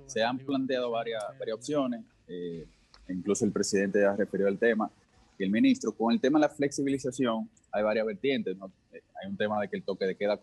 se 0.07 0.23
han 0.23 0.39
planteado 0.39 0.91
varias, 0.91 1.23
varias 1.39 1.57
opciones, 1.57 2.03
eh, 2.29 2.67
incluso 3.09 3.45
el 3.45 3.53
presidente 3.53 4.05
ha 4.05 4.15
referido 4.15 4.49
al 4.49 4.59
tema, 4.59 4.91
y 5.39 5.45
el 5.45 5.51
ministro, 5.51 5.93
con 5.93 6.13
el 6.13 6.21
tema 6.21 6.39
de 6.39 6.47
la 6.47 6.55
flexibilización, 6.55 7.49
hay 7.73 7.83
varias 7.83 8.05
vertientes, 8.07 8.57
¿no? 8.57 8.71
Eh, 8.93 9.01
hay 9.23 9.31
un 9.31 9.37
tema 9.37 9.61
de 9.61 9.69
que 9.69 9.77
el 9.77 9.83
toque 9.85 10.05
de 10.05 10.17
queda 10.17 10.37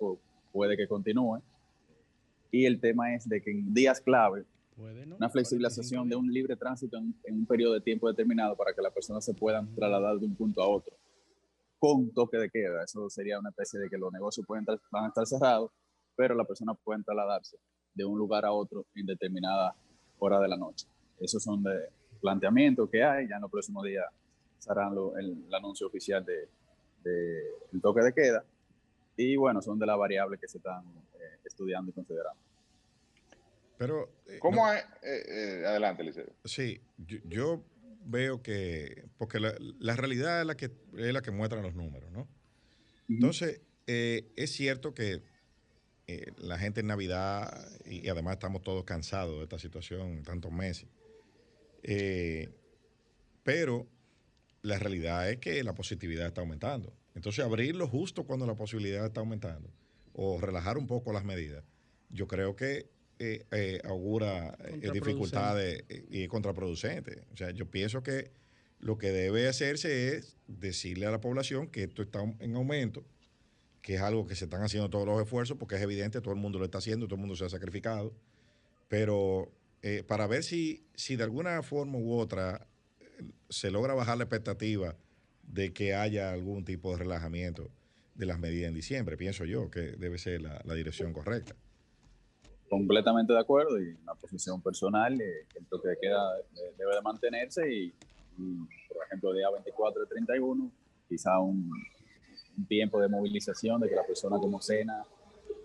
puede 0.55 0.77
que 0.77 0.87
continúe, 0.87 1.41
y 2.49 2.65
el 2.65 2.79
tema 2.79 3.13
es 3.13 3.27
de 3.27 3.41
que 3.41 3.51
en 3.51 3.73
días 3.73 3.99
clave, 3.99 4.45
una 5.17 5.29
flexibilización 5.29 6.07
de 6.09 6.15
un 6.15 6.27
libre 6.31 6.55
tránsito 6.55 6.97
en, 6.97 7.13
en 7.25 7.35
un 7.39 7.45
periodo 7.45 7.73
de 7.73 7.81
tiempo 7.81 8.07
determinado 8.07 8.55
para 8.55 8.73
que 8.73 8.81
las 8.81 8.93
personas 8.93 9.23
se 9.25 9.33
puedan 9.33 9.67
trasladar 9.75 10.17
de 10.17 10.25
un 10.25 10.35
punto 10.35 10.61
a 10.61 10.67
otro, 10.67 10.93
con 11.77 12.09
toque 12.11 12.37
de 12.37 12.49
queda. 12.49 12.83
Eso 12.83 13.09
sería 13.09 13.37
una 13.39 13.49
especie 13.49 13.79
de 13.81 13.89
que 13.89 13.97
los 13.97 14.11
negocios 14.13 14.45
pueden 14.47 14.63
estar- 14.63 14.79
van 14.91 15.05
a 15.05 15.07
estar 15.09 15.25
cerrados, 15.27 15.71
pero 16.15 16.33
las 16.35 16.47
personas 16.47 16.77
pueden 16.83 17.03
trasladarse 17.03 17.57
de 17.93 18.05
un 18.05 18.17
lugar 18.17 18.45
a 18.45 18.51
otro 18.53 18.85
en 18.95 19.05
determinada 19.05 19.75
hora 20.19 20.39
de 20.39 20.47
la 20.47 20.55
noche. 20.57 20.87
Esos 21.19 21.43
son 21.43 21.63
de 21.63 21.89
planteamientos 22.21 22.89
que 22.89 23.03
hay, 23.03 23.27
ya 23.27 23.35
en 23.35 23.41
los 23.41 23.51
próximos 23.51 23.83
días 23.83 24.05
serán 24.59 24.93
el, 25.19 25.31
el, 25.47 25.53
anuncio 25.53 25.87
oficial 25.87 26.23
de, 26.25 26.47
de, 27.03 27.39
el 27.73 27.81
toque 27.81 28.01
de 28.01 28.13
queda. 28.13 28.43
Y 29.17 29.35
bueno, 29.35 29.61
son 29.61 29.79
de 29.79 29.85
las 29.85 29.97
variables 29.97 30.39
que 30.39 30.47
se 30.47 30.57
están 30.57 30.83
eh, 31.13 31.39
estudiando 31.45 31.91
y 31.91 31.93
considerando. 31.93 32.41
Pero. 33.77 34.09
Eh, 34.27 34.39
¿Cómo 34.39 34.65
no, 34.65 34.73
es? 34.73 34.83
Eh, 35.03 35.61
eh, 35.61 35.65
adelante, 35.65 36.03
Liceo. 36.03 36.33
Sí, 36.43 36.81
yo, 36.97 37.17
yo, 37.25 37.63
veo 38.05 38.41
que. 38.41 39.05
Porque 39.17 39.39
la, 39.39 39.55
la, 39.79 39.95
realidad 39.95 40.41
es 40.41 40.47
la, 40.47 40.55
que, 40.55 40.71
es 40.97 41.13
la 41.13 41.21
que 41.21 41.31
muestran 41.31 41.63
los 41.63 41.75
números, 41.75 42.11
¿no? 42.11 42.27
Entonces, 43.07 43.61
es 43.85 44.51
cierto 44.51 44.93
que 44.95 45.21
la 46.37 46.57
gente 46.57 46.81
en 46.81 46.87
Navidad, 46.87 47.67
y, 47.85 48.05
y, 48.05 48.09
además 48.09 48.33
estamos 48.33 48.63
todos 48.63 48.83
cansados 48.83 49.37
de 49.37 49.43
esta 49.43 49.59
situación, 49.59 50.23
tantos 50.23 50.51
meses. 50.51 50.87
pero 53.43 53.87
la 54.63 54.79
realidad 54.79 55.29
es 55.29 55.37
que 55.37 55.63
la 55.63 55.75
positividad 55.75 56.25
está 56.25 56.41
aumentando. 56.41 56.91
Entonces, 57.15 57.43
abrirlo 57.43 57.87
justo 57.87 58.25
cuando 58.25 58.45
la 58.45 58.55
posibilidad 58.55 59.05
está 59.05 59.21
aumentando 59.21 59.69
o 60.13 60.39
relajar 60.39 60.77
un 60.77 60.87
poco 60.87 61.11
las 61.11 61.23
medidas, 61.23 61.63
yo 62.09 62.27
creo 62.27 62.55
que 62.55 62.89
eh, 63.17 63.45
eh, 63.51 63.81
augura 63.85 64.57
eh, 64.65 64.91
dificultades 64.91 65.83
y 66.09 66.23
es 66.23 66.29
contraproducente. 66.29 67.25
O 67.33 67.37
sea, 67.37 67.51
yo 67.51 67.69
pienso 67.69 68.03
que 68.03 68.31
lo 68.79 68.97
que 68.97 69.11
debe 69.11 69.47
hacerse 69.47 70.15
es 70.15 70.37
decirle 70.47 71.05
a 71.05 71.11
la 71.11 71.21
población 71.21 71.67
que 71.67 71.83
esto 71.83 72.01
está 72.01 72.21
en 72.39 72.55
aumento, 72.55 73.05
que 73.81 73.95
es 73.95 74.01
algo 74.01 74.25
que 74.25 74.35
se 74.35 74.45
están 74.45 74.63
haciendo 74.63 74.89
todos 74.89 75.05
los 75.05 75.21
esfuerzos, 75.21 75.57
porque 75.57 75.75
es 75.75 75.81
evidente, 75.81 76.19
todo 76.21 76.33
el 76.33 76.39
mundo 76.39 76.59
lo 76.59 76.65
está 76.65 76.79
haciendo, 76.79 77.07
todo 77.07 77.15
el 77.15 77.21
mundo 77.21 77.35
se 77.35 77.45
ha 77.45 77.49
sacrificado, 77.49 78.13
pero 78.87 79.51
eh, 79.81 80.03
para 80.03 80.25
ver 80.27 80.43
si, 80.43 80.83
si 80.95 81.15
de 81.15 81.23
alguna 81.23 81.61
forma 81.61 81.97
u 81.99 82.13
otra 82.13 82.67
se 83.49 83.69
logra 83.69 83.93
bajar 83.93 84.17
la 84.17 84.23
expectativa 84.23 84.97
de 85.47 85.73
que 85.73 85.93
haya 85.93 86.31
algún 86.31 86.65
tipo 86.65 86.91
de 86.91 86.97
relajamiento 86.97 87.69
de 88.15 88.25
las 88.25 88.39
medidas 88.39 88.69
en 88.69 88.75
diciembre, 88.75 89.17
pienso 89.17 89.45
yo 89.45 89.69
que 89.69 89.79
debe 89.97 90.17
ser 90.17 90.41
la, 90.41 90.61
la 90.63 90.73
dirección 90.73 91.13
correcta. 91.13 91.55
Completamente 92.69 93.33
de 93.33 93.39
acuerdo 93.39 93.79
y 93.79 93.89
una 94.01 94.15
posición 94.15 94.61
personal, 94.61 95.19
eh, 95.19 95.45
el 95.55 95.65
toque 95.67 95.89
de 95.89 95.97
queda 96.01 96.21
debe 96.77 96.95
de 96.95 97.01
mantenerse 97.01 97.71
y, 97.71 97.93
y, 98.37 98.55
por 98.87 99.05
ejemplo, 99.05 99.33
día 99.33 99.49
24 99.51 100.01
de 100.01 100.07
31, 100.07 100.71
quizá 101.07 101.39
un, 101.39 101.69
un, 102.57 102.67
tiempo 102.67 102.99
de 102.99 103.07
movilización 103.07 103.81
de 103.81 103.89
que 103.89 103.95
la 103.95 104.03
persona 104.03 104.37
como 104.37 104.61
cena 104.61 105.03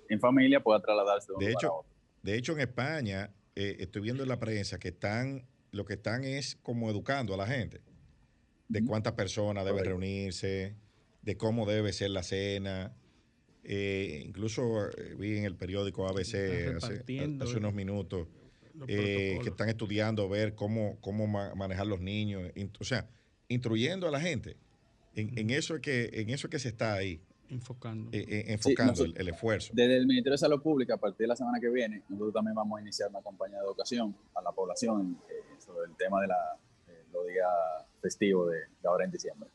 en 0.09 0.21
familia 0.21 0.61
pueda 0.61 0.81
trasladarse 0.81 1.29
de 1.29 1.35
un 1.35 1.39
de 1.39 1.47
lugar 1.47 1.63
hecho, 1.63 1.73
a 1.73 1.79
otro. 1.79 1.91
De 2.23 2.37
hecho, 2.37 2.53
en 2.53 2.61
España, 2.61 3.31
eh, 3.55 3.77
estoy 3.79 4.03
viendo 4.03 4.23
en 4.23 4.29
la 4.29 4.39
prensa 4.39 4.79
que 4.79 4.89
están, 4.89 5.47
lo 5.73 5.85
que 5.85 5.95
están 5.95 6.25
es 6.25 6.57
como 6.57 6.91
educando 6.91 7.33
a 7.33 7.37
la 7.37 7.47
gente 7.47 7.81
de 8.71 8.85
cuántas 8.85 9.15
personas 9.15 9.65
deben 9.65 9.85
reunirse, 9.85 10.77
de 11.23 11.37
cómo 11.37 11.67
debe 11.67 11.93
ser 11.93 12.11
la 12.11 12.23
cena. 12.23 12.95
Eh, 13.65 14.23
incluso 14.25 14.89
eh, 14.89 15.15
vi 15.19 15.37
en 15.37 15.45
el 15.45 15.57
periódico 15.57 16.07
ABC 16.07 16.77
hace, 16.77 17.05
hace, 17.41 17.57
unos 17.59 17.75
minutos 17.75 18.29
eh, 18.89 19.39
que 19.43 19.51
están 19.51 19.69
estudiando 19.69 20.29
ver 20.29 20.55
cómo, 20.55 20.99
cómo 21.01 21.27
ma 21.27 21.55
manejar 21.55 21.87
los 21.87 22.01
niños, 22.01 22.51
o 22.79 22.85
sea, 22.85 23.11
instruyendo 23.49 24.07
a 24.07 24.11
la 24.13 24.21
gente. 24.21 24.57
En, 25.15 25.37
en, 25.37 25.51
eso 25.51 25.75
es 25.75 25.81
que, 25.81 26.09
en 26.13 26.31
eso 26.31 26.47
es 26.47 26.51
que 26.53 26.59
se 26.61 26.69
está 26.69 26.95
ahí. 26.95 27.21
Enfocando. 27.49 28.09
Eh, 28.13 28.45
enfocando 28.47 28.95
sí, 28.95 29.03
nosotros, 29.03 29.15
el, 29.17 29.29
el, 29.29 29.35
esfuerzo. 29.35 29.73
Desde 29.75 29.97
el 29.97 30.07
Ministerio 30.07 30.33
de 30.33 30.39
Salud 30.39 30.63
Pública, 30.63 30.95
a 30.95 30.99
partir 30.99 31.25
de 31.25 31.27
la 31.27 31.37
semana 31.37 31.59
que 31.59 31.69
viene, 31.69 32.05
nosotros 32.09 32.33
también 32.33 32.55
vamos 32.55 32.79
a 32.79 32.83
iniciar 32.83 33.11
una 33.11 33.21
campaña 33.21 33.59
de 33.59 33.65
educación 33.65 34.17
a 34.37 34.43
la 34.43 34.53
población 34.53 35.19
sobre 35.59 35.91
el 35.91 35.97
tema 35.97 36.21
de 36.23 36.29
la, 36.29 36.57
los 37.13 37.27
días 37.27 37.49
festivos 38.01 38.51
de, 38.51 38.59
ahora 38.89 39.05
en 39.05 39.11
diciembre. 39.11 39.49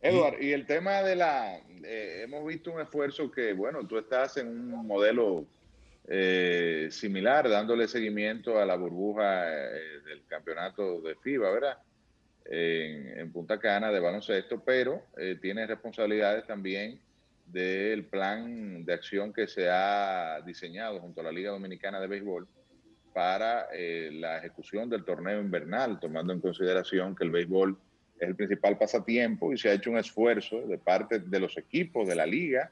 Edward, 0.00 0.40
y 0.40 0.52
el 0.52 0.64
tema 0.64 1.02
de 1.02 1.16
la, 1.16 1.56
eh, 1.56 2.20
hemos 2.22 2.46
visto 2.46 2.70
un 2.70 2.80
esfuerzo 2.80 3.30
que, 3.30 3.52
bueno, 3.52 3.86
tú 3.86 3.98
estás 3.98 4.36
en 4.36 4.48
un 4.48 4.86
modelo 4.86 5.44
eh, 6.10 6.88
similar, 6.90 7.50
dándole 7.50 7.86
seguimiento 7.86 8.58
a 8.58 8.64
la 8.64 8.76
burbuja 8.76 9.46
eh, 9.46 10.00
del 10.06 10.24
campeonato 10.26 11.02
de 11.02 11.14
FIBA, 11.16 11.50
¿verdad? 11.50 11.78
En, 12.46 13.18
en, 13.18 13.30
Punta 13.30 13.60
Cana 13.60 13.90
de 13.90 14.00
baloncesto, 14.00 14.64
pero 14.64 15.02
eh, 15.18 15.36
tiene 15.38 15.66
responsabilidades 15.66 16.46
también 16.46 16.98
del 17.44 18.06
plan 18.06 18.86
de 18.86 18.92
acción 18.94 19.34
que 19.34 19.48
se 19.48 19.68
ha 19.68 20.40
diseñado 20.46 20.98
junto 20.98 21.20
a 21.20 21.24
la 21.24 21.32
Liga 21.32 21.50
Dominicana 21.50 22.00
de 22.00 22.06
Béisbol 22.06 22.48
para 23.18 23.66
eh, 23.72 24.10
la 24.12 24.38
ejecución 24.38 24.88
del 24.88 25.04
torneo 25.04 25.40
invernal, 25.40 25.98
tomando 25.98 26.32
en 26.32 26.40
consideración 26.40 27.16
que 27.16 27.24
el 27.24 27.32
béisbol 27.32 27.76
es 28.16 28.28
el 28.28 28.36
principal 28.36 28.78
pasatiempo 28.78 29.52
y 29.52 29.58
se 29.58 29.70
ha 29.70 29.72
hecho 29.72 29.90
un 29.90 29.98
esfuerzo 29.98 30.60
de 30.68 30.78
parte 30.78 31.18
de 31.18 31.40
los 31.40 31.58
equipos, 31.58 32.06
de 32.06 32.14
la 32.14 32.26
liga, 32.26 32.70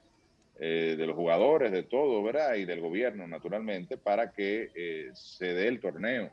eh, 0.61 0.95
de 0.97 1.05
los 1.05 1.17
jugadores, 1.17 1.73
de 1.73 1.83
todo, 1.83 2.23
¿verdad? 2.23 2.55
Y 2.55 2.65
del 2.65 2.81
gobierno, 2.81 3.27
naturalmente, 3.27 3.97
para 3.97 4.31
que 4.31 4.71
eh, 4.73 5.11
se 5.15 5.47
dé 5.47 5.67
el 5.67 5.81
torneo. 5.81 6.31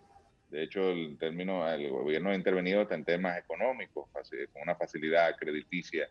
De 0.52 0.61
hecho, 0.61 0.91
el 0.91 1.18
término, 1.18 1.68
el 1.68 1.90
gobierno 1.90 2.30
ha 2.30 2.35
intervenido 2.35 2.81
hasta 2.81 2.94
en 2.94 3.06
temas 3.06 3.40
económicos, 3.40 4.10
con 4.11 4.61
una 4.61 4.76
facilidad 4.76 5.35
crediticia 5.38 6.07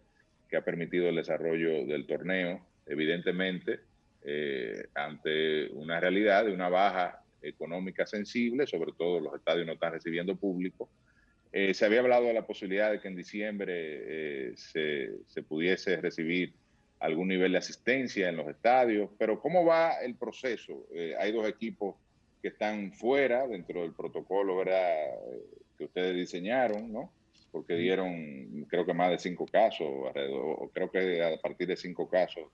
que 0.49 0.57
ha 0.57 0.65
permitido 0.65 1.09
el 1.09 1.15
desarrollo 1.15 1.87
del 1.87 2.05
torneo, 2.09 2.67
evidentemente, 2.85 3.79
eh, 4.25 4.89
ante 4.93 5.69
una 5.69 6.01
realidad 6.01 6.47
de 6.47 6.53
una 6.53 6.69
baja 6.69 7.22
económica 7.43 8.07
sensible, 8.07 8.67
sobre 8.67 8.93
todo 8.93 9.21
los 9.21 9.35
estadios 9.35 9.67
no 9.67 9.73
están 9.73 9.93
recibiendo 9.93 10.37
público, 10.37 10.89
eh, 11.53 11.75
se 11.75 11.85
había 11.85 12.01
hablado 12.01 12.25
de 12.25 12.33
la 12.33 12.47
posibilidad 12.47 12.91
de 12.91 13.01
que 13.01 13.09
en 13.09 13.17
diciembre 13.17 13.75
eh, 13.77 14.53
se, 14.57 15.11
se, 15.27 15.43
pudiese 15.43 15.97
recibir 15.97 16.55
algún 16.99 17.29
nivel 17.29 17.53
de 17.53 17.59
asistencia 17.59 18.29
en 18.29 18.37
los 18.37 18.49
estadios, 18.49 19.11
pero 19.19 19.39
¿cómo 19.39 19.65
va 19.65 20.01
el 20.01 20.15
proceso? 20.15 20.87
Eh, 20.95 21.15
hay 21.19 21.31
dos 21.33 21.47
equipos 21.47 21.97
que 22.41 22.49
están 22.49 22.93
fuera 22.93 23.47
dentro 23.47 23.83
del 23.83 23.93
protocolo 23.93 24.57
¿verdad? 24.57 24.97
que 25.77 25.85
ustedes 25.85 26.17
diseñaron, 26.17 26.91
¿no? 26.91 27.13
Porque 27.51 27.75
dieron, 27.75 28.65
creo 28.69 28.87
que 28.87 28.95
más 28.95 29.11
de 29.11 29.19
cinco 29.19 29.45
casos, 29.45 29.89
alrededor, 30.09 30.71
creo 30.73 30.91
que 30.91 31.23
a 31.23 31.37
partir 31.39 31.69
de 31.69 31.77
cinco 31.77 32.09
casos 32.09 32.49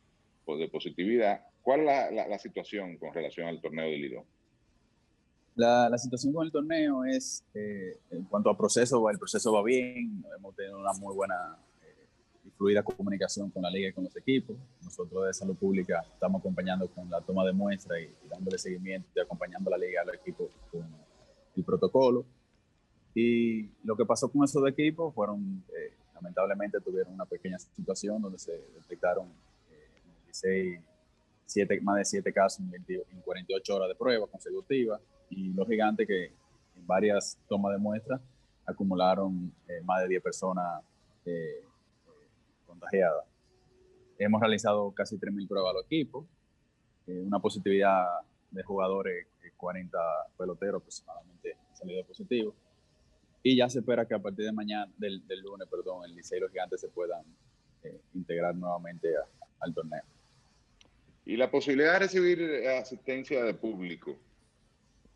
de 0.57 0.69
positividad. 0.69 1.45
¿Cuál 1.63 1.81
es 1.81 1.87
la, 1.87 2.11
la, 2.11 2.29
la 2.29 2.39
situación 2.39 2.97
con 2.97 3.13
relación 3.13 3.47
al 3.49 3.61
torneo 3.61 3.87
de 3.87 3.99
Lidón? 3.99 4.25
La, 5.59 5.89
la, 5.89 5.99
situación 5.99 6.33
con 6.33 6.47
el 6.47 6.53
torneo 6.53 7.05
es, 7.05 7.45
eh, 7.53 7.99
en 8.13 8.23
cuanto 8.27 8.49
a 8.49 8.57
proceso, 8.57 9.11
el 9.11 9.19
proceso 9.19 9.53
va 9.53 9.61
bien, 9.65 10.25
hemos 10.37 10.55
tenido 10.55 10.79
una 10.79 10.93
muy 10.93 11.13
buena 11.13 11.59
eh, 11.83 12.07
y 12.45 12.51
fluida 12.51 12.85
comunicación 12.85 13.51
con 13.51 13.65
la 13.65 13.69
liga 13.69 13.89
y 13.89 13.93
con 13.93 14.05
los 14.05 14.17
equipos. 14.17 14.57
Nosotros 14.85 15.27
de 15.27 15.35
Salud 15.35 15.57
Pública 15.57 16.05
estamos 16.13 16.39
acompañando 16.39 16.87
con 16.87 17.11
la 17.11 17.21
toma 17.23 17.45
de 17.45 17.53
muestra 17.53 18.01
y, 18.01 18.05
y 18.05 18.29
dándole 18.29 18.57
seguimiento 18.57 19.09
y 19.17 19.19
acompañando 19.19 19.69
a 19.75 19.77
la 19.77 19.85
liga 19.85 20.03
a 20.03 20.05
los 20.05 20.15
equipos 20.15 20.49
con 20.71 20.87
el 21.57 21.65
protocolo. 21.65 22.25
Y 23.13 23.69
lo 23.83 23.97
que 23.97 24.05
pasó 24.05 24.31
con 24.31 24.45
esos 24.45 24.65
equipos 24.69 25.13
fueron, 25.13 25.65
eh, 25.77 25.93
lamentablemente, 26.15 26.81
tuvieron 26.81 27.15
una 27.15 27.27
pequeña 27.27 27.59
situación 27.59 28.23
donde 28.23 28.39
se 28.39 28.53
detectaron 28.77 29.27
16, 30.27 30.79
7, 31.47 31.81
más 31.81 31.97
de 31.97 32.05
7 32.05 32.33
casos 32.33 32.61
en, 32.61 32.71
20, 32.71 33.07
en 33.11 33.21
48 33.23 33.75
horas 33.75 33.89
de 33.89 33.97
prueba 33.97 34.29
consecutivas 34.29 35.01
y 35.31 35.53
los 35.53 35.67
gigantes 35.67 36.07
que 36.07 36.27
en 36.27 36.87
varias 36.87 37.39
tomas 37.49 37.73
de 37.73 37.79
muestras 37.79 38.21
acumularon 38.69 39.53
eh, 39.67 39.81
más 39.83 40.03
de 40.03 40.09
10 40.09 40.23
personas 40.23 40.83
eh, 41.25 41.65
contagiadas. 42.67 43.25
Hemos 44.19 44.41
realizado 44.41 44.91
casi 44.93 45.17
3.000 45.17 45.49
pruebas 45.49 45.71
a 45.71 45.75
los 45.75 45.85
equipos, 45.87 46.27
eh, 47.07 47.23
una 47.27 47.39
positividad 47.39 48.05
de 48.51 48.63
jugadores, 48.63 49.27
40 49.57 49.99
peloteros 50.37 50.81
aproximadamente 50.81 51.57
salido 51.73 52.05
positivos. 52.05 52.55
Y 53.43 53.57
ya 53.57 53.69
se 53.69 53.79
espera 53.79 54.07
que 54.07 54.15
a 54.15 54.19
partir 54.19 54.45
de 54.45 54.53
mañana, 54.53 54.93
del, 54.99 55.27
del 55.27 55.41
lunes, 55.41 55.67
perdón, 55.69 56.05
el 56.05 56.15
Liceo 56.15 56.39
y 56.39 56.41
los 56.43 56.51
gigantes 56.51 56.81
se 56.81 56.89
puedan 56.89 57.23
integrar 58.15 58.55
nuevamente 58.55 59.17
a, 59.17 59.27
al 59.61 59.73
torneo. 59.73 60.03
Y 61.25 61.37
la 61.37 61.51
posibilidad 61.51 61.95
de 61.95 61.99
recibir 62.01 62.69
asistencia 62.69 63.43
de 63.45 63.55
público, 63.55 64.17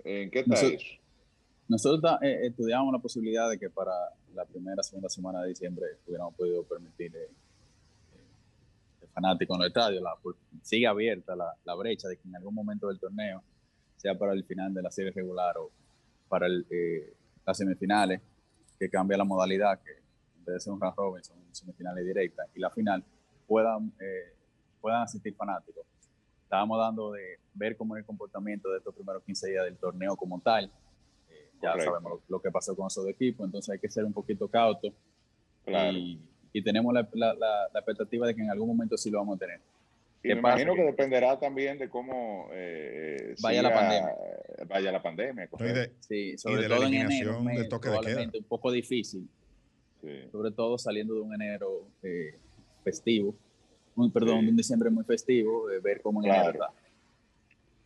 ¿En 0.04 0.30
qué 0.30 0.40
está 0.40 0.50
nosotros, 0.50 0.82
eso? 0.82 1.02
Nosotros 1.68 2.12
eh, 2.22 2.46
estudiamos 2.46 2.92
la 2.92 2.98
posibilidad 2.98 3.48
de 3.48 3.58
que 3.58 3.70
para 3.70 3.92
la 4.34 4.44
primera, 4.44 4.82
segunda 4.82 5.08
semana 5.08 5.42
de 5.42 5.50
diciembre 5.50 5.86
hubiéramos 6.06 6.34
podido 6.34 6.64
permitir 6.64 7.14
eh, 7.14 7.28
eh, 8.14 9.06
fanáticos 9.12 9.54
en 9.54 9.58
los 9.60 9.68
estadios. 9.68 10.02
La, 10.02 10.14
sigue 10.62 10.86
abierta 10.86 11.36
la, 11.36 11.54
la, 11.64 11.74
brecha 11.74 12.08
de 12.08 12.16
que 12.16 12.28
en 12.28 12.36
algún 12.36 12.54
momento 12.54 12.88
del 12.88 12.98
torneo, 12.98 13.42
sea 13.96 14.18
para 14.18 14.32
el 14.32 14.44
final 14.44 14.74
de 14.74 14.82
la 14.82 14.90
serie 14.90 15.12
regular 15.12 15.56
o 15.58 15.70
para 16.28 16.46
el, 16.46 16.66
eh, 16.70 17.14
las 17.46 17.56
semifinales, 17.56 18.20
que 18.78 18.88
cambia 18.90 19.16
la 19.16 19.24
modalidad, 19.24 19.80
que 19.80 19.92
en 19.92 20.44
vez 20.44 20.54
de 20.54 20.60
ser 20.60 20.72
un 20.72 20.80
round 20.80 20.96
robin 20.96 21.22
son 21.22 21.36
semifinales 21.52 22.04
directas, 22.04 22.48
y 22.54 22.60
la 22.60 22.70
final 22.70 23.04
puedan, 23.46 23.92
eh, 24.00 24.34
puedan 24.80 25.02
asistir 25.02 25.34
fanáticos 25.34 25.86
estábamos 26.52 26.78
dando 26.78 27.12
de 27.12 27.38
ver 27.54 27.76
cómo 27.76 27.96
es 27.96 28.00
el 28.00 28.06
comportamiento 28.06 28.70
de 28.70 28.78
estos 28.78 28.94
primeros 28.94 29.22
15 29.24 29.50
días 29.50 29.64
del 29.64 29.76
torneo 29.76 30.16
como 30.16 30.40
tal. 30.40 30.64
Eh, 31.30 31.48
ya 31.62 31.72
Correcto. 31.72 31.92
sabemos 31.92 32.12
lo, 32.12 32.36
lo 32.36 32.40
que 32.42 32.50
pasó 32.50 32.74
con 32.76 32.86
esos 32.86 33.06
equipos, 33.08 33.46
entonces 33.46 33.70
hay 33.72 33.78
que 33.78 33.88
ser 33.90 34.04
un 34.04 34.12
poquito 34.12 34.48
cauto 34.48 34.92
Claro. 35.64 35.92
y, 35.96 36.18
y 36.52 36.62
tenemos 36.62 36.92
la, 36.92 37.08
la- 37.12 37.34
la- 37.34 37.68
la 37.72 37.80
expectativa 37.80 38.26
de 38.26 38.34
que 38.34 38.42
en 38.42 38.50
algún 38.50 38.68
momento 38.68 38.96
sí 38.96 39.10
lo 39.10 39.18
vamos 39.18 39.36
a 39.36 39.38
tener. 39.40 39.60
Y 40.24 40.28
¿Qué 40.28 40.34
me 40.36 40.42
pasa? 40.42 40.62
imagino 40.62 40.74
que 40.76 40.82
dependerá 40.84 41.38
también 41.38 41.78
de 41.78 41.88
cómo 41.88 42.48
eh, 42.52 43.34
Vaya 43.42 43.62
la 43.62 43.70
siga- 43.70 43.80
pandemia. 43.80 44.14
Vaya 44.68 44.92
la 44.92 45.02
pandemia, 45.02 45.48
y 45.58 45.62
de- 45.64 45.92
Sí, 46.00 46.38
sobre 46.38 46.62
de 46.62 46.68
la 46.68 46.76
todo 46.76 46.86
en 46.86 46.94
eliminación 46.94 47.34
enero, 47.42 47.58
del 47.60 47.68
toque 47.68 47.88
de 47.90 48.00
queda. 48.00 48.22
un 48.38 48.44
poco 48.44 48.70
difícil, 48.70 49.28
Sí. 50.00 50.28
sobre 50.30 50.50
todo 50.52 50.78
saliendo 50.78 51.14
de 51.14 51.20
un 51.20 51.34
enero 51.34 51.86
eh, 52.02 52.34
festivo, 52.84 53.34
un, 53.96 54.10
perdón, 54.12 54.38
Sí. 54.40 54.44
de 54.46 54.50
un 54.50 54.56
diciembre 54.56 54.90
muy 54.90 55.04
festivo, 55.04 55.70
eh, 55.70 55.80
ver 55.80 56.00
cómo 56.02 56.20
en 56.20 56.24
Claro. 56.30 56.50
enero 56.50 56.64
está. 56.64 56.66
¿no? 56.66 56.81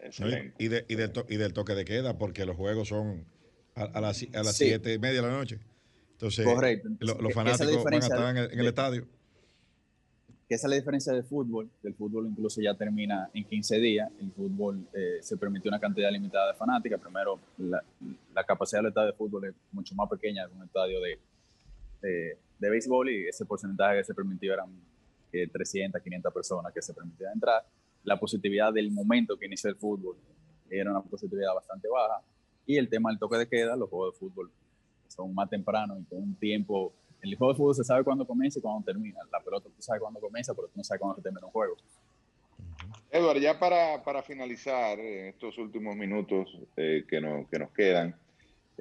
Y- 0.00 0.06
Excelente. 0.06 0.54
Y, 0.64 0.68
de- 0.68 0.84
y 0.88 0.94
del 0.94 1.12
to- 1.12 1.26
y 1.28 1.36
del 1.36 1.52
toque 1.52 1.74
de 1.74 1.84
queda, 1.84 2.18
porque 2.18 2.44
los 2.46 2.56
juegos 2.56 2.88
son 2.88 3.24
a, 3.74 3.82
a 3.84 4.00
las, 4.00 4.22
a 4.34 4.42
las 4.42 4.56
Sí. 4.56 4.66
siete 4.66 4.92
y 4.94 4.98
media 4.98 5.20
de 5.22 5.28
la 5.28 5.34
noche. 5.34 5.58
Entonces, 6.12 6.44
Correcto. 6.46 6.88
Entonces, 6.88 7.20
los 7.22 7.34
fanáticos 7.34 7.84
van 7.84 7.94
a 7.94 7.98
estar 7.98 8.30
en 8.30 8.36
el, 8.44 8.52
en 8.52 8.60
el 8.60 8.66
estadio. 8.66 9.06
que 10.48 10.54
esa 10.54 10.66
es 10.66 10.70
la 10.70 10.76
diferencia 10.76 11.12
del 11.12 11.24
fútbol, 11.24 11.68
el 11.82 11.92
fútbol 11.94 12.26
incluso 12.28 12.60
ya 12.62 12.72
termina 12.76 13.28
en 13.34 13.44
15 13.44 13.78
días, 13.80 14.08
el 14.20 14.30
fútbol 14.30 14.86
eh, 14.94 15.18
se 15.20 15.36
permitió 15.36 15.68
una 15.70 15.80
cantidad 15.80 16.10
limitada 16.12 16.52
de 16.52 16.54
fanáticas, 16.58 17.00
primero 17.00 17.40
la, 17.58 17.82
la 18.32 18.44
capacidad 18.44 18.80
del 18.80 18.88
estadio 18.90 19.08
de 19.08 19.12
fútbol 19.14 19.44
es 19.46 19.54
mucho 19.72 19.94
más 19.96 20.08
pequeña 20.08 20.46
que 20.48 20.54
un 20.54 20.62
estadio 20.62 21.00
de, 21.00 21.18
de, 22.00 22.38
de 22.60 22.70
béisbol 22.70 23.10
y 23.10 23.26
ese 23.26 23.44
porcentaje 23.44 23.98
que 23.98 24.04
se 24.04 24.14
permitió 24.14 24.54
eran 24.54 24.70
eh, 25.32 25.48
300, 25.48 26.00
500 26.00 26.32
personas 26.32 26.72
que 26.72 26.80
se 26.80 26.94
permitían 26.94 27.32
entrar. 27.34 27.66
La 28.06 28.18
positividad 28.18 28.72
del 28.72 28.90
momento 28.90 29.36
que 29.36 29.46
inició 29.46 29.68
el 29.68 29.76
fútbol 29.76 30.16
era 30.70 30.90
una 30.90 31.02
positividad 31.02 31.54
bastante 31.54 31.88
baja 31.88 32.22
y 32.64 32.76
el 32.76 32.88
tema 32.88 33.10
del 33.10 33.18
toque 33.18 33.36
de 33.36 33.48
queda, 33.48 33.76
los 33.76 33.90
juegos 33.90 34.14
de 34.14 34.18
fútbol 34.18 34.50
son 35.08 35.34
más 35.34 35.50
tempranos 35.50 36.00
y 36.00 36.04
con 36.04 36.22
un 36.22 36.34
tiempo 36.36 36.92
el 37.20 37.36
juego 37.36 37.52
de 37.52 37.56
fútbol 37.56 37.74
se 37.74 37.84
sabe 37.84 38.04
cuándo 38.04 38.26
comienza 38.26 38.60
y 38.60 38.62
cuándo 38.62 38.84
termina. 38.84 39.18
La 39.32 39.40
pelota 39.40 39.68
tú 39.68 39.82
sabes 39.82 40.00
cuándo 40.00 40.20
comienza, 40.20 40.54
pero 40.54 40.68
tú 40.68 40.74
no 40.76 40.84
sabes 40.84 41.00
cuándo 41.00 41.16
se 41.16 41.22
termina 41.22 41.44
un 41.44 41.52
juego. 41.52 41.76
Edward, 43.10 43.40
ya 43.40 43.58
para, 43.58 44.02
para 44.04 44.22
finalizar 44.22 44.98
en 45.00 45.26
estos 45.26 45.58
últimos 45.58 45.96
minutos 45.96 46.56
eh, 46.76 47.04
que, 47.08 47.20
nos, 47.20 47.48
que 47.48 47.58
nos 47.58 47.70
quedan, 47.72 48.14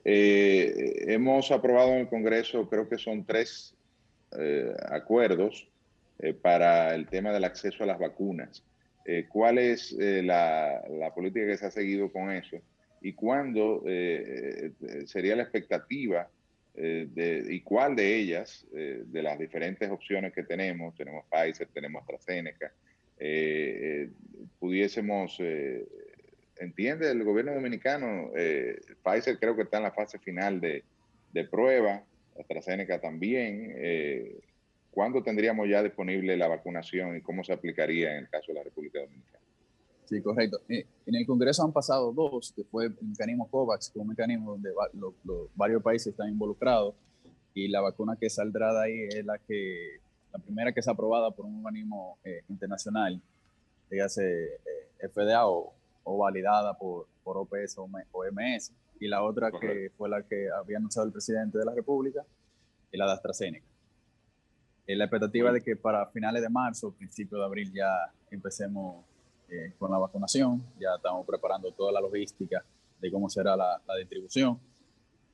eh, 0.03 1.05
hemos 1.07 1.51
aprobado 1.51 1.93
en 1.93 1.99
el 1.99 2.09
Congreso, 2.09 2.69
creo 2.69 2.87
que 2.87 2.97
son 2.97 3.25
tres 3.25 3.73
eh, 4.37 4.71
acuerdos 4.89 5.67
eh, 6.19 6.33
para 6.33 6.93
el 6.95 7.07
tema 7.07 7.31
del 7.31 7.43
acceso 7.43 7.83
a 7.83 7.87
las 7.87 7.99
vacunas. 7.99 8.63
Eh, 9.05 9.27
¿Cuál 9.29 9.59
es 9.59 9.95
eh, 9.99 10.23
la, 10.23 10.83
la 10.89 11.13
política 11.13 11.45
que 11.45 11.57
se 11.57 11.67
ha 11.67 11.71
seguido 11.71 12.11
con 12.11 12.31
eso? 12.31 12.57
¿Y 13.01 13.13
cuándo 13.13 13.83
eh, 13.85 14.71
eh, 14.81 15.05
sería 15.05 15.35
la 15.35 15.43
expectativa 15.43 16.27
eh, 16.75 17.07
de, 17.13 17.53
y 17.53 17.61
cuál 17.61 17.95
de 17.95 18.15
ellas, 18.15 18.65
eh, 18.75 19.03
de 19.05 19.21
las 19.21 19.37
diferentes 19.37 19.89
opciones 19.91 20.33
que 20.33 20.43
tenemos, 20.43 20.95
tenemos 20.95 21.23
Pfizer, 21.29 21.67
tenemos 21.73 22.01
AstraZeneca, 22.01 22.73
pudiésemos, 24.59 25.39
entiende 26.59 27.11
el 27.11 27.23
gobierno 27.23 27.53
dominicano, 27.53 28.31
Pfizer 29.03 29.39
creo 29.39 29.55
que 29.55 29.61
está 29.61 29.77
en 29.77 29.83
la 29.83 29.91
fase 29.91 30.19
final 30.19 30.59
de, 30.59 30.83
de 31.31 31.43
prueba, 31.45 32.03
AstraZeneca 32.37 32.99
también, 32.99 33.73
eh, 33.77 34.39
¿cuándo 34.95 35.21
tendríamos 35.21 35.67
ya 35.69 35.83
disponible 35.83 36.35
la 36.37 36.47
vacunación 36.47 37.17
y 37.17 37.21
cómo 37.21 37.43
se 37.43 37.53
aplicaría 37.53 38.13
en 38.13 38.23
el 38.23 38.29
caso 38.29 38.45
de 38.47 38.53
la 38.55 38.63
República 38.63 38.99
Dominicana? 39.01 39.43
Sí, 40.05 40.21
correcto. 40.21 40.59
Eh, 40.69 40.85
en 41.05 41.15
el 41.15 41.25
Congreso 41.27 41.63
han 41.63 41.71
pasado 41.73 42.11
dos, 42.13 42.51
que 42.55 42.63
fue 42.63 42.85
el 42.85 42.95
mecanismo 43.01 43.47
COVAX, 43.49 43.89
que 43.91 43.99
es 43.99 44.01
un 44.01 44.07
mecanismo 44.07 44.51
donde 44.51 44.71
va- 44.71 44.89
lo- 44.93 45.13
lo- 45.23 45.49
varios 45.55 45.83
países 45.83 46.07
están 46.07 46.29
involucrados 46.29 46.95
y 47.53 47.67
la 47.67 47.81
vacuna 47.81 48.15
que 48.19 48.29
saldrá 48.29 48.73
de 48.73 48.83
ahí 48.83 48.99
es 49.09 49.25
la 49.25 49.37
que 49.37 49.99
la 50.31 50.39
primera 50.39 50.71
que 50.73 50.79
es 50.79 50.87
aprobada 50.87 51.31
por 51.31 51.45
un 51.45 51.57
organismo 51.65 52.17
eh, 52.23 52.41
internacional, 52.49 53.21
dígase 53.89 54.45
eh, 54.45 55.07
FDA 55.09 55.47
o, 55.47 55.73
o 56.03 56.17
validada 56.17 56.77
por, 56.77 57.07
por 57.23 57.37
OPS 57.37 57.77
o 57.79 57.89
OMS, 58.11 58.71
y 58.99 59.07
la 59.07 59.23
otra 59.23 59.49
que 59.51 59.57
Correcto. 59.59 59.95
fue 59.97 60.09
la 60.09 60.23
que 60.23 60.47
había 60.51 60.77
anunciado 60.77 61.05
el 61.07 61.11
presidente 61.13 61.57
de 61.57 61.65
la 61.65 61.73
República, 61.73 62.23
es 62.91 62.99
la 62.99 63.05
de 63.07 63.11
AstraZeneca. 63.13 63.65
Eh, 64.87 64.95
la 64.95 65.05
expectativa 65.05 65.51
de 65.51 65.61
que 65.61 65.75
para 65.75 66.05
finales 66.07 66.41
de 66.41 66.49
marzo, 66.49 66.91
principio 66.93 67.37
de 67.39 67.45
abril 67.45 67.71
ya 67.73 68.11
empecemos 68.29 69.03
eh, 69.49 69.73
con 69.79 69.91
la 69.91 69.97
vacunación, 69.97 70.63
ya 70.79 70.95
estamos 70.95 71.25
preparando 71.25 71.71
toda 71.71 71.91
la 71.91 72.01
logística 72.01 72.63
de 72.99 73.11
cómo 73.11 73.29
será 73.29 73.55
la, 73.55 73.81
la 73.87 73.95
distribución. 73.97 74.59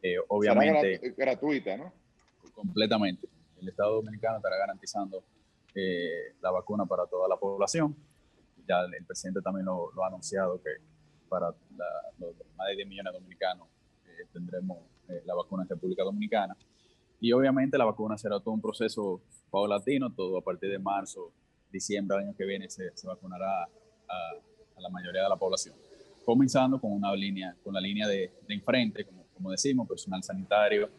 Eh, 0.01 0.15
obviamente, 0.29 0.99
grat- 1.01 1.15
gratuita, 1.17 1.77
¿no? 1.77 1.91
completamente. 2.55 3.27
El 3.61 3.69
Estado 3.69 3.95
Dominicano 3.95 4.37
estará 4.37 4.57
garantizando 4.57 5.23
la 6.41 6.51
vacuna 6.51 6.85
para 6.85 7.05
toda 7.05 7.27
la 7.29 7.37
población. 7.37 7.95
Ya 8.67 8.81
el, 8.81 8.93
el 8.95 9.05
presidente 9.05 9.41
también 9.41 9.65
lo, 9.65 9.91
lo 9.93 10.03
ha 10.03 10.07
anunciado 10.07 10.61
que 10.61 10.69
para 11.29 11.47
la- 11.77 11.85
los 12.19 12.33
más 12.57 12.67
de 12.69 12.75
10 12.77 12.87
millones 12.87 13.13
de 13.13 13.19
dominicanos 13.19 13.67
tendremos 14.33 14.77
la 15.25 15.35
vacuna 15.35 15.63
en 15.63 15.69
República 15.69 16.03
Dominicana. 16.03 16.55
Y 17.21 17.31
obviamente 17.31 17.77
la 17.77 17.85
vacuna 17.85 18.17
será 18.17 18.39
todo 18.39 18.53
un 18.53 18.61
proceso 18.61 19.21
paulatino, 19.49 20.11
todo 20.13 20.39
a 20.39 20.41
partir 20.41 20.69
de 20.71 20.79
marzo, 20.79 21.31
diciembre 21.71 22.17
del 22.17 22.25
año 22.27 22.35
que 22.35 22.43
viene 22.45 22.69
se, 22.69 22.91
se 22.97 23.07
vacunará 23.07 23.63
a, 23.63 23.67
a 24.75 24.81
la 24.81 24.89
mayoría 24.89 25.23
de 25.23 25.29
la 25.29 25.37
población. 25.37 25.75
Comenzando 26.25 26.81
con 26.81 26.91
una 26.91 27.15
línea, 27.15 27.55
con 27.63 27.73
la 27.73 27.79
línea 27.79 28.07
de, 28.07 28.31
de 28.47 28.53
enfrente, 28.53 29.05
como, 29.05 29.23
como 29.33 29.51
decimos, 29.51 29.87
personal 29.87 30.21
sanitario, 30.23 30.89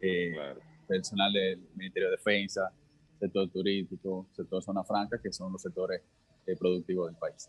eh, 0.00 0.30
Claro. 0.32 0.60
personal 0.86 1.32
del 1.32 1.58
Ministerio 1.74 2.08
de 2.10 2.16
Defensa, 2.16 2.70
sector 3.18 3.48
turístico, 3.50 4.26
sector 4.32 4.62
zona 4.62 4.84
franca, 4.84 5.18
que 5.22 5.32
son 5.32 5.52
los 5.52 5.62
sectores 5.62 6.02
eh, 6.46 6.56
productivos 6.56 7.06
del 7.08 7.16
país. 7.16 7.48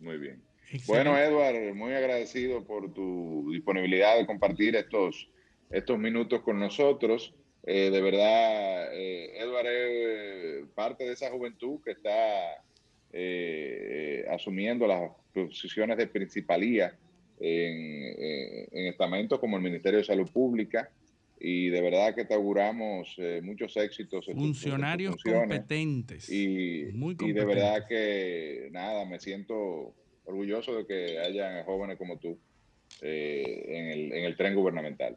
Muy 0.00 0.18
bien. 0.18 0.42
Excelente. 0.72 0.84
Bueno, 0.86 1.18
Edward, 1.18 1.74
muy 1.74 1.92
agradecido 1.94 2.64
por 2.64 2.92
tu 2.92 3.50
disponibilidad 3.50 4.16
de 4.18 4.26
compartir 4.26 4.76
estos, 4.76 5.28
estos 5.70 5.98
minutos 5.98 6.42
con 6.42 6.58
nosotros. 6.60 7.34
Eh, 7.66 7.90
de 7.90 8.00
verdad, 8.00 8.88
eh, 8.94 9.32
Edward 9.38 9.66
es 9.66 10.66
parte 10.74 11.04
de 11.04 11.12
esa 11.12 11.30
juventud 11.30 11.80
que 11.84 11.92
está 11.92 12.62
eh, 13.12 14.24
asumiendo 14.30 14.86
las 14.86 15.10
posiciones 15.34 15.96
de 15.98 16.06
principalía 16.06 16.96
en, 17.38 18.14
eh, 18.18 18.68
en 18.72 18.86
estamentos 18.86 19.38
como 19.40 19.56
el 19.56 19.62
Ministerio 19.62 19.98
de 19.98 20.04
Salud 20.04 20.30
Pública. 20.30 20.90
Y 21.42 21.68
de 21.70 21.80
verdad 21.80 22.14
que 22.14 22.26
te 22.26 22.34
auguramos 22.34 23.14
eh, 23.18 23.40
muchos 23.42 23.74
éxitos. 23.78 24.28
en 24.28 24.34
tus- 24.36 24.44
en 24.44 24.50
tus 24.52 24.60
Funcionarios 24.60 25.22
competentes. 25.22 26.28
Y, 26.30 26.86
Muy 26.92 27.16
y 27.18 27.32
de 27.32 27.44
verdad 27.44 27.78
competentes. 27.80 27.88
que, 27.88 28.68
nada, 28.72 29.04
me 29.06 29.18
siento 29.20 29.94
orgulloso 30.24 30.76
de 30.76 30.86
que 30.86 31.18
hayan 31.18 31.64
jóvenes 31.64 31.96
como 31.96 32.18
tú 32.18 32.38
eh, 33.02 33.64
en, 33.68 33.86
el, 33.86 34.12
en 34.12 34.24
el 34.24 34.36
tren 34.36 34.54
gubernamental. 34.54 35.16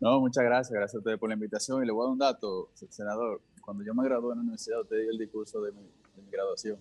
No, 0.00 0.18
muchas 0.20 0.44
gracias, 0.44 0.72
gracias 0.72 0.94
a 0.94 0.98
ustedes 0.98 1.18
por 1.18 1.28
la 1.28 1.34
invitación. 1.34 1.82
Y 1.82 1.86
le 1.86 1.92
voy 1.92 2.02
a 2.02 2.04
dar 2.06 2.12
un 2.12 2.18
dato, 2.18 2.70
senador. 2.88 3.40
Cuando 3.60 3.84
yo 3.84 3.94
me 3.94 4.02
gradué 4.04 4.32
en 4.32 4.38
la 4.38 4.42
universidad, 4.42 4.80
usted 4.80 4.96
dio 5.02 5.10
el 5.10 5.18
discurso 5.18 5.60
de 5.62 5.72
mi, 5.72 5.82
de 5.82 6.22
mi 6.22 6.30
graduación. 6.30 6.78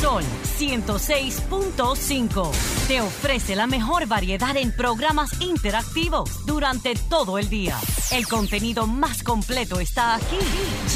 Sol 0.00 0.24
106.5 0.58 2.50
te 2.88 3.00
ofrece 3.00 3.54
la 3.54 3.68
mejor 3.68 4.08
variedad 4.08 4.56
en 4.56 4.74
programas 4.74 5.40
interactivos 5.40 6.44
durante 6.46 6.96
todo 6.96 7.38
el 7.38 7.48
día. 7.48 7.78
El 8.10 8.26
contenido 8.26 8.88
más 8.88 9.22
completo 9.22 9.78
está 9.78 10.16
aquí. 10.16 10.38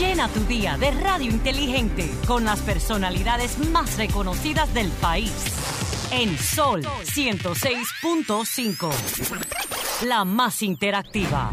Llena 0.01 0.27
tu 0.29 0.41
día 0.47 0.77
de 0.79 0.91
radio 0.91 1.31
inteligente 1.31 2.11
con 2.27 2.45
las 2.45 2.59
personalidades 2.61 3.57
más 3.71 3.99
reconocidas 3.99 4.75
del 4.75 4.91
país. 4.91 5.31
En 6.11 6.37
Sol 6.39 6.83
106.5, 6.83 8.91
la 10.07 10.25
más 10.25 10.63
interactiva. 10.63 11.53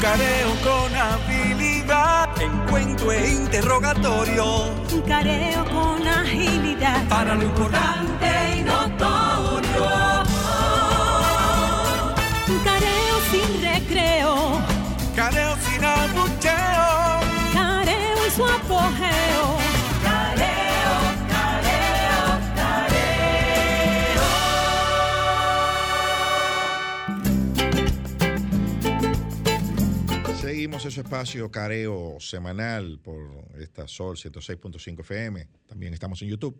Careo 0.00 0.50
con 0.62 0.94
habilidad, 0.96 2.28
encuentro 2.40 3.12
e 3.12 3.30
interrogatorio. 3.30 4.70
Un 4.92 5.02
careo 5.02 5.64
con 5.64 6.06
agilidad. 6.06 7.06
Para 7.08 7.34
lo 7.34 7.42
importante 7.44 8.26
y 8.58 8.62
notorio. 8.62 10.22
Un 12.48 12.58
careo 12.64 13.16
sin 13.30 13.62
recreo. 13.62 14.60
Careo 15.16 15.56
sin 15.64 15.84
abucheo. 15.84 17.20
Careo 17.52 18.24
en 18.24 18.32
su 18.36 18.44
apogeo. 18.44 19.71
Seguimos 30.72 30.90
ese 30.90 31.02
espacio 31.02 31.50
careo 31.50 32.16
semanal 32.18 32.98
por 32.98 33.28
esta 33.58 33.86
Sol 33.86 34.16
106.5 34.16 35.00
FM. 35.00 35.46
También 35.66 35.92
estamos 35.92 36.22
en 36.22 36.30
YouTube, 36.30 36.58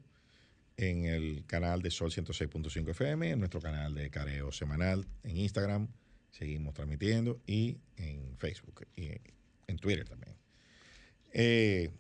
en 0.77 1.07
el 1.07 1.47
canal 1.47 1.81
de 1.81 1.91
Sol 1.91 2.11
106.5 2.11 2.91
FM, 2.91 3.31
en 3.31 3.39
nuestro 3.39 3.63
canal 3.63 3.95
de 3.95 4.11
careo 4.11 4.53
semanal, 4.53 5.07
en 5.23 5.39
Instagram, 5.39 5.89
seguimos 6.31 6.75
transmitiendo 6.75 7.41
y 7.47 7.79
en 7.97 8.37
Facebook 8.37 8.87
y 8.95 9.13
en 9.67 9.79
Twitter 9.79 10.07
también. 10.07 10.37
Eh, 11.33 11.91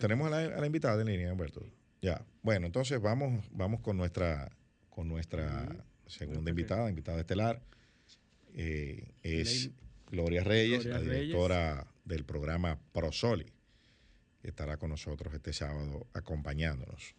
tenemos 0.00 0.26
a 0.26 0.30
la, 0.30 0.56
a 0.56 0.60
la 0.60 0.66
invitada 0.66 1.00
en 1.02 1.06
línea, 1.06 1.30
Humberto. 1.30 1.64
Ya. 2.00 2.26
Bueno, 2.42 2.66
entonces 2.66 3.00
vamos, 3.00 3.44
vamos 3.52 3.80
con 3.80 3.96
nuestra, 3.96 4.50
con 4.90 5.06
nuestra 5.06 5.86
segunda 6.04 6.50
invitada, 6.50 6.90
invitada 6.90 7.20
estelar. 7.20 7.62
Eh, 8.54 9.14
es 9.22 9.70
Gloria 10.12 10.44
Reyes, 10.44 10.84
Gloria 10.84 10.92
la 10.92 10.98
Reyes. 10.98 11.20
directora 11.28 11.86
del 12.04 12.24
programa 12.26 12.78
Prosoli, 12.92 13.50
que 14.42 14.48
estará 14.48 14.76
con 14.76 14.90
nosotros 14.90 15.32
este 15.32 15.54
sábado 15.54 16.06
acompañándonos. 16.12 17.14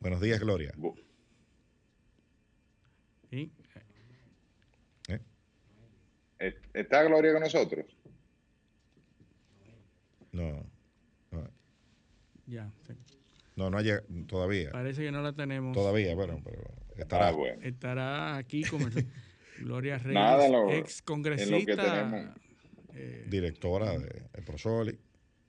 Buenos 0.00 0.22
días, 0.22 0.40
Gloria. 0.40 0.72
¿Sí? 3.30 3.52
¿Eh? 6.38 6.54
¿Está 6.72 7.02
Gloria 7.04 7.32
con 7.32 7.42
nosotros? 7.42 7.84
No, 10.32 10.64
no, 11.30 11.50
Ya. 12.46 12.72
sí. 12.86 12.94
no, 13.54 13.68
no 13.68 13.76
ha 13.78 13.82
llegado 13.82 14.06
todavía. 14.26 14.70
Parece 14.72 15.02
que 15.02 15.12
no 15.12 15.20
la 15.20 15.34
tenemos. 15.34 15.74
Todavía, 15.74 16.14
bueno, 16.14 16.40
pero 16.42 16.64
estará. 16.96 17.28
Ah, 17.28 17.32
bueno. 17.32 17.60
Estará 17.62 18.36
aquí 18.38 18.62
como 18.64 18.86
Gloria 19.60 19.98
Reyes, 19.98 20.14
Nada, 20.14 20.48
lo- 20.48 20.70
ex 20.70 21.02
congresista. 21.02 22.32
eh, 22.94 23.24
Directora 23.28 23.98
de, 23.98 24.06
de 24.32 24.42
Prosoli. 24.44 24.98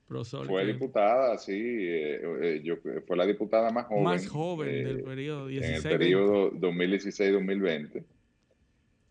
Prosol, 0.08 0.46
Fue 0.46 0.64
diputada, 0.64 1.36
sí. 1.36 1.52
eh, 1.52 2.20
eh, 2.42 2.60
yo, 2.62 2.76
fue 3.06 3.16
la 3.16 3.26
diputada 3.26 3.70
más 3.72 3.86
joven. 3.86 4.04
Más 4.04 4.28
joven 4.28 4.68
eh, 4.68 4.84
del 4.84 5.02
periodo 5.02 5.48
En 5.48 5.54
el 5.56 5.60
16. 5.62 5.96
periodo 5.98 6.52
2016-2020. 6.52 8.04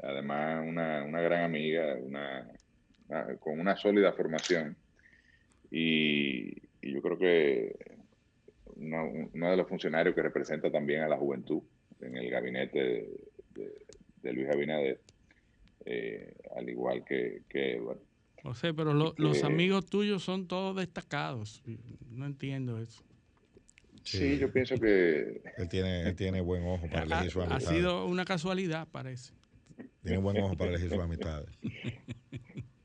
Además, 0.04 0.66
una, 0.68 1.04
una 1.04 1.20
gran 1.22 1.44
amiga, 1.44 1.96
una, 2.02 2.48
una- 3.10 3.36
con 3.38 3.60
una 3.60 3.76
sólida 3.76 4.14
formación. 4.14 4.78
Y, 5.70 6.54
y 6.82 6.94
yo 6.94 7.02
creo 7.02 7.18
que 7.18 7.76
uno, 8.78 9.12
uno 9.34 9.52
de 9.52 9.58
los 9.58 9.68
funcionarios 9.68 10.16
que 10.16 10.22
representa 10.22 10.72
también 10.72 11.02
a 11.02 11.10
la 11.10 11.18
juventud 11.18 11.62
en 12.02 12.16
el 12.16 12.30
gabinete 12.30 13.10
de, 14.26 14.34
Luis 14.34 14.50
Abinader, 14.50 15.00
eh, 15.86 16.34
al 16.56 16.70
igual 16.70 17.04
que, 17.06 17.44
que 17.50 17.74
Edward. 17.78 18.00
O 18.44 18.54
sea, 18.54 18.74
pero 18.74 18.94
lo- 18.94 19.14
los 19.18 19.44
amigos 19.44 19.86
tuyos 19.88 20.24
son 20.24 20.48
todos 20.48 20.76
destacados. 20.76 21.64
No 22.12 22.26
entiendo 22.26 22.80
eso. 22.80 23.02
Sí, 24.04 24.38
yo 24.38 24.52
pienso 24.52 24.76
que 24.78 25.42
Él 25.58 25.68
tiene, 25.70 26.02
él 26.04 26.16
tiene 26.16 26.40
buen 26.42 26.64
ojo 26.64 26.88
para 26.88 27.02
Ha, 27.02 27.04
elegir 27.06 27.32
sus 27.32 27.42
ha 27.42 27.46
amistades. 27.48 27.78
sido 27.80 28.06
una 28.06 28.24
casualidad, 28.24 28.88
parece. 28.92 29.34
Tiene 30.04 30.20
buen 30.20 30.38
ojo 30.40 30.56
para 30.56 30.70
elegir 30.72 30.90
sus 30.90 31.00
amistades. 31.00 31.50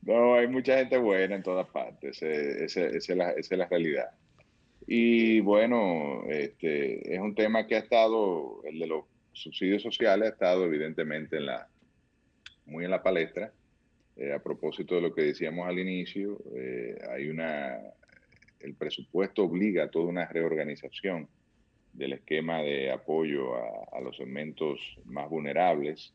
No, 0.03 0.33
hay 0.33 0.47
mucha 0.47 0.77
gente 0.79 0.97
buena 0.97 1.35
en 1.35 1.43
todas 1.43 1.67
partes, 1.69 2.17
ese- 2.23 2.65
ese- 2.65 2.87
esa 2.97 3.11
es 3.13 3.17
la, 3.17 3.29
esa 3.31 3.53
es 3.53 3.59
la 3.59 3.67
realidad. 3.67 4.09
Y 4.87 5.39
bueno, 5.41 6.23
este, 6.27 7.13
es 7.13 7.19
un 7.21 7.35
tema 7.35 7.67
que 7.67 7.75
ha 7.75 7.79
estado, 7.79 8.61
el 8.65 8.79
de 8.79 8.87
los 8.87 9.05
subsidios 9.33 9.81
sociales 9.81 10.29
ha 10.29 10.33
estado 10.33 10.65
evidentemente 10.65 11.37
en 11.37 11.45
la, 11.45 11.67
muy 12.65 12.85
en 12.85 12.91
la 12.91 13.03
palestra. 13.03 13.51
Eh, 14.15 14.33
a 14.33 14.39
propósito 14.39 14.95
de 14.95 15.01
lo 15.01 15.13
que 15.13 15.23
decíamos 15.23 15.67
al 15.67 15.79
inicio, 15.79 16.37
eh, 16.55 16.97
hay 17.09 17.29
una, 17.29 17.79
el 18.59 18.75
presupuesto 18.75 19.43
obliga 19.43 19.85
a 19.85 19.89
toda 19.89 20.05
una 20.07 20.25
reorganización 20.25 21.27
del 21.93 22.13
esquema 22.13 22.61
de 22.61 22.91
apoyo 22.91 23.55
a, 23.55 23.99
los 24.01 24.17
segmentos 24.17 24.79
más 25.05 25.29
vulnerables. 25.29 26.13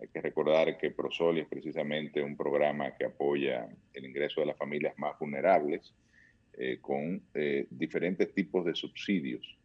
Hay 0.00 0.08
que 0.08 0.20
recordar 0.20 0.76
que 0.78 0.90
Prosoli 0.90 1.40
es 1.40 1.48
precisamente 1.48 2.22
un 2.22 2.36
programa 2.36 2.96
que 2.96 3.06
apoya 3.06 3.68
el 3.92 4.04
ingreso 4.04 4.40
de 4.40 4.46
las 4.46 4.56
familias 4.56 4.96
más 4.98 5.18
vulnerables 5.18 5.94
eh, 6.52 6.78
con 6.80 7.22
diferentes 7.70 8.32
tipos 8.34 8.64
de 8.64 8.74
subsidios. 8.74 9.56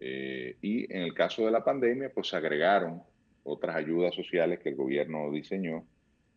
Eh, 0.00 0.56
y 0.60 0.92
en 0.92 1.02
el 1.02 1.14
caso 1.14 1.44
de 1.44 1.50
la 1.52 1.64
pandemia, 1.64 2.10
pues 2.12 2.28
se 2.28 2.36
agregaron 2.36 3.02
otras 3.44 3.76
ayudas 3.76 4.14
sociales 4.14 4.58
que 4.60 4.70
el 4.70 4.74
gobierno 4.76 5.30
diseñó 5.30 5.86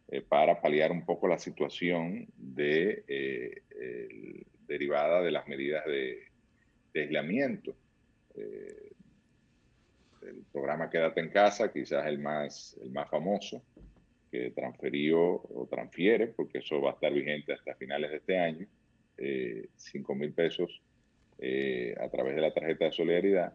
eh, 0.09 0.21
para 0.21 0.61
paliar 0.61 0.91
un 0.91 1.05
poco 1.05 1.27
la 1.27 1.39
situación 1.39 2.27
de, 2.37 3.03
eh, 3.07 3.61
el- 3.79 4.45
derivada 4.67 5.21
de 5.21 5.31
las 5.31 5.47
medidas 5.47 5.85
de, 5.85 6.23
de 6.93 7.01
aislamiento. 7.01 7.73
Eh, 8.35 8.91
el 10.23 10.43
programa 10.51 10.89
Quédate 10.89 11.21
en 11.21 11.29
casa, 11.29 11.71
quizás 11.71 12.05
el 12.07 12.19
más, 12.19 12.77
el 12.81 12.91
más 12.91 13.09
famoso, 13.09 13.63
que 14.29 14.51
transfirió 14.51 15.19
o 15.21 15.67
transfiere, 15.69 16.27
porque 16.27 16.57
eso 16.57 16.81
va 16.81 16.91
a 16.91 16.93
estar 16.95 17.13
vigente 17.13 17.53
hasta 17.53 17.75
finales 17.75 18.11
de 18.11 18.17
este 18.17 18.37
año, 18.37 18.67
eh, 19.17 19.69
5 19.77 20.15
mil 20.15 20.33
pesos 20.33 20.81
eh, 21.39 21.95
a 21.99 22.09
través 22.09 22.35
de 22.35 22.41
la 22.41 22.51
tarjeta 22.51 22.85
de 22.85 22.91
solidaridad 22.91 23.53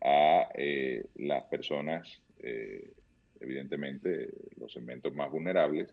a 0.00 0.48
eh, 0.54 1.04
las 1.16 1.42
personas, 1.44 2.22
eh, 2.38 2.92
evidentemente 3.40 4.30
los 4.56 4.72
segmentos 4.72 5.12
más 5.12 5.30
vulnerables, 5.30 5.92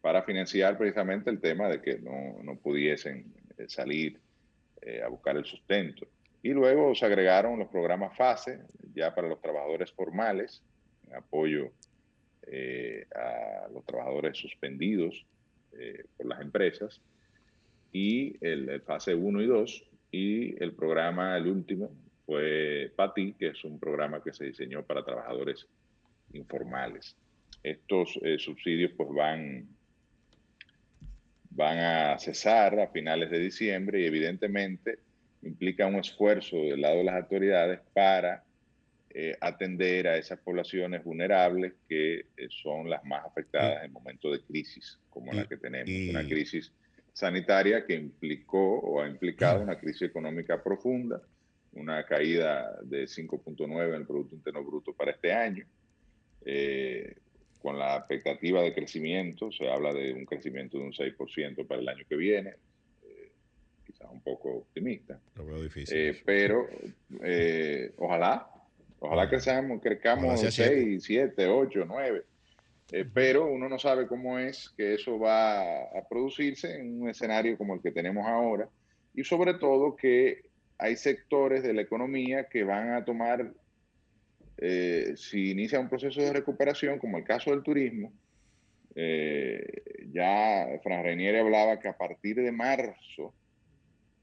para 0.00 0.22
financiar 0.22 0.78
precisamente 0.78 1.30
el 1.30 1.40
tema 1.40 1.68
de 1.68 1.82
que 1.82 1.98
no, 1.98 2.40
no 2.44 2.56
pudiesen 2.56 3.34
salir 3.66 4.20
a 5.04 5.08
buscar 5.08 5.36
el 5.36 5.44
sustento. 5.44 6.06
Y 6.40 6.50
luego 6.50 6.94
se 6.94 7.04
agregaron 7.04 7.58
los 7.58 7.68
programas 7.68 8.16
FASE, 8.16 8.60
ya 8.94 9.12
para 9.12 9.26
los 9.26 9.40
trabajadores 9.40 9.90
formales, 9.90 10.62
apoyo 11.12 11.72
a 13.16 13.68
los 13.72 13.84
trabajadores 13.84 14.38
suspendidos 14.38 15.26
por 16.16 16.26
las 16.26 16.40
empresas, 16.40 17.02
y 17.92 18.36
el, 18.40 18.68
el, 18.68 18.80
fase 18.82 19.16
1 19.16 19.42
y 19.42 19.46
2, 19.46 19.87
y 20.10 20.62
el 20.62 20.72
programa, 20.72 21.36
el 21.36 21.46
último, 21.46 21.90
fue 22.26 22.92
PATI, 22.96 23.34
que 23.34 23.48
es 23.48 23.64
un 23.64 23.78
programa 23.78 24.22
que 24.22 24.32
se 24.32 24.44
diseñó 24.44 24.82
para 24.82 25.04
trabajadores 25.04 25.66
informales. 26.32 27.16
Estos 27.62 28.18
subsidios 28.38 28.92
pues 28.96 29.08
van 29.10 29.66
van 31.58 31.78
a 31.78 32.18
cesar 32.18 32.78
a 32.78 32.86
finales 32.86 33.30
de 33.30 33.38
diciembre 33.40 34.00
y 34.00 34.04
evidentemente 34.04 35.00
implica 35.42 35.86
un 35.86 35.96
esfuerzo 35.96 36.56
del 36.56 36.80
lado 36.80 36.98
de 36.98 37.04
las 37.04 37.16
autoridades 37.16 37.80
para 37.92 38.44
eh, 39.10 39.36
atender 39.40 40.06
a 40.06 40.16
esas 40.16 40.38
poblaciones 40.38 41.02
vulnerables 41.02 41.72
que 41.88 42.26
eh, 42.36 42.48
son 42.62 42.88
las 42.88 43.04
más 43.04 43.24
afectadas 43.24 43.84
en 43.84 43.92
momentos 43.92 44.32
de 44.32 44.40
crisis 44.42 44.98
como 45.10 45.32
la 45.32 45.46
que 45.46 45.56
tenemos, 45.56 45.90
una 46.10 46.24
crisis 46.24 46.70
sanitaria 47.18 47.84
que 47.84 47.96
implicó 47.96 48.78
o 48.78 49.02
ha 49.02 49.08
implicado 49.08 49.60
una 49.60 49.76
crisis 49.76 50.02
económica 50.02 50.62
profunda, 50.62 51.20
una 51.72 52.06
caída 52.06 52.78
de 52.84 53.06
5.9 53.06 53.88
en 53.88 53.94
el 53.94 54.06
Producto 54.06 54.36
Interno 54.36 54.62
Bruto 54.62 54.92
para 54.92 55.10
este 55.10 55.32
año, 55.32 55.66
eh, 56.44 57.16
con 57.60 57.76
la 57.76 57.96
expectativa 57.96 58.62
de 58.62 58.72
crecimiento, 58.72 59.50
se 59.50 59.68
habla 59.68 59.92
de 59.92 60.12
un 60.12 60.26
crecimiento 60.26 60.78
de 60.78 60.84
un 60.84 60.92
6% 60.92 61.66
para 61.66 61.80
el 61.80 61.88
año 61.88 62.04
que 62.08 62.14
viene, 62.14 62.50
eh, 63.02 63.32
quizás 63.84 64.08
un 64.12 64.20
poco 64.20 64.58
optimista. 64.58 65.18
Lo 65.34 65.44
veo 65.44 65.60
difícil. 65.60 65.98
Eh, 65.98 66.22
pero 66.24 66.68
eh, 67.24 67.94
ojalá, 67.96 68.48
ojalá 69.00 69.28
crezcamos, 69.28 69.82
crezcamos 69.82 70.40
6, 70.40 71.02
7, 71.02 71.48
8, 71.48 71.84
9. 71.84 72.24
Pero 73.12 73.46
uno 73.46 73.68
no 73.68 73.78
sabe 73.78 74.06
cómo 74.06 74.38
es 74.38 74.70
que 74.76 74.94
eso 74.94 75.18
va 75.18 75.82
a 75.82 76.08
producirse 76.08 76.80
en 76.80 77.02
un 77.02 77.10
escenario 77.10 77.58
como 77.58 77.74
el 77.74 77.82
que 77.82 77.90
tenemos 77.90 78.26
ahora 78.26 78.68
y 79.14 79.24
sobre 79.24 79.54
todo 79.54 79.96
que 79.96 80.48
hay 80.78 80.96
sectores 80.96 81.62
de 81.62 81.74
la 81.74 81.82
economía 81.82 82.44
que 82.44 82.64
van 82.64 82.92
a 82.92 83.04
tomar 83.04 83.52
eh, 84.60 85.14
si 85.16 85.52
inicia 85.52 85.78
un 85.78 85.88
proceso 85.88 86.20
de 86.20 86.32
recuperación, 86.32 86.98
como 86.98 87.18
el 87.18 87.24
caso 87.24 87.50
del 87.50 87.62
turismo, 87.62 88.12
eh, 88.94 89.64
ya 90.12 90.66
Fran 90.82 91.04
Renieri 91.04 91.38
hablaba 91.38 91.78
que 91.78 91.88
a 91.88 91.96
partir 91.96 92.36
de 92.36 92.50
marzo 92.50 93.32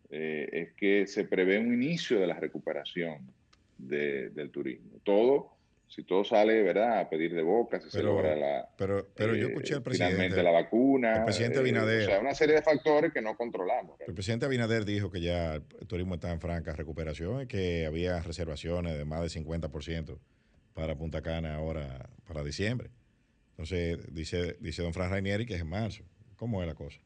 eh, 0.10 0.50
es 0.52 0.74
que 0.74 1.08
se 1.08 1.24
prevé 1.24 1.58
un 1.58 1.74
inicio 1.74 2.20
de 2.20 2.28
la 2.28 2.40
recuperación 2.40 3.34
del 3.78 4.50
turismo. 4.52 5.00
Todo, 5.04 5.55
si 5.88 6.04
todo 6.04 6.24
sale, 6.24 6.62
¿verdad? 6.64 7.00
A 7.00 7.10
pedir 7.10 7.34
de 7.34 7.42
boca, 7.42 7.80
si 7.80 7.90
se 7.90 8.04
logra 8.04 8.36
la... 8.36 8.70
Pero, 8.78 9.08
pero 9.16 9.36
yo 9.36 9.48
escuché 9.48 9.76
al 9.76 9.84
presidente... 9.84 10.16
Finalmente 10.16 10.44
la 10.44 10.52
vacuna. 10.52 11.18
El 11.18 11.24
presidente 11.26 11.60
Abinader... 11.60 12.04
o 12.04 12.06
sea, 12.06 12.20
una 12.20 12.36
serie 12.36 12.56
de 12.56 12.62
factores 12.62 13.14
que 13.14 13.22
no 13.22 13.36
controlamos. 13.36 14.00
El 14.06 14.14
presidente 14.14 14.46
Abinader 14.46 14.86
dijo 14.86 15.12
que 15.12 15.22
ya 15.22 15.56
el 15.56 15.88
turismo 15.88 16.16
está 16.16 16.32
en 16.32 16.40
franca 16.40 16.74
recuperación 16.74 17.44
y 17.44 17.48
que 17.48 17.86
había 17.86 18.22
reservaciones 18.22 18.98
de 18.98 19.06
más 19.06 19.22
del 19.22 19.46
50% 19.46 20.18
para 20.74 20.96
Punta 20.96 21.22
Cana 21.22 21.56
ahora, 21.56 22.10
para 22.28 22.44
diciembre. 22.44 22.90
Entonces, 23.52 24.14
dice, 24.14 24.58
dice 24.60 24.82
don 24.82 24.94
Fran 24.94 25.10
Rainieri 25.10 25.46
que 25.46 25.56
es 25.56 25.62
en 25.62 25.70
marzo. 25.70 26.04
¿Cómo 26.36 26.62
es 26.62 26.68
la 26.68 26.76
cosa? 26.76 27.00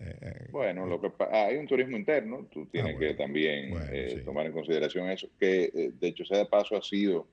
Eh, 0.00 0.48
bueno, 0.50 0.86
lo 0.86 1.00
que 1.00 1.12
hay 1.30 1.56
un 1.56 1.66
turismo 1.66 1.96
interno, 1.96 2.46
tú 2.50 2.66
tienes 2.66 2.98
que 2.98 3.14
también 3.14 3.74
eh, 3.92 4.22
tomar 4.24 4.46
en 4.46 4.52
consideración 4.52 5.10
eso, 5.10 5.28
que 5.38 5.64
eh, 5.64 5.92
de 5.92 6.08
hecho 6.08 6.24
sea 6.24 6.38
de 6.38 6.46
paso 6.46 6.76
ha 6.76 6.82
sido, 6.82 7.28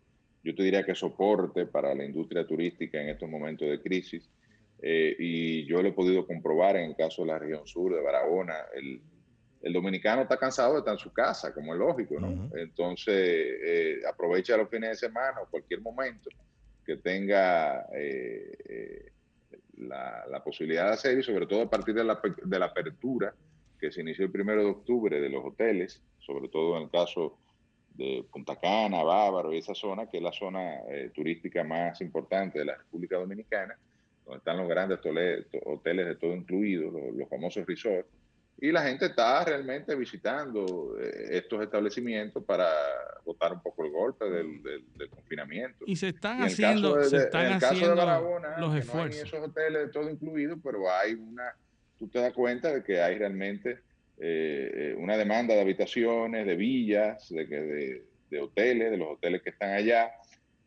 yo 0.47 0.55
te 0.55 0.63
diría 0.63 0.83
que 0.83 0.95
soporte 0.95 1.65
para 1.65 1.93
la 1.93 2.05
industria 2.05 2.47
turística 2.47 3.01
en 3.01 3.09
estos 3.09 3.29
momentos 3.29 3.67
de 3.69 3.81
crisis, 3.81 4.29
y 4.81 5.65
yo 5.65 5.81
lo 5.81 5.89
he 5.89 5.91
podido 5.91 6.25
comprobar 6.25 6.77
en 6.77 6.91
el 6.91 6.95
caso 6.95 7.23
de 7.23 7.27
la 7.29 7.39
región 7.39 7.67
sur, 7.67 7.93
de 7.93 8.01
Barahona, 8.01 8.55
el, 8.75 9.01
el 9.61 9.73
dominicano 9.73 10.21
está 10.21 10.37
cansado 10.37 10.73
de 10.73 10.79
estar 10.79 10.93
en 10.93 10.99
su 10.99 11.11
casa, 11.11 11.53
como 11.53 11.73
es 11.73 11.79
lógico, 11.79 12.19
¿no? 12.19 12.49
Entonces, 12.55 14.05
aprovecha 14.05 14.55
los 14.55 14.69
fines 14.69 14.91
de 14.91 15.07
semana 15.07 15.41
o 15.41 15.49
cualquier 15.49 15.81
momento 15.81 16.29
que 16.85 16.97
tenga 16.97 17.85
la, 19.77 20.41
posibilidad 20.45 20.85
de 20.85 20.93
hacer 20.93 21.19
y 21.19 21.23
sobre 21.23 21.47
todo 21.47 21.63
a 21.63 21.69
partir 21.69 21.93
de 21.95 22.03
la, 22.03 22.21
de 22.43 22.59
la 22.59 22.67
apertura 22.67 23.33
que 23.79 23.91
se 23.91 24.01
inició 24.01 24.25
el 24.25 24.31
primero 24.31 24.63
de 24.63 24.69
octubre 24.69 25.19
de 25.19 25.29
los 25.29 25.43
hoteles, 25.43 26.01
sobre 26.19 26.49
todo 26.49 26.77
en 26.77 26.83
el 26.83 26.89
caso 26.89 27.37
de 27.97 28.23
Punta 28.31 28.55
Cana, 28.55 29.03
Bávaro 29.03 29.51
y 29.51 29.57
esa 29.57 29.73
zona, 29.73 30.07
que 30.07 30.17
es 30.17 30.23
la 30.23 30.31
zona 30.31 30.81
eh, 30.87 31.11
turística 31.13 31.63
más 31.63 31.99
importante 32.01 32.59
de 32.59 32.65
la 32.65 32.75
República 32.75 33.17
Dominicana, 33.17 33.75
donde 34.23 34.37
están 34.37 34.57
los 34.57 34.67
grandes 34.67 34.99
hoteles 34.99 36.05
de 36.05 36.15
todo 36.15 36.35
incluido, 36.35 36.91
los, 36.91 37.27
famosos 37.27 37.65
resorts, 37.65 38.07
y 38.59 38.71
la 38.71 38.83
gente 38.83 39.07
está 39.07 39.43
realmente 39.45 39.95
visitando 39.95 40.95
eh, 40.99 41.37
estos 41.37 41.61
establecimientos 41.61 42.43
para 42.43 42.67
botar 43.25 43.53
un 43.53 43.61
poco 43.61 43.85
el 43.85 43.91
golpe 43.91 44.25
del, 44.25 44.63
del, 44.63 45.09
confinamiento. 45.09 45.85
Y 45.87 45.95
se 45.95 46.09
están 46.09 46.41
haciendo, 46.41 47.03
se 47.03 47.17
están 47.17 47.53
haciendo 47.53 47.95
los 48.57 48.75
esfuerzos. 48.75 48.95
No 48.95 49.01
hay 49.03 49.27
esos 49.27 49.39
hoteles 49.39 49.87
de 49.87 49.91
todo 49.91 50.09
incluido, 50.09 50.57
pero 50.63 50.91
hay 50.91 51.13
una, 51.13 51.55
tú 51.97 52.07
te 52.07 52.19
das 52.19 52.33
cuenta 52.33 52.73
de 52.73 52.83
que 52.83 52.99
hay 53.01 53.17
realmente 53.17 53.79
eh, 54.19 54.95
una 54.97 55.17
demanda 55.17 55.53
de 55.53 55.61
habitaciones, 55.61 56.45
de 56.45 56.55
villas, 56.55 57.29
de, 57.29 57.45
de, 57.45 58.03
de 58.29 58.39
hoteles, 58.39 58.91
de 58.91 58.97
los 58.97 59.09
hoteles 59.09 59.41
que 59.41 59.51
están 59.51 59.71
allá, 59.71 60.11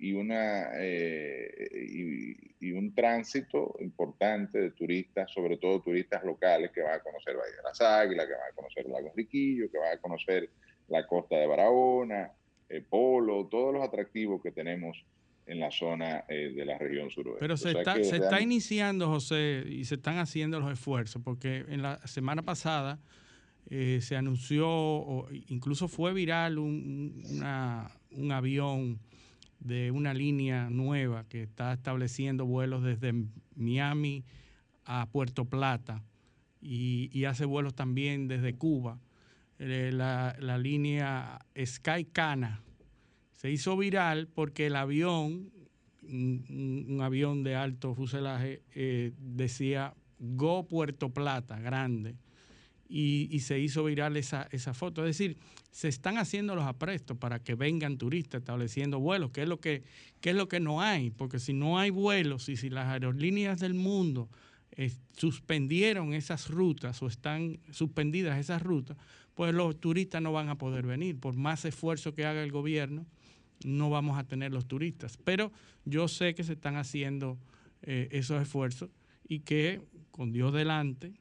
y, 0.00 0.14
una, 0.14 0.70
eh, 0.78 2.48
y, 2.58 2.72
un 2.72 2.94
tránsito 2.94 3.76
importante 3.80 4.58
de 4.58 4.70
turistas, 4.70 5.30
sobre 5.30 5.58
todo 5.58 5.82
turistas 5.82 6.24
locales 6.24 6.70
que 6.70 6.80
van 6.80 6.94
a 6.94 7.00
conocer 7.00 7.36
Valle 7.36 7.56
de 7.56 7.62
las 7.62 7.80
Águilas, 7.80 8.26
que 8.26 8.32
van 8.32 8.50
a 8.50 8.54
conocer 8.54 8.86
el 8.86 8.92
Lago 8.92 9.12
Riquillo, 9.14 9.70
que 9.70 9.78
van 9.78 9.98
a 9.98 10.00
conocer 10.00 10.48
la 10.88 11.06
costa 11.06 11.36
de 11.36 11.46
Barahona, 11.46 12.32
el 12.68 12.82
Polo, 12.84 13.46
todos 13.50 13.74
los 13.74 13.82
atractivos 13.82 14.40
que 14.42 14.52
tenemos 14.52 15.04
en 15.46 15.60
la 15.60 15.70
zona 15.70 16.24
eh, 16.28 16.52
de 16.54 16.64
la 16.64 16.78
región 16.78 17.10
suroeste. 17.10 17.40
Pero 17.40 17.56
se, 17.56 17.72
está, 17.72 18.02
se 18.02 18.16
está 18.16 18.40
iniciando, 18.40 19.08
José, 19.08 19.64
y 19.66 19.84
se 19.84 19.96
están 19.96 20.18
haciendo 20.18 20.60
los 20.60 20.72
esfuerzos, 20.72 21.20
porque 21.22 21.66
en 21.68 21.82
la 21.82 21.98
semana 22.06 22.42
pasada 22.42 23.00
eh, 23.72 24.00
se 24.02 24.16
anunció, 24.16 24.68
o 24.68 25.28
incluso 25.48 25.86
fue 25.86 26.12
viral 26.12 26.58
un, 26.58 27.22
un 28.10 28.32
avión 28.32 28.98
de 29.60 29.92
una 29.92 30.12
línea 30.12 30.68
nueva 30.70 31.24
que 31.28 31.44
está 31.44 31.74
estableciendo 31.74 32.46
vuelos 32.46 32.82
desde 32.82 33.14
Miami 33.54 34.24
a 34.86 35.06
Puerto 35.06 35.44
Plata 35.44 36.02
y, 36.60 37.24
hace 37.26 37.44
vuelos 37.44 37.74
también 37.74 38.26
desde 38.26 38.56
Cuba. 38.56 38.98
Eh, 39.60 39.90
la, 39.92 40.58
línea 40.58 41.38
Sky 41.64 42.06
Cana 42.06 42.62
se 43.34 43.52
hizo 43.52 43.76
viral 43.76 44.26
porque 44.26 44.66
el 44.66 44.74
avión, 44.74 45.52
un, 46.02 46.98
avión 47.02 47.44
de 47.44 47.54
alto 47.54 47.94
fuselaje, 47.94 48.62
eh, 48.74 49.12
decía 49.16 49.94
Go 50.18 50.66
Puerto 50.66 51.10
Plata, 51.10 51.60
grande 51.60 52.16
y, 52.90 53.40
se 53.40 53.60
hizo 53.60 53.84
viral 53.84 54.16
esa, 54.16 54.48
esa 54.50 54.74
foto. 54.74 55.06
Es 55.06 55.16
decir, 55.16 55.36
se 55.70 55.88
están 55.88 56.18
haciendo 56.18 56.56
los 56.56 56.64
aprestos 56.64 57.16
para 57.16 57.38
que 57.38 57.54
vengan 57.54 57.96
turistas 57.98 58.40
estableciendo 58.40 58.98
vuelos, 58.98 59.30
que 59.30 59.42
es 59.42 59.48
lo 59.48 59.60
que, 59.60 59.84
es 60.20 60.34
lo 60.34 60.48
que 60.48 60.58
no 60.58 60.82
hay, 60.82 61.10
porque 61.10 61.38
si 61.38 61.52
no 61.52 61.78
hay 61.78 61.90
vuelos 61.90 62.48
y 62.48 62.56
si 62.56 62.68
las 62.68 62.88
aerolíneas 62.88 63.60
del 63.60 63.74
mundo 63.74 64.28
eh, 64.72 64.92
suspendieron 65.16 66.14
esas 66.14 66.50
rutas 66.50 67.00
o 67.02 67.06
están 67.06 67.60
suspendidas 67.70 68.38
esas 68.38 68.60
rutas, 68.60 68.96
pues 69.34 69.54
los 69.54 69.78
turistas 69.78 70.20
no 70.20 70.32
van 70.32 70.48
a 70.48 70.58
poder 70.58 70.84
venir. 70.84 71.18
Por 71.18 71.36
más 71.36 71.64
esfuerzo 71.64 72.12
que 72.12 72.26
haga 72.26 72.42
el 72.42 72.50
gobierno, 72.50 73.06
no 73.64 73.88
vamos 73.88 74.18
a 74.18 74.24
tener 74.24 74.52
los 74.52 74.66
turistas. 74.66 75.16
Pero 75.22 75.52
yo 75.84 76.08
sé 76.08 76.34
que 76.34 76.42
se 76.42 76.54
están 76.54 76.76
haciendo 76.76 77.38
eh, 77.82 78.08
esos 78.10 78.42
esfuerzos 78.42 78.90
y 79.28 79.40
que 79.40 79.80
con 80.10 80.32
Dios 80.32 80.52
delante, 80.52 81.14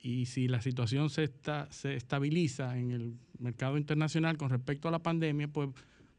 y 0.00 0.26
si 0.26 0.48
la 0.48 0.60
situación 0.60 1.10
se, 1.10 1.24
está, 1.24 1.66
se 1.70 1.94
estabiliza 1.94 2.78
en 2.78 2.92
el 2.92 3.14
mercado 3.38 3.76
internacional 3.76 4.36
con 4.36 4.50
respecto 4.50 4.88
a 4.88 4.90
la 4.90 5.00
pandemia, 5.00 5.48
pues 5.48 5.70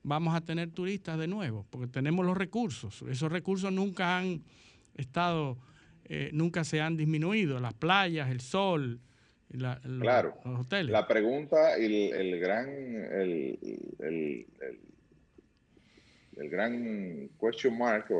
vamos 0.04 0.36
a 0.36 0.42
tener 0.42 0.72
turistas 0.72 1.18
de 1.18 1.28
nuevo, 1.28 1.66
porque 1.70 1.88
tenemos 1.88 2.26
los 2.26 2.38
recursos. 2.38 3.04
Esos 3.10 3.32
recursos 3.32 3.72
nunca 3.72 4.18
han 4.18 4.44
estado, 4.96 5.58
eh, 6.06 6.30
nunca 6.34 6.64
se 6.64 6.82
han 6.82 6.98
disminuido. 6.98 7.60
Las 7.60 7.74
playas, 7.74 8.30
el 8.30 8.42
sol, 8.42 9.00
la, 9.50 9.80
claro. 9.80 10.36
los 10.46 10.62
hoteles. 10.62 10.92
La 10.92 11.08
pregunta 11.08 11.80
y 11.80 12.12
el, 12.12 12.40
gran, 12.40 12.70
el, 12.70 14.46
el, 16.38 16.50
gran 16.50 17.30
question 17.40 17.78
mark 17.78 18.12
o 18.12 18.20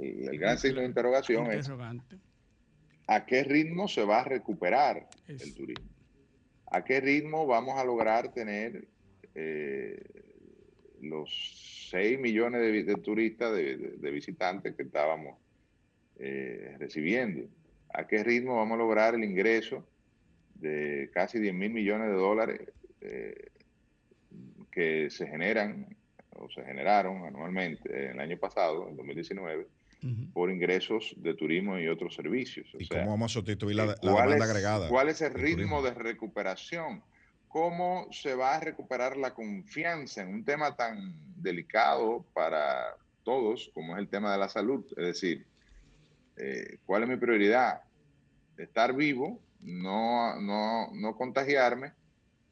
el, 0.00 0.38
gran 0.38 0.58
signo 0.58 0.80
de 0.80 0.86
interrogación 0.86 1.50
es 1.52 1.70
a 3.12 3.26
qué 3.26 3.42
ritmo 3.42 3.88
se 3.88 4.04
va 4.04 4.20
a 4.20 4.24
recuperar 4.24 5.08
Es- 5.26 5.42
el 5.42 5.54
turismo. 5.54 5.88
A 6.70 6.84
qué 6.84 7.00
ritmo 7.00 7.44
vamos 7.46 7.76
a 7.76 7.84
lograr 7.84 8.32
tener 8.32 8.86
eh, 9.34 10.00
los 11.00 11.88
6 11.90 12.20
millones 12.20 12.60
de, 12.86 12.94
turistas, 12.96 13.52
de, 13.52 13.76
de- 13.76 13.96
de 13.96 14.10
visitantes 14.12 14.76
que 14.76 14.84
estábamos 14.84 15.36
eh, 16.20 16.76
recibiendo. 16.78 17.48
¿A 17.92 18.06
qué 18.06 18.22
ritmo 18.22 18.56
vamos 18.56 18.76
a 18.76 18.78
lograr 18.78 19.14
el 19.16 19.24
ingreso 19.24 19.84
de 20.54 21.10
casi 21.12 21.40
10 21.40 21.54
mil 21.54 21.70
millones 21.72 22.08
de 22.08 22.14
dólares 22.14 22.60
eh, 23.00 23.48
que 24.70 25.10
se 25.10 25.26
generan 25.26 25.96
o 26.36 26.48
se 26.50 26.62
generaron 26.64 27.24
anualmente 27.24 28.10
el 28.10 28.20
año 28.20 28.38
pasado, 28.38 28.88
en 28.88 28.96
2019, 28.96 29.66
Por 30.32 30.50
ingresos 30.50 31.12
de 31.16 31.34
turismo 31.34 31.78
y 31.78 31.88
otros 31.88 32.14
servicios? 32.14 32.74
O 32.74 32.78
¿Y 32.80 32.84
sea, 32.86 33.00
cómo 33.00 33.10
vamos 33.10 33.32
a 33.32 33.34
sustituir 33.34 33.76
la, 33.76 33.86
la 33.86 33.94
¿cuál 33.96 34.14
demanda 34.30 34.44
es- 34.44 34.50
agregada? 34.50 34.88
¿Cuál 34.88 35.08
es 35.08 35.20
el 35.20 35.34
ritmo 35.34 35.80
turismo? 35.80 35.82
de 35.82 35.94
recuperación? 35.94 37.02
¿Cómo 37.48 38.06
se 38.12 38.34
va 38.34 38.54
a 38.56 38.60
recuperar 38.60 39.16
la 39.16 39.34
confianza 39.34 40.22
en 40.22 40.28
un 40.28 40.44
tema 40.44 40.76
tan 40.76 41.12
delicado 41.36 42.26
para 42.32 42.94
todos 43.24 43.70
como 43.74 43.94
es 43.96 44.00
el 44.00 44.08
tema 44.08 44.32
de 44.32 44.38
la 44.38 44.48
salud? 44.48 44.86
Es 44.96 45.04
decir, 45.04 45.46
eh, 46.36 46.78
¿cuál 46.86 47.02
es 47.02 47.08
mi 47.08 47.16
prioridad? 47.16 47.80
Estar 48.56 48.94
vivo, 48.94 49.42
no, 49.60 50.40
no, 50.40 50.88
no 50.94 51.16
contagiarme 51.16 51.92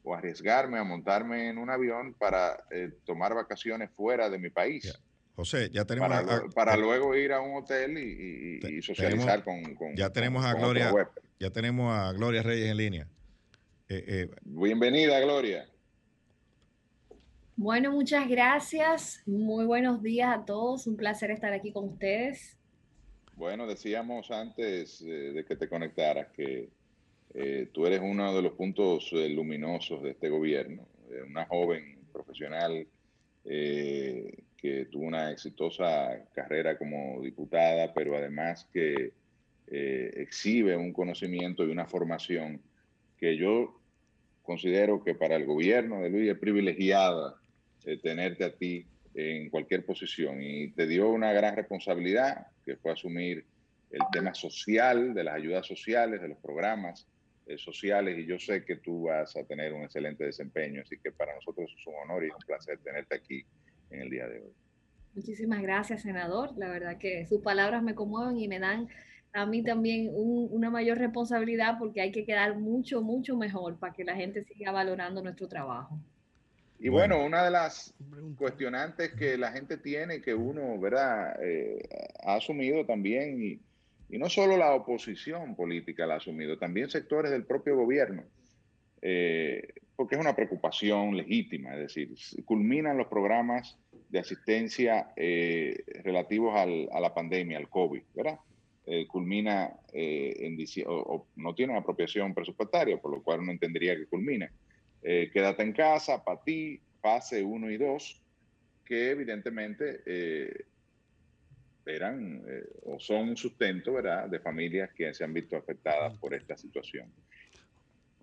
o 0.03 0.15
arriesgarme 0.15 0.79
a 0.79 0.85
montarme 0.85 1.49
en 1.49 1.59
un 1.59 1.71
avión 1.71 2.15
para 2.15 2.59
eh, 2.71 2.91
tomar 3.05 3.35
vacaciones 3.35 3.91
fuera 3.95 4.29
de 4.29 4.39
mi 4.39 4.51
país. 4.51 4.85
José, 5.39 5.71
ya 5.73 5.85
tenemos 5.85 6.09
Para, 6.09 6.37
a- 6.37 6.49
para 6.49 6.77
luego 6.77 7.15
ir 7.15 7.33
a 7.33 7.41
un 7.41 7.55
hotel 7.63 7.97
y, 7.97 8.01
y- 8.01 8.57
y 8.57 8.59
Te- 8.59 8.83
socializar 8.83 9.45
con, 9.45 9.63
con- 9.77 9.95
ya 9.95 10.11
tenemos 10.11 10.43
con- 10.45 10.51
a 10.51 10.55
Gloria. 10.59 10.93
ya 11.39 11.51
tenemos 11.51 11.97
a 11.97 12.13
Gloria 12.13 12.43
Reyes 12.43 12.69
en 12.69 12.77
línea. 12.77 13.09
Eh, 13.89 14.05
eh, 14.09 14.31
Bienvenida, 14.43 15.21
Gloria. 15.21 15.69
Bueno, 17.55 17.93
muchas 17.93 18.29
gracias. 18.29 19.23
Muy 19.27 19.65
buenos 19.65 20.03
días 20.03 20.37
a 20.37 20.45
todos. 20.45 20.89
Un 20.89 20.97
placer 20.97 21.31
estar 21.31 21.53
aquí 21.53 21.71
con 21.71 21.85
ustedes. 21.85 22.59
Bueno, 23.37 23.69
decíamos 23.69 24.33
antes 24.33 25.01
eh, 25.03 25.07
de 25.35 25.45
que 25.45 25.55
te 25.55 25.69
conectaras 25.69 26.33
que 26.33 26.69
eh, 27.35 27.69
tú 27.73 27.87
eres 27.87 28.01
uno 28.03 28.35
de 28.35 28.43
los 28.43 28.55
puntos 28.55 29.09
eh, 29.13 29.29
luminosos 29.29 30.03
de 30.03 30.11
este 30.11 30.31
gobierno, 30.31 30.85
eh, 31.13 31.23
una 31.29 31.47
joven 31.47 32.01
profesional 32.13 32.89
eh, 33.45 34.43
que 34.61 34.87
tuvo 34.87 35.05
una 35.05 35.31
exitosa 35.31 36.25
carrera 36.35 36.77
como 36.77 37.23
diputada, 37.23 37.95
pero 37.95 38.17
además 38.17 38.69
que 38.73 39.13
eh, 39.69 40.11
exhibe 40.17 40.77
un 40.77 40.93
conocimiento 40.93 41.65
y 41.65 41.71
una 41.71 41.87
formación 41.87 42.61
que 43.17 43.37
yo 43.37 43.81
considero 44.43 45.03
que 45.05 45.15
para 45.15 45.37
el 45.37 45.47
gobierno 45.47 46.01
de 46.01 46.11
Luis 46.11 46.31
es 46.31 46.39
privilegiada 46.39 47.37
eh, 47.85 47.99
tenerte 47.99 48.45
a 48.45 48.53
ti 48.55 48.85
en 49.15 49.49
cualquier 49.51 49.85
posición. 49.85 50.43
Y 50.43 50.73
te 50.73 50.87
dio 50.87 51.09
una 51.09 51.33
gran 51.33 51.55
responsabilidad 51.55 52.49
que 52.65 52.77
fue 52.77 52.93
asumir 52.93 53.45
el 53.91 54.01
tema 54.13 54.35
social, 54.35 55.15
de 55.15 55.25
las 55.25 55.35
ayudas 55.35 55.67
sociales, 55.67 56.21
de 56.21 56.29
los 56.29 56.39
programas 56.39 57.07
eh, 57.47 57.57
sociales 57.57 58.19
y 58.19 58.27
yo 58.27 58.39
sé 58.39 58.65
que 58.65 58.77
tú 58.77 59.05
vas 59.05 59.35
a 59.37 59.45
tener 59.45 59.73
un 59.73 59.83
excelente 59.83 60.25
desempeño, 60.25 60.83
así 60.83 60.99
que 60.99 61.13
para 61.13 61.35
nosotros 61.35 61.75
es 61.75 61.87
un 61.87 61.95
honor 61.95 62.25
y 62.25 62.27
es 62.27 62.35
un 62.35 62.47
placer 62.47 62.79
tenerte 62.81 63.17
aquí 63.17 63.43
en 63.91 64.01
el 64.03 64.11
día 64.11 64.27
de 64.27 64.41
hoy. 64.41 64.53
Muchísimas 65.15 65.63
gracias, 65.63 66.03
senador. 66.03 66.53
La 66.57 66.69
verdad 66.69 66.99
que 66.99 67.27
sus 67.27 67.41
palabras 67.43 67.83
me 67.83 67.95
conmueven 67.95 68.39
y 68.39 68.47
me 68.49 68.59
dan 68.59 68.89
a 69.33 69.45
mí 69.47 69.63
también 69.63 70.11
un- 70.13 70.49
una 70.51 70.71
mayor 70.71 70.99
responsabilidad 70.99 71.79
porque 71.79 72.01
hay 72.01 72.13
que 72.13 72.25
quedar 72.25 72.59
mucho, 72.59 73.03
mucho 73.03 73.37
mejor 73.37 73.79
para 73.79 73.93
que 73.93 74.05
la 74.05 74.15
gente 74.17 74.45
siga 74.45 74.73
valorando 74.73 75.23
nuestro 75.23 75.49
trabajo. 75.49 75.99
Y 76.81 76.89
Bueno. 76.89 77.25
una 77.25 77.45
de 77.45 77.51
las 77.51 77.93
cuestionantes 78.37 79.13
que 79.15 79.37
la 79.37 79.51
gente 79.51 79.77
tiene, 79.79 80.21
que 80.21 80.35
uno, 80.35 80.79
¿verdad?, 80.79 81.37
Eh, 81.43 81.79
ha 82.25 82.37
asumido 82.37 82.87
también, 82.87 83.43
y, 83.43 83.61
y 84.09 84.19
no 84.19 84.29
solo 84.29 84.57
la 84.57 84.73
oposición 84.75 85.57
política 85.57 86.07
la 86.07 86.15
ha 86.15 86.17
asumido, 86.19 86.57
también 86.57 86.89
sectores 86.89 87.31
del 87.33 87.45
propio 87.45 87.77
gobierno, 87.77 88.23
eh, 89.03 89.69
porque 89.99 90.15
es 90.15 90.21
una 90.21 90.37
preocupación 90.37 91.17
legítima, 91.17 91.75
es 91.75 91.81
decir, 91.81 92.15
culminan 92.45 92.97
los 92.97 93.09
programas 93.09 93.77
de 94.09 94.21
asistencia 94.21 95.13
eh, 95.17 95.77
relativos 96.05 96.55
al- 96.55 96.89
a 96.93 97.01
la 97.01 97.13
pandemia, 97.13 97.59
al 97.59 97.69
COVID, 97.69 98.03
¿verdad? 98.15 98.39
Eh, 98.87 99.09
culmina 99.09 99.75
eh, 99.93 100.37
en 100.39 100.57
o, 100.87 100.93
o 100.95 101.29
no 101.35 101.53
tiene 101.53 101.73
una 101.73 101.81
apropiación 101.81 102.33
presupuestaria, 102.33 102.97
por 103.01 103.11
lo 103.11 103.25
cual 103.25 103.41
uno 103.41 103.51
entendería 103.51 103.97
que 103.97 104.07
culmina. 104.07 104.49
Eh, 105.03 105.31
quédate 105.33 105.65
en 105.65 105.73
casa, 105.73 106.23
para 106.23 106.45
ti, 106.45 106.81
fase 107.03 107.43
1 107.43 107.69
y 107.69 107.77
2, 107.77 108.23
que 108.85 109.11
evidentemente 109.11 110.01
eh, 110.07 110.65
eran 111.85 112.45
eh, 112.49 112.63
o 112.85 113.01
son 113.01 113.31
un 113.31 113.37
sustento, 113.37 113.95
¿verdad?, 113.95 114.29
de 114.29 114.39
familias 114.39 114.91
que 114.95 115.13
se 115.13 115.25
han 115.25 115.35
visto 115.35 115.57
afectadas 115.57 116.17
por 116.19 116.35
esta 116.35 116.57
situación. 116.57 117.13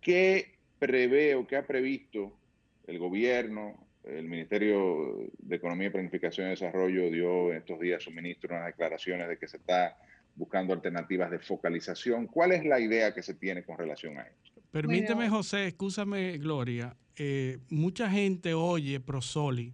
¿Qué 0.02 0.55
prevé 0.86 1.36
o 1.36 1.46
qué 1.48 1.56
ha 1.58 1.66
previsto 1.66 2.32
el 2.88 3.00
gobierno? 3.00 3.88
El 4.04 4.28
Ministerio 4.28 5.18
de 5.40 5.56
Economía, 5.56 5.92
Planificación 5.92 6.48
y 6.48 6.50
Desarrollo 6.52 7.10
dio 7.10 7.52
en 7.52 7.58
estos 7.58 7.80
días 7.80 8.04
suministro 8.04 8.54
unas 8.56 8.68
declaraciones 8.68 9.28
de 9.28 9.38
que 9.38 9.48
se 9.48 9.58
está 9.58 9.98
buscando 10.36 10.74
alternativas 10.74 11.32
de 11.32 11.40
focalización. 11.40 12.28
¿Cuál 12.28 12.52
es 12.52 12.64
la 12.66 12.80
idea 12.80 13.14
que 13.16 13.24
se 13.24 13.34
tiene 13.34 13.64
con 13.64 13.78
relación 13.78 14.18
a 14.20 14.24
esto? 14.24 14.62
Permíteme, 14.70 15.16
Bueno. 15.26 15.38
José, 15.38 15.68
escúchame, 15.68 16.38
Gloria. 16.38 16.96
eh, 17.18 17.58
mucha 17.70 18.10
gente 18.10 18.54
oye 18.54 19.00
Prosoli, 19.00 19.74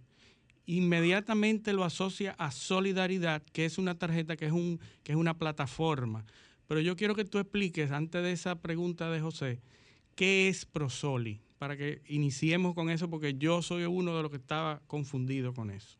inmediatamente 0.64 1.72
lo 1.72 1.84
asocia 1.84 2.34
a 2.38 2.50
Solidaridad, 2.52 3.42
que 3.52 3.64
es 3.64 3.78
una 3.78 3.98
tarjeta, 3.98 4.36
que 4.36 4.46
es, 4.46 4.52
un, 4.52 4.78
que 5.02 5.12
es 5.12 5.16
una 5.18 5.36
plataforma. 5.36 6.24
Pero 6.68 6.80
yo 6.80 6.96
quiero 6.96 7.14
que 7.14 7.24
tú 7.24 7.38
expliques, 7.38 7.90
antes 7.90 8.22
de 8.22 8.32
esa 8.32 8.62
pregunta 8.62 9.10
de 9.10 9.20
José, 9.20 9.60
¿qué 10.14 10.48
es 10.48 10.64
Prosoli? 10.64 11.40
Para 11.58 11.76
que 11.76 12.02
iniciemos 12.08 12.74
con 12.74 12.90
eso, 12.90 13.08
porque 13.08 13.34
yo 13.34 13.62
soy 13.62 13.84
uno 13.84 14.16
de 14.16 14.22
los 14.22 14.30
que 14.30 14.38
estaba 14.38 14.82
confundido 14.86 15.54
con 15.54 15.70
eso. 15.70 15.98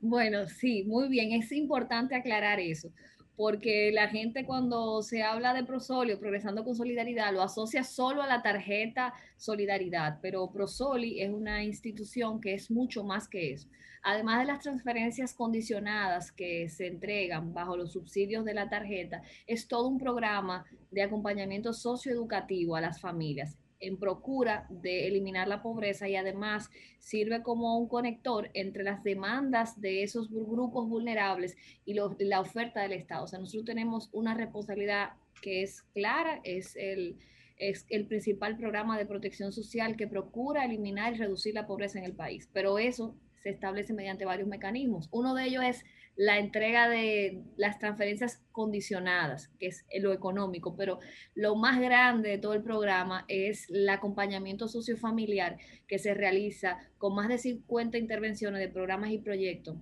Bueno, 0.00 0.46
sí, 0.48 0.84
muy 0.84 1.08
bien. 1.08 1.32
Es 1.32 1.52
importante 1.52 2.14
aclarar 2.14 2.60
eso, 2.60 2.90
porque 3.36 3.90
la 3.92 4.08
gente 4.08 4.44
cuando 4.44 5.02
se 5.02 5.22
habla 5.22 5.54
de 5.54 5.64
Prosolio, 5.64 6.18
Progresando 6.18 6.64
con 6.64 6.74
Solidaridad, 6.74 7.32
lo 7.32 7.42
asocia 7.42 7.82
solo 7.84 8.22
a 8.22 8.26
la 8.26 8.42
tarjeta 8.42 9.14
Solidaridad, 9.36 10.18
pero 10.20 10.50
Prosoli 10.50 11.20
es 11.20 11.30
una 11.30 11.64
institución 11.64 12.40
que 12.40 12.54
es 12.54 12.70
mucho 12.70 13.04
más 13.04 13.28
que 13.28 13.52
eso. 13.52 13.68
Además 14.02 14.40
de 14.40 14.46
las 14.46 14.60
transferencias 14.60 15.32
condicionadas 15.32 16.32
que 16.32 16.68
se 16.68 16.88
entregan 16.88 17.54
bajo 17.54 17.76
los 17.76 17.92
subsidios 17.92 18.44
de 18.44 18.54
la 18.54 18.68
tarjeta, 18.68 19.22
es 19.46 19.68
todo 19.68 19.88
un 19.88 19.98
programa 19.98 20.64
de 20.90 21.02
acompañamiento 21.02 21.72
socioeducativo 21.72 22.76
a 22.76 22.80
las 22.80 23.00
familias 23.00 23.56
en 23.82 23.98
procura 23.98 24.66
de 24.70 25.06
eliminar 25.08 25.48
la 25.48 25.60
pobreza 25.60 26.08
y 26.08 26.16
además 26.16 26.70
sirve 26.98 27.42
como 27.42 27.76
un 27.78 27.88
conector 27.88 28.48
entre 28.54 28.84
las 28.84 29.02
demandas 29.02 29.80
de 29.80 30.02
esos 30.02 30.30
gru- 30.30 30.48
grupos 30.48 30.88
vulnerables 30.88 31.56
y 31.84 31.94
la 31.94 32.40
oferta 32.40 32.80
del 32.80 32.92
Estado. 32.92 33.24
O 33.24 33.26
sea, 33.26 33.38
nosotros 33.40 33.64
tenemos 33.66 34.08
una 34.12 34.34
responsabilidad 34.34 35.10
que 35.42 35.62
es 35.62 35.82
clara, 35.92 36.40
es 36.44 36.76
el, 36.76 37.16
es 37.58 37.84
el 37.90 38.06
principal 38.06 38.56
programa 38.56 38.96
de 38.96 39.06
protección 39.06 39.52
social 39.52 39.96
que 39.96 40.06
procura 40.06 40.64
eliminar 40.64 41.14
y 41.14 41.18
reducir 41.18 41.54
la 41.54 41.66
pobreza 41.66 41.98
en 41.98 42.04
el 42.04 42.14
país. 42.14 42.48
Pero 42.52 42.78
eso 42.78 43.16
se 43.42 43.50
establece 43.50 43.92
mediante 43.92 44.24
varios 44.24 44.48
mecanismos. 44.48 45.08
Uno 45.10 45.34
de 45.34 45.46
ellos 45.46 45.64
es 45.64 45.84
la 46.16 46.38
entrega 46.38 46.88
de 46.88 47.42
las 47.56 47.78
transferencias 47.78 48.42
condicionadas, 48.52 49.48
que 49.58 49.68
es 49.68 49.84
lo 50.00 50.12
económico, 50.12 50.76
pero 50.76 50.98
lo 51.34 51.56
más 51.56 51.80
grande 51.80 52.30
de 52.30 52.38
todo 52.38 52.54
el 52.54 52.62
programa 52.62 53.24
es 53.28 53.68
el 53.70 53.88
acompañamiento 53.88 54.68
sociofamiliar 54.68 55.56
que 55.88 55.98
se 55.98 56.14
realiza 56.14 56.78
con 56.98 57.14
más 57.14 57.28
de 57.28 57.38
50 57.38 57.98
intervenciones 57.98 58.60
de 58.60 58.68
programas 58.68 59.10
y 59.10 59.18
proyectos 59.18 59.76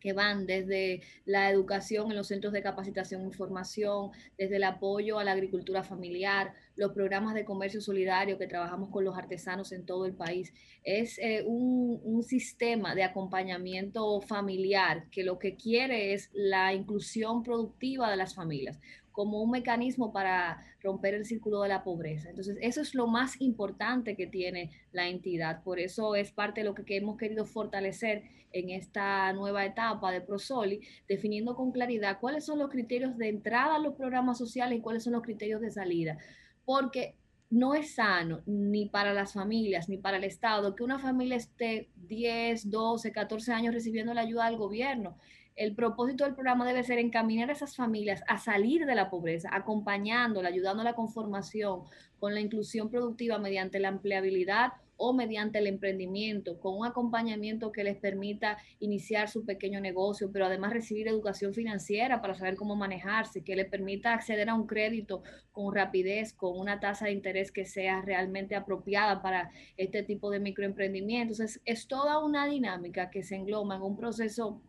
que 0.00 0.12
van 0.12 0.46
desde 0.46 1.02
la 1.24 1.50
educación 1.50 2.10
en 2.10 2.16
los 2.16 2.28
centros 2.28 2.52
de 2.52 2.62
capacitación 2.62 3.26
y 3.26 3.32
formación, 3.32 4.10
desde 4.36 4.56
el 4.56 4.64
apoyo 4.64 5.18
a 5.18 5.24
la 5.24 5.32
agricultura 5.32 5.82
familiar, 5.82 6.54
los 6.76 6.92
programas 6.92 7.34
de 7.34 7.44
comercio 7.44 7.80
solidario 7.80 8.38
que 8.38 8.46
trabajamos 8.46 8.90
con 8.90 9.04
los 9.04 9.16
artesanos 9.16 9.72
en 9.72 9.84
todo 9.84 10.06
el 10.06 10.14
país. 10.14 10.52
Es 10.84 11.18
eh, 11.18 11.42
un, 11.44 12.00
un 12.04 12.22
sistema 12.22 12.94
de 12.94 13.02
acompañamiento 13.02 14.20
familiar 14.20 15.08
que 15.10 15.24
lo 15.24 15.38
que 15.38 15.56
quiere 15.56 16.12
es 16.12 16.30
la 16.32 16.72
inclusión 16.72 17.42
productiva 17.42 18.10
de 18.10 18.16
las 18.16 18.34
familias 18.34 18.78
como 19.18 19.42
un 19.42 19.50
mecanismo 19.50 20.12
para 20.12 20.64
romper 20.80 21.14
el 21.14 21.24
círculo 21.24 21.62
de 21.62 21.68
la 21.68 21.82
pobreza. 21.82 22.30
Entonces, 22.30 22.56
eso 22.60 22.80
es 22.80 22.94
lo 22.94 23.08
más 23.08 23.40
importante 23.40 24.14
que 24.14 24.28
tiene 24.28 24.70
la 24.92 25.08
entidad. 25.08 25.64
Por 25.64 25.80
eso 25.80 26.14
es 26.14 26.30
parte 26.30 26.60
de 26.60 26.66
lo 26.66 26.74
que 26.76 26.96
hemos 26.96 27.16
querido 27.16 27.44
fortalecer 27.44 28.22
en 28.52 28.70
esta 28.70 29.32
nueva 29.32 29.66
etapa 29.66 30.12
de 30.12 30.20
Prosoli, 30.20 30.82
definiendo 31.08 31.56
con 31.56 31.72
claridad 31.72 32.20
cuáles 32.20 32.44
son 32.44 32.60
los 32.60 32.70
criterios 32.70 33.18
de 33.18 33.28
entrada 33.30 33.74
a 33.74 33.80
los 33.80 33.96
programas 33.96 34.38
sociales 34.38 34.78
y 34.78 34.82
cuáles 34.82 35.02
son 35.02 35.14
los 35.14 35.22
criterios 35.22 35.60
de 35.60 35.72
salida. 35.72 36.16
Porque 36.64 37.16
no 37.50 37.74
es 37.74 37.96
sano 37.96 38.42
ni 38.46 38.86
para 38.86 39.12
las 39.14 39.32
familias 39.32 39.88
ni 39.88 39.96
para 39.96 40.18
el 40.18 40.24
Estado 40.24 40.76
que 40.76 40.84
una 40.84 41.00
familia 41.00 41.34
esté 41.34 41.88
10, 41.96 42.70
12, 42.70 43.10
14 43.10 43.52
años 43.52 43.74
recibiendo 43.74 44.14
la 44.14 44.20
ayuda 44.20 44.46
del 44.46 44.58
gobierno 44.58 45.16
el 45.58 45.74
propósito 45.74 46.24
del 46.24 46.34
programa 46.34 46.66
debe 46.66 46.84
ser 46.84 46.98
encaminar 46.98 47.50
a 47.50 47.52
esas 47.52 47.74
familias 47.74 48.22
a 48.28 48.38
salir 48.38 48.86
de 48.86 48.94
la 48.94 49.10
pobreza, 49.10 49.50
acompañándola, 49.52 50.48
ayudándola 50.48 50.94
con 50.94 51.08
formación, 51.08 51.82
con 52.20 52.32
la 52.32 52.40
inclusión 52.40 52.88
productiva 52.88 53.38
mediante 53.38 53.80
la 53.80 53.88
empleabilidad 53.88 54.74
o 54.96 55.12
mediante 55.12 55.58
el 55.58 55.66
emprendimiento, 55.66 56.58
con 56.60 56.76
un 56.76 56.86
acompañamiento 56.86 57.72
que 57.72 57.84
les 57.84 57.96
permita 57.96 58.58
iniciar 58.78 59.28
su 59.28 59.44
pequeño 59.44 59.80
negocio, 59.80 60.30
pero 60.32 60.46
además 60.46 60.72
recibir 60.72 61.08
educación 61.08 61.54
financiera 61.54 62.20
para 62.20 62.34
saber 62.34 62.56
cómo 62.56 62.76
manejarse, 62.76 63.42
que 63.42 63.56
les 63.56 63.68
permita 63.68 64.12
acceder 64.12 64.48
a 64.48 64.54
un 64.54 64.66
crédito 64.66 65.22
con 65.52 65.74
rapidez, 65.74 66.32
con 66.32 66.58
una 66.58 66.80
tasa 66.80 67.06
de 67.06 67.12
interés 67.12 67.52
que 67.52 67.64
sea 67.64 68.02
realmente 68.02 68.56
apropiada 68.56 69.22
para 69.22 69.50
este 69.76 70.02
tipo 70.02 70.30
de 70.30 70.40
microemprendimientos. 70.40 71.40
Es, 71.40 71.60
es 71.64 71.86
toda 71.86 72.18
una 72.24 72.46
dinámica 72.46 73.10
que 73.10 73.22
se 73.22 73.36
engloma 73.36 73.76
en 73.76 73.82
un 73.82 73.96
proceso 73.96 74.62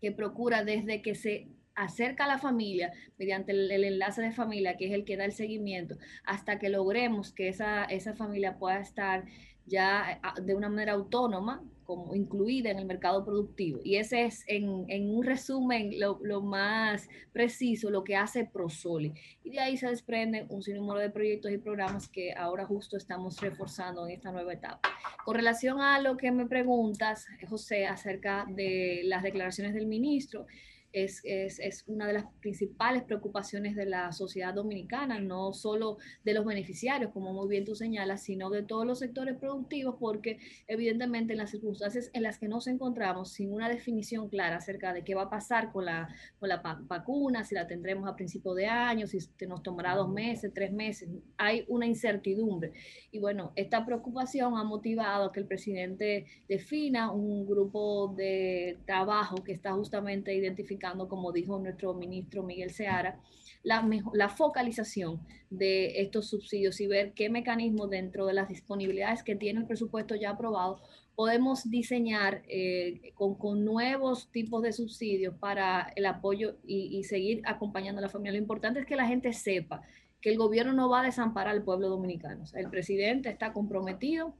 que 0.00 0.12
procura 0.12 0.64
desde 0.64 1.02
que 1.02 1.14
se 1.14 1.48
acerca 1.74 2.24
a 2.24 2.28
la 2.28 2.38
familia 2.38 2.92
mediante 3.18 3.52
el, 3.52 3.70
enlace 3.84 4.20
de 4.20 4.32
familia, 4.32 4.76
que 4.76 4.86
es 4.86 4.92
el 4.92 5.04
que 5.04 5.16
da 5.16 5.24
el 5.24 5.32
seguimiento, 5.32 5.96
hasta 6.24 6.58
que 6.58 6.68
logremos 6.68 7.32
que 7.32 7.48
esa, 7.48 7.84
esa 7.84 8.14
familia 8.14 8.58
pueda 8.58 8.80
estar 8.80 9.24
ya 9.68 10.20
de 10.42 10.54
una 10.54 10.68
manera 10.68 10.92
autónoma, 10.92 11.62
como 11.88 12.14
incluida 12.14 12.70
en 12.70 12.78
el 12.78 12.84
mercado 12.84 13.24
productivo. 13.24 13.80
Y 13.82 13.96
ese 13.96 14.26
es, 14.26 14.44
en, 14.46 14.84
en 14.88 15.08
un 15.08 15.24
resumen, 15.24 15.98
lo, 15.98 16.20
lo, 16.22 16.42
más 16.42 17.08
preciso, 17.32 17.88
lo 17.88 18.04
que 18.04 18.14
hace 18.14 18.44
Prosoli. 18.44 19.14
Y 19.42 19.50
de 19.52 19.60
ahí 19.60 19.78
se 19.78 19.88
desprende 19.88 20.44
un 20.50 20.62
sinnúmero 20.62 21.00
de 21.00 21.08
proyectos 21.08 21.50
y 21.50 21.56
programas 21.56 22.06
que 22.06 22.34
ahora 22.34 22.66
justo 22.66 22.98
estamos 22.98 23.40
reforzando 23.40 24.06
en 24.06 24.12
esta 24.12 24.30
nueva 24.30 24.52
etapa. 24.52 24.86
Con 25.24 25.34
relación 25.36 25.80
a 25.80 25.98
lo 25.98 26.18
que 26.18 26.30
me 26.30 26.44
preguntas, 26.44 27.26
José, 27.48 27.86
acerca 27.86 28.44
de 28.50 29.00
las 29.04 29.22
declaraciones 29.22 29.72
del 29.72 29.86
ministro, 29.86 30.44
es, 30.92 31.20
es, 31.24 31.58
es, 31.58 31.84
una 31.86 32.06
de 32.06 32.14
las 32.14 32.24
principales 32.40 33.02
preocupaciones 33.02 33.76
de 33.76 33.86
la 33.86 34.12
sociedad 34.12 34.54
dominicana, 34.54 35.18
no 35.18 35.52
solo 35.52 35.98
de 36.24 36.32
los 36.32 36.44
beneficiarios, 36.44 37.12
como 37.12 37.32
muy 37.32 37.48
bien 37.48 37.64
tú 37.64 37.74
señalas, 37.74 38.22
sino 38.22 38.48
de 38.50 38.62
todos 38.62 38.86
los 38.86 38.98
sectores 38.98 39.36
productivos, 39.36 39.96
porque 40.00 40.38
evidentemente 40.66 41.32
en 41.32 41.38
las 41.38 41.50
circunstancias 41.50 42.10
en 42.12 42.22
las 42.22 42.38
que 42.38 42.48
nos 42.48 42.66
encontramos, 42.66 43.32
sin 43.32 43.52
una 43.52 43.68
definición 43.68 44.28
clara 44.28 44.56
acerca 44.56 44.92
de 44.92 45.04
qué 45.04 45.14
va 45.14 45.22
a 45.22 45.30
pasar 45.30 45.72
con 45.72 45.84
la, 45.84 46.08
con 46.38 46.48
la 46.48 46.62
vacuna, 46.82 47.44
si 47.44 47.54
la 47.54 47.66
tendremos 47.66 48.08
a 48.08 48.16
principio 48.16 48.54
de 48.54 48.66
año, 48.66 49.06
si 49.06 49.18
nos 49.46 49.62
tomará 49.62 49.94
dos 49.94 50.08
meses, 50.08 50.52
tres 50.54 50.72
meses, 50.72 51.08
hay 51.36 51.64
una 51.68 51.86
incertidumbre. 51.86 52.72
Y 53.10 53.18
bueno, 53.18 53.52
esta 53.56 53.84
preocupación 53.84 54.56
ha 54.56 54.64
motivado 54.64 55.26
a 55.26 55.32
que 55.32 55.40
el 55.40 55.46
presidente 55.46 56.26
defina 56.48 57.12
un 57.12 57.46
grupo 57.46 58.14
de 58.16 58.78
trabajo 58.86 59.36
que 59.44 59.52
está 59.52 59.72
justamente 59.72 60.34
identificado 60.34 60.77
como 61.08 61.32
dijo 61.32 61.58
nuestro 61.58 61.94
ministro 61.94 62.42
Miguel 62.42 62.70
Seara, 62.70 63.20
la, 63.62 64.28
focalización 64.28 65.20
de 65.50 66.00
estos 66.00 66.28
subsidios 66.28 66.80
y 66.80 66.86
ver 66.86 67.12
qué 67.12 67.28
mecanismos 67.30 67.90
dentro 67.90 68.26
de 68.26 68.34
las 68.34 68.48
disponibilidades 68.48 69.22
que 69.22 69.36
tiene 69.36 69.60
el 69.60 69.66
presupuesto 69.66 70.14
ya 70.14 70.30
aprobado 70.30 70.80
podemos 71.14 71.68
diseñar 71.68 72.42
eh, 72.48 73.12
con, 73.14 73.64
nuevos 73.64 74.30
tipos 74.30 74.62
de 74.62 74.72
subsidios 74.72 75.34
para 75.34 75.92
el 75.96 76.06
apoyo 76.06 76.58
y, 76.64 76.96
y, 76.96 77.02
seguir 77.02 77.42
acompañando 77.44 77.98
a 77.98 78.02
la 78.02 78.08
familia. 78.08 78.32
Lo 78.32 78.38
importante 78.38 78.78
es 78.78 78.86
que 78.86 78.94
la 78.94 79.08
gente 79.08 79.32
sepa 79.32 79.82
que 80.20 80.30
el 80.30 80.38
gobierno 80.38 80.72
no 80.72 80.88
va 80.88 81.00
a 81.00 81.04
desamparar 81.04 81.54
al 81.54 81.64
pueblo 81.64 81.88
dominicano. 81.88 82.44
el 82.54 82.70
presidente 82.70 83.28
está 83.30 83.52
comprometido 83.52 84.34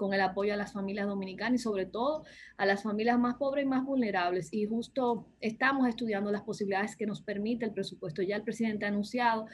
con 0.00 0.14
el 0.14 0.22
apoyo 0.22 0.54
a 0.54 0.56
las 0.56 0.72
familias 0.72 1.06
dominicanas 1.06 1.60
y 1.60 1.62
sobre 1.62 1.84
todo 1.84 2.24
a 2.56 2.64
las 2.64 2.82
familias 2.82 3.18
más 3.18 3.34
pobres 3.34 3.66
y 3.66 3.68
más 3.68 3.84
vulnerables. 3.84 4.48
Y 4.50 4.64
justo 4.64 5.26
estamos 5.42 5.86
estudiando 5.86 6.32
las 6.32 6.40
posibilidades 6.40 6.96
que 6.96 7.04
nos 7.04 7.20
permite 7.20 7.66
el 7.66 7.72
presupuesto. 7.74 8.22
Ya 8.22 8.36
el 8.36 8.42
presidente 8.42 8.86
ha 8.86 8.88
anunciado 8.88 9.44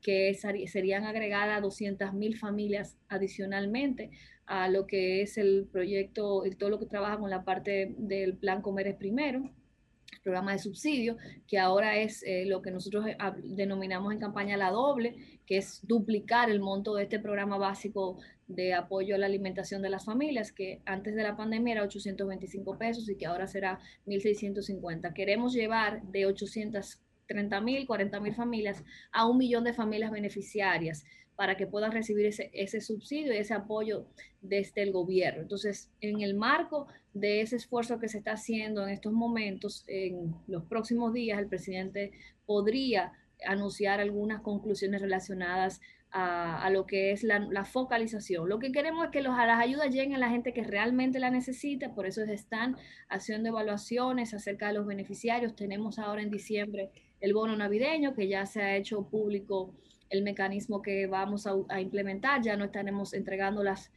que 0.00 0.32
serían 0.68 1.06
agregadas 1.06 1.60
200 1.60 2.14
mil 2.14 2.38
familias 2.38 2.96
adicionalmente 3.08 4.12
a 4.46 4.68
lo 4.68 4.86
que 4.86 5.22
es 5.22 5.38
el 5.38 5.66
proyecto, 5.72 6.44
todo 6.56 6.70
lo 6.70 6.78
que 6.78 6.86
trabaja 6.86 7.18
con 7.18 7.28
la 7.28 7.42
parte 7.42 7.92
del 7.98 8.36
plan 8.36 8.62
Comer 8.62 8.86
es 8.86 8.94
Primero 8.94 9.50
programa 10.26 10.50
de 10.50 10.58
subsidio, 10.58 11.16
que 11.46 11.56
ahora 11.56 11.96
es 11.96 12.24
eh, 12.24 12.46
lo 12.46 12.60
que 12.60 12.72
nosotros 12.72 13.06
eh, 13.06 13.16
denominamos 13.44 14.12
en 14.12 14.18
campaña 14.18 14.56
la 14.56 14.72
doble, 14.72 15.14
que 15.46 15.58
es 15.58 15.86
duplicar 15.86 16.50
el 16.50 16.58
monto 16.58 16.96
de 16.96 17.04
este 17.04 17.20
programa 17.20 17.58
básico 17.58 18.18
de 18.48 18.74
apoyo 18.74 19.14
a 19.14 19.18
la 19.18 19.26
alimentación 19.26 19.82
de 19.82 19.88
las 19.88 20.04
familias, 20.04 20.50
que 20.50 20.80
antes 20.84 21.14
de 21.14 21.22
la 21.22 21.36
pandemia 21.36 21.74
era 21.74 21.84
825 21.84 22.76
pesos 22.76 23.08
y 23.08 23.16
que 23.16 23.26
ahora 23.26 23.46
será 23.46 23.78
1.650. 24.06 25.12
Queremos 25.14 25.52
llevar 25.52 26.02
de 26.02 26.26
830 26.26 27.60
mil, 27.60 27.86
40 27.86 28.18
mil 28.18 28.34
familias 28.34 28.82
a 29.12 29.28
un 29.28 29.38
millón 29.38 29.62
de 29.62 29.74
familias 29.74 30.10
beneficiarias 30.10 31.04
para 31.36 31.56
que 31.56 31.66
puedan 31.66 31.92
recibir 31.92 32.26
ese, 32.26 32.50
ese 32.52 32.80
subsidio 32.80 33.32
y 33.32 33.36
ese 33.36 33.54
apoyo 33.54 34.06
desde 34.40 34.82
el 34.82 34.92
gobierno. 34.92 35.42
Entonces, 35.42 35.90
en 36.00 36.22
el 36.22 36.34
marco 36.34 36.88
de 37.12 37.42
ese 37.42 37.56
esfuerzo 37.56 37.98
que 37.98 38.08
se 38.08 38.18
está 38.18 38.32
haciendo 38.32 38.82
en 38.82 38.90
estos 38.90 39.12
momentos, 39.12 39.84
en 39.86 40.34
los 40.46 40.64
próximos 40.64 41.12
días, 41.12 41.38
el 41.38 41.48
presidente 41.48 42.12
podría 42.46 43.12
anunciar 43.46 44.00
algunas 44.00 44.40
conclusiones 44.40 45.02
relacionadas 45.02 45.80
a, 46.18 46.70
lo 46.70 46.86
que 46.86 47.12
es 47.12 47.22
la, 47.24 47.64
focalización. 47.64 48.48
Lo 48.48 48.58
que 48.58 48.72
queremos 48.72 49.04
es 49.04 49.10
que 49.10 49.20
los, 49.20 49.36
las 49.36 49.60
ayudas 49.60 49.90
lleguen 49.90 50.14
a 50.14 50.18
la 50.18 50.30
gente 50.30 50.54
que 50.54 50.62
realmente 50.62 51.18
la 51.18 51.30
necesita, 51.30 51.94
por 51.94 52.06
eso 52.06 52.22
están 52.22 52.76
haciendo 53.10 53.50
evaluaciones 53.50 54.32
acerca 54.32 54.68
de 54.68 54.74
los 54.74 54.86
beneficiarios. 54.86 55.54
Tenemos 55.54 55.98
ahora 55.98 56.22
en 56.22 56.30
diciembre 56.30 56.90
el 57.20 57.34
bono 57.34 57.54
navideño 57.54 58.14
que 58.14 58.28
ya 58.28 58.46
se 58.46 58.62
ha 58.62 58.76
hecho 58.76 59.08
público 59.10 59.74
el 60.10 60.22
mecanismo 60.22 60.82
que 60.82 61.06
vamos 61.06 61.46
a, 61.46 61.80
implementar. 61.80 62.42
Ya 62.42 62.56
no 62.56 62.64
estaremos 62.64 63.12
entregando 63.14 63.62
las 63.62 63.92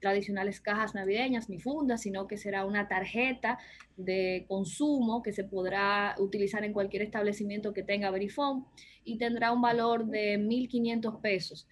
tradicionales 0.00 0.60
cajas 0.60 0.94
navideñas 0.94 1.48
ni 1.48 1.58
fundas, 1.58 2.02
sino 2.02 2.26
que 2.26 2.38
será 2.38 2.64
una 2.64 2.88
tarjeta 2.88 3.58
de 3.96 4.44
consumo 4.48 5.22
que 5.22 5.32
se 5.32 5.44
podrá 5.44 6.14
utilizar 6.18 6.64
en 6.64 6.72
cualquier 6.72 7.02
establecimiento 7.02 7.72
que 7.74 7.82
tenga 7.82 8.10
Verifone 8.10 8.64
y 9.04 9.18
tendrá 9.18 9.52
un 9.52 9.60
valor 9.60 10.06
de 10.06 10.38
1.500 10.38 11.20
pesos. 11.20 11.68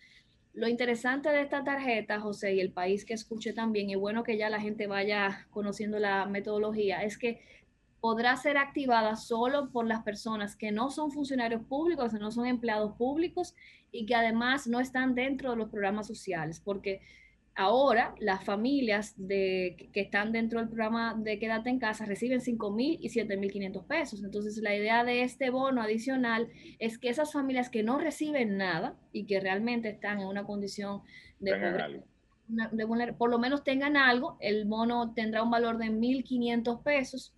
Lo 0.52 0.69
interesante 0.69 1.28
de 1.28 1.43
esta 1.43 1.62
tarjeta, 1.62 2.20
José, 2.20 2.55
y 2.55 2.60
el 2.60 2.73
país 2.73 3.05
que 3.05 3.15
escuche 3.15 3.52
también, 3.52 3.90
y 3.90 3.94
bueno 3.94 4.24
que 4.24 4.36
ya 4.36 4.51
la 4.51 4.60
gente 4.60 4.86
vaya 4.86 5.47
conociendo 5.51 5.98
la 5.98 6.27
metodología, 6.27 7.05
es 7.05 7.16
que 7.16 7.40
podrá 8.01 8.36
ser 8.36 8.56
activada 8.56 9.16
solo 9.16 9.70
por 9.70 9.86
las 9.86 10.02
personas 10.02 10.56
que 10.56 10.73
no 10.73 10.90
son 10.90 11.10
funcionarios 11.10 11.62
públicos, 11.65 12.12
no 12.12 12.31
son 12.31 12.47
empleados 12.47 12.97
públicos 12.97 13.55
y 13.93 14.06
que 14.06 14.15
además 14.15 14.66
no 14.66 14.81
están 14.81 15.15
dentro 15.15 15.51
de 15.51 15.56
los 15.56 15.70
programas 15.70 16.06
sociales, 16.06 16.60
porque 16.60 17.01
ahora 17.59 18.15
las 18.20 18.44
familias 18.44 19.15
de, 19.16 19.89
que 19.93 20.01
están 20.01 20.31
dentro 20.31 20.60
del 20.60 20.69
programa 20.69 21.15
de 21.19 21.40
Quédate 21.40 21.70
en 21.70 21.81
casa 21.81 22.05
reciben 22.05 22.40
5 22.40 22.70
mil 22.70 22.98
y 23.01 23.09
7 23.09 23.36
mil 23.36 23.51
500 23.51 23.85
pesos. 23.85 24.23
Entonces, 24.23 24.59
la 24.59 24.77
idea 24.77 25.02
de 25.02 25.23
este 25.23 25.51
bono 25.51 25.82
adicional 25.82 26.48
es 26.78 26.98
que 26.98 27.09
esas 27.09 27.32
familias 27.32 27.69
que 27.69 27.82
no 27.82 27.98
reciben 27.98 28.56
nada 28.56 28.97
y 29.12 29.24
que 29.24 29.40
realmente 29.40 29.89
están 29.89 30.20
en 30.20 30.28
una 30.28 30.44
condición 30.44 31.02
de, 31.40 31.52
de 32.47 33.12
por 33.15 33.28
lo 33.28 33.39
menos 33.40 33.65
tengan 33.65 33.97
algo, 33.97 34.36
el 34.40 34.65
bono 34.65 35.12
tendrá 35.15 35.43
un 35.43 35.51
valor 35.51 35.78
de 35.78 35.86
1.500 35.86 36.82
pesos 36.82 37.35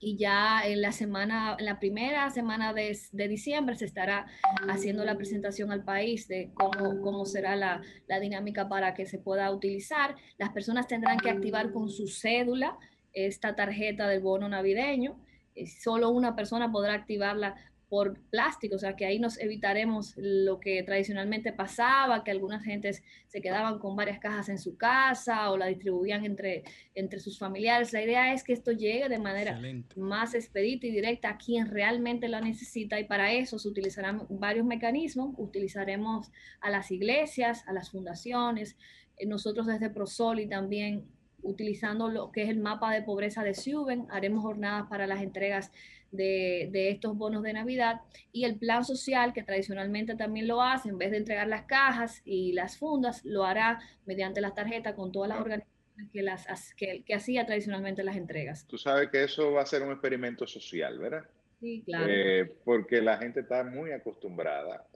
y 0.00 0.16
ya 0.16 0.62
en 0.64 0.80
la 0.80 0.92
semana, 0.92 1.56
en 1.58 1.66
la 1.66 1.78
primera 1.78 2.30
semana 2.30 2.72
de, 2.72 2.98
de, 3.12 3.28
diciembre 3.28 3.76
se 3.76 3.84
estará 3.84 4.26
haciendo 4.66 5.04
la 5.04 5.16
presentación 5.16 5.70
al 5.70 5.84
país 5.84 6.26
de 6.26 6.50
cómo, 6.54 7.02
cómo 7.02 7.26
será 7.26 7.54
la, 7.54 7.82
la, 8.08 8.18
dinámica 8.18 8.66
para 8.66 8.94
que 8.94 9.04
se 9.04 9.18
pueda 9.18 9.50
utilizar. 9.52 10.16
Las 10.38 10.50
personas 10.50 10.88
tendrán 10.88 11.18
que 11.18 11.28
activar 11.28 11.70
con 11.70 11.90
su 11.90 12.08
cédula 12.08 12.78
esta 13.12 13.54
tarjeta 13.54 14.08
del 14.08 14.20
bono 14.20 14.48
navideño. 14.48 15.20
Eh, 15.54 15.66
solo 15.66 16.08
una 16.08 16.34
persona 16.34 16.72
podrá 16.72 16.94
activarla 16.94 17.56
por 17.90 18.20
plástico, 18.30 18.76
o 18.76 18.78
sea 18.78 18.94
que 18.94 19.04
ahí 19.04 19.18
nos 19.18 19.36
evitaremos 19.40 20.14
lo 20.16 20.60
que 20.60 20.80
tradicionalmente 20.84 21.52
pasaba, 21.52 22.22
que 22.22 22.30
algunas 22.30 22.62
gentes 22.62 23.02
se 23.26 23.42
quedaban 23.42 23.80
con 23.80 23.96
varias 23.96 24.20
cajas 24.20 24.48
en 24.48 24.58
su 24.58 24.76
casa 24.76 25.50
o 25.50 25.58
la 25.58 25.66
distribuían 25.66 26.24
entre, 26.24 26.62
entre 26.94 27.18
sus 27.18 27.36
familiares. 27.36 27.92
La 27.92 28.00
idea 28.00 28.32
es 28.32 28.44
que 28.44 28.52
esto 28.52 28.70
llegue 28.70 29.08
de 29.08 29.18
manera 29.18 29.50
Excelente. 29.50 29.98
más 29.98 30.34
expedita 30.34 30.86
y 30.86 30.92
directa 30.92 31.30
a 31.30 31.36
quien 31.36 31.66
realmente 31.66 32.28
la 32.28 32.40
necesita 32.40 33.00
y 33.00 33.04
para 33.04 33.32
eso 33.32 33.58
se 33.58 33.66
utilizarán 33.66 34.24
varios 34.30 34.64
mecanismos, 34.64 35.34
utilizaremos 35.36 36.30
a 36.60 36.70
las 36.70 36.92
iglesias, 36.92 37.64
a 37.66 37.72
las 37.72 37.90
fundaciones, 37.90 38.76
eh, 39.16 39.26
nosotros 39.26 39.66
desde 39.66 39.90
Prosoli 39.90 40.48
también 40.48 41.08
utilizando 41.42 42.08
lo 42.08 42.30
que 42.30 42.42
es 42.42 42.50
el 42.50 42.60
mapa 42.60 42.92
de 42.92 43.02
pobreza 43.02 43.42
de 43.42 43.54
Suben, 43.54 44.06
haremos 44.10 44.42
jornadas 44.42 44.88
para 44.88 45.06
las 45.06 45.22
entregas 45.22 45.72
de, 46.10 46.68
de, 46.72 46.90
estos 46.90 47.16
bonos 47.16 47.42
de 47.42 47.52
Navidad 47.52 48.00
y 48.32 48.44
el 48.44 48.56
plan 48.58 48.84
social 48.84 49.32
que 49.32 49.42
tradicionalmente 49.42 50.16
también 50.16 50.48
lo 50.48 50.62
hace, 50.62 50.88
en 50.88 50.98
vez 50.98 51.10
de 51.10 51.18
entregar 51.18 51.48
las 51.48 51.64
cajas 51.64 52.22
y 52.24 52.52
las 52.52 52.78
fundas, 52.78 53.24
lo 53.24 53.44
hará 53.44 53.80
mediante 54.06 54.40
las 54.40 54.54
tarjetas 54.54 54.94
con 54.94 55.12
todas 55.12 55.28
las 55.28 55.40
organizaciones 55.40 55.80
que, 56.12 56.22
las, 56.22 56.74
que, 56.74 57.02
que 57.04 57.14
hacía 57.14 57.46
tradicionalmente 57.46 58.02
las 58.02 58.16
entregas. 58.16 58.66
Tú 58.66 58.78
sabes 58.78 59.10
que 59.10 59.24
eso 59.24 59.52
va 59.52 59.62
a 59.62 59.66
ser 59.66 59.82
un 59.82 59.92
experimento 59.92 60.46
social, 60.46 60.98
¿verdad? 60.98 61.24
Sí, 61.60 61.82
claro. 61.84 62.06
Eh, 62.08 62.52
porque 62.64 63.02
la 63.02 63.18
gente 63.18 63.40
está 63.40 63.62
muy 63.64 63.92
acostumbrada. 63.92 64.86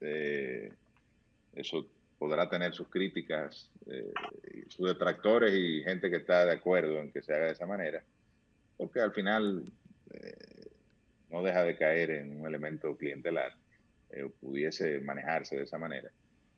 Eh, 0.00 0.72
eso 1.54 1.86
podrá 2.18 2.48
tener 2.48 2.72
sus 2.72 2.88
críticas, 2.88 3.70
eh, 3.86 4.12
sus 4.68 4.88
detractores 4.88 5.52
y 5.54 5.82
gente 5.82 6.10
que 6.10 6.16
está 6.16 6.46
de 6.46 6.52
acuerdo 6.52 7.00
en 7.00 7.12
que 7.12 7.22
se 7.22 7.34
haga 7.34 7.46
de 7.46 7.52
esa 7.52 7.66
manera, 7.66 8.02
porque 8.76 9.00
al 9.00 9.12
final 9.12 9.64
eh, 10.12 10.55
no 11.36 11.42
deja 11.42 11.62
de 11.62 11.76
caer 11.76 12.10
en 12.10 12.40
un 12.40 12.46
elemento 12.46 12.96
clientelar, 12.96 13.52
eh, 14.10 14.28
pudiese 14.40 15.00
manejarse 15.00 15.56
de 15.56 15.64
esa 15.64 15.78
manera. 15.78 16.10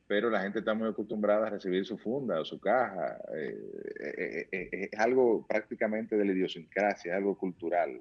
Pero 0.07 0.31
la 0.31 0.41
gente 0.41 0.61
está 0.61 0.73
muy 0.73 0.89
acostumbrada 0.89 1.47
a 1.47 1.51
recibir 1.51 1.85
su 1.85 1.99
funda 1.99 2.41
o 2.41 2.45
su 2.45 2.59
caja. 2.59 3.19
Eh, 3.35 4.89
es 4.91 4.99
algo 4.99 5.47
prácticamente 5.47 6.17
de 6.17 6.25
la 6.25 6.33
idiosincrasia, 6.33 7.13
es 7.13 7.17
algo 7.17 7.37
cultural. 7.37 7.99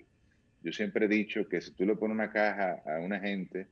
Yo 0.63 0.71
siempre 0.71 1.05
he 1.05 1.09
dicho 1.09 1.47
que 1.49 1.59
si 1.59 1.71
tú 1.71 1.85
le 1.85 1.95
pones 1.95 2.15
una 2.15 2.31
caja 2.31 2.81
a 2.85 2.99
una 2.99 3.19
gente, 3.19 3.67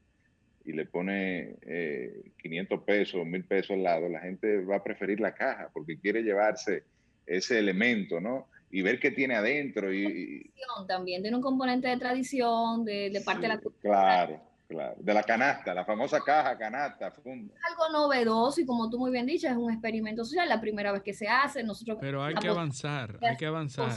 y 0.65 0.73
le 0.73 0.85
pone 0.85 1.57
eh, 1.61 2.31
500 2.41 2.81
pesos, 2.81 3.25
1000 3.25 3.43
pesos 3.43 3.71
al 3.71 3.83
lado, 3.83 4.09
la 4.09 4.19
gente 4.19 4.65
va 4.65 4.77
a 4.77 4.83
preferir 4.83 5.19
la 5.19 5.35
caja 5.35 5.69
porque 5.71 5.99
quiere 5.99 6.23
llevarse 6.23 6.83
ese 7.27 7.59
elemento, 7.59 8.19
¿no? 8.19 8.47
Y 8.71 8.81
ver 8.81 8.99
qué 8.99 9.11
tiene 9.11 9.35
adentro. 9.35 9.93
Y, 9.93 10.05
y... 10.05 10.51
También 10.87 11.21
tiene 11.21 11.37
un 11.37 11.43
componente 11.43 11.87
de 11.87 11.97
tradición, 11.97 12.83
de, 12.83 13.09
de 13.09 13.21
parte 13.21 13.41
sí, 13.41 13.47
de 13.47 13.47
la 13.47 13.59
cultura. 13.59 13.93
Claro, 13.93 14.41
claro. 14.67 14.95
De 14.99 15.13
la 15.13 15.23
canasta, 15.23 15.73
la 15.73 15.85
famosa 15.85 16.19
caja, 16.21 16.57
canasta, 16.57 17.11
funda. 17.11 17.53
Algo 17.69 17.89
novedoso 17.91 18.61
y 18.61 18.65
como 18.65 18.89
tú 18.89 18.99
muy 18.99 19.11
bien 19.11 19.25
dices, 19.25 19.51
es 19.51 19.57
un 19.57 19.71
experimento 19.71 20.25
social, 20.25 20.49
la 20.49 20.59
primera 20.59 20.91
vez 20.91 21.03
que 21.03 21.13
se 21.13 21.27
hace. 21.27 21.63
Nosotros 21.63 21.97
Pero 22.01 22.23
hay 22.23 22.35
que 22.35 22.47
avanzar, 22.47 23.17
hay 23.21 23.37
que 23.37 23.45
avanzar 23.45 23.91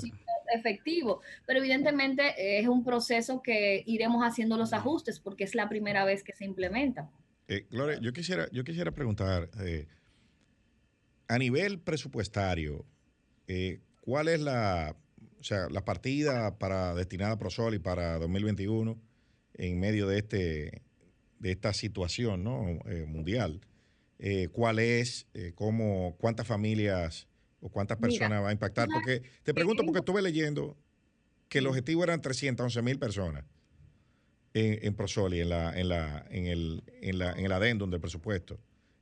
efectivo, 0.55 1.21
pero 1.47 1.59
evidentemente 1.59 2.59
es 2.59 2.67
un 2.69 2.85
proceso 2.85 3.43
que 3.43 3.83
iremos 3.87 4.25
haciendo 4.25 4.57
los 4.57 4.73
ajustes 4.73 5.21
porque 5.21 5.45
es 5.45 5.55
la 5.55 5.69
primera 5.69 6.05
vez 6.05 6.23
que 6.23 6.33
se 6.33 6.45
implementa. 6.45 7.11
Eh, 7.49 7.67
Gloria, 7.71 7.99
yo 8.01 8.13
quisiera, 8.13 8.49
yo 8.53 8.65
quisiera 8.65 8.91
preguntar, 8.91 9.49
eh, 9.61 9.87
a 11.29 11.39
nivel 11.39 11.81
presupuestario, 11.81 12.85
eh, 13.47 13.81
¿cuál 14.09 14.29
es 14.29 14.41
la, 14.41 14.97
o 15.39 15.45
sea, 15.45 15.69
la 15.69 15.85
partida 15.85 16.59
para 16.59 16.95
destinada 16.95 17.33
a 17.33 17.39
Prosoli 17.39 17.79
para 17.79 18.19
2021 18.19 18.99
en 19.55 19.79
medio 19.79 20.09
de 20.09 20.19
este 20.19 20.83
de 21.41 21.53
esta 21.53 21.75
situación 21.75 22.43
¿no? 22.43 22.81
mundial? 23.07 23.61
¿Cuál 24.53 24.79
es? 24.79 25.27
¿Cómo? 25.55 26.17
¿Cuántas 26.19 26.47
familias? 26.47 27.29
o 27.61 27.69
cuántas 27.69 27.99
personas 27.99 28.31
Mira, 28.31 28.41
va 28.41 28.49
a 28.51 28.53
impactar? 28.53 28.89
Porque 28.93 29.23
te 29.43 29.55
pregunto 29.55 29.85
porque 29.85 29.99
estuve 30.01 30.23
leyendo 30.23 30.77
que 31.49 31.59
el 31.59 31.67
objetivo 31.67 32.05
eran 32.05 32.21
311 32.21 32.83
mil 32.83 32.99
personas 32.99 33.45
en, 34.55 34.79
en, 34.83 34.95
Prosoli, 34.95 35.41
en, 35.41 35.49
la, 35.49 35.79
en, 35.79 35.89
la, 35.89 36.27
en, 36.31 36.47
el, 36.47 36.83
en, 37.01 37.19
la, 37.19 37.33
en 37.33 37.45
el 37.45 37.53
adendum 37.53 37.91
del 37.91 38.01
presupuesto, 38.01 38.59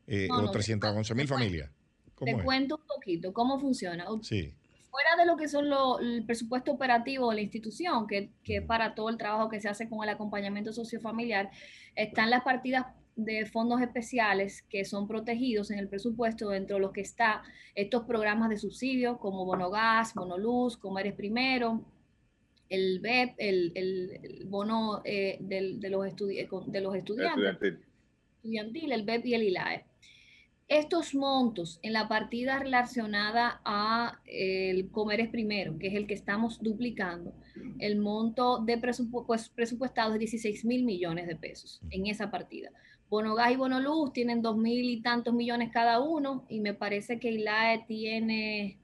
eh, 0.07 0.29
no, 0.29 0.45
o 0.45 0.51
311 0.51 1.15
mil 1.15 1.29
familias. 1.29 1.71
te 2.19 2.31
es? 2.31 2.43
cuento 2.43 2.77
un 2.77 2.87
poquito 2.87 3.33
cómo 3.33 3.59
funciona. 3.61 4.07
Sí. 4.23 4.55
Fuera 4.91 5.17
de 5.19 5.27
lo 5.27 5.37
que 5.37 5.49
son 5.49 5.69
lo, 5.69 5.99
el 6.01 6.25
presupuesto 6.25 6.73
operativo 6.73 7.31
de 7.31 7.37
la 7.37 7.43
institución, 7.43 8.07
que, 8.07 8.31
que 8.43 8.63
para 8.63 8.95
todo 8.95 9.09
el 9.11 9.19
trabajo 9.19 9.49
que 9.49 9.61
se 9.61 9.69
hace 9.69 9.89
con 9.89 10.03
el 10.03 10.09
acompañamiento 10.09 10.73
sociofamiliar, 10.73 11.51
están 11.95 12.31
las 12.31 12.43
partidas 12.43 12.87
de 13.17 13.47
fondos 13.47 13.81
especiales 13.81 14.63
que 14.69 14.85
son 14.85 15.09
protegidos 15.09 15.71
en 15.71 15.79
el 15.79 15.89
presupuesto 15.89 16.51
dentro 16.51 16.77
de 16.77 16.83
los 16.83 16.93
que 16.93 17.01
está 17.01 17.43
estos 17.75 18.05
programas 18.05 18.51
de 18.51 18.59
subsidio 18.59 19.19
como 19.19 19.47
Bono 19.47 19.71
Gas, 19.71 20.15
Bono 20.15 20.37
Luz, 20.37 20.77
como 20.77 20.99
eres 20.99 21.15
primero, 21.15 21.83
el 22.69 23.01
BEP, 23.01 23.35
el, 23.39 23.73
el, 23.75 24.21
el 24.23 24.45
bono 24.47 25.01
eh, 25.05 25.39
del, 25.41 25.81
de, 25.81 25.91
los 25.91 26.05
de, 26.05 26.81
los 26.81 26.95
estudiantes, 26.95 27.79
estudiantil, 28.37 28.93
el 28.93 29.03
BEP 29.05 29.27
y 29.27 29.35
el 29.35 29.43
ILAE. 29.45 29.85
Estos 30.69 31.15
montos 31.15 31.79
en 31.83 31.93
la 31.93 32.09
partida 32.09 32.59
relacionada 32.59 33.61
a 33.65 34.19
el 34.27 34.91
Comeres 34.91 35.29
Primero, 35.29 35.79
que 35.79 35.87
es 35.87 35.95
el 35.95 36.09
que 36.09 36.15
estamos 36.15 36.61
duplicando, 36.61 37.33
el 37.79 38.01
monto 38.01 38.59
de 38.59 38.77
presupu 38.77 39.25
pues, 39.25 39.49
presupuestado 39.49 40.15
es 40.15 40.19
16 40.19 40.65
mil 40.65 40.85
millones 40.85 41.29
de 41.29 41.37
pesos 41.37 41.81
en 41.91 42.09
esa 42.09 42.33
partida. 42.33 42.71
Bono 43.09 43.37
Gas 43.37 43.53
y 43.53 43.57
Bono 43.57 43.79
Luz 43.79 44.13
tienen 44.13 44.43
dos 44.43 44.57
mil 44.57 44.91
y 44.91 45.03
tantos 45.03 45.33
millones 45.33 45.71
cada 45.73 46.01
uno 46.01 46.45
y 46.49 46.59
me 46.59 46.75
parece 46.75 47.21
que 47.21 47.31
ILAE 47.31 47.85
tiene 47.87 48.81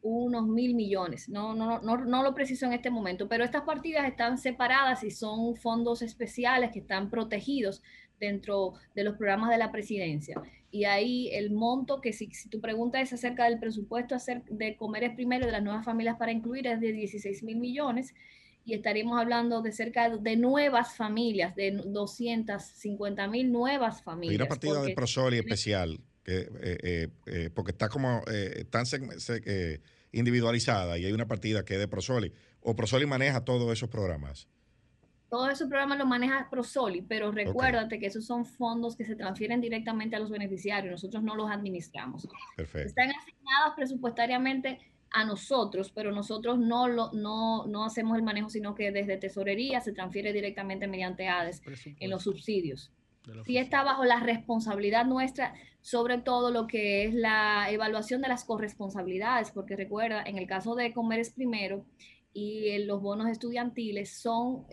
unos 0.00 0.46
mil 0.46 0.74
millones. 0.74 1.28
No, 1.28 1.54
no, 1.54 1.80
no, 1.80 1.98
no 1.98 2.22
lo 2.22 2.34
preciso 2.34 2.64
en 2.64 2.72
este 2.72 2.88
momento, 2.88 3.28
pero 3.28 3.44
estas 3.44 3.64
partidas 3.64 4.08
están 4.08 4.38
separadas 4.38 5.04
y 5.04 5.10
son 5.10 5.54
fondos 5.56 6.00
especiales 6.00 6.72
que 6.72 6.78
están 6.78 7.10
protegidos 7.10 7.82
dentro 8.18 8.72
de 8.94 9.04
los 9.04 9.18
programas 9.18 9.50
de 9.50 9.58
la 9.58 9.70
presidencia. 9.70 10.40
Y 10.70 10.84
ahí 10.84 11.28
el 11.32 11.50
monto 11.50 12.00
que 12.00 12.12
si, 12.12 12.30
si 12.32 12.48
tu 12.48 12.60
pregunta 12.60 13.00
es 13.00 13.12
acerca 13.12 13.44
del 13.44 13.58
presupuesto 13.58 14.16
de 14.50 14.76
comer 14.76 15.04
es 15.04 15.14
primero 15.14 15.46
de 15.46 15.52
las 15.52 15.62
nuevas 15.62 15.84
familias 15.84 16.16
para 16.16 16.32
incluir 16.32 16.66
es 16.66 16.80
de 16.80 16.92
16 16.92 17.42
mil 17.42 17.56
millones 17.56 18.14
y 18.64 18.74
estaríamos 18.74 19.18
hablando 19.18 19.62
de 19.62 19.72
cerca 19.72 20.16
de 20.16 20.36
nuevas 20.36 20.94
familias, 20.94 21.54
de 21.56 21.72
250 21.72 23.28
mil 23.28 23.50
nuevas 23.50 24.02
familias. 24.02 24.32
Hay 24.32 24.36
una 24.36 24.48
partida 24.48 24.74
porque, 24.74 24.88
de 24.88 24.94
Prosoli 24.94 25.38
especial, 25.38 26.00
que, 26.22 26.40
eh, 26.40 26.48
eh, 26.60 27.08
eh, 27.26 27.50
porque 27.52 27.72
está 27.72 27.88
como 27.88 28.22
eh, 28.30 28.64
tan 28.70 28.84
individualizada 30.12 30.98
y 30.98 31.04
hay 31.04 31.12
una 31.12 31.26
partida 31.26 31.64
que 31.64 31.74
es 31.74 31.80
de 31.80 31.88
Prosoli. 31.88 32.32
¿O 32.60 32.76
Prosoli 32.76 33.06
maneja 33.06 33.44
todos 33.44 33.72
esos 33.72 33.88
programas? 33.88 34.46
Todos 35.30 35.52
esos 35.52 35.68
programas 35.68 35.98
los 35.98 36.08
maneja 36.08 36.48
Prosoli, 36.50 37.02
pero 37.02 37.30
recuérdate 37.30 37.86
okay. 37.86 38.00
que 38.00 38.06
esos 38.06 38.26
son 38.26 38.44
fondos 38.44 38.96
que 38.96 39.04
se 39.04 39.14
transfieren 39.14 39.60
directamente 39.60 40.16
a 40.16 40.18
los 40.18 40.30
beneficiarios, 40.30 40.90
nosotros 40.90 41.22
no 41.22 41.36
los 41.36 41.50
administramos. 41.50 42.28
Perfecto. 42.56 42.88
Están 42.88 43.10
asignadas 43.10 43.74
presupuestariamente 43.76 44.80
a 45.12 45.24
nosotros, 45.24 45.90
pero 45.92 46.12
nosotros 46.12 46.58
no, 46.58 46.88
lo, 46.88 47.12
no, 47.12 47.66
no 47.66 47.84
hacemos 47.84 48.16
el 48.16 48.22
manejo, 48.22 48.50
sino 48.50 48.74
que 48.74 48.92
desde 48.92 49.16
tesorería 49.16 49.80
se 49.80 49.92
transfiere 49.92 50.32
directamente 50.32 50.86
mediante 50.86 51.28
ADES 51.28 51.62
en 51.98 52.10
los 52.10 52.24
subsidios. 52.24 52.92
Sí 53.44 53.58
está 53.58 53.82
bajo 53.82 54.04
la 54.04 54.20
responsabilidad 54.20 55.04
nuestra, 55.04 55.54
sobre 55.80 56.18
todo 56.18 56.50
lo 56.50 56.66
que 56.66 57.04
es 57.04 57.14
la 57.14 57.70
evaluación 57.70 58.22
de 58.22 58.28
las 58.28 58.44
corresponsabilidades, 58.44 59.50
porque 59.50 59.76
recuerda, 59.76 60.22
en 60.22 60.38
el 60.38 60.46
caso 60.46 60.74
de 60.74 60.92
Comeres 60.92 61.30
Primero 61.30 61.84
y 62.32 62.70
en 62.70 62.86
los 62.86 63.02
bonos 63.02 63.28
estudiantiles 63.28 64.20
son, 64.20 64.66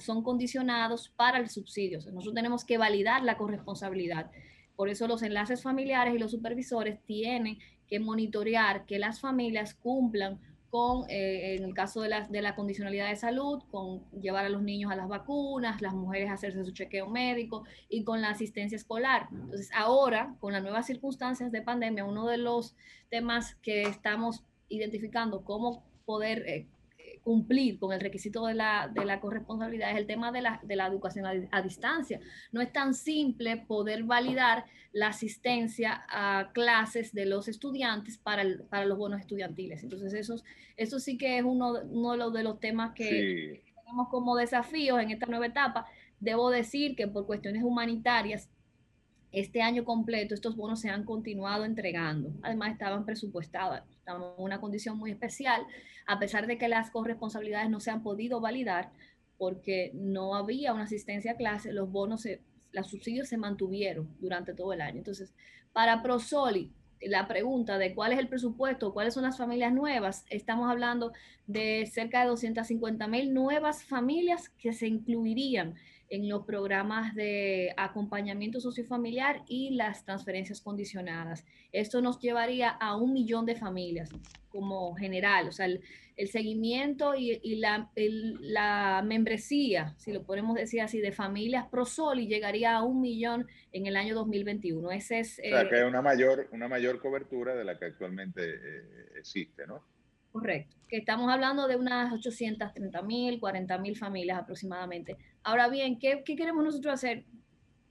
son 0.00 0.22
condicionados 0.22 1.08
para 1.16 1.38
el 1.38 1.48
subsidio. 1.48 1.98
Nosotros 1.98 2.34
tenemos 2.34 2.64
que 2.64 2.78
validar 2.78 3.22
la 3.22 3.36
corresponsabilidad. 3.36 4.30
Por 4.76 4.88
eso 4.88 5.06
los 5.06 5.22
enlaces 5.22 5.62
familiares 5.62 6.14
y 6.14 6.18
los 6.18 6.30
supervisores 6.30 6.98
tienen 7.04 7.58
que 7.86 8.00
monitorear 8.00 8.86
que 8.86 8.98
las 8.98 9.20
familias 9.20 9.74
cumplan 9.74 10.40
con, 10.70 11.04
eh, 11.10 11.56
en 11.56 11.64
el 11.64 11.74
caso 11.74 12.00
de 12.00 12.08
la, 12.08 12.26
de 12.26 12.40
la, 12.40 12.54
condicionalidad 12.54 13.10
de 13.10 13.16
salud, 13.16 13.62
con 13.70 14.10
llevar 14.18 14.46
a 14.46 14.48
los 14.48 14.62
niños 14.62 14.90
a 14.90 14.96
las 14.96 15.06
vacunas, 15.06 15.82
las 15.82 15.92
mujeres 15.92 16.30
a 16.30 16.32
hacerse 16.32 16.64
su 16.64 16.72
chequeo 16.72 17.10
médico 17.10 17.64
y 17.90 18.04
con 18.04 18.22
la 18.22 18.30
asistencia 18.30 18.76
escolar. 18.76 19.28
Entonces, 19.30 19.68
ahora, 19.74 20.34
con 20.40 20.54
las 20.54 20.62
nuevas 20.62 20.86
circunstancias 20.86 21.52
de 21.52 21.60
pandemia, 21.60 22.06
uno 22.06 22.26
de 22.26 22.38
los 22.38 22.74
temas 23.10 23.56
que 23.56 23.82
estamos 23.82 24.44
identificando 24.70 25.44
cómo 25.44 25.84
poder 26.06 26.48
eh, 26.48 26.66
cumplir 27.22 27.78
con 27.78 27.92
el 27.92 28.00
requisito 28.00 28.46
de 28.46 28.54
la, 28.54 28.90
de 28.92 29.04
la 29.04 29.20
corresponsabilidad 29.20 29.90
es 29.90 29.96
el 29.96 30.06
tema 30.06 30.32
de 30.32 30.42
la, 30.42 30.60
de 30.62 30.76
la 30.76 30.86
educación 30.86 31.26
a, 31.26 31.32
a, 31.50 31.62
distancia. 31.62 32.20
No 32.50 32.60
es 32.60 32.72
tan 32.72 32.94
simple 32.94 33.56
poder 33.56 34.04
validar 34.04 34.64
la 34.92 35.08
asistencia 35.08 36.04
a 36.08 36.50
clases 36.52 37.14
de 37.14 37.26
los 37.26 37.48
estudiantes 37.48 38.18
para, 38.18 38.42
el, 38.42 38.62
para 38.64 38.84
los 38.86 38.98
bonos 38.98 39.20
estudiantiles. 39.20 39.82
Entonces, 39.82 40.12
eso, 40.14 40.42
eso 40.76 40.98
sí 40.98 41.16
que 41.16 41.38
es 41.38 41.44
uno, 41.44 41.74
uno 41.90 42.12
de, 42.12 42.18
los, 42.18 42.32
de 42.32 42.42
los 42.42 42.60
temas 42.60 42.92
que... 42.94 43.62
Sí. 43.64 43.72
tenemos 43.76 44.08
como 44.08 44.36
desafíos 44.36 45.00
en 45.00 45.10
esta 45.10 45.26
nueva 45.26 45.46
etapa, 45.46 45.86
debo 46.20 46.50
decir 46.50 46.94
que 46.96 47.08
por 47.08 47.26
cuestiones 47.26 47.62
humanitarias, 47.62 48.48
este 49.32 49.62
año 49.62 49.84
completo 49.84 50.34
estos 50.34 50.56
bonos 50.56 50.80
se 50.80 50.90
han 50.90 51.04
continuado 51.04 51.64
entregando. 51.64 52.32
Además, 52.42 52.72
estaban 52.72 53.04
presupuestados, 53.04 53.80
estamos 54.02 54.34
en 54.36 54.44
una 54.44 54.60
condición 54.60 54.98
muy 54.98 55.12
especial, 55.12 55.64
a 56.06 56.18
pesar 56.18 56.48
de 56.48 56.58
que 56.58 56.66
las 56.66 56.90
corresponsabilidades 56.90 57.70
no 57.70 57.78
se 57.78 57.92
han 57.92 58.02
podido 58.02 58.40
validar 58.40 58.90
porque 59.38 59.92
no 59.94 60.34
había 60.34 60.72
una 60.72 60.84
asistencia 60.84 61.32
a 61.32 61.36
clase, 61.36 61.72
los 61.72 61.90
bonos, 61.90 62.22
se, 62.22 62.40
los 62.72 62.88
subsidios 62.88 63.28
se 63.28 63.36
mantuvieron 63.36 64.08
durante 64.18 64.54
todo 64.54 64.72
el 64.72 64.80
año. 64.80 64.98
Entonces, 64.98 65.32
para 65.72 66.02
Prosoli, 66.02 66.72
la 67.00 67.28
pregunta 67.28 67.78
de 67.78 67.94
cuál 67.94 68.12
es 68.12 68.18
el 68.18 68.28
presupuesto, 68.28 68.92
cuáles 68.92 69.14
son 69.14 69.22
las 69.22 69.38
familias 69.38 69.72
nuevas, 69.72 70.24
estamos 70.30 70.68
hablando 70.68 71.12
de 71.46 71.86
cerca 71.86 72.22
de 72.22 72.28
250 72.28 73.06
mil 73.06 73.32
nuevas 73.32 73.84
familias 73.84 74.48
que 74.48 74.72
se 74.72 74.88
incluirían 74.88 75.76
en 76.12 76.28
los 76.28 76.44
programas 76.44 77.14
de 77.14 77.72
acompañamiento 77.74 78.60
sociofamiliar 78.60 79.44
y 79.48 79.70
las 79.70 80.04
transferencias 80.04 80.60
condicionadas. 80.60 81.46
Esto 81.72 82.02
nos 82.02 82.20
llevaría 82.20 82.68
a 82.68 82.96
un 82.96 83.14
millón 83.14 83.46
de 83.46 83.56
familias 83.56 84.10
como 84.50 84.94
general, 84.94 85.48
o 85.48 85.52
sea, 85.52 85.64
el, 85.64 85.80
el 86.18 86.28
seguimiento 86.28 87.14
y, 87.14 87.40
y 87.42 87.56
la, 87.56 87.90
el, 87.96 88.36
la, 88.42 89.02
membresía, 89.02 89.94
si 89.96 90.12
lo 90.12 90.22
podemos 90.24 90.54
decir 90.54 90.82
así, 90.82 91.00
de 91.00 91.12
familias 91.12 91.66
ProSoli 91.70 92.26
llegaría 92.26 92.76
a 92.76 92.82
un 92.82 93.00
millón 93.00 93.48
en 93.72 93.86
el 93.86 93.96
año 93.96 94.14
2021. 94.14 94.90
Ese 94.90 95.20
es, 95.20 95.38
o 95.38 95.48
sea, 95.48 95.62
eh, 95.62 95.68
que 95.70 95.76
hay 95.76 95.84
una 95.84 96.02
mayor, 96.02 96.46
una 96.52 96.68
mayor 96.68 97.00
cobertura 97.00 97.54
de 97.54 97.64
la 97.64 97.78
que 97.78 97.86
actualmente 97.86 98.42
eh, 98.44 99.12
existe, 99.16 99.66
¿no? 99.66 99.82
Correcto, 100.32 100.76
que 100.88 100.96
estamos 100.96 101.30
hablando 101.30 101.68
de 101.68 101.76
unas 101.76 102.10
830 102.10 103.02
mil, 103.02 103.38
40 103.38 103.76
mil 103.78 103.96
familias 103.96 104.38
aproximadamente. 104.38 105.18
Ahora 105.42 105.68
bien, 105.68 105.98
¿qué, 105.98 106.22
¿qué, 106.24 106.36
queremos 106.36 106.64
nosotros 106.64 106.94
hacer 106.94 107.24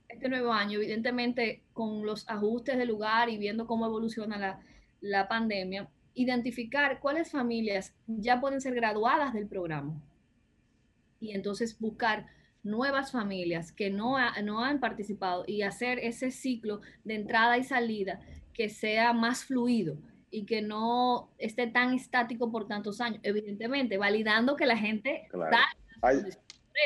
este 0.08 0.28
nuevo 0.28 0.52
año? 0.52 0.78
Evidentemente, 0.80 1.62
con 1.72 2.04
los 2.04 2.28
ajustes 2.28 2.76
del 2.76 2.88
lugar 2.88 3.30
y 3.30 3.38
viendo 3.38 3.68
cómo 3.68 3.86
evoluciona 3.86 4.38
la, 4.38 4.60
la 5.00 5.28
pandemia, 5.28 5.88
identificar 6.14 6.98
cuáles 6.98 7.30
familias 7.30 7.94
ya 8.08 8.40
pueden 8.40 8.60
ser 8.60 8.74
graduadas 8.74 9.32
del 9.32 9.46
programa 9.46 10.02
y 11.20 11.30
entonces 11.30 11.78
buscar 11.78 12.26
nuevas 12.64 13.12
familias 13.12 13.70
que 13.70 13.90
no, 13.90 14.16
ha, 14.16 14.40
no 14.42 14.64
han 14.64 14.80
participado 14.80 15.44
y 15.46 15.62
hacer 15.62 16.00
ese 16.00 16.32
ciclo 16.32 16.80
de 17.04 17.14
entrada 17.14 17.56
y 17.56 17.64
salida 17.64 18.20
que 18.52 18.68
sea 18.68 19.12
más 19.12 19.44
fluido 19.44 19.96
y 20.32 20.46
que 20.46 20.62
no 20.62 21.30
esté 21.38 21.68
tan 21.68 21.92
estático 21.92 22.50
por 22.50 22.66
tantos 22.66 23.00
años. 23.00 23.20
Evidentemente, 23.22 23.98
validando 23.98 24.56
que 24.56 24.66
la 24.66 24.76
gente... 24.76 25.28
Claro. 25.30 25.56
Hay, 26.00 26.24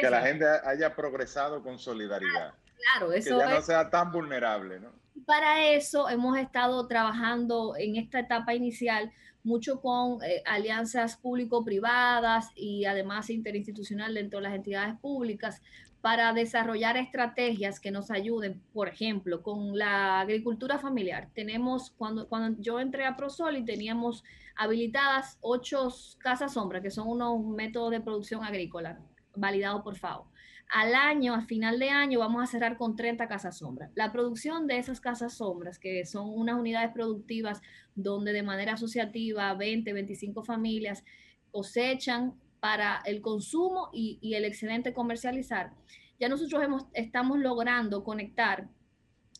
que 0.01 0.11
la 0.11 0.21
gente 0.21 0.45
haya 0.65 0.95
progresado 0.95 1.63
con 1.63 1.79
solidaridad. 1.79 2.53
Claro, 2.77 3.13
eso 3.13 3.39
que 3.39 3.45
ya 3.45 3.51
es, 3.51 3.55
no 3.55 3.63
sea 3.63 3.89
tan 3.89 4.13
vulnerable, 4.13 4.81
¿no? 4.81 4.91
Para 5.25 5.71
eso 5.71 6.09
hemos 6.11 6.37
estado 6.37 6.87
trabajando 6.89 7.75
en 7.79 7.97
esta 7.97 8.19
etapa 8.19 8.53
inicial 8.53 9.13
mucho 9.45 9.81
con 9.81 10.23
eh, 10.25 10.43
alianzas 10.45 11.17
público-privadas 11.17 12.51
y 12.57 12.85
además 12.85 13.31
interinstitucional 13.31 14.13
dentro 14.13 14.41
de 14.41 14.43
las 14.43 14.55
entidades 14.55 14.99
públicas 14.99 15.63
para 16.01 16.33
desarrollar 16.33 16.97
estrategias 16.97 17.81
que 17.81 17.91
nos 17.91 18.11
ayuden, 18.11 18.63
por 18.73 18.89
ejemplo, 18.89 19.43
con 19.43 19.77
la 19.77 20.21
agricultura 20.21 20.79
familiar. 20.79 21.31
Tenemos, 21.35 21.91
cuando, 21.91 22.29
cuando 22.29 22.61
yo 22.61 22.79
entré 22.81 23.07
a 23.07 23.17
ProSoli, 23.17 23.65
teníamos 23.65 24.23
habilitadas 24.57 25.39
ocho 25.41 25.89
casas 26.19 26.55
sombra, 26.55 26.81
que 26.81 26.91
son 26.91 27.09
unos 27.09 27.45
métodos 27.45 27.91
de 27.91 28.01
producción 28.01 28.45
agrícola 28.45 29.01
validados 29.35 29.83
por 29.83 29.97
FAO. 29.97 30.31
Al 30.69 30.95
año, 30.95 31.35
a 31.35 31.43
final 31.43 31.79
de 31.79 31.91
año, 31.91 32.19
vamos 32.19 32.43
a 32.43 32.47
cerrar 32.47 32.77
con 32.77 32.97
30 32.97 33.29
casas 33.29 33.59
sombras. 33.59 33.93
La 33.95 34.11
producción 34.11 34.67
de 34.67 34.79
esas 34.79 35.01
casas 35.01 35.35
sombras, 35.35 35.79
que 35.79 36.05
son 36.07 36.29
unas 36.29 36.59
unidades 36.59 36.91
productivas 36.93 37.63
donde 37.95 38.33
de 38.33 38.43
manera 38.43 38.73
asociativa 38.73 39.55
20, 39.55 39.93
25 39.93 40.43
familias 40.43 41.05
cosechan 41.53 42.35
para 42.61 43.03
el 43.05 43.21
consumo 43.21 43.91
y, 43.93 44.19
y 44.21 44.35
el 44.35 44.45
excedente 44.45 44.93
comercializar, 44.93 45.73
ya 46.19 46.29
nosotros 46.29 46.63
hemos, 46.63 46.87
estamos 46.95 47.39
logrando 47.39 48.03
conectar 48.05 48.69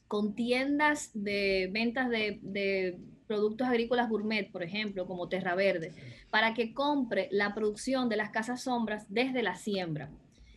con 0.09 0.35
tiendas 0.35 1.11
de 1.15 1.69
ventas 1.73 2.09
de, 2.09 2.39
de, 2.43 2.99
productos 3.27 3.67
agrícolas 3.67 4.09
gourmet, 4.09 4.53
por 4.53 4.63
ejemplo, 4.63 5.05
como 5.05 5.29
Terra 5.29 5.57
Verde, 5.57 5.93
para 6.31 6.55
que 6.55 6.73
compre 6.73 7.29
la 7.33 7.55
producción 7.55 8.09
de 8.09 8.17
las 8.17 8.31
casas 8.31 8.63
sombras 8.63 9.05
desde 9.09 9.43
la 9.43 9.57
siembra. 9.57 10.11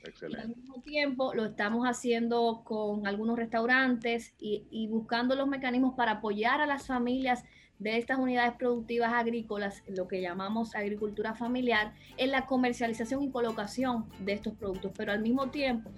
Excelente. 0.03 0.37
Y 0.37 0.51
al 0.51 0.55
mismo 0.55 0.81
tiempo 0.83 1.33
lo 1.33 1.45
estamos 1.45 1.87
haciendo 1.87 2.61
con 2.63 3.07
algunos 3.07 3.37
restaurantes 3.37 4.35
y, 4.37 4.67
y 4.69 4.87
buscando 4.87 5.35
los 5.35 5.47
mecanismos 5.47 5.95
para 5.95 6.13
apoyar 6.13 6.61
a 6.61 6.67
las 6.67 6.85
familias 6.85 7.43
de 7.79 7.97
estas 7.97 8.19
unidades 8.19 8.53
productivas 8.53 9.13
agrícolas, 9.13 9.83
lo 9.87 10.07
que 10.07 10.21
llamamos 10.21 10.75
agricultura 10.75 11.33
familiar, 11.33 11.93
en 12.17 12.31
la 12.31 12.45
comercialización 12.45 13.23
y 13.23 13.31
colocación 13.31 14.05
de 14.19 14.33
estos 14.33 14.53
productos. 14.53 14.91
Pero 14.95 15.13
al 15.13 15.21
mismo 15.21 15.49
tiempo, 15.49 15.89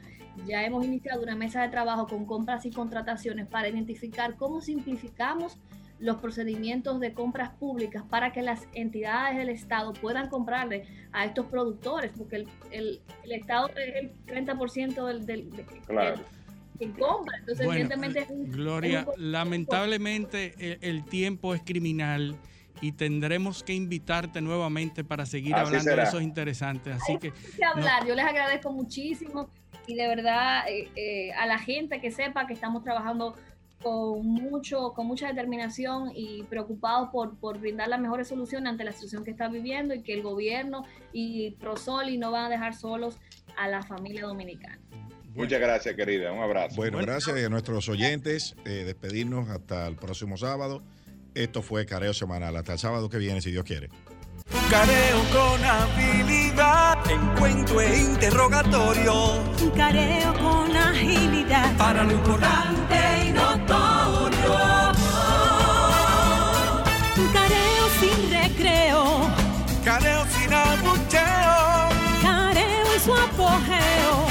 ya 0.45 0.63
hemos 0.63 0.85
iniciado 0.85 1.23
una 1.23 1.35
mesa 1.35 1.61
de 1.61 1.69
trabajo 1.69 2.07
con 2.07 2.25
compras 2.25 2.65
y 2.65 2.71
contrataciones 2.71 3.47
para 3.47 3.67
identificar 3.67 4.35
cómo 4.35 4.61
simplificamos 4.61 5.57
los 5.99 6.17
procedimientos 6.17 6.99
de 6.99 7.13
compras 7.13 7.51
públicas 7.51 8.03
para 8.09 8.31
que 8.31 8.41
las 8.41 8.67
entidades 8.73 9.37
del 9.37 9.49
Estado 9.49 9.93
puedan 9.93 10.29
comprarle 10.29 10.85
a 11.11 11.25
estos 11.25 11.45
productores, 11.45 12.11
porque 12.17 12.37
el, 12.37 12.47
el, 12.71 13.01
el 13.23 13.31
Estado 13.31 13.69
es 13.75 13.95
el 13.95 14.25
30% 14.25 15.05
del, 15.05 15.25
del, 15.25 15.51
del, 15.51 15.65
claro. 15.85 16.21
Del 16.79 16.89
en 16.89 16.93
compra. 16.95 17.37
Entonces, 17.37 17.65
bueno, 17.65 17.81
evidentemente, 17.81 18.19
es 18.19 18.29
un, 18.29 18.51
Gloria, 18.51 19.01
es 19.01 19.17
un... 19.17 19.31
lamentablemente 19.31 20.55
el, 20.59 20.77
el, 20.81 21.05
tiempo 21.05 21.53
es 21.53 21.61
criminal 21.63 22.35
y 22.81 22.93
tendremos 22.93 23.63
que 23.63 23.73
invitarte 23.73 24.41
nuevamente 24.41 25.03
para 25.03 25.25
seguir 25.25 25.53
Así 25.53 25.67
hablando 25.67 25.89
será. 25.89 26.03
de 26.03 26.09
esos 26.09 26.21
interesantes. 26.21 26.95
Así 26.95 27.17
que, 27.17 27.31
que 27.31 27.65
hablar. 27.65 28.01
No. 28.01 28.09
Yo 28.09 28.15
les 28.15 28.25
agradezco 28.25 28.71
muchísimo 28.71 29.49
y 29.87 29.95
de 29.95 30.07
verdad 30.07 30.67
eh, 30.67 30.89
eh, 30.95 31.31
a 31.33 31.45
la 31.45 31.59
gente 31.59 32.01
que 32.01 32.11
sepa 32.11 32.47
que 32.47 32.53
estamos 32.53 32.83
trabajando 32.83 33.35
con 33.81 34.25
mucho, 34.25 34.93
con 34.93 35.07
mucha 35.07 35.27
determinación 35.27 36.11
y 36.13 36.43
preocupados 36.43 37.09
por, 37.09 37.37
por 37.37 37.59
brindar 37.59 37.87
las 37.87 37.99
mejores 37.99 38.27
soluciones 38.27 38.69
ante 38.69 38.83
la 38.83 38.91
situación 38.91 39.23
que 39.23 39.31
está 39.31 39.47
viviendo 39.47 39.93
y 39.93 40.01
que 40.01 40.13
el 40.13 40.21
gobierno 40.21 40.85
y 41.13 41.51
Prosoli 41.51 42.17
no 42.17 42.31
van 42.31 42.45
a 42.45 42.49
dejar 42.49 42.75
solos 42.75 43.17
a 43.57 43.67
la 43.67 43.81
familia 43.81 44.23
dominicana. 44.23 44.79
Muchas 45.35 45.59
gracias, 45.59 45.95
querida. 45.95 46.31
Un 46.31 46.41
abrazo. 46.41 46.75
Bueno, 46.75 46.97
gracias 46.99 47.37
a 47.37 47.49
nuestros 47.49 47.87
oyentes. 47.89 48.55
Eh, 48.65 48.83
despedirnos 48.85 49.49
hasta 49.49 49.87
el 49.87 49.95
próximo 49.95 50.37
sábado. 50.37 50.83
Esto 51.33 51.61
fue 51.61 51.85
Careo 51.85 52.13
Semanal. 52.13 52.55
Hasta 52.57 52.73
el 52.73 52.79
sábado 52.79 53.09
que 53.09 53.17
viene, 53.17 53.41
si 53.41 53.51
Dios 53.51 53.63
quiere. 53.63 53.89
Careo 54.69 55.19
con 55.31 55.63
habilidad, 55.63 56.97
encuentro 57.09 57.81
e 57.81 57.97
interrogatorio. 57.99 59.43
Careo 59.75 60.33
con 60.33 60.75
agilidad. 60.75 61.77
Para 61.77 62.03
lo 62.03 62.11
importante 62.11 62.95
y 63.27 63.31
notorio. 63.31 64.57
Careo 67.31 67.89
sin 67.99 68.31
recreo. 68.31 69.31
Careo 69.85 70.25
sin 70.25 70.53
abucheo. 70.53 71.89
Careo 72.21 72.95
y 72.95 72.99
su 72.99 73.13
apogeo 73.13 74.30